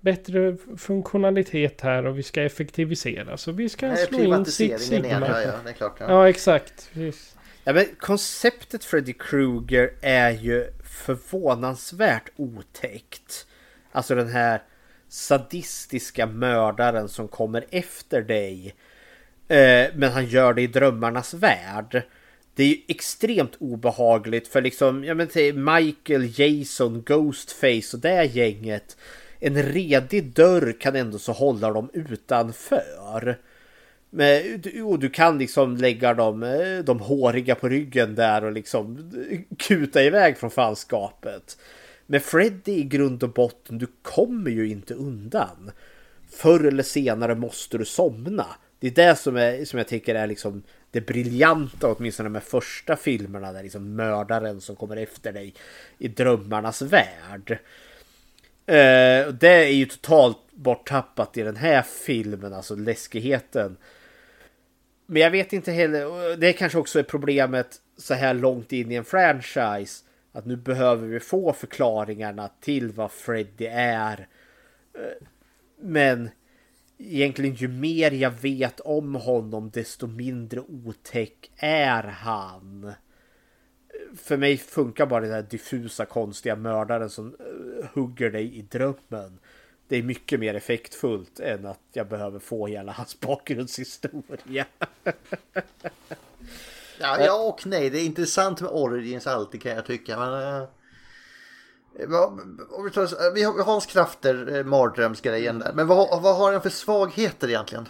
bättre 0.00 0.56
funktionalitet 0.76 1.80
här 1.80 2.06
och 2.06 2.18
vi 2.18 2.22
ska 2.22 2.42
effektivisera. 2.42 3.36
Så 3.36 3.52
vi 3.52 3.68
ska 3.68 3.86
Nej, 3.88 3.96
slå 3.96 4.18
in 4.36 4.44
Six 4.44 4.90
igen, 4.90 5.02
Sigma. 5.04 5.26
ja, 5.28 5.40
ja, 5.42 5.52
det 5.64 5.70
är 5.70 5.74
klart. 5.74 5.96
Ja. 6.00 6.06
Ja, 6.08 6.28
exakt. 6.28 6.90
Precis. 6.92 7.36
Ja, 7.64 7.72
men 7.72 7.84
konceptet 7.98 8.84
Freddy 8.84 9.12
Krueger 9.12 9.90
är 10.00 10.30
ju 10.30 10.66
förvånansvärt 10.84 12.28
otäckt. 12.36 13.46
Alltså 13.92 14.14
den 14.14 14.28
här 14.28 14.62
sadistiska 15.08 16.26
mördaren 16.26 17.08
som 17.08 17.28
kommer 17.28 17.64
efter 17.70 18.22
dig. 18.22 18.74
Eh, 19.48 19.86
men 19.94 20.12
han 20.12 20.26
gör 20.26 20.54
det 20.54 20.62
i 20.62 20.66
drömmarnas 20.66 21.34
värld. 21.34 22.02
Det 22.54 22.62
är 22.62 22.68
ju 22.68 22.78
extremt 22.88 23.56
obehagligt 23.58 24.48
för 24.48 24.62
liksom, 24.62 25.04
ja 25.04 25.14
men 25.14 25.26
till 25.26 25.54
Michael, 25.54 26.40
Jason, 26.40 27.02
Ghostface 27.02 27.96
och 27.96 28.00
det 28.00 28.24
gänget. 28.24 28.96
En 29.40 29.62
redig 29.62 30.32
dörr 30.32 30.80
kan 30.80 30.96
ändå 30.96 31.18
så 31.18 31.32
hålla 31.32 31.72
dem 31.72 31.90
utanför. 31.92 33.38
Men, 34.10 34.62
och 34.84 34.98
du 34.98 35.10
kan 35.10 35.38
liksom 35.38 35.76
lägga 35.76 36.14
dem, 36.14 36.42
eh, 36.42 36.78
de 36.84 37.00
håriga 37.00 37.54
på 37.54 37.68
ryggen 37.68 38.14
där 38.14 38.44
och 38.44 38.52
liksom 38.52 39.12
eh, 39.30 39.38
kuta 39.58 40.02
iväg 40.02 40.38
från 40.38 40.50
fanskapet. 40.50 41.58
Men 42.06 42.20
Freddy 42.20 42.72
i 42.72 42.84
grund 42.84 43.22
och 43.22 43.32
botten, 43.32 43.78
du 43.78 43.86
kommer 44.02 44.50
ju 44.50 44.68
inte 44.68 44.94
undan. 44.94 45.70
Förr 46.30 46.64
eller 46.64 46.82
senare 46.82 47.34
måste 47.34 47.78
du 47.78 47.84
somna. 47.84 48.46
Det 48.78 48.86
är 48.86 49.08
det 49.08 49.16
som, 49.16 49.36
är, 49.36 49.64
som 49.64 49.78
jag 49.78 49.88
tycker 49.88 50.14
är 50.14 50.26
liksom 50.26 50.62
det 50.90 51.00
briljanta, 51.00 51.92
åtminstone 51.92 52.28
med 52.28 52.42
första 52.42 52.96
filmerna, 52.96 53.52
där 53.52 53.62
liksom 53.62 53.94
mördaren 53.94 54.60
som 54.60 54.76
kommer 54.76 54.96
efter 54.96 55.32
dig 55.32 55.54
i 55.98 56.08
drömmarnas 56.08 56.82
värld. 56.82 57.58
Eh, 58.66 59.28
det 59.32 59.64
är 59.64 59.72
ju 59.72 59.86
totalt 59.86 60.38
borttappat 60.50 61.36
i 61.36 61.42
den 61.42 61.56
här 61.56 61.82
filmen, 61.82 62.52
alltså 62.52 62.74
läskigheten. 62.74 63.76
Men 65.06 65.22
jag 65.22 65.30
vet 65.30 65.52
inte 65.52 65.72
heller, 65.72 66.36
det 66.36 66.52
kanske 66.52 66.78
också 66.78 66.98
är 66.98 67.02
problemet 67.02 67.80
så 67.96 68.14
här 68.14 68.34
långt 68.34 68.72
in 68.72 68.92
i 68.92 68.94
en 68.94 69.04
franchise. 69.04 70.04
Att 70.36 70.46
nu 70.46 70.56
behöver 70.56 71.06
vi 71.06 71.20
få 71.20 71.52
förklaringarna 71.52 72.50
till 72.60 72.92
vad 72.92 73.12
Freddy 73.12 73.66
är. 73.72 74.28
Eh, 74.94 75.26
men 75.80 76.30
egentligen 76.98 77.54
ju 77.54 77.68
mer 77.68 78.10
jag 78.10 78.30
vet 78.30 78.80
om 78.80 79.14
honom 79.14 79.70
desto 79.70 80.06
mindre 80.06 80.60
otäck 80.60 81.50
är 81.56 82.02
han. 82.02 82.84
Eh, 82.84 82.94
för 84.16 84.36
mig 84.36 84.56
funkar 84.56 85.06
bara 85.06 85.20
den 85.20 85.32
här 85.32 85.42
diffusa 85.42 86.06
konstiga 86.06 86.56
mördaren 86.56 87.10
som 87.10 87.26
eh, 87.26 87.86
hugger 87.94 88.30
dig 88.30 88.56
i 88.56 88.62
drömmen. 88.62 89.38
Det 89.88 89.96
är 89.96 90.02
mycket 90.02 90.40
mer 90.40 90.54
effektfullt 90.54 91.40
än 91.40 91.66
att 91.66 91.82
jag 91.92 92.08
behöver 92.08 92.38
få 92.38 92.66
hela 92.66 92.92
hans 92.92 93.20
bakgrundshistoria. 93.20 94.66
Ja, 96.98 97.20
ja 97.20 97.34
och 97.34 97.66
nej. 97.66 97.90
Det 97.90 97.98
är 97.98 98.04
intressant 98.04 98.60
med 98.60 98.70
Origins 98.70 99.26
alltid 99.26 99.62
kan 99.62 99.72
jag 99.72 99.86
tycka. 99.86 100.18
Men, 100.18 100.56
eh, 100.56 100.62
om 102.70 102.84
vi, 102.84 102.90
tar, 102.90 103.34
vi 103.34 103.42
har 103.42 103.64
Hans 103.64 103.86
krafter, 103.86 104.56
eh, 104.56 104.64
mardrömsgrejen 104.64 105.58
där. 105.58 105.72
Men 105.74 105.86
vad, 105.86 106.22
vad 106.22 106.36
har 106.36 106.52
den 106.52 106.60
för 106.60 106.70
svagheter 106.70 107.48
egentligen? 107.48 107.88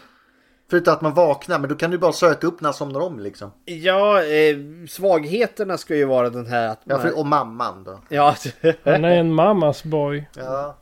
Förutom 0.70 0.94
att 0.94 1.00
man 1.00 1.14
vaknar, 1.14 1.58
men 1.58 1.70
då 1.70 1.76
kan 1.76 1.90
du 1.90 1.98
bara 1.98 2.12
söka 2.12 2.46
upp 2.46 2.60
när 2.60 2.66
han 2.66 2.74
somnar 2.74 3.00
om 3.00 3.20
liksom. 3.20 3.52
Ja, 3.64 4.22
eh, 4.22 4.56
svagheterna 4.88 5.78
ska 5.78 5.96
ju 5.96 6.04
vara 6.04 6.30
den 6.30 6.46
här 6.46 6.68
att 6.68 6.80
Ja, 6.84 6.94
man... 6.94 7.02
för, 7.02 7.18
och 7.18 7.26
mamman 7.26 7.84
då. 7.84 8.00
Ja. 8.08 8.36
Han 8.84 9.04
är 9.04 9.18
en 9.18 9.34
mammas 9.34 9.84
boy. 9.84 10.28
Ja. 10.36 10.76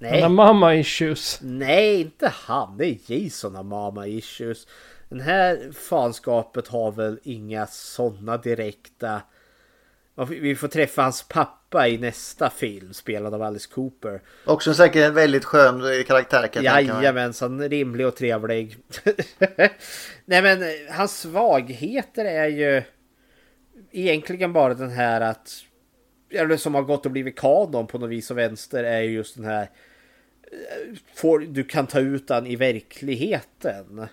Han 0.00 0.12
har 0.12 0.20
Nej. 0.20 0.28
mamma 0.28 0.74
issues. 0.74 1.38
Nej, 1.42 2.00
inte 2.00 2.32
han. 2.34 2.76
Det 2.76 2.86
är 2.86 2.98
Jason 3.06 3.54
har 3.54 3.62
mama 3.62 4.06
issues. 4.06 4.66
Den 5.14 5.22
här 5.22 5.72
fanskapet 5.72 6.68
har 6.68 6.92
väl 6.92 7.18
inga 7.22 7.66
sådana 7.66 8.36
direkta... 8.36 9.22
Vi- 10.28 10.56
får 10.56 10.68
träffa 10.68 11.02
hans 11.02 11.28
pappa 11.28 11.88
i 11.88 11.98
nästa 11.98 12.50
film 12.50 12.92
spelad 12.92 13.34
av 13.34 13.42
Alice 13.42 13.68
Cooper. 13.72 14.22
Också 14.44 14.74
säkert 14.74 15.02
en 15.02 15.14
väldigt 15.14 15.44
skön 15.44 15.80
eh, 15.80 16.04
karaktär 16.04 16.46
kan 16.46 16.64
jag. 16.64 16.82
Jajamensan, 16.82 17.68
rimlig 17.68 18.06
och 18.06 18.16
trevlig. 18.16 18.76
Nej 20.24 20.42
men 20.42 20.62
eh, 20.62 20.68
hans 20.90 21.20
svagheter 21.20 22.24
är 22.24 22.48
ju 22.48 22.82
egentligen 23.90 24.52
bara 24.52 24.74
den 24.74 24.90
här 24.90 25.20
att 25.20 25.50
eller 26.30 26.56
som 26.56 26.74
har 26.74 26.82
gått 26.82 27.06
och 27.06 27.12
blivit 27.12 27.38
kanon 27.38 27.86
på 27.86 27.98
något 27.98 28.10
vis 28.10 28.30
och 28.30 28.38
vänster 28.38 28.84
är 28.84 29.00
ju 29.00 29.10
just 29.10 29.36
den 29.36 29.44
här 29.44 29.70
eh, 30.42 30.96
får, 31.14 31.38
du 31.38 31.64
kan 31.64 31.86
ta 31.86 32.00
ut 32.00 32.28
den 32.28 32.46
i 32.46 32.56
verkligheten. 32.56 34.08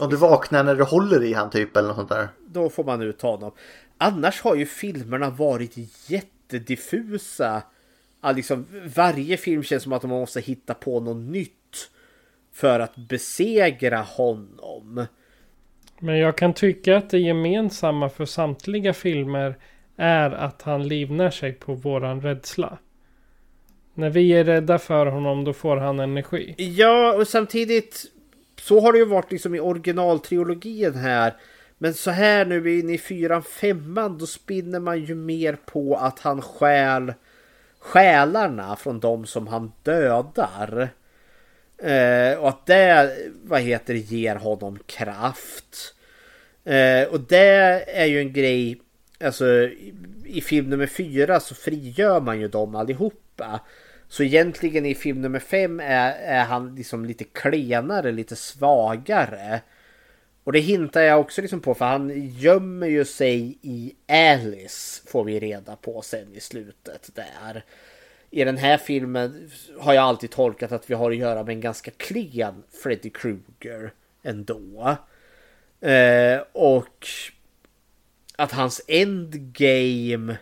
Om 0.00 0.10
du 0.10 0.16
vaknar 0.16 0.64
när 0.64 0.74
du 0.74 0.84
håller 0.84 1.22
i 1.24 1.32
han 1.32 1.50
typ 1.50 1.76
eller 1.76 1.88
något 1.88 1.96
sånt 1.96 2.08
där. 2.08 2.28
Då 2.46 2.70
får 2.70 2.84
man 2.84 3.02
ut 3.02 3.22
honom. 3.22 3.52
Annars 3.98 4.40
har 4.40 4.54
ju 4.54 4.66
filmerna 4.66 5.30
varit 5.30 5.72
jättediffusa. 6.10 7.62
Ja, 8.22 8.32
liksom, 8.32 8.66
varje 8.96 9.36
film 9.36 9.62
känns 9.62 9.82
som 9.82 9.92
att 9.92 10.02
man 10.02 10.10
måste 10.10 10.40
hitta 10.40 10.74
på 10.74 11.00
något 11.00 11.30
nytt 11.30 11.90
för 12.52 12.80
att 12.80 12.96
besegra 12.96 14.00
honom. 14.00 15.06
Men 15.98 16.18
jag 16.18 16.36
kan 16.36 16.54
tycka 16.54 16.96
att 16.96 17.10
det 17.10 17.18
gemensamma 17.18 18.08
för 18.08 18.24
samtliga 18.24 18.92
filmer 18.92 19.56
är 19.96 20.30
att 20.30 20.62
han 20.62 20.88
livnär 20.88 21.30
sig 21.30 21.52
på 21.52 21.74
våran 21.74 22.20
rädsla. 22.20 22.78
När 23.94 24.10
vi 24.10 24.32
är 24.32 24.44
rädda 24.44 24.78
för 24.78 25.06
honom 25.06 25.44
då 25.44 25.52
får 25.52 25.76
han 25.76 26.00
energi. 26.00 26.54
Ja, 26.58 27.12
och 27.12 27.28
samtidigt 27.28 28.11
så 28.62 28.80
har 28.80 28.92
det 28.92 28.98
ju 28.98 29.04
varit 29.04 29.30
liksom 29.30 29.54
i 29.54 29.60
originaltrilogin 29.60 30.94
här. 30.94 31.36
Men 31.78 31.94
så 31.94 32.10
här 32.10 32.44
nu 32.44 32.78
inne 32.78 32.92
i 32.94 32.98
fyran, 32.98 33.42
femman, 33.42 34.18
då 34.18 34.26
spinner 34.26 34.80
man 34.80 35.00
ju 35.04 35.14
mer 35.14 35.56
på 35.66 35.96
att 35.96 36.18
han 36.18 36.42
stjäl 36.42 37.12
själarna 37.78 38.76
från 38.76 39.00
de 39.00 39.26
som 39.26 39.46
han 39.46 39.72
dödar. 39.82 40.88
Eh, 41.78 42.38
och 42.38 42.48
att 42.48 42.66
det, 42.66 43.16
vad 43.44 43.60
heter 43.60 43.94
det, 43.94 44.00
ger 44.00 44.36
honom 44.36 44.78
kraft. 44.86 45.94
Eh, 46.64 47.08
och 47.08 47.20
det 47.20 47.84
är 47.96 48.06
ju 48.06 48.18
en 48.18 48.32
grej, 48.32 48.80
alltså 49.24 49.46
i, 49.46 49.94
i 50.24 50.40
film 50.40 50.70
nummer 50.70 50.86
fyra 50.86 51.40
så 51.40 51.54
frigör 51.54 52.20
man 52.20 52.40
ju 52.40 52.48
dem 52.48 52.74
allihopa. 52.74 53.60
Så 54.12 54.22
egentligen 54.22 54.86
i 54.86 54.94
film 54.94 55.20
nummer 55.20 55.38
fem 55.38 55.80
är, 55.80 56.12
är 56.12 56.44
han 56.44 56.74
liksom 56.74 57.04
lite 57.04 57.24
klenare, 57.24 58.12
lite 58.12 58.36
svagare. 58.36 59.60
Och 60.44 60.52
det 60.52 60.58
hintar 60.58 61.00
jag 61.00 61.20
också 61.20 61.40
liksom 61.40 61.60
på 61.60 61.74
för 61.74 61.84
han 61.84 62.28
gömmer 62.28 62.86
ju 62.86 63.04
sig 63.04 63.58
i 63.62 63.94
Alice 64.08 65.02
får 65.06 65.24
vi 65.24 65.40
reda 65.40 65.76
på 65.76 66.02
sen 66.02 66.34
i 66.34 66.40
slutet 66.40 67.10
där. 67.14 67.64
I 68.30 68.44
den 68.44 68.56
här 68.56 68.78
filmen 68.78 69.50
har 69.78 69.94
jag 69.94 70.04
alltid 70.04 70.30
tolkat 70.30 70.72
att 70.72 70.90
vi 70.90 70.94
har 70.94 71.10
att 71.10 71.16
göra 71.16 71.42
med 71.42 71.52
en 71.52 71.60
ganska 71.60 71.90
klen 71.90 72.62
Freddy 72.82 73.10
Krueger 73.10 73.92
ändå. 74.22 74.96
Eh, 75.80 76.40
och 76.52 77.06
att 78.36 78.52
hans 78.52 78.80
endgame... 78.88 80.36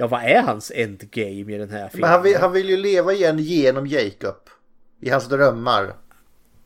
Ja, 0.00 0.06
vad 0.06 0.22
är 0.22 0.42
hans 0.42 0.72
endgame 0.74 1.54
i 1.54 1.58
den 1.58 1.70
här 1.70 1.88
filmen? 1.88 2.00
Men 2.00 2.10
han 2.10 2.22
vill, 2.22 2.36
han 2.36 2.52
vill 2.52 2.68
ju 2.68 2.76
leva 2.76 3.12
igen 3.12 3.38
genom 3.38 3.86
Jacob. 3.86 4.48
I 5.00 5.10
hans 5.10 5.28
drömmar. 5.28 5.94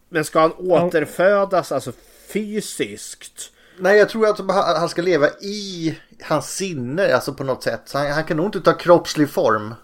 Men 0.09 0.25
ska 0.25 0.41
han 0.41 0.53
återfödas 0.53 1.73
alltså 1.73 1.93
fysiskt? 2.29 3.53
Nej, 3.79 3.99
jag 3.99 4.09
tror 4.09 4.29
att 4.29 4.39
han 4.79 4.89
ska 4.89 5.03
leva 5.03 5.29
i 5.41 5.99
hans 6.23 6.57
sinne, 6.57 7.15
alltså 7.15 7.35
på 7.35 7.45
något 7.45 7.63
sätt. 7.63 7.93
Han, 7.93 8.11
han 8.11 8.25
kan 8.25 8.37
nog 8.37 8.47
inte 8.47 8.61
ta 8.61 8.73
kroppslig 8.73 9.31
form. 9.31 9.75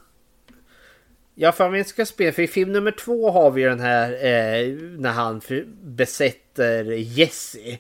Ja, 1.35 1.53
för 1.53 1.67
om 1.67 1.73
vi 1.73 1.85
ska 1.85 2.07
spela, 2.07 2.33
för 2.33 2.43
i 2.43 2.49
film 2.49 2.73
nummer 2.73 2.91
två 2.93 3.31
har 3.31 3.51
vi 3.51 3.63
den 3.63 3.81
här 3.81 4.13
eh, 4.13 4.69
när 4.99 5.13
han 5.13 5.41
besätter 5.83 6.85
Jesse. 6.93 7.79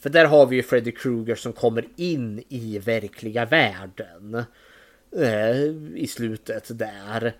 För 0.00 0.10
där 0.10 0.24
har 0.24 0.46
vi 0.46 0.56
ju 0.56 0.62
Freddy 0.62 0.92
Krueger 0.92 1.34
som 1.34 1.52
kommer 1.52 1.88
in 1.96 2.44
i 2.48 2.78
verkliga 2.78 3.44
världen. 3.44 4.44
Eh, 5.16 5.60
I 5.94 6.06
slutet 6.06 6.78
där. 6.78 7.36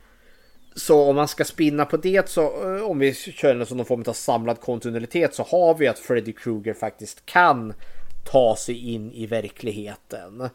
Så 0.75 1.03
om 1.03 1.17
man 1.17 1.29
ska 1.29 1.45
spinna 1.45 1.85
på 1.85 1.97
det 1.97 2.29
så 2.29 2.77
eh, 2.77 2.83
om 2.83 2.99
vi 2.99 3.15
kör 3.15 3.55
en 3.55 3.67
sån 3.67 3.77
någon 3.77 3.87
form 3.87 4.05
av 4.07 4.13
samlad 4.13 4.61
kontinuitet 4.61 5.35
så 5.35 5.43
har 5.43 5.75
vi 5.75 5.89
att 5.89 5.99
Freddy 5.99 6.33
Krueger 6.33 6.75
faktiskt 6.75 7.27
kan 7.27 7.75
ta 8.25 8.57
sig 8.57 8.93
in 8.95 9.13
i 9.13 9.27
verkligheten. 9.27 10.49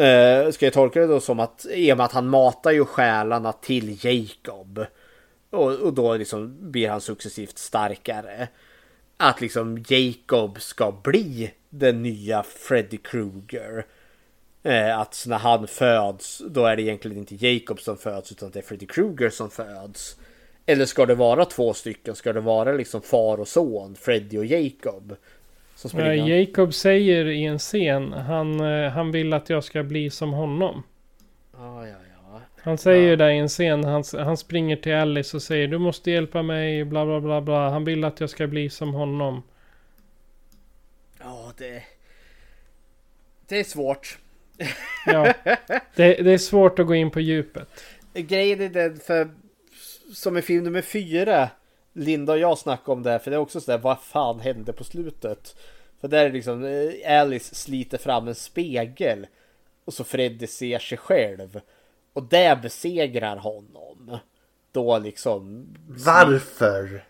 Uh, 0.00 0.50
ska 0.50 0.66
jag 0.66 0.72
tolka 0.72 1.00
det 1.00 1.06
då 1.06 1.20
som 1.20 1.40
att 1.40 1.66
i 1.70 1.92
och 1.92 1.96
med 1.96 2.04
att 2.04 2.12
han 2.12 2.28
matar 2.28 2.70
ju 2.70 2.84
själarna 2.84 3.52
till 3.52 4.04
Jacob. 4.04 4.86
Och, 5.50 5.72
och 5.72 5.92
då 5.92 6.16
liksom 6.16 6.70
blir 6.70 6.88
han 6.88 7.00
successivt 7.00 7.58
starkare. 7.58 8.48
Att 9.16 9.40
liksom 9.40 9.84
Jacob 9.88 10.60
ska 10.60 10.92
bli 11.02 11.52
den 11.70 12.02
nya 12.02 12.42
Freddy 12.42 12.96
Krueger. 12.96 13.86
Eh, 14.66 14.98
att 14.98 15.24
när 15.26 15.38
han 15.38 15.66
föds 15.66 16.42
då 16.48 16.66
är 16.66 16.76
det 16.76 16.82
egentligen 16.82 17.18
inte 17.18 17.46
Jacob 17.46 17.80
som 17.80 17.96
föds 17.96 18.32
utan 18.32 18.50
det 18.50 18.58
är 18.58 18.62
Freddy 18.62 18.86
Krueger 18.86 19.30
som 19.30 19.50
föds. 19.50 20.16
Eller 20.66 20.84
ska 20.84 21.06
det 21.06 21.14
vara 21.14 21.44
två 21.44 21.74
stycken? 21.74 22.14
Ska 22.14 22.32
det 22.32 22.40
vara 22.40 22.72
liksom 22.72 23.02
far 23.02 23.40
och 23.40 23.48
son, 23.48 23.96
Freddy 24.00 24.38
och 24.38 24.46
Jacob? 24.46 25.16
Ja, 25.92 26.14
Jacob 26.14 26.74
säger 26.74 27.26
i 27.26 27.44
en 27.44 27.58
scen, 27.58 28.12
han, 28.12 28.60
eh, 28.60 28.90
han 28.90 29.12
vill 29.12 29.32
att 29.32 29.50
jag 29.50 29.64
ska 29.64 29.82
bli 29.82 30.10
som 30.10 30.32
honom. 30.32 30.82
Ja, 31.52 31.86
ja, 31.86 31.96
ja. 32.22 32.40
Han 32.62 32.78
säger 32.78 33.08
ju 33.10 33.16
där 33.16 33.30
i 33.30 33.38
en 33.38 33.48
scen, 33.48 33.84
han, 33.84 34.04
han 34.12 34.36
springer 34.36 34.76
till 34.76 34.94
Alice 34.94 35.36
och 35.36 35.42
säger 35.42 35.68
du 35.68 35.78
måste 35.78 36.10
hjälpa 36.10 36.42
mig, 36.42 36.84
bla 36.84 37.06
bla 37.06 37.20
bla 37.20 37.40
bla. 37.40 37.70
Han 37.70 37.84
vill 37.84 38.04
att 38.04 38.20
jag 38.20 38.30
ska 38.30 38.46
bli 38.46 38.70
som 38.70 38.94
honom. 38.94 39.42
Ja, 41.18 41.52
det... 41.56 41.82
Det 43.48 43.60
är 43.60 43.64
svårt. 43.64 44.18
Ja, 45.06 45.34
det, 45.94 46.14
det 46.14 46.32
är 46.32 46.38
svårt 46.38 46.78
att 46.78 46.86
gå 46.86 46.94
in 46.94 47.10
på 47.10 47.20
djupet. 47.20 47.68
Grejen 48.14 48.60
är 48.60 48.68
den 48.68 49.00
för 49.00 49.30
som 50.14 50.36
i 50.36 50.42
film 50.42 50.64
nummer 50.64 50.82
fyra 50.82 51.48
Linda 51.92 52.32
och 52.32 52.38
jag 52.38 52.58
snackade 52.58 52.92
om 52.92 53.02
det 53.02 53.18
för 53.18 53.30
det 53.30 53.36
är 53.36 53.40
också 53.40 53.60
sådär 53.60 53.78
vad 53.78 54.00
fan 54.00 54.40
hände 54.40 54.72
på 54.72 54.84
slutet? 54.84 55.56
För 56.00 56.08
där 56.08 56.24
är 56.24 56.32
liksom 56.32 56.64
eh, 56.64 57.20
Alice 57.20 57.54
sliter 57.54 57.98
fram 57.98 58.28
en 58.28 58.34
spegel 58.34 59.26
och 59.84 59.94
så 59.94 60.04
Freddy 60.04 60.46
ser 60.46 60.78
sig 60.78 60.98
själv 60.98 61.60
och 62.12 62.22
det 62.22 62.58
besegrar 62.62 63.36
honom. 63.36 64.18
Då 64.72 64.98
liksom. 64.98 65.66
Varför? 65.88 67.04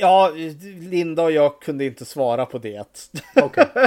Ja, 0.00 0.32
Linda 0.80 1.22
och 1.22 1.32
jag 1.32 1.62
kunde 1.62 1.84
inte 1.84 2.04
svara 2.04 2.46
på 2.46 2.58
det. 2.58 3.10
Okay. 3.34 3.66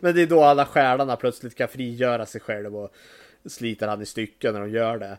Men 0.00 0.14
det 0.14 0.22
är 0.22 0.26
då 0.26 0.42
alla 0.42 0.66
stjärnorna 0.66 1.16
plötsligt 1.16 1.54
kan 1.54 1.68
frigöra 1.68 2.26
sig 2.26 2.40
själv 2.40 2.76
och 2.76 2.94
sliter 3.46 3.88
han 3.88 4.02
i 4.02 4.06
stycken 4.06 4.54
när 4.54 4.60
de 4.60 4.70
gör 4.70 4.98
det. 4.98 5.18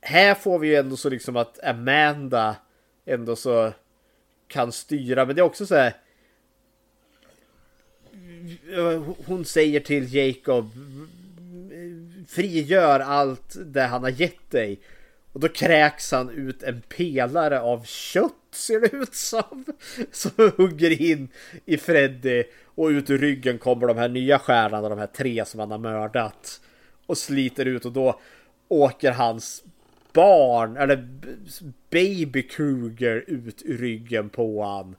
Här 0.00 0.34
får 0.34 0.58
vi 0.58 0.68
ju 0.68 0.74
ändå 0.74 0.96
så 0.96 1.08
liksom 1.08 1.36
att 1.36 1.64
Amanda 1.64 2.56
ändå 3.04 3.36
så 3.36 3.72
kan 4.48 4.72
styra, 4.72 5.24
men 5.24 5.36
det 5.36 5.40
är 5.40 5.44
också 5.44 5.66
så 5.66 5.74
här. 5.74 5.94
Hon 9.26 9.44
säger 9.44 9.80
till 9.80 10.14
Jacob 10.14 10.70
frigör 12.28 13.00
allt 13.00 13.56
det 13.64 13.82
han 13.82 14.02
har 14.02 14.10
gett 14.10 14.50
dig. 14.50 14.80
Och 15.32 15.40
då 15.40 15.48
kräks 15.48 16.12
han 16.12 16.30
ut 16.30 16.62
en 16.62 16.82
pelare 16.88 17.60
av 17.60 17.84
kött 17.84 18.32
ser 18.50 18.80
det 18.80 18.92
ut 18.92 19.14
som. 19.14 19.64
Som 20.12 20.52
hugger 20.56 21.02
in 21.02 21.28
i 21.64 21.76
Freddy. 21.76 22.44
Och 22.74 22.86
ut 22.86 23.10
ur 23.10 23.18
ryggen 23.18 23.58
kommer 23.58 23.86
de 23.86 23.96
här 23.96 24.08
nya 24.08 24.38
stjärnorna, 24.38 24.88
de 24.88 24.98
här 24.98 25.06
tre 25.06 25.44
som 25.44 25.60
han 25.60 25.70
har 25.70 25.78
mördat. 25.78 26.60
Och 27.06 27.18
sliter 27.18 27.64
ut 27.64 27.84
och 27.84 27.92
då 27.92 28.20
åker 28.68 29.12
hans 29.12 29.64
barn, 30.12 30.76
eller 30.76 31.08
baby 31.90 32.42
Kruger 32.42 33.24
ut 33.26 33.62
ur 33.64 33.78
ryggen 33.78 34.28
på 34.28 34.64
han. 34.64 34.96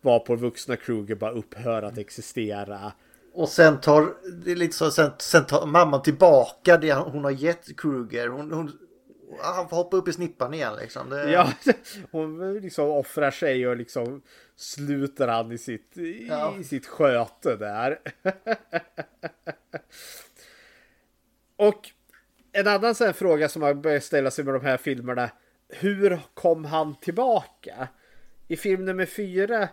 Var 0.00 0.18
på 0.18 0.36
vuxna 0.36 0.76
Kruger 0.76 1.14
bara 1.14 1.30
upphör 1.30 1.82
att 1.82 1.98
existera. 1.98 2.92
Och 3.34 3.48
sen 3.48 3.80
tar, 3.80 4.14
det 4.44 4.52
är 4.52 4.56
lite 4.56 4.76
så, 4.76 4.90
sen, 4.90 5.10
sen 5.18 5.46
tar 5.46 5.66
mamman 5.66 6.02
tillbaka 6.02 6.76
det 6.76 6.92
hon 6.92 7.24
har 7.24 7.30
gett 7.30 7.76
Kruger. 7.76 8.28
Hon, 8.28 8.52
hon, 8.52 8.72
han 9.40 9.68
får 9.68 9.76
hoppa 9.76 9.96
upp 9.96 10.08
i 10.08 10.12
snippan 10.12 10.54
igen 10.54 10.76
liksom. 10.80 11.10
Det... 11.10 11.30
Ja, 11.30 11.52
hon 12.10 12.54
liksom 12.60 12.90
offrar 12.90 13.30
sig 13.30 13.68
och 13.68 13.76
liksom 13.76 14.22
sluter 14.56 15.28
han 15.28 15.52
i 15.52 15.58
sitt, 15.58 15.92
ja. 16.28 16.56
i 16.60 16.64
sitt 16.64 16.86
sköte 16.86 17.56
där. 17.56 17.98
och 21.56 21.90
en 22.52 22.66
annan 22.66 22.94
sån 22.94 23.14
fråga 23.14 23.48
som 23.48 23.60
man 23.60 23.82
börjar 23.82 24.00
ställa 24.00 24.30
sig 24.30 24.44
med 24.44 24.54
de 24.54 24.64
här 24.64 24.76
filmerna. 24.76 25.30
Hur 25.68 26.20
kom 26.34 26.64
han 26.64 26.94
tillbaka? 27.00 27.88
I 28.48 28.56
film 28.56 28.84
nummer 28.84 29.06
fyra 29.06 29.68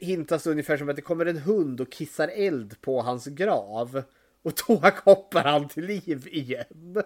hintas 0.00 0.44
det 0.44 0.50
ungefär 0.50 0.76
som 0.76 0.88
att 0.88 0.96
det 0.96 1.02
kommer 1.02 1.26
en 1.26 1.38
hund 1.38 1.80
och 1.80 1.92
kissar 1.92 2.28
eld 2.28 2.80
på 2.80 3.02
hans 3.02 3.26
grav. 3.26 4.02
Och 4.42 4.52
då 4.68 4.82
hoppar 5.04 5.44
han 5.44 5.68
till 5.68 5.84
liv 5.84 6.28
igen. 6.30 7.02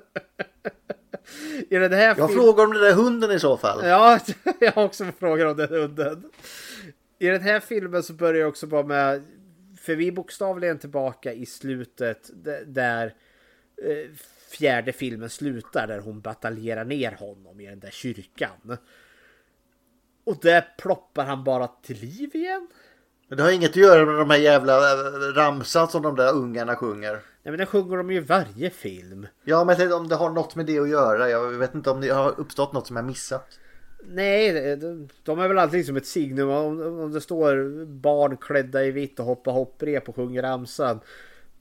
I 1.70 1.76
den 1.78 1.92
här 1.92 2.14
jag 2.18 2.32
frågar 2.32 2.64
om 2.64 2.72
den 2.72 2.82
där 2.82 2.92
hunden 2.92 3.30
i 3.30 3.40
så 3.40 3.56
fall. 3.56 3.86
Ja, 3.86 4.20
jag 4.60 4.72
har 4.72 4.84
också 4.84 5.04
frågat 5.18 5.50
om 5.50 5.56
den 5.56 5.68
hunden. 5.68 6.30
I 7.18 7.26
den 7.26 7.40
här 7.40 7.60
filmen 7.60 8.02
så 8.02 8.12
börjar 8.12 8.40
jag 8.40 8.48
också 8.48 8.66
bara 8.66 8.82
med, 8.82 9.22
för 9.80 9.94
vi 9.94 10.08
är 10.08 10.12
bokstavligen 10.12 10.78
tillbaka 10.78 11.32
i 11.32 11.46
slutet 11.46 12.30
där 12.66 13.14
eh, 13.82 14.10
fjärde 14.50 14.92
filmen 14.92 15.30
slutar 15.30 15.86
där 15.86 15.98
hon 15.98 16.20
bataljerar 16.20 16.84
ner 16.84 17.12
honom 17.12 17.60
i 17.60 17.66
den 17.66 17.80
där 17.80 17.90
kyrkan. 17.90 18.78
Och 20.24 20.38
där 20.42 20.68
ploppar 20.78 21.24
han 21.24 21.44
bara 21.44 21.66
till 21.66 21.96
liv 21.96 22.30
igen. 22.36 22.68
Men 23.28 23.36
det 23.36 23.42
har 23.44 23.50
inget 23.50 23.70
att 23.70 23.76
göra 23.76 24.06
med 24.06 24.14
de 24.14 24.30
här 24.30 24.38
jävla 24.38 24.92
eh, 24.92 25.34
ramsan 25.34 25.88
som 25.88 26.02
de 26.02 26.16
där 26.16 26.34
ungarna 26.34 26.76
sjunger. 26.76 27.20
Nej 27.42 27.52
men 27.52 27.58
det 27.58 27.66
sjunger 27.66 27.96
de 27.96 28.10
ju 28.10 28.16
i 28.16 28.20
varje 28.20 28.70
film. 28.70 29.26
Ja 29.44 29.64
men 29.64 29.78
jag 29.78 29.92
om 29.92 30.08
det 30.08 30.16
har 30.16 30.30
något 30.30 30.56
med 30.56 30.66
det 30.66 30.78
att 30.78 30.88
göra. 30.88 31.30
Jag 31.30 31.50
vet 31.50 31.74
inte 31.74 31.90
om 31.90 32.00
det 32.00 32.08
har 32.08 32.40
uppstått 32.40 32.72
något 32.72 32.86
som 32.86 32.96
jag 32.96 33.04
missat. 33.04 33.58
Nej, 34.08 34.52
de 35.22 35.38
är 35.38 35.48
väl 35.48 35.58
alltid 35.58 35.86
som 35.86 35.96
ett 35.96 36.06
signum. 36.06 36.50
Om, 36.50 37.00
om 37.00 37.12
det 37.12 37.20
står 37.20 37.84
barn 37.84 38.36
klädda 38.36 38.84
i 38.84 38.90
vitt 38.90 39.20
och 39.20 39.26
hoppar 39.26 39.52
hopprep 39.52 40.08
och 40.08 40.16
sjunger 40.16 40.42
ramsan. 40.42 41.00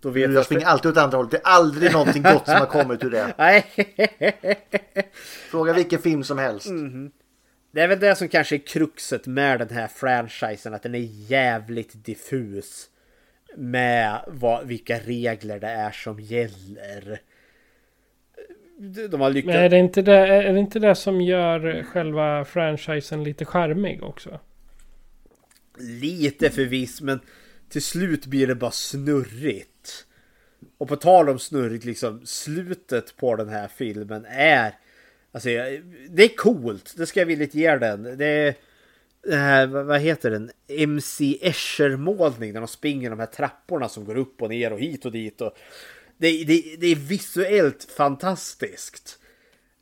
Då 0.02 0.10
vet 0.10 0.34
jag 0.34 0.46
springer 0.46 0.66
alltid 0.66 0.92
åt 0.92 0.98
andra 0.98 1.18
hållet. 1.18 1.32
Det 1.32 1.38
är 1.38 1.42
aldrig 1.44 1.94
någonting 1.94 2.24
gott 2.24 2.46
som 2.46 2.56
har 2.56 2.66
kommit 2.66 3.04
ur 3.04 3.10
det. 3.10 3.34
Nej. 3.38 3.66
Fråga 5.50 5.74
vilken 5.74 6.00
film 6.00 6.24
som 6.24 6.38
helst. 6.38 6.68
Mm. 6.68 7.12
Det 7.72 7.82
är 7.82 7.88
väl 7.88 8.00
det 8.00 8.16
som 8.16 8.28
kanske 8.28 8.56
är 8.56 8.68
kruxet 8.68 9.28
med 9.28 9.60
den 9.60 9.70
här 9.70 9.88
franchisen. 9.88 10.74
Att 10.74 10.84
den 10.84 10.96
är 10.96 11.30
jävligt 11.30 12.06
diffus. 12.06 12.90
Med 13.56 14.24
vad, 14.28 14.68
vilka 14.68 15.00
regler 15.00 15.60
det 15.60 15.68
är 15.68 15.92
som 15.92 16.20
gäller. 16.20 17.22
De 19.10 19.22
har 19.22 19.30
lyckats... 19.30 19.54
Men 19.54 19.64
är 19.64 19.70
det, 19.70 19.78
inte 19.78 20.02
det, 20.02 20.18
är 20.18 20.54
det 20.54 20.60
inte 20.60 20.80
det 20.80 20.96
som 20.96 21.22
gör 21.22 21.84
själva 21.84 22.46
franchisen 22.46 23.24
lite 23.24 23.46
charmig 23.46 24.04
också? 24.04 24.40
Lite 25.80 26.50
förviss 26.50 27.02
men 27.02 27.20
till 27.70 27.82
slut 27.82 28.26
blir 28.26 28.48
det 28.48 28.56
bara 28.56 28.72
snurrigt. 28.72 30.06
Och 30.78 30.88
på 30.88 30.96
tal 30.96 31.30
om 31.30 31.40
snurrigt, 31.40 31.86
liksom 31.86 32.22
slutet 32.26 33.16
på 33.16 33.36
den 33.36 33.50
här 33.50 33.68
filmen 33.68 34.26
är... 34.30 34.74
Alltså, 35.32 35.50
det 36.10 36.24
är 36.24 36.36
coolt. 36.36 36.94
Det 36.98 37.06
ska 37.06 37.20
jag 37.20 37.28
villigt 37.28 37.56
ge 37.56 37.78
den. 37.78 38.18
Det 38.18 38.26
är... 38.26 38.56
Eh, 39.24 39.32
det 39.32 39.38
här, 39.38 39.68
vad 39.68 40.00
heter 40.00 40.32
den? 40.32 40.52
MC 40.68 41.38
Escher 41.42 41.96
målning 41.96 42.54
när 42.54 42.62
de 42.62 42.68
springer 42.68 43.10
de 43.10 43.20
här 43.20 43.26
trapporna 43.26 43.90
som 43.90 44.06
går 44.06 44.18
upp 44.18 44.42
och 44.42 44.50
ner 44.50 44.74
och 44.74 44.80
hit 44.80 45.06
och 45.06 45.12
dit. 45.12 45.42
Och 45.42 45.58
det, 46.18 46.44
det, 46.44 46.76
det 46.80 46.88
är 46.88 46.96
visuellt 46.96 47.84
fantastiskt. 47.84 49.20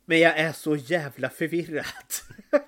Men 0.04 0.20
jag 0.20 0.38
är 0.38 0.52
så 0.52 0.76
jävla 0.76 1.28
förvirrad. 1.28 1.84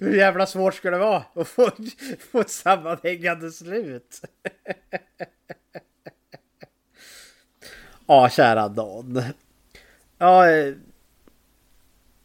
Hur 0.00 0.14
jävla 0.16 0.46
svårt 0.46 0.74
ska 0.74 0.90
det 0.90 0.98
vara 0.98 1.24
att 1.34 1.48
få, 1.48 1.70
få 2.18 2.40
ett 2.40 2.50
sammanhängande 2.50 3.50
slut? 3.52 4.20
Ja, 8.06 8.28
kära 8.28 8.68
Dan. 8.68 9.22
Ja, 10.18 10.50
eh, 10.50 10.74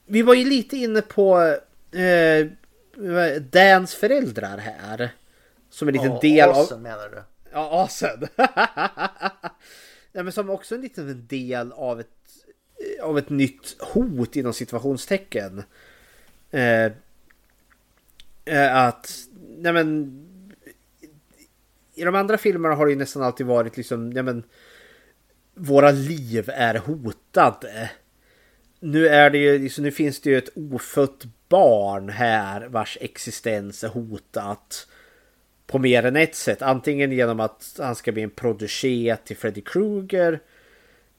vi 0.06 0.22
var 0.22 0.34
ju 0.34 0.46
lite 0.46 0.78
inne 0.78 1.02
på 1.02 1.58
eh, 1.92 2.48
Dans 3.52 3.96
föräldrar 3.96 4.58
här. 4.58 5.12
Som 5.70 5.88
en 5.88 5.94
liten 5.94 6.12
oh, 6.12 6.22
del 6.22 6.50
av... 6.50 6.56
Asen 6.56 6.82
menar 6.82 7.10
du? 7.10 7.24
Ja, 7.52 7.84
asen. 7.84 8.28
ja, 10.12 10.24
men 10.24 10.32
som 10.32 10.50
också 10.50 10.76
en 10.76 10.82
liten 10.82 11.28
del 11.28 11.72
av 11.72 12.00
ett, 12.00 12.08
av 13.02 13.18
ett 13.18 13.30
nytt 13.30 13.76
hot 13.80 14.36
inom 14.36 14.54
situationstecken. 14.54 15.64
Eh, 16.52 16.92
eh, 18.46 18.76
att, 18.76 19.20
nej 19.58 19.74
men. 19.74 20.26
I 21.96 22.04
de 22.04 22.16
andra 22.16 22.38
filmerna 22.38 22.76
har 22.76 22.86
det 22.86 22.92
ju 22.92 22.98
nästan 22.98 23.24
alltid 23.24 23.46
varit 23.46 23.78
liksom, 23.78 24.10
nej 24.10 24.24
men 24.24 24.44
våra 25.54 25.92
liv 25.92 26.50
är 26.54 26.76
hotade. 26.76 27.92
Nu 28.80 29.08
är 29.08 29.30
det 29.30 29.38
ju, 29.38 29.70
nu 29.78 29.92
finns 29.92 30.22
det 30.22 30.30
ju 30.30 30.38
ett 30.38 30.50
ofött 30.56 31.26
barn 31.50 32.10
här 32.10 32.68
vars 32.68 32.98
existens 33.02 33.84
är 33.84 33.88
hotat 33.88 34.88
på 35.68 35.80
mer 35.80 36.06
än 36.06 36.16
ett 36.16 36.36
sätt. 36.36 36.62
Antingen 36.62 37.12
genom 37.12 37.40
att 37.40 37.76
han 37.80 37.96
ska 37.96 38.12
bli 38.12 38.24
en 38.24 38.30
producé 38.30 39.18
till 39.26 39.38
Freddy 39.38 39.62
Krueger 39.62 40.40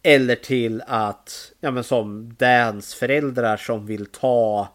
eller 0.03 0.35
till 0.35 0.83
att, 0.87 1.53
ja 1.61 1.71
men 1.71 1.85
som 1.85 2.35
Dans 2.39 2.95
föräldrar 2.95 3.57
som 3.57 3.87
vill 3.87 4.07
ta 4.07 4.69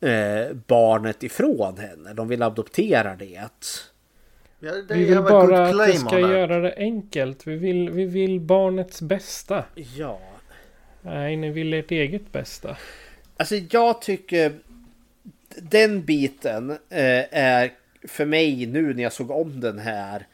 eh, 0.00 0.56
barnet 0.66 1.22
ifrån 1.22 1.78
henne. 1.78 2.12
De 2.14 2.28
vill 2.28 2.42
adoptera 2.42 3.16
det. 3.16 3.48
Ja, 4.58 4.72
det 4.72 4.94
Vi 4.94 5.04
vill 5.04 5.22
bara 5.22 5.68
att 5.68 5.86
det 5.86 5.92
ska 5.92 6.08
that. 6.08 6.20
göra 6.20 6.60
det 6.60 6.74
enkelt. 6.76 7.46
Vi 7.46 7.56
vill, 7.56 7.90
vi 7.90 8.04
vill 8.04 8.40
barnets 8.40 9.02
bästa. 9.02 9.64
Ja. 9.74 10.20
Nej, 11.02 11.36
ni 11.36 11.50
vill 11.50 11.74
ert 11.74 11.90
eget 11.90 12.32
bästa. 12.32 12.76
Alltså 13.40 13.56
jag 13.70 14.02
tycker 14.02 14.58
den 15.56 16.04
biten 16.04 16.70
eh, 16.70 17.24
är 17.30 17.72
för 18.04 18.24
mig 18.24 18.66
nu 18.66 18.94
när 18.94 19.02
jag 19.02 19.12
såg 19.12 19.30
om 19.30 19.60
den 19.60 19.78
här 19.78 20.26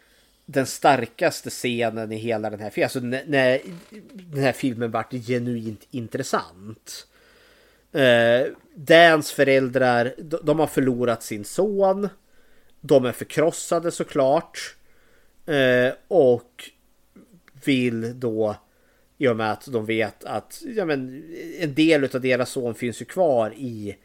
den 0.46 0.66
starkaste 0.66 1.50
scenen 1.50 2.12
i 2.12 2.16
hela 2.16 2.50
den 2.50 2.60
här 2.60 2.70
filmen. 2.70 2.84
Alltså 2.84 3.00
när, 3.30 3.60
den 4.12 4.42
här 4.42 4.52
filmen 4.52 4.90
vart 4.90 5.12
genuint 5.12 5.86
intressant. 5.90 7.06
Eh, 7.92 8.46
Dans 8.74 9.32
föräldrar, 9.32 10.14
de, 10.18 10.38
de 10.42 10.58
har 10.58 10.66
förlorat 10.66 11.22
sin 11.22 11.44
son. 11.44 12.08
De 12.80 13.04
är 13.04 13.12
förkrossade 13.12 13.90
såklart. 13.90 14.76
Eh, 15.46 15.92
och 16.08 16.70
vill 17.64 18.20
då 18.20 18.56
i 19.18 19.28
och 19.28 19.36
med 19.36 19.52
att 19.52 19.66
de 19.72 19.86
vet 19.86 20.24
att 20.24 20.62
ja, 20.76 20.84
men, 20.84 21.32
en 21.58 21.74
del 21.74 22.04
av 22.14 22.20
deras 22.20 22.50
son 22.50 22.74
finns 22.74 23.00
ju 23.00 23.04
kvar 23.04 23.54
i 23.56 23.96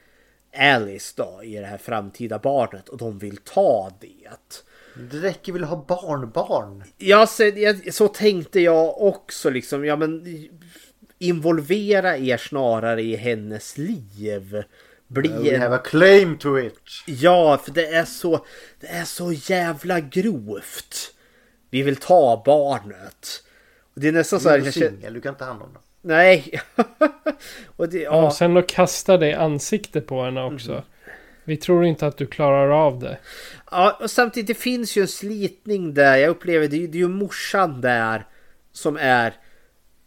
Alice 0.58 1.14
då, 1.18 1.44
i 1.44 1.56
det 1.56 1.66
här 1.66 1.78
framtida 1.78 2.40
barnet 2.40 2.90
och 2.90 2.98
de 2.98 3.20
vill 3.20 3.38
ta 3.38 3.92
det. 4.00 4.08
Det 5.12 5.18
räcker 5.18 5.54
väl 5.54 5.64
att 5.64 5.70
ha 5.70 5.86
barnbarn? 5.88 6.84
Ja, 6.98 7.28
så, 7.28 7.44
jag, 7.44 7.94
så 7.94 8.08
tänkte 8.08 8.60
jag 8.60 9.02
också 9.02 9.50
liksom. 9.50 9.86
Ja, 9.86 9.96
men 9.96 10.26
involvera 11.20 12.18
er 12.18 12.38
snarare 12.38 13.02
i 13.02 13.16
hennes 13.16 13.78
liv. 13.78 14.64
Bli 15.08 15.30
We 15.30 15.56
en- 15.56 15.62
have 15.62 15.76
a 15.76 15.82
claim 15.86 16.38
to 16.38 16.60
it. 16.60 16.80
Ja, 17.08 17.58
för 17.66 17.72
det 17.72 17.86
är 17.88 18.06
så, 18.06 18.46
det 18.80 18.88
är 18.88 19.04
så 19.06 19.32
jävla 19.34 20.00
grovt. 20.00 21.14
Vi 21.70 21.82
vill 21.82 21.96
ta 21.96 22.44
barnet. 22.46 23.44
Det 23.94 24.08
är 24.08 24.12
nästan 24.12 24.40
så 24.40 24.50
här. 24.50 24.60
Du 24.60 24.68
är 24.68 24.72
singel, 24.72 25.14
du 25.14 25.22
kan 25.22 25.30
inte 25.30 25.40
ta 25.40 25.46
hand 25.46 25.62
om 25.62 25.74
dem. 25.74 25.82
Nej. 26.02 26.62
och 27.76 27.90
det, 27.90 27.98
Ja. 27.98 28.04
ja. 28.04 28.26
Och 28.26 28.34
sen 28.34 28.54
då 28.54 28.62
kasta 28.62 29.18
det 29.18 29.28
i 29.30 29.34
ansiktet 29.34 30.08
på 30.08 30.24
henne 30.24 30.44
också. 30.44 30.72
Mhm. 30.72 30.82
Vi 31.44 31.58
tror 31.58 31.86
inte 31.86 32.08
att 32.08 32.18
du 32.18 32.26
klarar 32.28 32.70
av 32.86 33.00
det. 33.00 33.18
Ja, 33.72 33.98
och 34.02 34.12
samtidigt 34.12 34.48
det 34.48 34.54
finns 34.54 34.96
ju 34.98 35.02
en 35.02 35.08
slitning 35.08 35.94
där. 35.94 36.18
Jag 36.18 36.30
upplever 36.30 36.68
det, 36.68 36.76
är 36.76 36.80
ju- 36.80 36.88
det 36.88 36.98
är 36.98 37.00
ju 37.00 37.08
morsan 37.08 37.82
där 37.82 38.26
som 38.72 38.98
är 38.98 39.34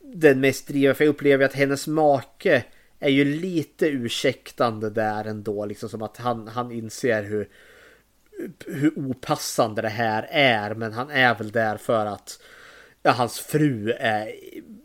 den 0.01 0.41
mest 0.41 0.67
drivande. 0.69 0.95
För 0.95 1.05
jag 1.05 1.11
upplever 1.11 1.45
att 1.45 1.53
hennes 1.53 1.87
make 1.87 2.65
är 3.01 3.09
ju 3.11 3.25
lite 3.25 3.87
ursäktande 3.87 4.91
där 4.91 5.25
ändå. 5.25 5.67
Liksom 5.67 5.89
som 5.89 6.03
att 6.03 6.17
han, 6.17 6.49
han 6.49 6.73
inser 6.73 7.23
hur, 7.23 7.49
hur 8.67 8.93
opassande 8.99 9.83
det 9.83 9.89
här 9.89 10.27
är. 10.31 10.75
Men 10.75 10.93
han 10.93 11.11
är 11.11 11.35
väl 11.35 11.51
där 11.51 11.77
för 11.77 12.07
att 12.07 12.39
ja, 13.05 13.11
hans 13.11 13.41
fru 13.41 13.93
är, 13.93 14.35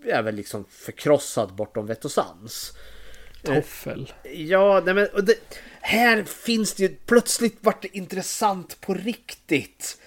är 0.06 0.22
väl 0.22 0.36
liksom 0.36 0.66
förkrossad 0.70 1.56
bortom 1.56 1.86
vett 1.86 2.06
och 2.06 2.12
sans. 2.12 2.74
Toffel. 3.44 4.14
Ja, 4.34 4.82
nej 4.86 4.94
men 4.94 5.26
det, 5.26 5.36
här 5.82 6.24
finns 6.24 6.74
det 6.74 6.84
ju 6.84 6.96
plötsligt 7.06 7.58
vart 7.62 7.82
det 7.82 7.98
intressant 7.98 8.82
på 8.82 8.94
riktigt. 8.94 9.98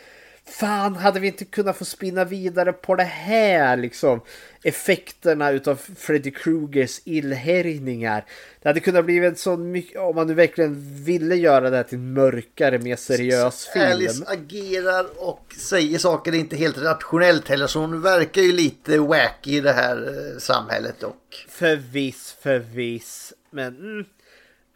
Fan, 0.52 0.96
hade 0.96 1.20
vi 1.20 1.26
inte 1.26 1.44
kunnat 1.44 1.76
få 1.76 1.84
spinna 1.84 2.24
vidare 2.24 2.72
på 2.72 2.94
det 2.94 3.02
här 3.02 3.76
liksom? 3.76 4.20
Effekterna 4.62 5.50
utav 5.50 5.80
Freddy 5.96 6.30
Krugers 6.30 7.00
illhärjningar. 7.04 8.24
Det 8.62 8.68
hade 8.68 8.80
kunnat 8.80 9.04
bli 9.04 9.18
en 9.18 9.36
sån 9.36 9.70
mycket, 9.70 10.00
om 10.00 10.14
man 10.14 10.26
nu 10.26 10.34
verkligen 10.34 11.04
ville 11.04 11.36
göra 11.36 11.70
det 11.70 11.76
här 11.76 11.84
till 11.84 11.98
en 11.98 12.12
mörkare, 12.12 12.78
mer 12.78 12.96
seriös 12.96 13.66
film. 13.66 13.92
Alice 13.92 14.24
agerar 14.26 15.06
och 15.16 15.54
säger 15.58 15.98
saker 15.98 16.34
inte 16.34 16.56
helt 16.56 16.78
rationellt 16.78 17.48
heller. 17.48 17.66
Så 17.66 17.80
hon 17.80 18.02
verkar 18.02 18.42
ju 18.42 18.52
lite 18.52 18.98
wacky 18.98 19.56
i 19.56 19.60
det 19.60 19.72
här 19.72 19.96
eh, 19.96 20.38
samhället 20.38 21.02
och 21.02 21.16
Förviss, 21.48 22.36
förviss. 22.42 23.32
Men 23.50 23.76
mm, 23.76 24.04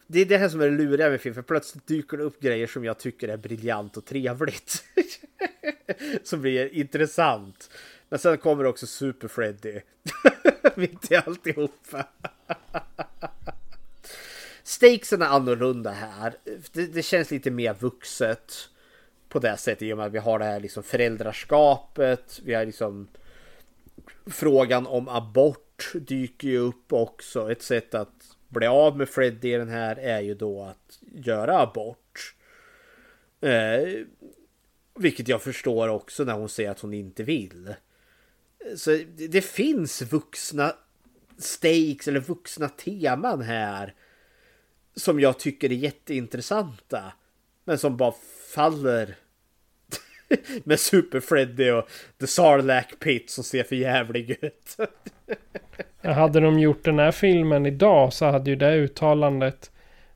det 0.07 0.19
är 0.19 0.25
det 0.25 0.37
här 0.37 0.49
som 0.49 0.61
är 0.61 0.65
det 0.65 0.77
luriga 0.77 1.09
med 1.09 1.21
film. 1.21 1.35
För 1.35 1.41
plötsligt 1.41 1.87
dyker 1.87 2.17
det 2.17 2.23
upp 2.23 2.39
grejer 2.39 2.67
som 2.67 2.85
jag 2.85 2.99
tycker 2.99 3.27
är 3.27 3.37
briljant 3.37 3.97
och 3.97 4.05
trevligt. 4.05 4.83
som 6.23 6.41
blir 6.41 6.73
intressant. 6.73 7.69
Men 8.09 8.19
sen 8.19 8.37
kommer 8.37 8.65
också 8.65 8.87
Super 8.87 9.27
Freddy. 9.27 9.81
Mitt 10.75 11.11
i 11.11 11.15
alltihopa. 11.15 12.07
Stakesen 14.63 15.21
är 15.21 15.25
annorlunda 15.25 15.91
här. 15.91 16.33
Det, 16.71 16.85
det 16.85 17.03
känns 17.03 17.31
lite 17.31 17.51
mer 17.51 17.73
vuxet. 17.79 18.53
På 19.29 19.39
det 19.39 19.57
sättet 19.57 19.81
i 19.81 19.93
och 19.93 19.97
med 19.97 20.05
att 20.05 20.13
vi 20.13 20.17
har 20.17 20.39
det 20.39 20.45
här 20.45 20.59
liksom 20.59 20.83
föräldraskapet. 20.83 22.41
Vi 22.43 22.53
har 22.53 22.65
liksom 22.65 23.07
frågan 24.25 24.87
om 24.87 25.07
abort 25.07 25.91
dyker 25.93 26.47
ju 26.47 26.57
upp 26.57 26.93
också. 26.93 27.51
Ett 27.51 27.61
sätt 27.61 27.93
att 27.93 28.16
bli 28.49 28.67
av 28.67 28.97
med 28.97 29.09
Freddy 29.09 29.53
i 29.53 29.57
den 29.57 29.69
här 29.69 29.95
är 29.95 30.21
ju 30.21 30.35
då 30.35 30.63
att 30.63 30.99
göra 31.01 31.59
abort. 31.59 32.35
Eh, 33.41 34.05
vilket 34.95 35.27
jag 35.27 35.41
förstår 35.41 35.87
också 35.87 36.23
när 36.23 36.33
hon 36.33 36.49
säger 36.49 36.71
att 36.71 36.79
hon 36.79 36.93
inte 36.93 37.23
vill. 37.23 37.73
Så 38.75 38.89
det, 38.89 39.27
det 39.27 39.41
finns 39.41 40.01
vuxna 40.01 40.75
stakes 41.37 42.07
eller 42.07 42.19
vuxna 42.19 42.69
teman 42.69 43.41
här. 43.41 43.95
Som 44.95 45.19
jag 45.19 45.39
tycker 45.39 45.71
är 45.71 45.75
jätteintressanta. 45.75 47.13
Men 47.63 47.77
som 47.77 47.97
bara 47.97 48.13
faller 48.53 49.15
med 50.63 50.79
Super 50.79 51.19
Freddy 51.19 51.71
och 51.71 51.89
The 52.19 52.27
Sarlacc 52.27 52.87
Pit 52.99 53.29
som 53.29 53.43
ser 53.43 53.63
för 53.63 53.75
jävlig 53.75 54.37
ut. 54.41 54.77
Hade 56.01 56.39
de 56.39 56.59
gjort 56.59 56.83
den 56.83 56.99
här 56.99 57.11
filmen 57.11 57.65
idag 57.65 58.13
så 58.13 58.25
hade 58.25 58.49
ju 58.49 58.55
det 58.55 58.75
uttalandet 58.75 59.71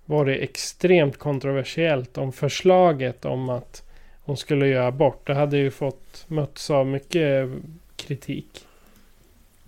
varit 0.06 0.42
extremt 0.42 1.18
kontroversiellt 1.18 2.18
om 2.18 2.32
förslaget 2.32 3.26
om 3.26 3.50
att 3.50 3.84
hon 4.24 4.38
skulle 4.38 4.68
göra 4.68 4.88
abort. 4.88 5.28
Det 5.28 5.34
hade 5.34 5.58
ju 5.58 5.72
fått 5.72 6.26
mötts 6.28 6.70
av 6.70 6.88
mycket 6.88 7.50
kritik 7.96 8.68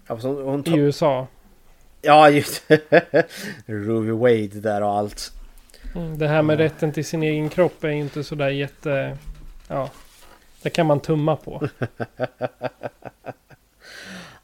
Alltså 0.08 0.44
hon, 0.44 0.68
i 0.68 0.78
USA. 0.78 1.28
Ja, 2.02 2.30
just 2.30 2.64
Ruby 3.66 4.12
Wade 4.12 4.60
där 4.60 4.82
och 4.82 4.98
allt. 4.98 5.32
Mm, 5.96 6.18
Det 6.18 6.28
här 6.28 6.42
med 6.42 6.58
rätten 6.58 6.92
till 6.92 7.06
sin 7.06 7.24
egen 7.24 7.50
kropp 7.50 7.84
är 7.84 7.90
ju 7.90 8.00
inte 8.00 8.24
sådär 8.24 8.50
jätte... 8.50 9.18
Ja, 9.68 9.90
det 10.64 10.70
kan 10.70 10.86
man 10.86 11.00
tumma 11.00 11.36
på. 11.36 11.68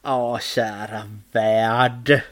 Ja, 0.02 0.38
kära 0.42 1.02
värld. 1.32 2.22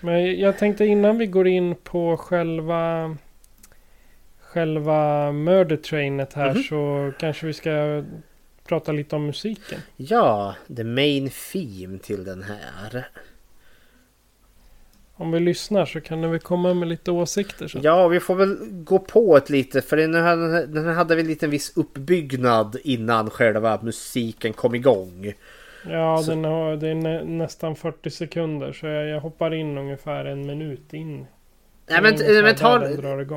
Men 0.00 0.38
jag 0.40 0.58
tänkte 0.58 0.84
innan 0.86 1.18
vi 1.18 1.26
går 1.26 1.48
in 1.48 1.74
på 1.74 2.16
själva 2.16 3.16
själva 4.40 5.32
mördertrainet 5.32 6.32
här 6.32 6.54
Mhm. 6.54 6.62
så 6.62 7.12
kanske 7.18 7.46
vi 7.46 7.52
ska 7.52 8.04
prata 8.68 8.92
lite 8.92 9.16
om 9.16 9.26
musiken. 9.26 9.80
Ja, 9.96 10.54
the 10.76 10.84
main 10.84 11.30
theme 11.52 11.98
till 11.98 12.24
den 12.24 12.42
här. 12.42 13.06
Om 15.16 15.30
vi 15.32 15.40
lyssnar 15.40 15.86
så 15.86 16.00
kan 16.00 16.30
vi 16.30 16.38
komma 16.38 16.74
med 16.74 16.88
lite 16.88 17.10
åsikter. 17.10 17.68
Så. 17.68 17.78
Ja, 17.82 18.08
vi 18.08 18.20
får 18.20 18.34
väl 18.34 18.56
gå 18.70 18.98
på 18.98 19.36
ett 19.36 19.50
lite 19.50 19.82
för 19.82 19.96
den 19.96 20.14
här, 20.14 20.36
den 20.66 20.84
här 20.86 20.92
hade 20.94 21.16
väl 21.16 21.26
lite 21.26 21.46
en 21.46 21.50
viss 21.50 21.76
uppbyggnad 21.76 22.76
innan 22.84 23.30
själva 23.30 23.78
musiken 23.82 24.52
kom 24.52 24.74
igång. 24.74 25.32
Ja, 25.90 26.22
Så- 26.22 26.30
den 26.30 26.44
har, 26.44 26.76
det 26.76 26.88
är 26.88 26.94
nä, 26.94 27.24
nästan 27.24 27.76
40 27.76 28.10
sekunder 28.10 28.72
så 28.72 28.86
jag, 28.86 29.08
jag 29.08 29.20
hoppar 29.20 29.54
in 29.54 29.78
ungefär 29.78 30.24
en 30.24 30.46
minut 30.46 30.92
in. 30.92 31.26
Nej 31.86 32.02
men, 32.02 32.14
men, 32.44 32.54
ta, 32.54 32.78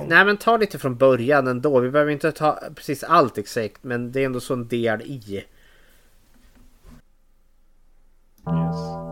nej 0.07 0.25
men 0.25 0.37
ta 0.37 0.57
lite 0.57 0.79
från 0.79 0.95
början 0.95 1.47
ändå. 1.47 1.79
Vi 1.79 1.89
behöver 1.89 2.11
inte 2.11 2.31
ta 2.31 2.59
precis 2.75 3.03
allt 3.03 3.37
exakt 3.37 3.83
men 3.83 4.11
det 4.11 4.21
är 4.21 4.25
ändå 4.25 4.39
så 4.39 4.53
en 4.53 4.67
del 4.67 5.01
i. 5.01 5.43
Yes. 8.47 9.06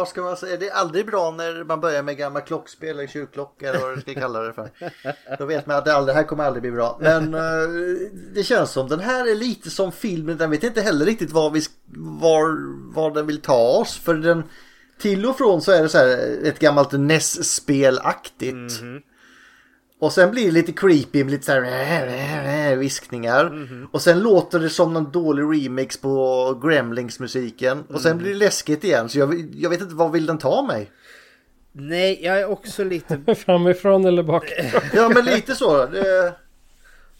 Vad 0.00 0.08
ska 0.08 0.22
man 0.22 0.36
säga? 0.36 0.56
Det 0.56 0.68
är 0.68 0.74
aldrig 0.74 1.06
bra 1.06 1.30
när 1.30 1.64
man 1.64 1.80
börjar 1.80 2.02
med 2.02 2.16
gamla 2.16 2.40
klockspel 2.40 2.88
eller 2.88 3.06
kyrkklockor 3.06 3.68
eller 3.68 3.80
vad 3.80 3.96
du 3.96 4.00
ska 4.00 4.14
kalla 4.14 4.40
det 4.40 4.52
för. 4.52 4.70
Då 5.38 5.44
vet 5.44 5.66
man 5.66 5.76
att 5.76 5.84
det, 5.84 5.94
aldrig, 5.94 6.14
det 6.16 6.20
här 6.20 6.26
kommer 6.26 6.44
aldrig 6.44 6.62
bli 6.62 6.70
bra. 6.70 6.98
Men 7.00 7.34
uh, 7.34 7.40
det 8.34 8.42
känns 8.42 8.70
som 8.70 8.88
den 8.88 9.00
här 9.00 9.30
är 9.30 9.34
lite 9.34 9.70
som 9.70 9.92
filmen. 9.92 10.36
Den 10.36 10.50
vet 10.50 10.64
inte 10.64 10.80
heller 10.80 11.06
riktigt 11.06 11.30
var, 11.30 11.50
vi, 11.50 11.60
var, 12.20 12.56
var 12.94 13.10
den 13.10 13.26
vill 13.26 13.40
ta 13.40 13.68
oss. 13.68 13.96
För 13.96 14.14
den 14.14 14.42
till 15.00 15.26
och 15.26 15.38
från 15.38 15.62
så 15.62 15.72
är 15.72 15.82
det 15.82 15.88
så 15.88 15.98
här 15.98 16.38
ett 16.44 16.58
gammalt 16.58 16.92
NES-spelaktigt. 16.92 18.52
Mm 18.52 18.68
-hmm. 18.68 19.02
Och 20.00 20.12
sen 20.12 20.30
blir 20.30 20.46
det 20.46 20.50
lite 20.50 20.72
creepy 20.72 21.24
med 21.24 21.30
lite 21.30 21.44
så 21.44 21.52
här 21.52 22.76
viskningar. 22.76 23.46
Mm 23.46 23.66
-hmm. 23.66 23.86
Och 23.92 24.02
sen 24.02 24.20
låter 24.20 24.58
det 24.58 24.70
som 24.70 24.94
någon 24.94 25.12
dålig 25.12 25.42
remix 25.42 26.00
på 26.00 26.54
Gremlings-musiken. 26.62 27.84
Och 27.88 28.00
sen 28.00 28.10
mm. 28.10 28.22
blir 28.22 28.32
det 28.32 28.38
läskigt 28.38 28.84
igen. 28.84 29.08
Så 29.08 29.18
jag, 29.18 29.54
jag 29.54 29.70
vet 29.70 29.80
inte, 29.80 29.94
vad 29.94 30.12
vill 30.12 30.26
den 30.26 30.38
ta 30.38 30.62
mig? 30.62 30.90
Nej, 31.72 32.24
jag 32.24 32.40
är 32.40 32.46
också 32.46 32.84
lite... 32.84 33.34
Framifrån 33.44 34.04
eller 34.04 34.22
bak? 34.22 34.52
ja, 34.94 35.08
men 35.08 35.24
lite 35.24 35.54
så. 35.54 35.86
Det... 35.86 36.34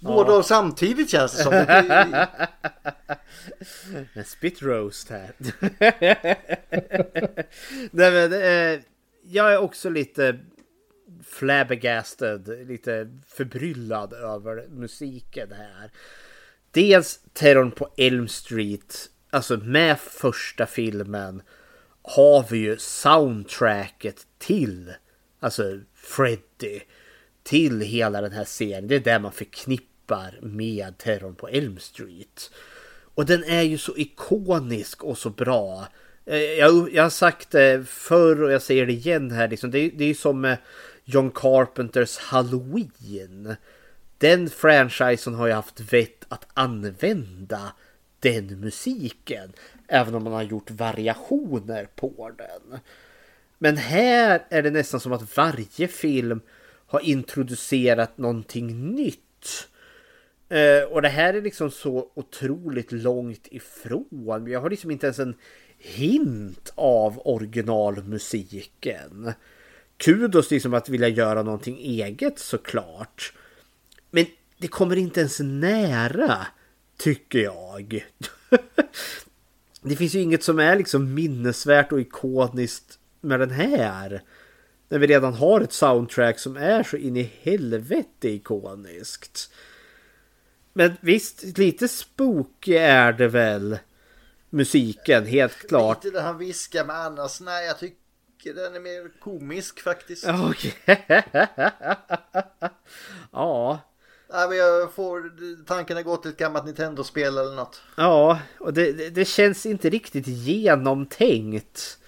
Båda 0.00 0.32
och 0.32 0.46
samtidigt 0.46 1.10
känns 1.10 1.36
det 1.36 1.42
som. 1.42 1.52
en 4.14 4.24
spit 4.24 4.62
roast 4.62 5.10
här. 5.10 5.32
Nej 7.90 8.10
men 8.10 8.32
eh, 8.32 8.80
jag 9.22 9.52
är 9.52 9.58
också 9.58 9.90
lite 9.90 10.38
flabbergasted, 11.24 12.68
lite 12.68 13.10
förbryllad 13.28 14.12
över 14.12 14.66
musiken 14.68 15.52
här. 15.52 15.90
Dels 16.70 17.20
terrorn 17.32 17.70
på 17.70 17.88
Elm 17.96 18.28
Street, 18.28 19.10
alltså 19.30 19.56
med 19.56 20.00
första 20.00 20.66
filmen 20.66 21.42
har 22.02 22.46
vi 22.50 22.58
ju 22.58 22.76
soundtracket 22.78 24.26
till, 24.38 24.92
alltså 25.40 25.80
Freddy, 25.94 26.80
till 27.42 27.80
hela 27.80 28.20
den 28.20 28.32
här 28.32 28.44
serien. 28.44 28.88
Det 28.88 28.94
är 28.94 29.00
där 29.00 29.18
man 29.18 29.32
förknippar 29.32 30.38
med 30.42 30.98
terrorn 30.98 31.34
på 31.34 31.48
Elm 31.48 31.78
Street. 31.78 32.50
Och 33.14 33.26
den 33.26 33.44
är 33.44 33.62
ju 33.62 33.78
så 33.78 33.96
ikonisk 33.96 35.04
och 35.04 35.18
så 35.18 35.30
bra. 35.30 35.88
Eh, 36.26 36.38
jag, 36.38 36.94
jag 36.94 37.02
har 37.02 37.10
sagt 37.10 37.50
det 37.50 37.88
förr 37.88 38.42
och 38.42 38.52
jag 38.52 38.62
säger 38.62 38.86
det 38.86 38.92
igen 38.92 39.30
här. 39.30 39.48
Liksom. 39.48 39.70
Det, 39.70 39.88
det 39.88 40.04
är 40.04 40.08
ju 40.08 40.14
som 40.14 40.44
eh, 40.44 40.58
John 41.12 41.30
Carpenters 41.30 42.18
Halloween. 42.18 43.56
Den 44.18 44.50
franchisen 44.50 45.34
har 45.34 45.46
ju 45.46 45.52
haft 45.52 45.80
vett 45.80 46.24
att 46.28 46.46
använda 46.54 47.72
den 48.20 48.60
musiken. 48.60 49.52
Även 49.88 50.14
om 50.14 50.24
man 50.24 50.32
har 50.32 50.42
gjort 50.42 50.70
variationer 50.70 51.88
på 51.96 52.30
den. 52.38 52.78
Men 53.58 53.76
här 53.76 54.46
är 54.48 54.62
det 54.62 54.70
nästan 54.70 55.00
som 55.00 55.12
att 55.12 55.36
varje 55.36 55.88
film 55.88 56.40
har 56.86 57.00
introducerat 57.00 58.18
någonting 58.18 58.94
nytt. 58.94 59.68
Uh, 60.52 60.82
och 60.92 61.02
det 61.02 61.08
här 61.08 61.34
är 61.34 61.42
liksom 61.42 61.70
så 61.70 62.10
otroligt 62.14 62.92
långt 62.92 63.48
ifrån. 63.50 64.46
Jag 64.46 64.60
har 64.60 64.70
liksom 64.70 64.90
inte 64.90 65.06
ens 65.06 65.18
en 65.18 65.34
hint 65.78 66.72
av 66.74 67.20
originalmusiken 67.24 69.32
kudos 70.00 70.50
liksom 70.50 70.74
att 70.74 70.88
vilja 70.88 71.08
göra 71.08 71.42
någonting 71.42 71.78
eget 71.78 72.38
såklart. 72.38 73.32
Men 74.10 74.26
det 74.58 74.68
kommer 74.68 74.96
inte 74.96 75.20
ens 75.20 75.40
nära, 75.40 76.46
tycker 76.98 77.38
jag. 77.38 78.06
det 79.82 79.96
finns 79.96 80.14
ju 80.14 80.20
inget 80.20 80.44
som 80.44 80.58
är 80.58 80.76
liksom 80.76 81.14
minnesvärt 81.14 81.92
och 81.92 82.00
ikoniskt 82.00 82.98
med 83.20 83.40
den 83.40 83.50
här. 83.50 84.22
När 84.88 84.98
vi 84.98 85.06
redan 85.06 85.34
har 85.34 85.60
ett 85.60 85.72
soundtrack 85.72 86.38
som 86.38 86.56
är 86.56 86.82
så 86.82 86.96
in 86.96 87.16
i 87.16 87.32
helvete 87.42 88.28
ikoniskt. 88.28 89.50
Men 90.72 90.92
visst, 91.00 91.58
lite 91.58 91.88
spooky 91.88 92.74
är 92.74 93.12
det 93.12 93.28
väl. 93.28 93.78
Musiken, 94.50 95.26
helt 95.26 95.68
klart. 95.68 96.04
Lite 96.04 96.16
det 96.16 96.22
han 96.22 96.38
viskar 96.38 96.84
med 96.84 96.96
annars, 96.96 97.40
nej 97.40 97.66
jag 97.66 97.78
tycker 97.78 97.99
den 98.44 98.74
är 98.74 98.80
mer 98.80 99.20
komisk 99.20 99.80
faktiskt. 99.80 100.24
Okej. 100.28 100.74
ja. 103.32 103.80
Nej, 104.32 104.48
men 104.48 104.58
jag 104.58 104.92
får 104.92 105.32
tanken 105.64 106.02
gå 106.02 106.16
till 106.16 106.30
ett 106.30 106.36
gammalt 106.36 106.64
Nintendo-spel 106.64 107.38
eller 107.38 107.56
något. 107.56 107.82
Ja, 107.96 108.40
och 108.58 108.72
det, 108.72 108.92
det, 108.92 109.10
det, 109.10 109.24
känns 109.24 109.66
inte 109.66 109.90
riktigt 109.90 110.26
genomtänkt. 110.26 111.98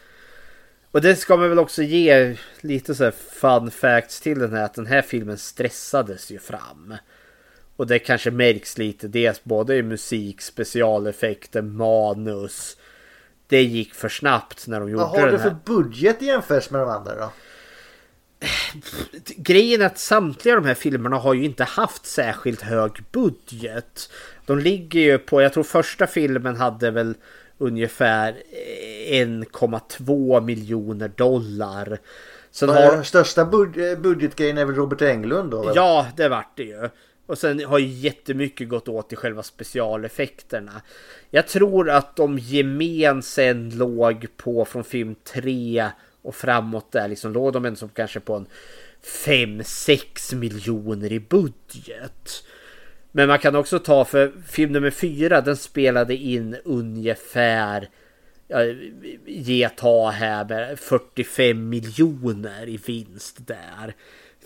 Och 0.91 1.01
det 1.01 1.17
ska 1.17 1.37
man 1.37 1.49
väl 1.49 1.59
också 1.59 1.83
ge 1.83 2.37
lite 2.61 2.95
så 2.95 3.05
här 3.05 3.11
fun 3.11 3.71
facts 3.71 4.21
till 4.21 4.39
den 4.39 4.53
här 4.53 4.65
att 4.65 4.75
den 4.75 4.87
här 4.87 5.03
filmen 5.03 5.39
stressades 5.39 6.31
ju 6.31 6.39
fram. 6.39 6.95
Och 7.77 7.87
det 7.87 7.99
kanske 7.99 8.31
märks 8.31 8.79
lite 8.79 9.09
dels 9.09 9.45
både 9.45 9.77
i 9.77 9.83
musik, 9.83 10.41
specialeffekter, 10.41 11.63
manus 11.63 12.77
det 13.53 13.63
gick 13.63 13.95
för 13.95 14.09
snabbt 14.09 14.67
när 14.67 14.81
de 14.81 14.91
gjorde 14.91 15.05
Vad 15.05 15.21
har 15.21 15.31
du 15.31 15.39
för 15.39 15.57
budget 15.65 16.23
jämfört 16.23 16.71
med 16.71 16.81
de 16.81 16.91
andra 16.91 17.15
då? 17.15 17.33
Grejen 19.37 19.81
är 19.81 19.87
att 19.87 19.99
samtliga 19.99 20.55
de 20.55 20.65
här 20.65 20.75
filmerna 20.75 21.17
har 21.17 21.35
ju 21.35 21.45
inte 21.45 21.65
haft 21.65 22.07
särskilt 22.07 22.63
hög 22.63 23.05
budget. 23.13 24.11
De 24.47 24.59
ligger 24.59 25.01
ju 25.01 25.19
på, 25.19 25.43
jag 25.43 25.53
tror 25.53 25.65
första 25.65 26.07
filmen 26.07 26.57
hade 26.57 26.91
väl 26.91 27.15
ungefär 27.59 28.37
1,2 29.11 30.41
miljoner 30.41 31.09
dollar. 31.09 31.99
Sen 32.51 32.69
har... 32.69 33.03
Största 33.03 33.45
budgetgrejen 33.97 34.59
är 34.59 34.65
väl 34.65 34.75
Robert 34.75 35.03
Englund 35.03 35.51
då? 35.51 35.63
Väl? 35.63 35.77
Ja, 35.77 36.07
det 36.17 36.29
vart 36.29 36.57
det 36.57 36.63
ju. 36.63 36.89
Och 37.27 37.39
sen 37.39 37.65
har 37.65 37.79
ju 37.79 37.87
jättemycket 37.87 38.69
gått 38.69 38.89
åt 38.89 39.13
i 39.13 39.17
själva 39.17 39.43
specialeffekterna. 39.43 40.83
Jag 41.31 41.47
tror 41.47 41.91
att 41.91 42.17
de 42.17 42.39
gemensamt 42.39 43.75
låg 43.75 44.27
på 44.37 44.65
från 44.65 44.85
film 44.85 45.15
3 45.25 45.91
och 46.23 46.35
framåt 46.35 46.93
där 46.93 47.09
liksom 47.09 47.33
låg 47.33 47.53
de 47.53 47.65
ändå 47.65 47.89
kanske 47.89 48.21
på 48.21 48.35
en 48.35 48.47
5-6 49.25 50.35
miljoner 50.35 51.13
i 51.13 51.21
budget. 51.21 52.45
Men 53.13 53.29
man 53.29 53.39
kan 53.39 53.57
också 53.57 53.79
ta 53.79 54.05
för 54.05 54.33
film 54.47 54.73
nummer 54.73 54.91
4 54.91 55.41
den 55.41 55.57
spelade 55.57 56.17
in 56.17 56.57
ungefär 56.65 57.89
ge 59.27 59.69
ta 59.69 60.11
här 60.11 60.45
med 60.45 60.79
45 60.79 61.69
miljoner 61.69 62.69
i 62.69 62.77
vinst 62.77 63.47
där. 63.47 63.95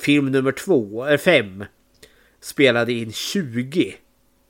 Film 0.00 0.26
nummer 0.26 0.52
2, 0.52 1.18
5 1.18 1.64
spelade 2.40 2.92
in 2.92 3.12
20 3.12 3.94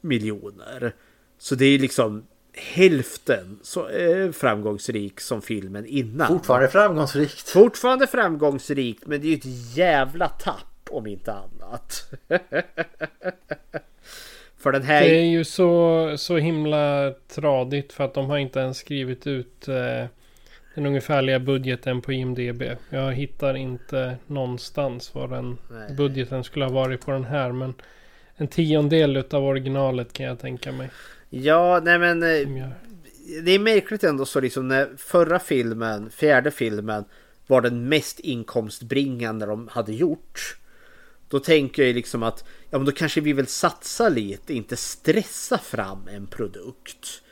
miljoner. 0.00 0.94
Så 1.38 1.54
det 1.54 1.64
är 1.64 1.78
liksom 1.78 2.26
hälften 2.56 3.58
så 3.62 3.88
eh, 3.88 4.30
framgångsrik 4.32 5.20
som 5.20 5.42
filmen 5.42 5.86
innan. 5.86 6.28
Fortfarande 6.28 6.68
framgångsrikt. 6.68 7.48
Fortfarande 7.48 8.06
framgångsrikt 8.06 9.06
men 9.06 9.20
det 9.20 9.26
är 9.26 9.30
ju 9.30 9.36
ett 9.36 9.76
jävla 9.76 10.28
tapp 10.28 10.88
om 10.90 11.06
inte 11.06 11.32
annat. 11.32 12.12
för 14.56 14.72
den 14.72 14.82
här... 14.82 15.00
Det 15.00 15.16
är 15.18 15.24
ju 15.24 15.44
så, 15.44 16.14
så 16.18 16.36
himla 16.36 17.14
tradigt 17.28 17.92
för 17.92 18.04
att 18.04 18.14
de 18.14 18.26
har 18.26 18.38
inte 18.38 18.58
ens 18.60 18.78
skrivit 18.78 19.26
ut 19.26 19.68
eh, 19.68 20.06
den 20.76 20.86
ungefärliga 20.86 21.38
budgeten 21.38 22.02
på 22.02 22.12
IMDB. 22.12 22.62
Jag 22.90 23.12
hittar 23.12 23.56
inte 23.56 24.16
någonstans 24.26 25.14
vad 25.14 25.30
den 25.30 25.58
Nej. 25.70 25.94
budgeten 25.94 26.44
skulle 26.44 26.64
ha 26.64 26.72
varit 26.72 27.04
på 27.04 27.10
den 27.10 27.24
här. 27.24 27.52
Men 27.52 27.74
en 28.36 28.48
tiondel 28.48 29.24
av 29.30 29.44
originalet 29.44 30.12
kan 30.12 30.26
jag 30.26 30.38
tänka 30.38 30.72
mig. 30.72 30.90
Ja, 31.30 31.80
nej 31.84 31.98
men 31.98 32.22
eh, 32.22 32.68
det 33.42 33.50
är 33.50 33.58
märkligt 33.58 34.04
ändå 34.04 34.26
så 34.26 34.40
liksom 34.40 34.68
när 34.68 34.88
förra 34.96 35.38
filmen, 35.38 36.10
fjärde 36.10 36.50
filmen 36.50 37.04
var 37.46 37.60
den 37.60 37.88
mest 37.88 38.20
inkomstbringande 38.20 39.46
de 39.46 39.68
hade 39.68 39.92
gjort. 39.92 40.56
Då 41.28 41.40
tänker 41.40 41.84
jag 41.84 41.94
liksom 41.94 42.22
att 42.22 42.44
ja, 42.70 42.78
men 42.78 42.84
då 42.84 42.92
kanske 42.92 43.20
vi 43.20 43.32
vill 43.32 43.46
satsa 43.46 44.08
lite, 44.08 44.54
inte 44.54 44.76
stressa 44.76 45.58
fram 45.58 46.08
en 46.08 46.26
produkt. 46.26 47.22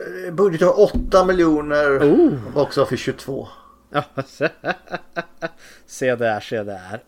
Eh, 0.00 0.32
budget 0.32 0.62
var 0.62 0.80
8 0.80 1.24
miljoner 1.24 1.98
oh. 1.98 2.38
också 2.54 2.86
för 2.86 2.96
22. 2.96 3.48
se 5.86 6.14
där, 6.16 6.40
se 6.40 6.62
där. 6.62 7.02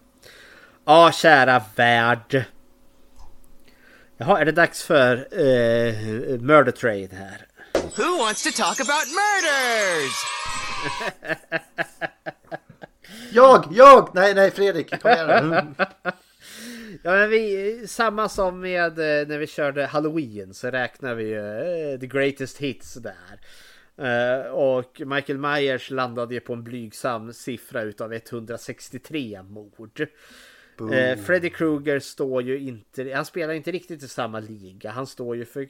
Ja, 0.84 1.12
kära 1.12 1.62
värld. 1.76 2.44
Jaha, 4.16 4.40
är 4.40 4.44
det 4.44 4.52
dags 4.52 4.82
för 4.82 5.16
uh, 5.16 6.40
Murder 6.40 6.72
Train 6.72 7.10
här? 7.12 7.46
Who 7.96 8.18
wants 8.18 8.42
to 8.42 8.50
talk 8.62 8.80
about 8.80 9.06
murders? 9.08 10.14
jag, 13.32 13.68
jag! 13.70 14.10
Nej, 14.14 14.34
nej, 14.34 14.50
Fredrik, 14.50 15.02
kom 15.02 15.10
igen 15.10 15.74
Ja, 17.08 17.14
men 17.14 17.30
vi, 17.30 17.86
samma 17.86 18.28
som 18.28 18.60
med 18.60 18.98
eh, 18.98 19.28
när 19.28 19.38
vi 19.38 19.46
körde 19.46 19.86
Halloween 19.86 20.54
så 20.54 20.70
räknar 20.70 21.14
vi 21.14 21.24
ju 21.24 21.40
uh, 21.40 22.00
the 22.00 22.06
greatest 22.06 22.58
hits 22.58 22.94
där. 22.94 23.40
Eh, 23.96 24.46
och 24.46 25.00
Michael 25.06 25.38
Myers 25.38 25.90
landade 25.90 26.34
ju 26.34 26.40
på 26.40 26.52
en 26.52 26.64
blygsam 26.64 27.32
siffra 27.32 27.82
utav 27.82 28.12
163 28.12 29.42
mord. 29.42 30.06
Eh, 30.92 31.18
Freddy 31.18 31.50
Krueger 31.50 32.00
står 32.00 32.42
ju 32.42 32.58
inte, 32.58 33.12
han 33.14 33.24
spelar 33.24 33.54
inte 33.54 33.70
riktigt 33.70 34.02
i 34.02 34.08
samma 34.08 34.40
liga. 34.40 34.90
Han 34.90 35.06
står 35.06 35.36
ju 35.36 35.44
för 35.44 35.68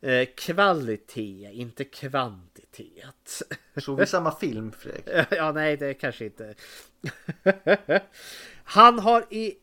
eh, 0.00 0.28
kvalitet, 0.36 1.50
inte 1.52 1.84
kvantitet. 1.84 3.42
Såg 3.76 3.98
vi 3.98 4.06
samma 4.06 4.36
film 4.36 4.72
Fredrik? 4.72 5.28
ja, 5.30 5.52
nej, 5.52 5.76
det 5.76 5.94
kanske 5.94 6.24
inte. 6.24 6.54
han 8.64 8.98
har 8.98 9.24
i 9.30 9.54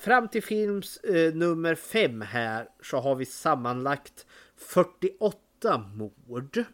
fram 0.00 0.28
till 0.28 0.42
films 0.42 0.96
eh, 0.96 1.34
nummer 1.34 1.74
fem 1.74 2.20
här 2.20 2.68
så 2.82 2.96
har 2.96 3.14
vi 3.14 3.26
sammanlagt 3.26 4.26
48 4.56 5.84
mord. 5.94 6.64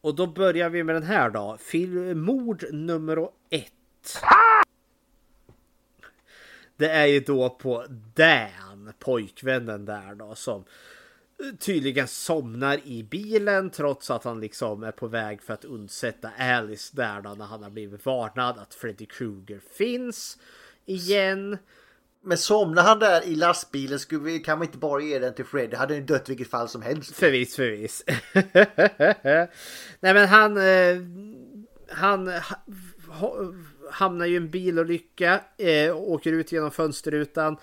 Och 0.00 0.14
då 0.14 0.26
börjar 0.26 0.70
vi 0.70 0.84
med 0.84 0.94
den 0.94 1.02
här 1.02 1.30
då. 1.30 1.56
Film, 1.60 2.20
mord 2.20 2.64
nummer 2.72 3.28
ett. 3.50 3.72
Det 6.76 6.90
är 6.90 7.06
ju 7.06 7.20
då 7.20 7.50
på 7.50 7.86
Dan, 8.14 8.92
pojkvännen 8.98 9.84
där 9.84 10.14
då, 10.14 10.34
som 10.34 10.64
eh, 11.44 11.56
tydligen 11.58 12.08
somnar 12.08 12.86
i 12.86 13.02
bilen 13.02 13.70
trots 13.70 14.10
att 14.10 14.24
han 14.24 14.40
liksom 14.40 14.82
är 14.82 14.92
på 14.92 15.06
väg 15.06 15.42
för 15.42 15.54
att 15.54 15.64
undsätta 15.64 16.30
Alice 16.38 16.96
där 16.96 17.20
då 17.20 17.30
när 17.30 17.44
han 17.44 17.62
har 17.62 17.70
blivit 17.70 18.06
varnad 18.06 18.58
att 18.58 18.74
Freddy 18.74 19.06
Krueger 19.06 19.60
finns 19.72 20.38
igen. 20.86 21.58
Men 22.22 22.38
somnar 22.38 22.82
han 22.82 22.98
där 22.98 23.24
i 23.24 23.34
lastbilen 23.34 23.98
skulle 23.98 24.24
vi, 24.24 24.38
kan 24.38 24.58
man 24.58 24.66
inte 24.66 24.78
bara 24.78 25.02
ge 25.02 25.18
den 25.18 25.34
till 25.34 25.44
Freddy. 25.44 25.76
Hade 25.76 25.94
han 25.94 26.06
dött 26.06 26.28
vilket 26.28 26.50
fall 26.50 26.68
som 26.68 26.82
helst. 26.82 27.16
Förvis, 27.16 27.56
förvis. 27.56 28.04
Nej 30.00 30.14
men 30.14 30.28
han... 30.28 30.56
Eh, 30.56 30.96
han 31.92 32.30
ha, 33.08 33.52
hamnar 33.90 34.26
ju 34.26 34.34
i 34.34 34.36
en 34.36 34.50
bilolycka. 34.50 35.40
Eh, 35.58 35.96
åker 35.96 36.32
ut 36.32 36.52
genom 36.52 36.70
fönsterrutan. 36.70 37.56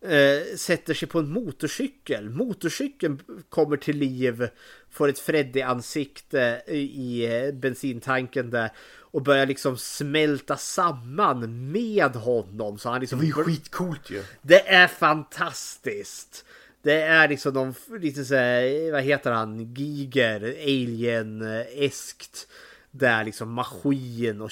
Eh, 0.00 0.56
sätter 0.56 0.94
sig 0.94 1.08
på 1.08 1.18
en 1.18 1.30
motorcykel. 1.30 2.30
Motorcykeln 2.30 3.18
kommer 3.48 3.76
till 3.76 3.96
liv. 3.96 4.48
Får 4.90 5.08
ett 5.08 5.18
Freddy-ansikte 5.18 6.62
i 6.66 7.26
eh, 7.26 7.54
bensintanken 7.54 8.50
där. 8.50 8.70
Och 9.10 9.22
börjar 9.22 9.46
liksom 9.46 9.78
smälta 9.78 10.56
samman 10.56 11.70
med 11.72 12.16
honom. 12.16 12.78
Så 12.78 12.90
han 12.90 13.00
liksom... 13.00 13.18
Det 13.18 13.32
var 13.32 13.38
ju 13.38 13.44
skitcoolt 13.44 14.10
ju. 14.10 14.24
Det 14.42 14.68
är 14.68 14.86
fantastiskt. 14.86 16.44
Det 16.82 17.02
är 17.02 17.28
liksom 17.28 17.54
de, 17.54 17.74
lite 18.00 18.24
så 18.24 18.34
här, 18.34 18.92
vad 18.92 19.02
heter 19.02 19.32
han, 19.32 19.74
Giger, 19.74 20.40
alien-eskt. 20.62 22.46
Där 22.90 23.24
liksom 23.24 23.52
maskin 23.52 24.40
och, 24.40 24.50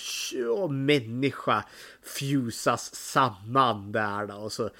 och 0.58 0.72
människa 0.72 1.64
fusas 2.02 2.94
samman 2.94 3.92
där 3.92 4.26
då. 4.26 4.34
Och 4.34 4.52
så 4.52 4.70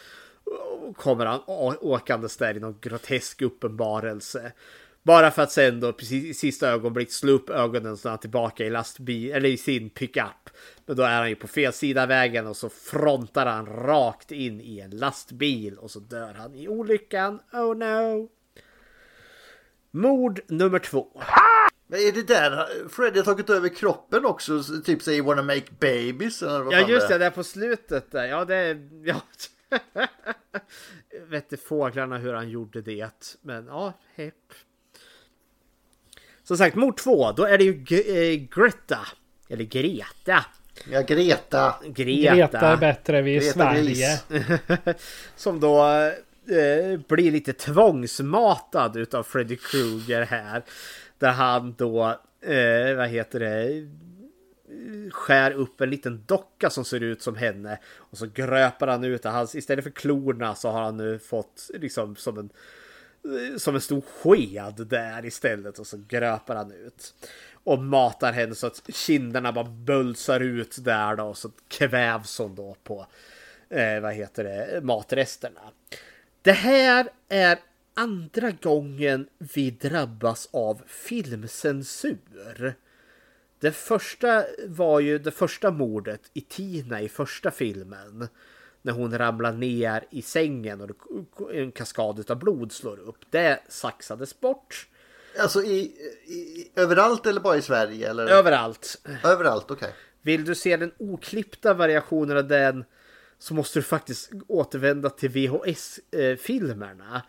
kommer 0.97 1.27
han 1.27 1.41
åkandes 1.81 2.37
där 2.37 2.57
i 2.57 2.61
någon 2.61 2.79
grotesk 2.81 3.43
uppenbarelse. 3.43 4.53
Bara 5.07 5.31
för 5.31 5.43
att 5.43 5.53
sen 5.53 5.81
då 5.81 5.93
precis 5.93 6.25
i 6.25 6.35
sista 6.35 6.69
ögonblick 6.69 7.13
slå 7.13 7.33
upp 7.33 7.51
ögonen 7.51 7.97
så 7.97 8.09
är 8.09 8.11
han 8.11 8.19
tillbaka 8.19 8.65
i 8.65 8.71
lastbil 8.71 9.33
eller 9.33 9.49
i 9.49 9.57
sin 9.57 9.91
pickup. 9.91 10.51
Men 10.87 10.97
då 10.97 11.03
är 11.03 11.19
han 11.19 11.29
ju 11.29 11.35
på 11.35 11.49
fel 11.49 11.73
sida 11.73 12.07
vägen 12.07 12.47
och 12.47 12.57
så 12.57 12.69
frontar 12.69 13.47
han 13.47 13.67
rakt 13.67 14.33
in 14.33 14.61
i 14.61 14.81
en 14.81 14.91
lastbil 14.91 15.79
och 15.79 15.91
så 15.91 16.01
dör 16.01 16.35
han 16.35 16.55
i 16.55 16.69
olyckan. 16.69 17.41
Oh 17.53 17.77
no. 17.77 18.29
Mord 19.91 20.41
nummer 20.47 20.79
två. 20.79 21.23
Men 21.87 22.01
är 22.01 22.13
det 22.13 22.29
där 22.29 22.69
Freddy 22.89 23.19
har 23.19 23.25
tagit 23.25 23.51
över 23.51 23.69
kroppen 23.69 24.27
också? 24.27 24.63
Typ 24.85 25.03
säger 25.03 25.23
wanna 25.23 25.43
make 25.43 25.67
babies? 25.81 26.43
Eller 26.43 26.61
vad 26.61 26.75
ja 26.75 26.89
just 26.89 27.09
det, 27.09 27.19
där 27.19 27.31
på 27.31 27.45
slutet 27.45 28.11
där. 28.11 28.25
Ja 28.25 28.45
det... 28.45 28.79
Ja. 29.05 29.21
Vette 31.29 31.57
fåglarna 31.57 32.19
hur 32.19 32.33
han 32.33 32.49
gjorde 32.49 32.83
det. 32.83 33.37
Men 33.43 33.67
ja, 33.67 33.93
hepp. 34.15 34.35
Som 36.47 36.57
sagt, 36.57 36.77
mord 36.77 36.97
två, 36.97 37.33
då 37.33 37.45
är 37.45 37.59
det 37.59 37.65
ju 37.65 37.73
G 37.73 38.37
Greta. 38.37 38.99
Eller 39.49 39.65
Greta. 39.65 40.45
Ja, 40.91 41.03
Greta. 41.03 41.75
Greta. 41.85 42.35
Greta 42.35 42.61
är 42.61 42.77
bättre, 42.77 43.23
vi 43.23 43.37
är 43.37 43.41
i 43.41 43.45
Sverige. 43.45 44.21
Som 45.37 45.61
då 45.61 45.85
eh, 45.85 47.01
blir 47.09 47.31
lite 47.31 47.53
tvångsmatad 47.53 48.97
utav 48.97 49.23
Freddy 49.23 49.57
Krueger 49.57 50.23
här. 50.23 50.63
Där 51.19 51.33
han 51.33 51.75
då, 51.79 52.05
eh, 52.41 52.97
vad 52.97 53.09
heter 53.09 53.41
det, 53.41 53.87
skär 55.11 55.51
upp 55.51 55.81
en 55.81 55.91
liten 55.91 56.25
docka 56.27 56.71
som 56.71 56.85
ser 56.85 57.03
ut 57.03 57.23
som 57.23 57.37
henne. 57.37 57.79
Och 57.97 58.19
så 58.19 58.27
gröper 58.27 58.87
han 58.87 59.05
ut 59.05 59.23
det. 59.23 59.47
istället 59.55 59.85
för 59.85 59.91
klorna 59.91 60.55
så 60.55 60.71
har 60.71 60.83
han 60.83 60.97
nu 60.97 61.19
fått 61.19 61.71
liksom 61.75 62.17
som 62.17 62.39
en 62.39 62.51
Eh, 63.27 63.57
som 63.57 63.75
en 63.75 63.81
stor 63.81 64.01
sked 64.01 64.87
där 64.87 65.25
istället 65.25 65.79
och 65.79 65.87
så 65.87 66.03
gröper 66.09 66.55
han 66.55 66.73
ut. 66.73 67.15
Och 67.65 67.79
matar 67.79 68.33
henne 68.33 68.55
så 68.55 68.67
att 68.67 68.83
kinderna 68.95 69.53
bara 69.53 69.65
bölsar 69.65 70.41
ut 70.41 70.77
där 70.85 71.17
då 71.17 71.25
och 71.25 71.39
så 71.39 71.51
kvävs 71.69 72.39
hon 72.39 72.55
då 72.55 72.77
på 72.83 73.07
eh, 73.69 74.01
vad 74.01 74.15
heter 74.15 74.45
det, 74.45 74.81
matresterna. 74.85 75.61
Det 76.43 76.53
här 76.53 77.09
är 77.29 77.59
andra 77.95 78.51
gången 78.51 79.29
vi 79.39 79.71
drabbas 79.71 80.49
av 80.53 80.83
filmcensur. 80.87 82.75
Det 83.61 83.73
första 83.73 84.45
var 84.67 85.01
ju 85.01 85.19
det 85.19 85.31
första 85.31 85.71
mordet 85.71 86.21
i 86.33 86.41
Tina 86.41 87.01
i 87.01 87.09
första 87.09 87.51
filmen 87.51 88.29
när 88.87 88.93
hon 88.93 89.19
ramlar 89.19 89.53
ner 89.53 90.05
i 90.11 90.23
sängen 90.23 90.81
och 90.81 91.55
en 91.55 91.73
kaskad 91.73 92.31
av 92.31 92.39
blod 92.39 92.73
slår 92.73 93.01
upp. 93.01 93.19
Det 93.31 93.61
saxades 93.69 94.41
bort. 94.41 94.89
Alltså 95.39 95.63
i, 95.63 95.79
i, 96.27 96.71
överallt 96.77 97.27
eller 97.27 97.41
bara 97.41 97.57
i 97.57 97.63
Sverige? 97.63 98.11
Eller? 98.11 98.27
Överallt. 98.27 99.07
Överallt, 99.25 99.71
okej. 99.71 99.75
Okay. 99.77 99.91
Vill 100.23 100.45
du 100.45 100.55
se 100.55 100.77
den 100.77 100.93
oklippta 100.99 101.75
variationen 101.75 102.37
av 102.37 102.49
den 102.49 102.85
så 103.39 103.55
måste 103.55 103.79
du 103.79 103.83
faktiskt 103.83 104.31
återvända 104.49 105.11
till 105.11 105.31
VHS-filmerna. 105.31 107.23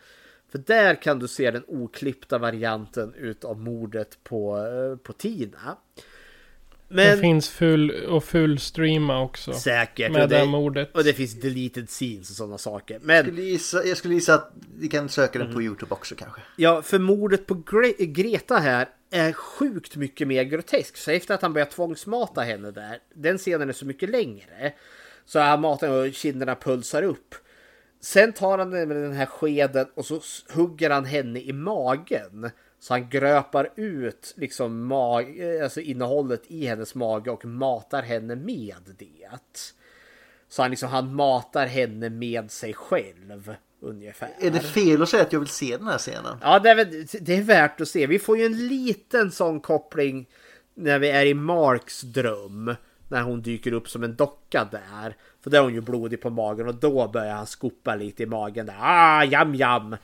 För 0.51 0.57
där 0.57 1.01
kan 1.01 1.19
du 1.19 1.27
se 1.27 1.51
den 1.51 1.63
oklippta 1.67 2.37
varianten 2.37 3.13
utav 3.13 3.59
mordet 3.59 4.23
på, 4.23 4.57
eh, 4.57 4.97
på 4.97 5.13
Tina. 5.13 5.77
Men, 6.87 7.15
det 7.15 7.21
finns 7.21 7.49
full 7.49 7.91
och 7.91 8.23
full 8.23 8.59
streama 8.59 9.21
också. 9.21 9.53
Säkert. 9.53 10.11
Med 10.11 10.23
och 10.23 10.29
det, 10.29 10.37
det 10.37 10.45
mordet. 10.45 10.95
Och 10.95 11.03
det 11.03 11.13
finns 11.13 11.33
deleted 11.33 11.89
scenes 11.89 12.29
och 12.29 12.35
sådana 12.35 12.57
saker. 12.57 12.99
Men, 13.01 13.15
jag, 13.15 13.25
skulle 13.25 13.41
gissa, 13.41 13.85
jag 13.85 13.97
skulle 13.97 14.13
gissa 14.13 14.33
att 14.33 14.51
vi 14.79 14.87
kan 14.87 15.09
söka 15.09 15.39
den 15.39 15.47
på 15.47 15.53
Mm. 15.53 15.65
Youtube 15.65 15.93
också 15.93 16.15
kanske. 16.15 16.41
Ja, 16.55 16.81
för 16.81 16.99
mordet 16.99 17.45
på 17.45 17.53
Gre 17.53 18.05
Greta 18.05 18.57
här 18.57 18.87
är 19.11 19.33
sjukt 19.33 19.95
mycket 19.95 20.27
mer 20.27 20.43
grotesk. 20.43 20.97
Så 20.97 21.11
efter 21.11 21.33
att 21.33 21.41
han 21.41 21.53
börjar 21.53 21.65
tvångsmata 21.65 22.41
henne 22.41 22.71
där, 22.71 22.99
den 23.13 23.37
scenen 23.37 23.69
är 23.69 23.73
så 23.73 23.85
mycket 23.85 24.09
längre. 24.09 24.73
Så 25.25 25.39
han 25.39 25.61
matar 25.61 25.89
och 25.89 26.13
kinderna 26.13 26.55
pulsar 26.55 27.03
upp. 27.03 27.35
Sen 28.01 28.33
tar 28.33 28.57
han 28.57 28.69
med 28.69 28.89
den 28.89 29.13
här 29.13 29.25
skeden 29.25 29.87
och 29.95 30.05
så 30.05 30.21
hugger 30.53 30.89
han 30.89 31.05
henne 31.05 31.39
i 31.39 31.53
magen. 31.53 32.49
Så 32.79 32.93
han 32.93 33.09
gröpar 33.09 33.69
ut 33.75 34.33
liksom 34.37 34.85
mag, 34.85 35.41
alltså 35.63 35.81
innehållet 35.81 36.43
i 36.47 36.65
hennes 36.65 36.95
mage 36.95 37.31
och 37.31 37.45
matar 37.45 38.01
henne 38.01 38.35
med 38.35 38.95
det. 38.97 39.29
Så 40.49 40.61
han 40.61 40.71
liksom 40.71 40.89
han 40.89 41.15
matar 41.15 41.65
henne 41.65 42.09
med 42.09 42.51
sig 42.51 42.73
själv 42.73 43.55
ungefär. 43.81 44.29
Är 44.39 44.51
det 44.51 44.59
fel 44.59 45.01
att 45.01 45.09
säga 45.09 45.23
att 45.23 45.33
jag 45.33 45.39
vill 45.39 45.49
se 45.49 45.77
den 45.77 45.87
här 45.87 45.97
scenen? 45.97 46.37
Ja, 46.41 46.59
det 46.59 46.69
är, 46.69 47.19
det 47.21 47.37
är 47.37 47.43
värt 47.43 47.81
att 47.81 47.87
se. 47.87 48.07
Vi 48.07 48.19
får 48.19 48.37
ju 48.37 48.45
en 48.45 48.67
liten 48.67 49.31
sån 49.31 49.59
koppling 49.59 50.27
när 50.73 50.99
vi 50.99 51.09
är 51.09 51.25
i 51.25 51.33
Marks 51.33 52.01
dröm. 52.01 52.75
När 53.09 53.21
hon 53.21 53.41
dyker 53.41 53.73
upp 53.73 53.89
som 53.89 54.03
en 54.03 54.15
docka 54.15 54.67
där. 54.71 55.15
För 55.43 55.49
där 55.49 55.57
är 55.57 55.63
hon 55.63 55.73
ju 55.73 55.81
blodig 55.81 56.21
på 56.21 56.29
magen 56.29 56.67
och 56.67 56.75
då 56.75 57.07
börjar 57.07 57.33
han 57.33 57.47
skopa 57.47 57.95
lite 57.95 58.23
i 58.23 58.25
magen 58.25 58.65
där. 58.65 58.75
Ah, 58.79 59.23
jam 59.23 59.55
jam! 59.55 59.95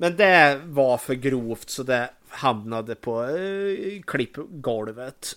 Men 0.00 0.16
det 0.16 0.60
var 0.64 0.98
för 0.98 1.14
grovt 1.14 1.70
så 1.70 1.82
det 1.82 2.10
hamnade 2.28 2.94
på 2.94 3.24
eh, 3.24 4.02
klippgolvet. 4.02 5.36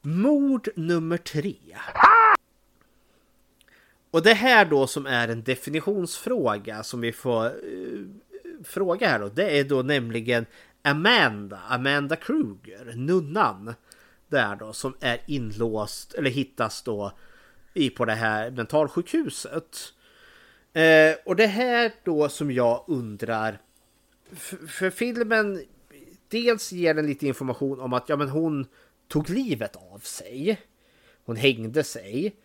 Mord 0.00 0.68
nummer 0.76 1.16
tre. 1.16 1.56
Och 4.10 4.22
det 4.22 4.34
här 4.34 4.64
då 4.64 4.86
som 4.86 5.06
är 5.06 5.28
en 5.28 5.42
definitionsfråga 5.42 6.82
som 6.82 7.00
vi 7.00 7.12
får 7.12 7.46
eh, 7.46 7.52
fråga 8.64 9.08
här 9.08 9.18
då. 9.18 9.28
Det 9.28 9.58
är 9.58 9.64
då 9.64 9.82
nämligen 9.82 10.46
Amanda, 10.82 11.60
Amanda 11.68 12.16
Kruger, 12.16 12.92
nunnan. 12.96 13.74
Där 14.28 14.56
då 14.56 14.72
som 14.72 14.96
är 15.00 15.20
inlåst 15.26 16.14
eller 16.14 16.30
hittas 16.30 16.82
då 16.82 17.12
i 17.74 17.90
på 17.90 18.04
det 18.04 18.14
här 18.14 18.50
mentalsjukhuset. 18.50 19.92
Eh, 20.74 21.16
och 21.24 21.36
det 21.36 21.46
här 21.46 21.92
då 22.04 22.28
som 22.28 22.50
jag 22.50 22.84
undrar. 22.86 23.58
För, 24.32 24.66
för 24.66 24.90
filmen 24.90 25.64
dels 26.28 26.72
ger 26.72 26.94
den 26.94 27.06
lite 27.06 27.26
information 27.26 27.80
om 27.80 27.92
att 27.92 28.08
ja, 28.08 28.16
men 28.16 28.28
hon 28.28 28.66
tog 29.08 29.30
livet 29.30 29.76
av 29.76 29.98
sig. 29.98 30.60
Hon 31.24 31.36
hängde 31.36 31.84
sig. 31.84 32.36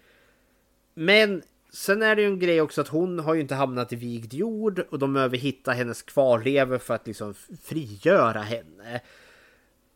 Men 0.94 1.42
sen 1.72 2.02
är 2.02 2.16
det 2.16 2.22
ju 2.22 2.28
en 2.28 2.40
grej 2.40 2.62
också 2.62 2.82
att 2.82 2.88
hon 2.88 3.20
har 3.20 3.34
ju 3.34 3.42
inte 3.42 3.56
hamnat 3.56 3.94
i 3.94 3.96
vigd 3.96 4.34
jord 4.34 4.80
och 4.90 5.00
de 5.00 5.14
behöver 5.14 5.38
hitta 5.38 5.72
hennes 5.72 6.02
kvarlevor 6.02 6.78
för 6.78 6.94
att 6.94 7.08
liksom 7.08 7.34
frigöra 7.64 8.42
henne. 8.42 9.02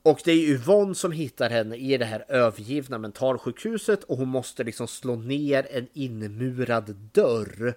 Och 0.04 0.22
det 0.26 0.32
är 0.32 0.36
ju 0.36 0.54
Yvonne 0.54 0.96
som 0.96 1.12
hittar 1.12 1.50
henne 1.50 1.76
i 1.76 1.98
det 1.98 2.06
här 2.06 2.26
övergivna 2.28 2.98
mentalsjukhuset 2.98 4.04
och 4.04 4.18
hon 4.18 4.28
måste 4.28 4.64
liksom 4.64 4.88
slå 4.88 5.16
ner 5.16 5.68
en 5.72 5.88
inmurad 5.94 6.96
dörr. 6.96 7.74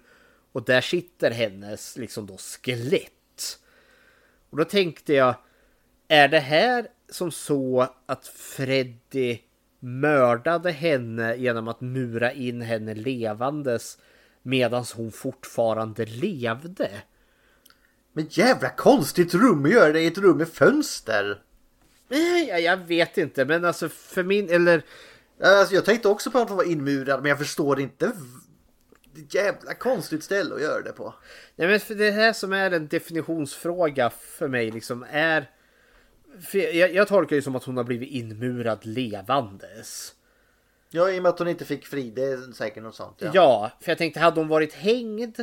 Och 0.56 0.64
där 0.64 0.80
sitter 0.80 1.30
hennes 1.30 1.96
liksom 1.96 2.26
då 2.26 2.36
skelett. 2.36 3.58
Och 4.50 4.56
då 4.56 4.64
tänkte 4.64 5.12
jag, 5.12 5.34
är 6.08 6.28
det 6.28 6.38
här 6.38 6.88
som 7.08 7.30
så 7.30 7.88
att 8.06 8.26
Freddy 8.26 9.38
mördade 9.80 10.70
henne 10.70 11.36
genom 11.36 11.68
att 11.68 11.80
mura 11.80 12.32
in 12.32 12.62
henne 12.62 12.94
levandes 12.94 13.98
medan 14.42 14.84
hon 14.94 15.12
fortfarande 15.12 16.06
levde? 16.06 16.90
Men 18.12 18.26
jävla 18.30 18.68
konstigt 18.68 19.34
rum 19.34 19.64
att 19.64 19.70
göra 19.70 19.92
det 19.92 20.00
i 20.00 20.06
ett 20.06 20.18
rum 20.18 20.38
med 20.38 20.48
fönster. 20.48 21.42
Nej, 22.08 22.48
jag, 22.48 22.60
jag 22.60 22.76
vet 22.76 23.18
inte, 23.18 23.44
men 23.44 23.64
alltså 23.64 23.88
för 23.88 24.22
min, 24.22 24.50
eller... 24.50 24.82
Alltså, 25.40 25.74
jag 25.74 25.84
tänkte 25.84 26.08
också 26.08 26.30
på 26.30 26.38
att 26.38 26.48
hon 26.48 26.56
var 26.56 26.64
inmurad, 26.64 27.22
men 27.22 27.28
jag 27.28 27.38
förstår 27.38 27.80
inte. 27.80 28.12
Jävla 29.30 29.74
konstigt 29.74 30.24
ställe 30.24 30.54
att 30.54 30.62
göra 30.62 30.82
det 30.82 30.92
på. 30.92 31.14
Nej, 31.56 31.68
men 31.68 31.80
för 31.80 31.94
det 31.94 32.10
här 32.10 32.32
som 32.32 32.52
är 32.52 32.70
en 32.70 32.88
definitionsfråga 32.88 34.10
för 34.10 34.48
mig 34.48 34.70
liksom 34.70 35.06
är... 35.10 35.50
Jag, 36.52 36.94
jag 36.94 37.08
tolkar 37.08 37.36
det 37.36 37.42
som 37.42 37.56
att 37.56 37.64
hon 37.64 37.76
har 37.76 37.84
blivit 37.84 38.10
inmurad 38.10 38.86
levandes. 38.86 40.14
Ja, 40.90 41.10
i 41.10 41.18
och 41.18 41.22
med 41.22 41.30
att 41.30 41.38
hon 41.38 41.48
inte 41.48 41.64
fick 41.64 41.86
fri. 41.86 42.10
Det 42.10 42.24
är 42.24 42.52
säkert 42.52 42.82
något 42.82 42.94
sånt. 42.94 43.16
Ja, 43.18 43.30
ja 43.34 43.72
för 43.80 43.90
jag 43.90 43.98
tänkte 43.98 44.20
hade 44.20 44.40
hon 44.40 44.48
varit 44.48 44.72
hängd. 44.72 45.40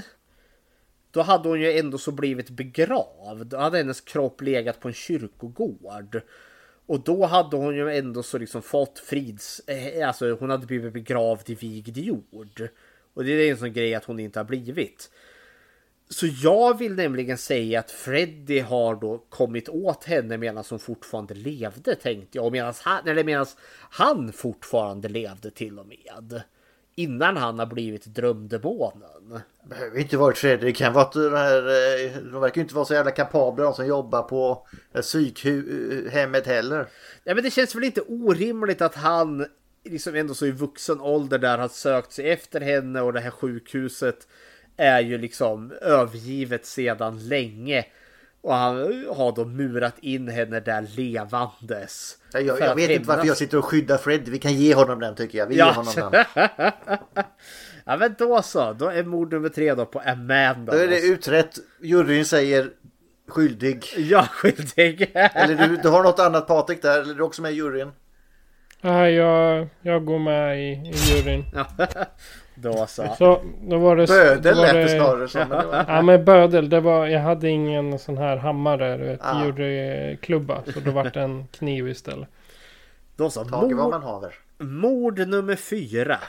Då 1.12 1.22
hade 1.22 1.50
hon 1.50 1.62
ju 1.62 1.80
ändå 1.80 1.98
så 1.98 2.12
blivit 2.12 2.50
begravd. 2.50 3.48
Då 3.48 3.58
hade 3.58 3.78
hennes 3.78 4.02
kropp 4.02 4.42
legat 4.42 4.80
på 4.80 4.88
en 4.88 4.94
kyrkogård. 4.94 6.22
Och 6.86 7.00
då 7.00 7.26
hade 7.26 7.58
hon 7.58 7.76
ju 7.76 7.98
ändå 7.98 8.24
så 8.24 8.38
liksom 8.38 8.62
fått 8.62 9.00
frids... 9.00 9.62
Eh, 9.68 10.08
alltså 10.08 10.32
hon 10.32 10.50
hade 10.50 10.66
blivit 10.66 10.94
begravd 10.94 11.50
i 11.50 11.56
vigd 11.56 11.98
jord. 11.98 12.70
Och 13.14 13.24
det 13.24 13.32
är 13.32 13.52
en 13.52 13.58
sån 13.58 13.74
grej 13.74 13.96
att 13.96 14.06
hon 14.06 14.20
inte 14.20 14.40
har 14.40 14.44
blivit. 14.44 15.10
Så 16.10 16.28
jag 16.44 16.78
vill 16.78 16.96
nämligen 16.96 17.38
säga 17.38 17.80
att 17.80 17.92
Freddy 17.92 18.60
har 18.60 18.96
då 18.96 19.18
kommit 19.30 19.70
åt 19.70 20.04
henne 20.04 20.38
medan 20.38 20.64
hon 20.70 20.80
fortfarande 20.80 21.34
levde 21.34 21.96
tänkte 21.96 22.38
jag. 22.38 22.52
Medan 22.52 22.74
han, 22.84 23.08
eller 23.08 23.24
medan 23.24 23.46
han 23.90 24.34
fortfarande 24.34 25.10
levde 25.10 25.52
till 25.52 25.80
och 25.80 25.88
med. 25.88 26.42
Innan 26.96 27.38
han 27.38 27.60
har 27.60 27.66
blivit 27.66 28.06
drömdemonen. 28.06 29.40
Behöver 29.64 30.00
inte 30.00 30.18
vara 30.18 30.34
Freddy. 30.34 30.66
Det 30.66 30.74
kan 30.74 30.94
vara 30.94 31.06
att 31.06 31.12
de, 31.12 31.34
här, 31.34 31.58
eh, 31.58 32.18
de 32.18 32.42
verkar 32.42 32.62
inte 32.62 32.76
vara 32.76 32.86
så 32.86 32.94
jävla 32.94 33.12
kapabla 33.12 33.64
de 33.64 33.74
som 33.74 33.88
jobbar 33.88 34.22
på 34.22 34.68
eh, 34.94 35.02
psykhemmet 35.02 36.48
heller. 36.48 36.88
Ja, 37.24 37.36
men 37.36 37.44
det 37.44 37.52
känns 37.52 37.76
väl 37.76 37.84
inte 37.84 38.02
orimligt 38.02 38.82
att 38.82 38.96
han 38.96 39.46
liksom 39.84 40.16
ändå 40.16 40.34
så 40.34 40.46
i 40.46 40.52
vuxen 40.52 41.02
ålder 41.02 41.38
där 41.38 41.58
har 41.58 41.68
sökt 41.68 42.12
sig 42.12 42.32
efter 42.32 42.62
henne 42.62 43.02
och 43.02 43.14
det 43.14 43.20
här 43.20 43.32
sjukhuset 43.32 44.28
är 44.78 45.02
ju 45.02 45.18
liksom 45.18 45.72
övergivet 45.82 46.66
sedan 46.66 47.28
länge. 47.28 47.86
Och 48.42 48.54
han 48.54 48.76
har 49.10 49.36
då 49.36 49.46
murat 49.46 50.00
in 50.00 50.28
henne 50.28 50.60
där 50.60 50.88
levandes. 50.96 52.18
Jag, 52.34 52.60
jag, 52.60 52.76
vet 52.76 52.90
inte 52.90 53.08
varför 53.08 53.28
jag 53.28 53.38
sitter 53.38 53.58
och 53.58 53.66
skyddar 53.66 53.98
Fred. 53.98 54.30
Vi 54.30 54.40
kan 54.40 54.54
ge 54.54 54.74
honom 54.74 55.00
den 55.00 55.16
tycker 55.16 55.38
jag. 55.38 55.48
Vi 55.48 55.58
ja. 55.58 55.68
ger 55.68 55.74
honom 55.74 56.12
den. 56.12 56.26
ja 57.86 57.98
men 57.98 58.16
då 58.18 58.42
så. 58.42 58.74
Då 58.74 58.88
är 58.88 59.04
mord 59.04 59.34
nummer 59.34 59.50
tre 59.50 59.74
då 59.74 59.86
på 59.86 60.00
Amanda. 60.00 60.72
Då 60.72 60.78
är 60.78 60.88
det 60.88 61.02
utrett. 61.02 61.60
Juryn 61.82 62.26
säger 62.26 62.70
skyldig. 63.28 63.86
Ja, 63.98 64.28
skyldig. 64.32 65.12
eller 65.14 65.68
du, 65.68 65.78
du 65.78 65.90
har 65.90 66.04
något 66.04 66.20
annat 66.20 66.48
Patrik 66.48 66.82
där. 66.82 67.02
Eller 67.02 67.16
du 67.16 67.24
också 67.24 67.42
med 67.42 67.52
i 67.52 67.56
juryn. 67.56 67.92
Ja, 68.86 69.10
jag, 69.10 69.68
jag 69.82 70.06
går 70.06 70.20
med 70.20 70.60
i, 70.60 70.72
i 70.72 70.92
juryn. 70.92 71.46
Då 72.56 72.86
så. 72.88 73.16
så 73.18 73.42
då 73.62 73.78
var 73.78 73.96
det, 73.96 74.08
bödel 74.08 74.62
lät 74.62 74.74
det 74.74 74.90
snarare 74.90 75.28
som. 75.28 75.50
Men 75.50 75.68
var... 75.68 75.86
Ja 75.88 76.02
men 76.02 76.26
bödel. 76.26 76.70
Det 76.70 76.80
var, 76.80 77.08
jag 77.08 77.20
hade 77.20 77.50
ingen 77.50 78.00
sån 78.00 78.18
här 78.18 78.38
hammare. 78.38 78.98
Du 78.98 79.04
vet. 79.04 79.20
Ah. 79.24 79.46
Juryklubba. 79.46 80.64
Så 80.74 80.80
då 80.80 80.92
var 80.92 81.04
det 81.04 81.22
en 81.22 81.48
kniv 81.48 81.88
istället. 81.88 82.30
Då 83.16 83.30
så. 83.30 83.46
Tage 83.46 83.74
vad 83.74 83.90
man 83.90 84.04
haver. 84.04 84.36
Mord 84.58 85.28
nummer 85.28 85.56
fyra. 85.56 86.20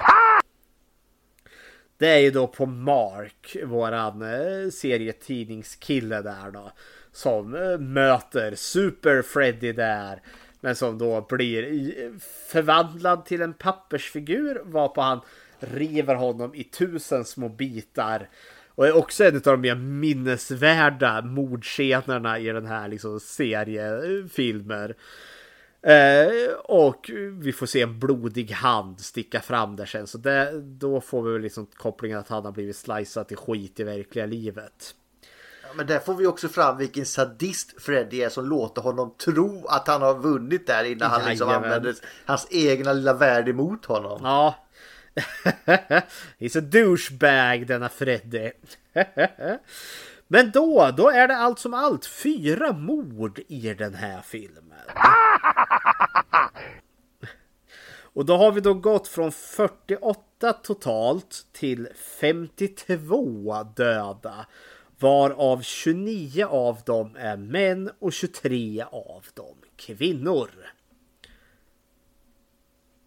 Det 1.98 2.08
är 2.08 2.18
ju 2.18 2.30
då 2.30 2.46
på 2.46 2.66
Mark, 2.66 3.56
våran 3.64 4.22
eh, 4.22 4.70
serietidningskille 4.70 6.22
där 6.22 6.50
då. 6.50 6.72
Som 7.12 7.54
eh, 7.54 7.78
möter 7.78 8.54
Super 8.54 9.22
Freddy 9.22 9.72
där. 9.72 10.22
Men 10.64 10.76
som 10.76 10.98
då 10.98 11.26
blir 11.28 12.18
förvandlad 12.48 13.24
till 13.24 13.42
en 13.42 13.54
pappersfigur. 13.54 14.62
Varpå 14.64 15.00
han 15.00 15.20
river 15.58 16.14
honom 16.14 16.54
i 16.54 16.64
tusen 16.64 17.24
små 17.24 17.48
bitar. 17.48 18.28
Och 18.68 18.86
är 18.86 18.96
också 18.96 19.24
en 19.24 19.36
av 19.36 19.42
de 19.42 19.60
mer 19.60 19.74
minnesvärda 19.74 21.22
mordscenerna 21.22 22.38
i 22.38 22.46
den 22.46 22.66
här 22.66 22.88
liksom 22.88 23.20
seriefilmer. 23.20 24.96
Eh, 25.82 26.54
och 26.64 27.10
vi 27.40 27.52
får 27.52 27.66
se 27.66 27.82
en 27.82 27.98
blodig 27.98 28.50
hand 28.50 29.00
sticka 29.00 29.40
fram 29.40 29.76
där 29.76 29.86
sen. 29.86 30.06
Så 30.06 30.18
det, 30.18 30.60
då 30.60 31.00
får 31.00 31.22
vi 31.22 31.38
liksom 31.38 31.66
kopplingen 31.66 32.18
att 32.18 32.28
han 32.28 32.44
har 32.44 32.52
blivit 32.52 32.76
slicead 32.76 33.28
till 33.28 33.36
skit 33.36 33.80
i 33.80 33.84
verkliga 33.84 34.26
livet. 34.26 34.94
Men 35.76 35.86
där 35.86 35.98
får 35.98 36.14
vi 36.14 36.26
också 36.26 36.48
fram 36.48 36.76
vilken 36.76 37.06
sadist 37.06 37.82
Freddy 37.82 38.22
är 38.22 38.28
som 38.28 38.46
låter 38.46 38.82
honom 38.82 39.14
tro 39.24 39.66
att 39.66 39.88
han 39.88 40.02
har 40.02 40.14
vunnit 40.14 40.66
där 40.66 40.84
innan 40.84 41.10
han 41.10 41.28
liksom 41.28 41.48
använder 41.48 41.94
hans 42.24 42.46
egna 42.50 42.92
lilla 42.92 43.12
värld 43.12 43.48
emot 43.48 43.84
honom. 43.84 44.20
Ja, 44.22 44.54
He's 46.38 46.58
a 46.58 46.60
douchebag 46.60 47.66
denna 47.66 47.88
Freddy. 47.88 48.50
Men 50.28 50.50
då, 50.50 50.90
då 50.96 51.10
är 51.10 51.28
det 51.28 51.36
allt 51.36 51.58
som 51.58 51.74
allt 51.74 52.06
fyra 52.06 52.72
mord 52.72 53.40
i 53.48 53.74
den 53.74 53.94
här 53.94 54.22
filmen. 54.22 54.78
Och 58.14 58.24
då 58.24 58.36
har 58.36 58.52
vi 58.52 58.60
då 58.60 58.74
gått 58.74 59.08
från 59.08 59.32
48 59.32 60.52
totalt 60.52 61.46
till 61.52 61.88
52 62.20 63.62
döda. 63.76 64.46
Varav 65.04 65.62
29 65.62 66.44
av 66.44 66.78
dem 66.86 67.16
är 67.16 67.36
män 67.36 67.90
och 67.98 68.12
23 68.12 68.84
av 68.92 69.26
dem 69.34 69.56
kvinnor. 69.76 70.50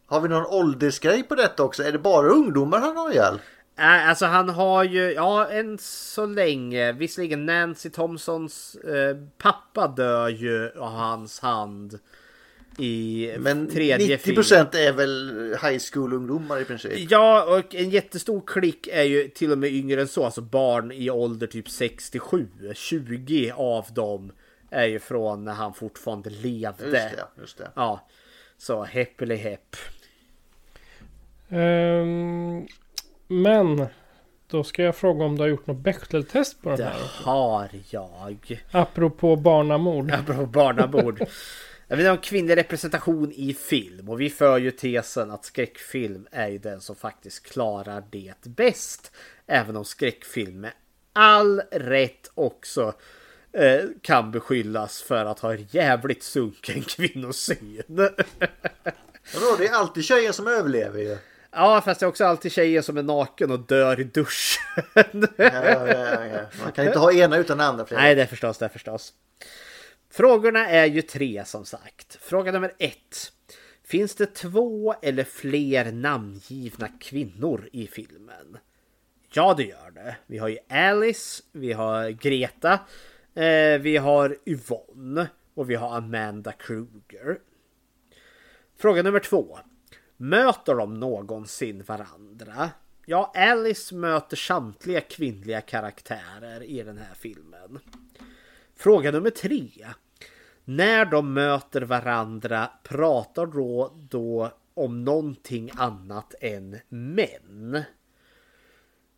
Har 0.06 0.22
vi 0.22 0.30
någon 0.30 0.46
åldersgrej 0.46 1.24
på 1.24 1.36
detta 1.36 1.64
också? 1.64 1.84
Är 1.84 1.92
det 1.92 2.00
bara 2.00 2.28
ungdomar 2.28 2.80
han 2.80 2.98
har 2.98 3.12
ihjäl? 3.12 3.40
Äh, 3.78 4.10
alltså 4.10 4.26
han 4.26 4.50
har 4.50 4.84
ju, 4.84 5.14
ja 5.14 5.48
än 5.48 5.78
så 5.78 6.26
länge, 6.26 6.92
visserligen 6.92 7.46
Nancy 7.46 7.90
Thompsons 7.90 8.76
eh, 8.76 9.18
pappa 9.38 9.88
dör 9.88 10.28
ju 10.30 10.72
av 10.80 10.92
hans 10.92 11.40
hand 11.40 12.00
i 12.78 13.34
Men 13.40 13.70
tredje 13.70 14.18
90 14.18 14.36
procent 14.36 14.76
är 14.76 14.94
väl 14.94 15.50
high 15.64 15.82
school 15.92 16.14
ungdomar 16.14 16.62
i 16.62 16.66
princip? 16.66 17.12
Ja, 17.12 17.58
och 17.58 17.76
en 17.76 17.90
jättestor 17.90 18.44
klick 18.46 18.88
är 18.88 19.04
ju 19.04 19.28
till 19.28 19.52
och 19.52 19.58
med 19.58 19.72
yngre 19.72 20.02
än 20.02 20.08
så, 20.08 20.26
alltså 20.26 20.42
barn 20.42 20.92
i 20.92 21.10
ålder 21.10 21.48
typ 21.48 21.70
67. 21.70 22.48
20 22.76 23.52
av 23.56 23.86
dem 23.94 24.32
är 24.70 24.86
ju 24.86 25.00
från 25.00 25.44
när 25.44 25.54
han 25.54 25.74
fortfarande 25.74 26.30
levde. 26.30 26.86
Just 26.86 26.92
det, 26.92 27.28
just 27.40 27.58
det. 27.58 27.72
Ja, 27.76 28.08
så 28.58 28.84
hepp 28.84 29.22
hepp. 29.22 29.76
Um, 31.50 32.68
men 33.28 33.86
då 34.48 34.64
ska 34.64 34.84
jag 34.84 34.96
fråga 34.96 35.26
om 35.26 35.36
du 35.36 35.42
har 35.42 35.48
gjort 35.48 35.68
något 35.68 35.78
Bechteltest 35.78 36.62
på 36.62 36.70
den 36.70 36.78
det 36.78 36.84
här? 36.84 36.94
Det 36.94 37.24
har 37.24 37.70
jag. 37.90 38.64
Apropå 38.72 39.36
barnamord. 39.36 40.12
Apropå 40.12 40.46
barnamord. 40.46 41.26
Jag 41.90 41.98
vill 41.98 42.06
ha 42.06 42.14
en 42.14 42.22
kvinnlig 42.22 42.58
representation 42.58 43.32
i 43.32 43.54
film 43.54 44.10
och 44.10 44.22
vi 44.22 44.30
för 44.30 44.58
ju 44.58 44.72
tesen 44.72 45.32
att 45.32 45.46
skräckfilm 45.46 46.28
är 46.32 46.48
ju 46.48 46.58
den 46.58 46.82
som 46.82 46.96
faktiskt 46.96 47.44
klarar 47.44 48.04
det 48.12 48.34
bäst. 48.44 49.12
Även 49.46 49.76
om 49.76 49.86
skräckfilm 49.86 50.62
med 50.62 50.72
all 51.14 51.62
rätt 51.72 52.32
också 52.34 52.94
eh, 53.54 53.82
kan 54.02 54.32
beskyllas 54.32 55.02
för 55.02 55.26
att 55.26 55.40
ha 55.40 55.56
jävligt 55.56 56.24
sunken 56.24 56.82
kvinnosyn. 56.88 57.84
Vadå, 59.34 59.56
det 59.58 59.68
är 59.68 59.74
alltid 59.74 60.04
tjejer 60.04 60.32
som 60.32 60.48
överlever 60.48 61.00
ju. 61.00 61.18
Ja, 61.52 61.82
fast 61.86 62.00
det 62.00 62.06
är 62.06 62.08
också 62.08 62.26
alltid 62.26 62.52
tjejer 62.52 62.82
som 62.82 62.98
är 62.98 63.04
naken 63.04 63.52
och 63.52 63.60
dör 63.60 64.00
i 64.00 64.04
duschen. 64.04 65.28
ja, 65.38 65.88
ja, 65.88 66.26
ja. 66.26 66.40
Man 66.64 66.72
kan 66.72 66.86
inte 66.86 67.00
ha 67.00 67.14
ena 67.14 67.38
utan 67.38 67.60
andra. 67.62 67.86
Nej, 67.92 68.16
det 68.16 68.22
är 68.22 68.26
förstås, 68.26 68.58
det 68.58 68.66
är 68.66 68.70
förstås. 68.70 69.14
Frågorna 70.18 70.70
är 70.70 70.86
ju 70.86 71.02
tre 71.02 71.46
som 71.46 71.66
sagt. 71.66 72.18
Fråga 72.22 72.52
nummer 72.52 72.74
ett. 72.80 73.32
Finns 73.84 74.16
det 74.16 74.26
två 74.26 74.96
eller 75.02 75.24
fler 75.24 75.92
namngivna 75.92 76.88
kvinnor 76.88 77.70
i 77.72 77.88
filmen? 77.88 78.58
Ja, 79.34 79.54
det 79.58 79.64
gör 79.64 79.92
det. 79.92 80.16
Vi 80.28 80.38
har 80.38 80.48
ju 80.48 80.58
Alice, 80.70 81.44
vi 81.52 81.74
har 81.74 82.10
Greta, 82.10 82.74
eh, 83.34 83.80
vi 83.80 83.98
har 83.98 84.38
Yvonne 84.46 85.28
och 85.54 85.70
vi 85.70 85.76
har 85.76 85.98
Amanda 85.98 86.52
Kruger. 86.52 87.40
Fråga 88.78 89.04
nummer 89.04 89.20
två. 89.20 89.60
Möter 90.18 90.76
de 90.76 91.00
någonsin 91.00 91.84
varandra? 91.84 92.70
Ja, 93.06 93.32
Alice 93.36 93.96
möter 93.96 94.38
samtliga 94.38 95.02
kvinnliga 95.02 95.62
karaktärer 95.62 96.64
i 96.64 96.84
den 96.84 96.98
här 96.98 97.16
filmen. 97.16 97.80
Fråga 98.76 99.12
nummer 99.12 99.30
tre. 99.30 99.88
När 100.70 101.06
de 101.06 101.34
möter 101.34 101.82
varandra 101.82 102.70
pratar 102.84 103.46
då, 103.46 103.98
då 104.10 104.52
om 104.74 105.04
någonting 105.04 105.72
annat 105.76 106.36
än 106.42 106.80
män. 106.90 107.84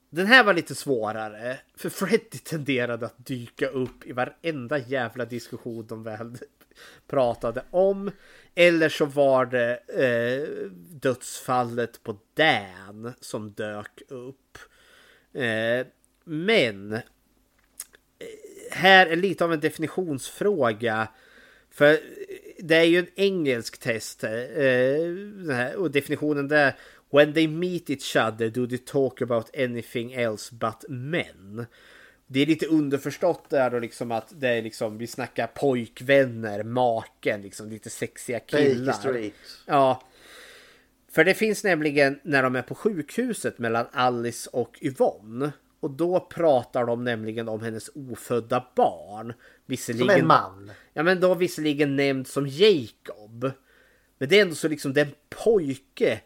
Den 0.09 0.27
här 0.27 0.43
var 0.43 0.53
lite 0.53 0.75
svårare, 0.75 1.59
för 1.75 1.89
Freddy 1.89 2.37
tenderade 2.37 3.05
att 3.05 3.25
dyka 3.25 3.67
upp 3.67 4.05
i 4.05 4.11
varenda 4.11 4.77
jävla 4.77 5.25
diskussion 5.25 5.87
de 5.87 6.03
väl 6.03 6.37
pratade 7.07 7.63
om. 7.69 8.11
Eller 8.55 8.89
så 8.89 9.05
var 9.05 9.45
det 9.45 9.75
eh, 9.87 10.69
dödsfallet 11.01 12.03
på 12.03 12.17
Dan 12.33 13.13
som 13.19 13.51
dök 13.51 14.01
upp. 14.07 14.57
Eh, 15.33 15.87
men 16.23 16.93
eh, 16.93 17.01
här 18.71 19.07
är 19.07 19.15
lite 19.15 19.45
av 19.45 19.53
en 19.53 19.59
definitionsfråga. 19.59 21.07
För 21.79 21.99
det 22.57 22.75
är 22.75 22.83
ju 22.83 22.99
en 22.99 23.07
engelsk 23.15 23.77
test. 23.77 24.23
Eh, 24.23 25.73
och 25.77 25.91
definitionen 25.91 26.47
där. 26.47 26.75
When 27.11 27.33
they 27.33 27.47
meet 27.47 27.89
each 27.89 28.15
other 28.15 28.49
do 28.49 28.67
they 28.67 28.77
talk 28.77 29.21
about 29.21 29.55
anything 29.57 30.13
else 30.13 30.55
but 30.55 30.85
men? 30.89 31.65
Det 32.27 32.39
är 32.39 32.45
lite 32.45 32.65
underförstått 32.65 33.49
där 33.49 33.69
då 33.69 33.79
liksom 33.79 34.11
att 34.11 34.33
det 34.39 34.49
är 34.49 34.61
liksom 34.61 34.97
vi 34.97 35.07
snackar 35.07 35.47
pojkvänner, 35.47 36.63
maken, 36.63 37.41
liksom 37.41 37.69
lite 37.69 37.89
sexiga 37.89 38.39
killar. 38.39 39.31
Ja. 39.65 40.03
För 41.11 41.23
det 41.23 41.33
finns 41.33 41.63
nämligen 41.63 42.19
när 42.23 42.43
de 42.43 42.55
är 42.55 42.61
på 42.61 42.75
sjukhuset 42.75 43.59
mellan 43.59 43.85
Alice 43.91 44.49
och 44.53 44.79
Yvonne. 44.81 45.51
Och 45.79 45.91
då 45.91 46.19
pratar 46.19 46.85
de 46.85 47.03
nämligen 47.03 47.49
om 47.49 47.61
hennes 47.61 47.89
ofödda 47.95 48.65
barn. 48.75 49.33
Visserligen, 49.65 50.07
som 50.07 50.19
en 50.19 50.27
man. 50.27 50.71
Ja 50.93 51.03
men 51.03 51.19
då 51.19 51.33
visserligen 51.33 51.95
nämnd 51.95 52.27
som 52.27 52.47
Jacob. 52.47 53.51
Men 54.17 54.29
det 54.29 54.37
är 54.37 54.41
ändå 54.41 54.55
så 54.55 54.67
liksom 54.67 54.93
den 54.93 55.07
pojke, 55.29 56.21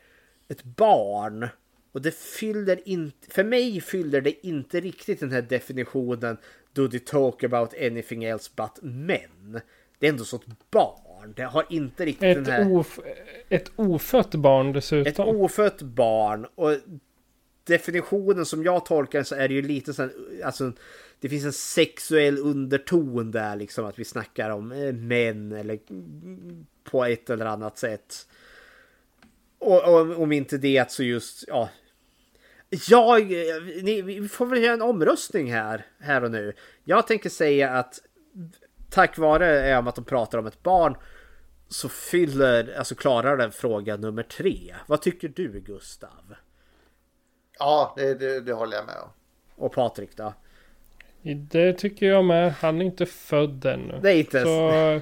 ett 0.47 0.63
barn. 0.63 1.47
Och 1.91 2.01
det 2.01 2.15
fyller 2.15 2.88
inte, 2.88 3.31
för 3.31 3.43
mig 3.43 3.81
fyller 3.81 4.21
det 4.21 4.47
inte 4.47 4.80
riktigt 4.80 5.19
den 5.19 5.31
här 5.31 5.41
definitionen 5.41 6.38
Do 6.73 6.88
they 6.88 6.99
talk 6.99 7.43
about 7.43 7.73
anything 7.73 8.23
else 8.23 8.51
but 8.55 8.80
men. 8.81 9.61
Det 9.99 10.07
är 10.07 10.11
ändå 10.11 10.23
så 10.23 10.35
ett 10.35 10.71
barn. 10.71 11.34
Det 11.35 11.43
har 11.43 11.65
inte 11.69 12.05
riktigt 12.05 12.38
ett 12.38 12.45
den 12.45 12.53
här... 12.53 12.77
Of, 12.77 12.99
ett 13.49 13.71
ofött 13.75 14.35
barn 14.35 14.73
dessutom. 14.73 15.11
Ett 15.11 15.19
ofött 15.19 15.81
barn. 15.81 16.47
Och 16.55 16.71
definitionen 17.64 18.45
som 18.45 18.64
jag 18.64 18.85
tolkar 18.85 19.23
så 19.23 19.35
är 19.35 19.48
det 19.48 19.53
ju 19.53 19.61
lite 19.61 19.94
så 19.94 20.10
alltså 20.44 20.72
det 21.19 21.30
finns 21.30 21.45
en 21.45 21.53
sexuell 21.53 22.38
underton 22.38 23.31
där 23.31 23.56
liksom 23.56 23.85
att 23.85 23.99
vi 23.99 24.06
snackar 24.06 24.49
om 24.49 24.72
eh, 24.72 24.94
män 24.94 25.52
eller 25.52 25.80
på 26.84 27.06
ett 27.06 27.30
eller 27.30 27.45
annat 27.45 27.77
sätt. 27.77 28.27
Och, 29.60 29.84
och 29.84 30.22
om 30.22 30.31
inte 30.31 30.57
det 30.57 30.91
så 30.91 31.03
just, 31.03 31.44
ja. 31.48 31.69
Jag, 32.90 33.27
ni, 33.84 34.02
vi 34.02 34.27
får 34.27 34.45
väl 34.45 34.64
göra 34.64 34.73
en 34.73 34.81
omröstning 34.81 35.53
här, 35.53 35.85
här 35.99 36.23
och 36.23 36.31
nu. 36.31 36.53
Jag 36.84 37.07
tänker 37.07 37.30
säga 37.30 37.69
att 37.69 38.02
tack 38.90 39.18
vare 39.18 39.69
eh, 39.69 39.88
att 39.88 39.95
de 39.95 40.06
pratar 40.06 40.38
om 40.38 40.48
ett 40.48 40.64
barn 40.64 40.95
så 41.68 41.90
fyller, 41.90 42.76
alltså 42.77 42.95
klarar 42.95 43.38
den 43.38 43.52
fråga 43.52 43.98
nummer 43.98 44.23
tre. 44.23 44.76
Vad 44.88 45.02
tycker 45.02 45.27
du 45.27 45.60
Gustav? 45.60 46.35
Ja, 47.59 47.93
det, 47.97 48.13
det, 48.13 48.41
det 48.41 48.53
håller 48.53 48.77
jag 48.77 48.85
med 48.85 48.95
om. 48.95 49.09
Och 49.55 49.73
Patrik 49.73 50.17
då? 50.17 50.34
Det 51.21 51.73
tycker 51.73 52.05
jag 52.05 52.25
med. 52.25 52.53
Han 52.53 52.81
är 52.81 52.85
inte 52.85 53.05
född 53.05 53.65
ännu. 53.65 53.99
Det 54.01 54.13
är 54.13 54.17
inte 54.17 54.43
Så 54.43 54.99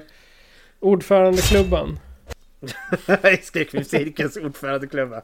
ordförandeklubban. 0.80 1.98
Skräckfilmscirkelns 3.42 4.36
ordförandeklubba. 4.36 5.22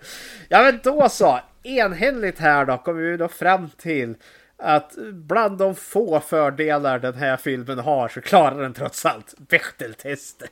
Ja 0.48 0.62
men 0.62 0.80
då 0.82 1.08
så. 1.08 1.40
Enhälligt 1.62 2.38
här 2.38 2.64
då 2.64 2.78
kommer 2.78 3.02
vi 3.02 3.16
då 3.16 3.28
fram 3.28 3.70
till 3.76 4.14
att 4.56 4.94
bland 5.12 5.58
de 5.58 5.74
få 5.74 6.20
fördelar 6.20 6.98
den 6.98 7.14
här 7.14 7.36
filmen 7.36 7.78
har 7.78 8.08
så 8.08 8.20
klarar 8.20 8.62
den 8.62 8.74
trots 8.74 9.06
allt 9.06 9.34
Bechteltestet. 9.38 10.50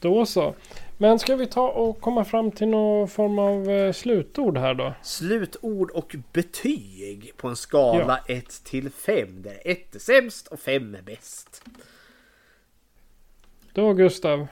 då 0.00 0.26
så. 0.26 0.54
Men 1.02 1.18
ska 1.18 1.36
vi 1.36 1.46
ta 1.46 1.68
och 1.68 2.00
komma 2.00 2.24
fram 2.24 2.50
till 2.50 2.68
någon 2.68 3.08
form 3.08 3.38
av 3.38 3.70
eh, 3.70 3.92
slutord 3.92 4.58
här 4.58 4.74
då? 4.74 4.94
Slutord 5.02 5.90
och 5.90 6.16
betyg 6.32 7.32
på 7.36 7.48
en 7.48 7.56
skala 7.56 8.20
1 8.26 8.28
ja. 8.28 8.42
till 8.70 8.90
5 8.90 9.42
där 9.42 9.62
1 9.64 9.94
är 9.94 9.98
sämst 9.98 10.46
och 10.46 10.60
5 10.60 10.94
är 10.94 11.02
bäst. 11.02 11.62
Då 13.72 13.92
Gustav. 13.92 14.46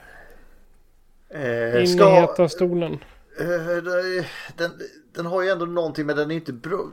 Eh, 1.29 1.81
In 1.81 1.87
ska... 1.87 2.09
i 2.09 2.21
heta 2.21 2.49
stolen. 2.49 2.93
Eh, 3.39 4.25
den, 4.57 4.71
den 5.15 5.25
har 5.25 5.43
ju 5.43 5.49
ändå 5.49 5.65
någonting 5.65 6.05
men 6.05 6.15
den 6.15 6.31
är 6.31 6.35
inte 6.35 6.53
bra. 6.53 6.85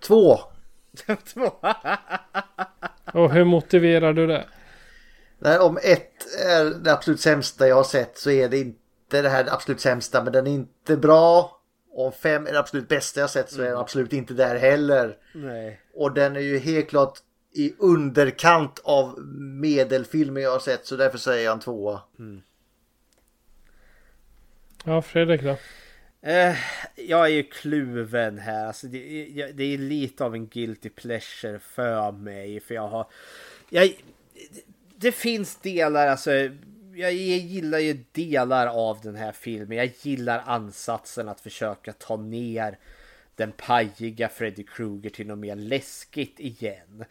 Två. 0.00 0.38
Två. 1.34 1.50
och 3.12 3.32
hur 3.32 3.44
motiverar 3.44 4.12
du 4.12 4.26
det? 4.26 4.46
Nej, 5.38 5.58
om 5.58 5.78
ett 5.82 6.26
är 6.46 6.64
det 6.64 6.92
absolut 6.92 7.20
sämsta 7.20 7.68
jag 7.68 7.76
har 7.76 7.84
sett 7.84 8.18
så 8.18 8.30
är 8.30 8.48
det 8.48 8.58
inte 8.58 8.87
det 9.08 9.28
här 9.28 9.54
absolut 9.54 9.80
sämsta 9.80 10.24
men 10.24 10.32
den 10.32 10.46
är 10.46 10.50
inte 10.50 10.96
bra. 10.96 11.60
Och 11.90 12.06
om 12.06 12.12
fem 12.12 12.46
är 12.46 12.52
det 12.52 12.58
absolut 12.58 12.88
bästa 12.88 13.20
jag 13.20 13.30
sett 13.30 13.50
så 13.50 13.62
är 13.62 13.66
den 13.66 13.76
absolut 13.76 14.12
inte 14.12 14.34
där 14.34 14.56
heller. 14.56 15.16
Nej. 15.34 15.80
Och 15.94 16.12
den 16.12 16.36
är 16.36 16.40
ju 16.40 16.58
helt 16.58 16.88
klart 16.88 17.18
i 17.52 17.74
underkant 17.78 18.78
av 18.84 19.18
medelfilmer 19.60 20.40
jag 20.40 20.50
har 20.50 20.58
sett 20.58 20.86
så 20.86 20.96
därför 20.96 21.18
säger 21.18 21.44
jag 21.44 21.52
en 21.52 21.60
tvåa. 21.60 22.00
Mm. 22.18 22.42
Ja, 24.84 25.02
Fredrik 25.02 25.42
då? 25.42 25.56
Eh, 26.22 26.56
jag 26.96 27.24
är 27.24 27.28
ju 27.28 27.42
kluven 27.42 28.38
här. 28.38 28.66
Alltså 28.66 28.86
det, 28.86 28.98
det, 29.54 29.64
är 29.64 29.78
lite 29.78 30.24
av 30.24 30.34
en 30.34 30.46
guilty 30.46 30.88
pleasure 30.88 31.58
för 31.58 32.12
mig. 32.12 32.60
För 32.60 32.74
jag 32.74 32.88
har... 32.88 33.06
Jag, 33.70 33.92
det 34.96 35.12
finns 35.12 35.56
delar, 35.56 36.06
alltså 36.06 36.30
jag 36.98 37.12
gillar 37.12 37.78
ju 37.78 38.04
delar 38.12 38.66
av 38.66 39.00
den 39.02 39.16
här 39.16 39.32
filmen. 39.32 39.78
Jag 39.78 39.90
gillar 40.02 40.42
ansatsen 40.46 41.28
att 41.28 41.40
försöka 41.40 41.92
ta 41.92 42.16
ner 42.16 42.78
den 43.36 43.52
pajiga 43.52 44.28
Freddy 44.28 44.64
Krueger 44.64 45.10
till 45.10 45.26
något 45.26 45.38
mer 45.38 45.56
läskigt 45.56 46.40
igen. 46.40 47.04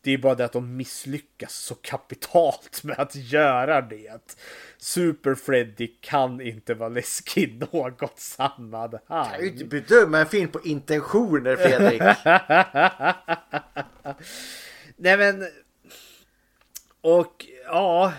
Det 0.00 0.10
är 0.10 0.18
bara 0.18 0.34
det 0.34 0.44
att 0.44 0.52
de 0.52 0.76
misslyckas 0.76 1.54
så 1.54 1.74
kapitalt 1.74 2.84
med 2.84 2.98
att 2.98 3.14
göra 3.14 3.80
det. 3.80 4.36
Super 4.78 5.34
Freddy 5.34 5.86
kan 6.00 6.40
inte 6.40 6.74
vara 6.74 6.88
läskig 6.88 7.42
i 7.42 7.58
något 7.72 8.18
sammanhang. 8.18 9.00
Du 9.08 9.08
kan 9.08 9.40
ju 9.40 9.48
inte 9.48 9.64
bedöma 9.64 10.18
en 10.18 10.26
film 10.26 10.50
på 10.50 10.60
intentioner 10.60 11.56
Fredrik. 11.56 12.02
Nej 14.96 15.16
men... 15.16 15.48
Och 17.00 17.46
ja, 17.64 18.12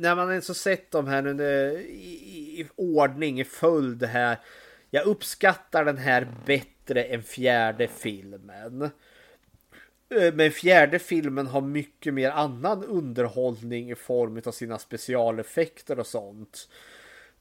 när 0.00 0.16
man 0.16 0.30
ens 0.30 0.48
har 0.48 0.54
sett 0.54 0.90
dem 0.90 1.06
här 1.06 1.22
nu 1.22 1.42
i, 1.88 2.60
i 2.60 2.68
ordning, 2.76 3.40
i 3.40 3.44
följd 3.44 4.02
här. 4.02 4.38
Jag 4.90 5.06
uppskattar 5.06 5.84
den 5.84 5.98
här 5.98 6.28
bättre 6.46 7.04
än 7.04 7.22
fjärde 7.22 7.88
filmen. 7.88 8.82
Eh, 10.14 10.34
men 10.34 10.50
fjärde 10.50 10.98
filmen 10.98 11.46
har 11.46 11.60
mycket 11.60 12.14
mer 12.14 12.30
annan 12.30 12.84
underhållning 12.84 13.90
i 13.90 13.94
form 13.94 14.42
av 14.46 14.52
sina 14.52 14.78
specialeffekter 14.78 15.98
och 15.98 16.06
sånt. 16.06 16.68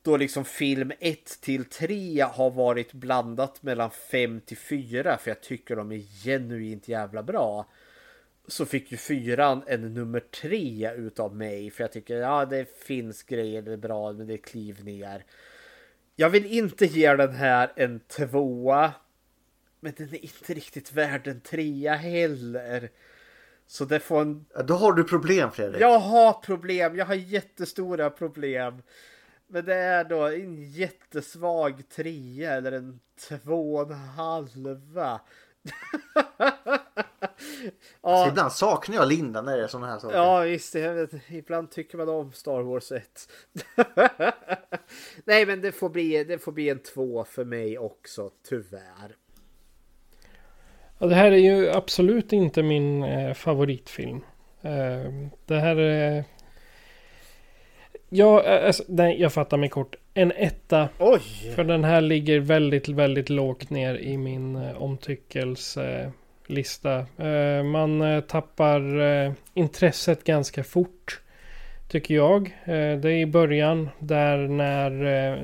Då 0.01 0.17
liksom 0.17 0.45
film 0.45 0.91
1 0.99 1.41
till 1.41 1.65
3 1.65 2.21
har 2.21 2.49
varit 2.49 2.93
blandat 2.93 3.63
mellan 3.63 3.91
5 3.91 4.41
till 4.41 4.57
4 4.57 5.17
för 5.17 5.31
jag 5.31 5.41
tycker 5.41 5.75
de 5.75 5.91
är 5.91 6.23
genuint 6.23 6.87
jävla 6.87 7.23
bra 7.23 7.65
så 8.49 8.65
fick 8.65 8.91
ju 8.91 8.97
fyran 8.97 9.63
en 9.67 9.93
nummer 9.93 10.19
tre 10.19 10.91
utav 10.95 11.35
mig. 11.35 11.71
För 11.71 11.83
jag 11.83 11.91
tycker 11.91 12.15
ja 12.15 12.45
det 12.45 12.77
finns 12.77 13.23
grejer, 13.23 13.61
det 13.61 13.73
är 13.73 13.77
bra, 13.77 14.13
men 14.13 14.27
det 14.27 14.33
är 14.33 14.37
kliv 14.37 14.85
ner. 14.85 15.25
Jag 16.15 16.29
vill 16.29 16.45
inte 16.45 16.85
ge 16.85 17.15
den 17.15 17.33
här 17.33 17.71
en 17.75 17.99
tvåa. 17.99 18.91
Men 19.79 19.93
den 19.97 20.07
är 20.07 20.23
inte 20.23 20.53
riktigt 20.53 20.93
värd 20.93 21.27
en 21.27 21.41
trea 21.41 21.93
heller. 21.93 22.89
Så 23.67 23.85
det 23.85 23.99
får 23.99 24.21
en... 24.21 24.45
Ja, 24.53 24.63
då 24.63 24.73
har 24.73 24.93
du 24.93 25.03
problem 25.03 25.51
Fredrik. 25.51 25.81
Jag 25.81 25.99
har 25.99 26.33
problem, 26.33 26.95
jag 26.95 27.05
har 27.05 27.15
jättestora 27.15 28.09
problem. 28.09 28.81
Men 29.47 29.65
det 29.65 29.75
är 29.75 30.03
då 30.03 30.27
en 30.27 30.71
jättesvag 30.71 31.89
trea 31.89 32.53
eller 32.53 32.71
en 32.71 32.99
två 33.29 33.75
och 33.75 33.91
en 33.91 33.97
halva. 33.97 35.21
ja. 38.01 38.23
Så 38.23 38.29
ibland 38.29 38.51
saknar 38.51 38.95
jag 38.95 39.07
Linda 39.07 39.41
när 39.41 39.57
det 39.57 39.63
är 39.63 39.67
sådana 39.67 39.87
här 39.87 39.99
saker. 39.99 40.17
Ja 40.17 40.39
visst, 40.39 40.75
vet, 40.75 41.11
ibland 41.29 41.71
tycker 41.71 41.97
man 41.97 42.09
om 42.09 42.31
Star 42.31 42.61
Wars 42.61 42.91
1. 42.91 43.29
Nej 45.25 45.45
men 45.45 45.61
det 45.61 45.71
får, 45.71 45.89
bli, 45.89 46.23
det 46.23 46.39
får 46.39 46.51
bli 46.51 46.69
en 46.69 46.79
två 46.79 47.23
för 47.23 47.45
mig 47.45 47.77
också, 47.77 48.29
tyvärr. 48.49 49.15
Ja, 50.97 51.07
det 51.07 51.15
här 51.15 51.31
är 51.31 51.37
ju 51.37 51.69
absolut 51.69 52.33
inte 52.33 52.63
min 52.63 53.03
eh, 53.03 53.33
favoritfilm. 53.33 54.21
Eh, 54.61 55.11
det 55.45 55.59
här 55.59 55.75
är... 55.75 56.23
Ja, 58.09 58.43
eh, 58.43 58.65
alltså, 58.65 58.83
nej, 58.87 59.21
jag 59.21 59.33
fattar 59.33 59.57
mig 59.57 59.69
kort. 59.69 59.95
En 60.13 60.31
etta. 60.31 60.89
Oj! 60.99 61.21
För 61.55 61.63
den 61.63 61.83
här 61.83 62.01
ligger 62.01 62.39
väldigt, 62.39 62.87
väldigt 62.87 63.29
lågt 63.29 63.69
ner 63.69 63.95
i 63.95 64.17
min 64.17 64.55
eh, 64.55 64.81
omtyckelselista. 64.81 66.18
Eh, 67.17 67.63
man 67.63 68.01
eh, 68.01 68.21
tappar 68.21 69.01
eh, 69.01 69.31
intresset 69.53 70.23
ganska 70.23 70.63
fort. 70.63 71.21
Tycker 71.87 72.15
jag. 72.15 72.57
Det 72.65 72.71
är 73.05 73.07
i 73.07 73.25
början 73.25 73.89
där 73.99 74.37
när 74.37 75.05
eh, 75.05 75.39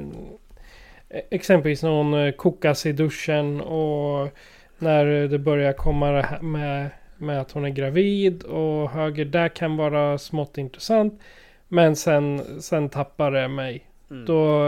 exempelvis 1.29 1.83
någon 1.83 2.33
kokas 2.33 2.85
i 2.85 2.91
duschen 2.91 3.61
och 3.61 4.29
när 4.77 5.05
det 5.05 5.39
börjar 5.39 5.73
komma 5.73 6.25
med, 6.41 6.89
med 7.17 7.41
att 7.41 7.51
hon 7.51 7.65
är 7.65 7.69
gravid 7.69 8.43
och 8.43 8.89
höger 8.89 9.25
där 9.25 9.49
kan 9.49 9.77
vara 9.77 10.17
smått 10.17 10.57
intressant. 10.57 11.21
Men 11.67 11.95
sen, 11.95 12.61
sen 12.61 12.89
tappar 12.89 13.31
det 13.31 13.47
mig. 13.47 13.85
Mm. 14.11 14.25
Då, 14.25 14.63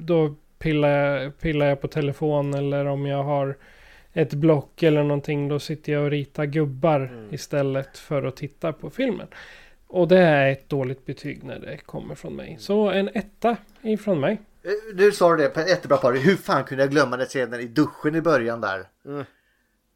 då 0.00 0.34
pillar, 0.58 1.30
pillar 1.30 1.66
jag 1.66 1.80
på 1.80 1.88
telefon 1.88 2.54
eller 2.54 2.86
om 2.86 3.06
jag 3.06 3.22
har 3.22 3.56
ett 4.12 4.34
block 4.34 4.82
eller 4.82 5.02
någonting. 5.02 5.48
Då 5.48 5.58
sitter 5.58 5.92
jag 5.92 6.04
och 6.04 6.10
ritar 6.10 6.44
gubbar 6.44 7.00
mm. 7.00 7.34
istället 7.34 7.98
för 7.98 8.22
att 8.22 8.36
titta 8.36 8.72
på 8.72 8.90
filmen. 8.90 9.26
Och 9.86 10.08
det 10.08 10.18
är 10.18 10.52
ett 10.52 10.68
dåligt 10.68 11.06
betyg 11.06 11.44
när 11.44 11.58
det 11.58 11.76
kommer 11.76 12.14
från 12.14 12.36
mig. 12.36 12.56
Så 12.60 12.90
en 12.90 13.10
etta 13.14 13.56
ifrån 13.82 14.20
mig. 14.20 14.40
Eh, 14.62 14.70
du 14.94 15.12
sa 15.12 15.36
det, 15.36 15.68
jättebra 15.68 15.96
par. 15.96 16.12
Hur 16.12 16.36
fan 16.36 16.64
kunde 16.64 16.84
jag 16.84 16.90
glömma 16.90 17.16
den 17.16 17.26
scenen 17.26 17.60
i 17.60 17.64
duschen 17.64 18.14
i 18.14 18.20
början 18.20 18.60
där? 18.60 18.84
Mm. 19.04 19.24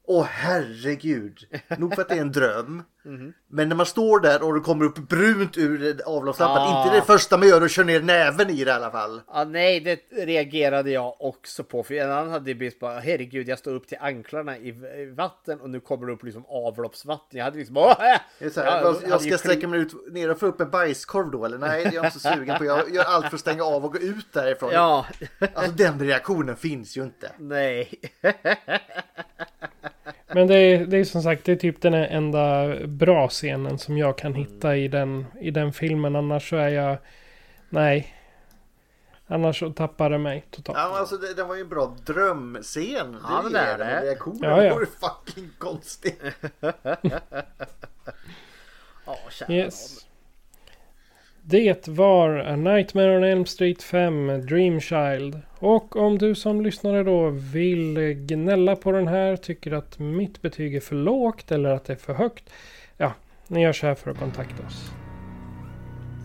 Åh 0.06 0.26
herregud. 0.30 1.38
Nog 1.78 1.94
för 1.94 2.02
att 2.02 2.08
det 2.08 2.14
är 2.14 2.20
en 2.20 2.32
dröm. 2.32 2.82
Mm. 3.06 3.32
Men 3.48 3.68
när 3.68 3.76
man 3.76 3.86
står 3.86 4.20
där 4.20 4.42
och 4.42 4.54
det 4.54 4.60
kommer 4.60 4.84
upp 4.84 4.98
brunt 4.98 5.58
ur 5.58 6.00
avloppslampan. 6.06 6.62
Ah. 6.62 6.84
Inte 6.84 6.96
det 6.96 7.02
första 7.02 7.36
man 7.36 7.48
gör 7.48 7.62
att 7.62 7.70
köra 7.70 7.86
ner 7.86 8.00
näven 8.00 8.50
i 8.50 8.64
det 8.64 8.70
i 8.70 8.74
alla 8.74 8.90
fall. 8.90 9.20
Ah, 9.26 9.44
nej, 9.44 9.80
det 9.80 9.98
reagerade 10.24 10.90
jag 10.90 11.20
också 11.20 11.64
på. 11.64 11.82
För 11.82 11.94
en 11.94 12.10
annan 12.10 12.30
hade 12.30 12.54
blivit 12.54 12.80
bara 12.80 13.00
herregud, 13.00 13.48
jag 13.48 13.58
står 13.58 13.74
upp 13.74 13.88
till 13.88 13.98
anklarna 14.00 14.58
i 14.58 14.72
vatten 15.16 15.60
och 15.60 15.70
nu 15.70 15.80
kommer 15.80 16.06
det 16.06 16.12
upp 16.12 16.22
liksom 16.22 16.44
avloppsvatten. 16.46 17.38
Jag 17.38 17.44
hade 17.44 17.58
liksom 17.58 17.76
åh, 17.76 17.94
här, 17.98 18.20
jag, 18.38 18.96
jag, 19.08 19.20
ska 19.20 19.38
sträcka 19.38 19.68
mig 19.68 19.80
ut 19.80 20.12
ner 20.12 20.30
och 20.30 20.38
få 20.38 20.46
upp 20.46 20.60
en 20.60 20.70
bajskorv 20.70 21.30
då 21.30 21.44
eller? 21.44 21.58
Nej, 21.58 21.82
det 21.82 21.88
är 21.88 21.94
jag 21.94 22.04
inte 22.04 22.18
så 22.18 22.28
sugen 22.28 22.58
på. 22.58 22.64
Jag 22.64 22.94
gör 22.94 23.04
allt 23.04 23.26
för 23.26 23.34
att 23.34 23.40
stänga 23.40 23.64
av 23.64 23.84
och 23.84 23.92
gå 23.92 23.98
ut 23.98 24.32
därifrån. 24.32 24.70
Ja. 24.72 25.06
Alltså 25.54 25.72
den 25.72 26.00
reaktionen 26.00 26.56
finns 26.56 26.96
ju 26.96 27.02
inte. 27.02 27.32
Nej. 27.38 27.90
Men 30.36 30.46
det 30.46 30.54
är, 30.54 30.86
det 30.86 30.98
är 30.98 31.04
som 31.04 31.22
sagt 31.22 31.44
det 31.44 31.52
är 31.52 31.56
typ 31.56 31.80
den 31.80 31.94
enda 31.94 32.76
bra 32.86 33.28
scenen 33.28 33.78
som 33.78 33.98
jag 33.98 34.18
kan 34.18 34.34
hitta 34.34 34.76
i 34.76 34.88
den, 34.88 35.26
i 35.40 35.50
den 35.50 35.72
filmen. 35.72 36.16
Annars 36.16 36.50
så 36.50 36.56
är 36.56 36.68
jag... 36.68 36.98
Nej. 37.68 38.14
Annars 39.26 39.58
så 39.58 39.70
tappar 39.70 40.10
det 40.10 40.18
mig 40.18 40.44
totalt. 40.50 40.78
Ja, 40.78 40.98
alltså 40.98 41.16
det, 41.16 41.34
det 41.34 41.44
var 41.44 41.54
ju 41.54 41.60
en 41.60 41.68
bra 41.68 41.96
drömscen. 42.06 43.16
Ja, 43.28 43.42
det, 43.42 43.52
det 43.52 43.58
är 43.58 43.78
det. 43.78 44.00
Reaktionen 44.02 44.50
ja, 44.50 44.64
ja. 44.64 44.74
var 44.74 44.84
fucking 44.84 45.50
konstig. 45.58 46.14
Ja, 49.06 49.18
kära 49.30 49.52
yes. 49.52 50.05
Det 51.48 51.88
var 51.88 52.38
A 52.38 52.56
Nightmare 52.56 53.16
on 53.16 53.24
Elm 53.24 53.46
Street 53.46 53.82
5 53.82 54.46
Dreamchild. 54.46 55.40
Och 55.58 55.96
om 55.96 56.18
du 56.18 56.34
som 56.34 56.60
lyssnare 56.60 57.02
då 57.02 57.30
vill 57.30 57.98
gnälla 58.12 58.76
på 58.76 58.92
den 58.92 59.08
här, 59.08 59.36
tycker 59.36 59.72
att 59.72 59.98
mitt 59.98 60.42
betyg 60.42 60.74
är 60.74 60.80
för 60.80 60.96
lågt 60.96 61.52
eller 61.52 61.70
att 61.70 61.84
det 61.84 61.92
är 61.92 61.96
för 61.96 62.14
högt. 62.14 62.50
Ja, 62.96 63.12
ni 63.48 63.62
gör 63.62 63.72
så 63.72 63.86
här 63.86 63.94
för 63.94 64.10
att 64.10 64.18
kontakta 64.18 64.66
oss. 64.66 64.92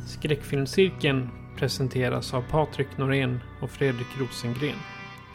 Skräckfilmscirkeln 0.08 1.30
presenteras 1.58 2.34
av 2.34 2.44
Patrik 2.52 2.98
Norén 2.98 3.40
och 3.62 3.70
Fredrik 3.70 4.20
Rosengren. 4.20 4.80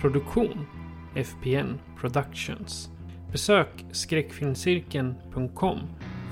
Produktion 0.00 0.66
FPN 1.14 1.78
Productions. 2.00 2.90
Besök 3.32 3.84
skräckfilmscirkeln.com 3.92 5.78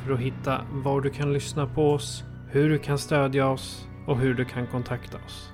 för 0.07 0.13
att 0.13 0.21
hitta 0.21 0.67
var 0.71 1.01
du 1.01 1.11
kan 1.11 1.33
lyssna 1.33 1.67
på 1.67 1.91
oss 1.91 2.25
hur 2.55 2.71
du 2.71 2.79
kan 2.79 2.99
stödja 2.99 3.49
oss 3.49 3.89
och 4.07 4.19
hur 4.19 4.35
du 4.35 4.45
kan 4.45 4.67
kontakta 4.67 5.19
oss. 5.27 5.51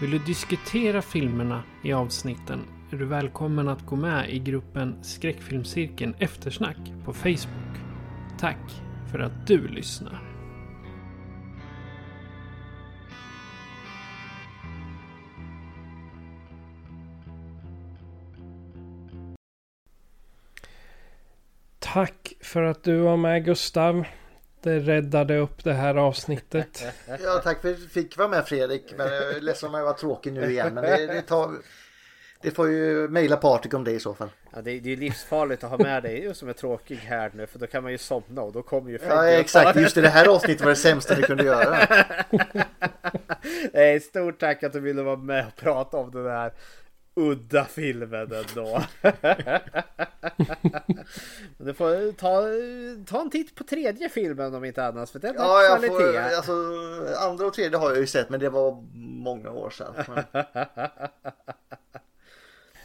Vill 0.00 0.10
du 0.10 0.18
diskutera 0.18 1.02
filmerna 1.02 1.62
i 1.82 1.92
avsnitten 1.92 2.60
är 2.92 2.96
du 2.96 3.04
välkommen 3.04 3.68
att 3.68 3.86
gå 3.86 3.96
med 3.96 4.30
i 4.30 4.38
gruppen 4.38 5.04
Skräckfilmscirkeln 5.04 6.14
Eftersnack 6.18 6.76
på 7.04 7.12
Facebook. 7.12 7.76
Tack 8.38 8.82
för 9.12 9.18
att 9.18 9.46
du 9.46 9.68
lyssnar. 9.68 10.22
Tack 21.78 22.32
för 22.40 22.62
att 22.62 22.84
du 22.84 22.98
var 22.98 23.16
med 23.16 23.44
Gustav. 23.44 24.04
Det 24.62 24.78
räddade 24.78 25.38
upp 25.38 25.64
det 25.64 25.72
här 25.72 25.94
avsnittet. 25.94 26.84
Ja, 27.24 27.40
tack 27.44 27.62
för 27.62 27.70
att 27.70 27.76
du 27.80 27.88
fick 27.88 28.16
vara 28.18 28.28
med 28.28 28.46
Fredrik. 28.46 28.94
Men 28.96 29.12
jag 29.12 29.36
är 29.36 29.40
ledsen 29.40 29.68
om 29.68 29.74
jag 29.74 29.84
var 29.84 29.92
tråkig 29.92 30.32
nu 30.32 30.50
igen. 30.50 30.74
Men 30.74 30.84
det, 30.84 31.06
det, 31.06 31.22
tar, 31.22 31.50
det 32.42 32.50
får 32.50 32.68
ju 32.70 33.08
mejla 33.08 33.36
Patrik 33.36 33.74
om 33.74 33.84
det 33.84 33.92
i 33.92 34.00
så 34.00 34.14
fall. 34.14 34.28
Ja, 34.54 34.62
det, 34.62 34.80
det 34.80 34.92
är 34.92 34.96
livsfarligt 34.96 35.64
att 35.64 35.70
ha 35.70 35.78
med 35.78 36.02
dig 36.02 36.34
som 36.34 36.48
är 36.48 36.52
tråkig 36.52 36.96
här 36.96 37.30
nu. 37.34 37.46
För 37.46 37.58
då 37.58 37.66
kan 37.66 37.82
man 37.82 37.92
ju 37.92 37.98
somna 37.98 38.42
och 38.42 38.52
då 38.52 38.62
kommer 38.62 38.90
ju 38.90 38.98
Ja, 39.08 39.26
exakt. 39.26 39.80
Just 39.80 39.94
det, 39.94 40.00
det 40.00 40.08
här 40.08 40.28
avsnittet 40.28 40.60
var 40.60 40.70
det 40.70 40.76
sämsta 40.76 41.14
vi 41.14 41.22
kunde 41.22 41.44
göra. 41.44 41.76
Stort 44.00 44.40
tack 44.40 44.62
att 44.62 44.72
du 44.72 44.80
ville 44.80 45.02
vara 45.02 45.16
med 45.16 45.46
och 45.46 45.56
prata 45.56 45.96
om 45.96 46.10
det 46.10 46.30
här 46.30 46.52
udda 47.20 47.64
filmen 47.64 48.32
ändå. 48.32 48.82
du 51.58 51.74
får 51.74 52.12
ta, 52.12 52.42
ta 53.06 53.20
en 53.20 53.30
titt 53.30 53.54
på 53.54 53.64
tredje 53.64 54.08
filmen 54.08 54.54
om 54.54 54.64
inte 54.64 54.84
annat. 54.84 55.10
För 55.10 55.18
den 55.18 55.34
ja, 55.38 55.62
jag 55.62 55.86
får, 55.86 56.16
alltså, 56.16 56.52
andra 57.18 57.46
och 57.46 57.54
tredje 57.54 57.78
har 57.78 57.90
jag 57.90 57.98
ju 57.98 58.06
sett 58.06 58.30
men 58.30 58.40
det 58.40 58.48
var 58.48 58.84
många 58.94 59.50
år 59.50 59.70
sedan. 59.70 59.94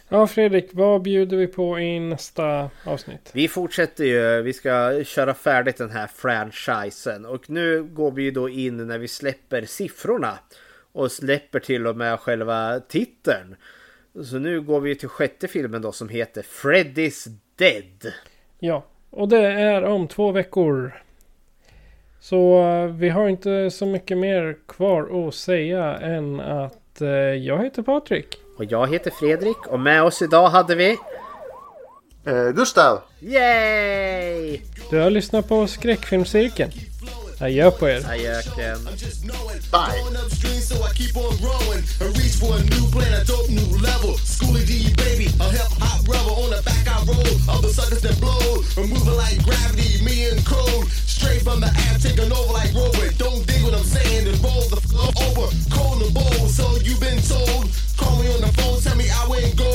Ja 0.10 0.28
Fredrik, 0.28 0.70
vad 0.74 1.02
bjuder 1.02 1.38
vi 1.38 1.48
på 1.48 1.80
i 1.80 1.99
nästa 1.99 2.70
avsnitt? 2.84 3.30
Vi 3.34 3.48
fortsätter 3.48 4.03
ju. 4.03 4.41
Vi 4.41 4.53
ska 4.53 5.03
köra 5.03 5.34
färdigt 5.34 5.78
den 5.78 5.90
här 5.90 6.07
franchisen. 6.07 7.26
Och 7.26 7.49
nu 7.49 7.84
går 7.84 8.12
vi 8.12 8.24
ju 8.24 8.32
då 8.32 8.49
in 8.49 8.88
när 8.88 8.98
vi 8.98 9.07
släpper 9.07 9.66
siffrorna. 9.66 10.40
Och 10.91 11.12
släpper 11.12 11.60
till 11.60 11.88
och 11.88 11.98
med 11.98 12.20
själva 12.20 12.80
titeln. 12.80 13.56
Så 14.24 14.40
nu 14.40 14.62
går 14.62 14.80
vi 14.80 14.96
till 14.96 15.10
sjätte 15.10 15.48
filmen 15.48 15.82
då 15.82 15.92
som 15.92 16.10
heter 16.10 16.42
Freddy's 16.42 17.28
Dead. 17.56 18.14
Ja, 18.60 18.86
och 19.10 19.30
det 19.30 19.48
är 19.48 19.84
om 19.84 20.08
två 20.08 20.32
veckor. 20.32 21.02
Så 22.20 22.64
uh, 22.64 22.92
vi 22.92 23.10
har 23.10 23.30
inte 23.30 23.72
så 23.72 23.86
mycket 23.86 24.18
mer 24.18 24.58
kvar 24.68 25.28
att 25.28 25.36
säga 25.36 25.98
än 25.98 26.40
att 26.40 27.02
uh, 27.02 27.10
jag 27.34 27.64
heter 27.64 27.82
Patrik. 27.82 28.38
Och 28.58 28.66
jag 28.66 28.88
heter 28.94 29.12
Fredrik 29.12 29.68
och 29.68 29.80
med 29.80 30.04
oss 30.04 30.22
idag 30.22 30.50
hade 30.50 30.76
vi... 30.76 30.98
Uh, 32.28 32.50
Gustav! 32.50 33.00
Yay! 33.20 34.60
Du 34.90 35.00
har 35.00 35.10
lyssnat 35.10 35.48
på 35.48 35.68
Skräckfilmscirkeln. 35.68 36.72
Adjö 37.40 37.72
på 37.72 37.88
er. 37.88 38.06
Adjöken. 38.10 38.84
Bye. 39.72 40.02
Straight 51.16 51.41
from 51.41 51.60
the 51.62 51.68
app, 51.68 52.02
taking 52.02 52.32
over 52.32 52.53
like 52.53 52.74
Robert. 52.76 53.18
Don't 53.18 53.48
dig 53.48 53.64
what 53.64 53.74
I'm 53.74 53.84
saying 53.84 54.28
and 54.28 54.38
roll 54.44 54.62
the 54.70 54.78
f 54.78 54.94
over. 55.26 55.48
Cold 55.74 56.03
and 56.03 56.14
bold, 56.14 56.49
so 56.49 56.76
you've 56.84 56.99
been 56.99 57.22
told. 57.22 57.66
Call 57.98 58.16
me 58.22 58.28
on 58.36 58.41
the 58.41 58.52
phone, 58.57 58.80
tell 58.82 58.95
me 58.95 59.10
I 59.10 59.28
wouldn't 59.28 59.56
go. 59.56 59.75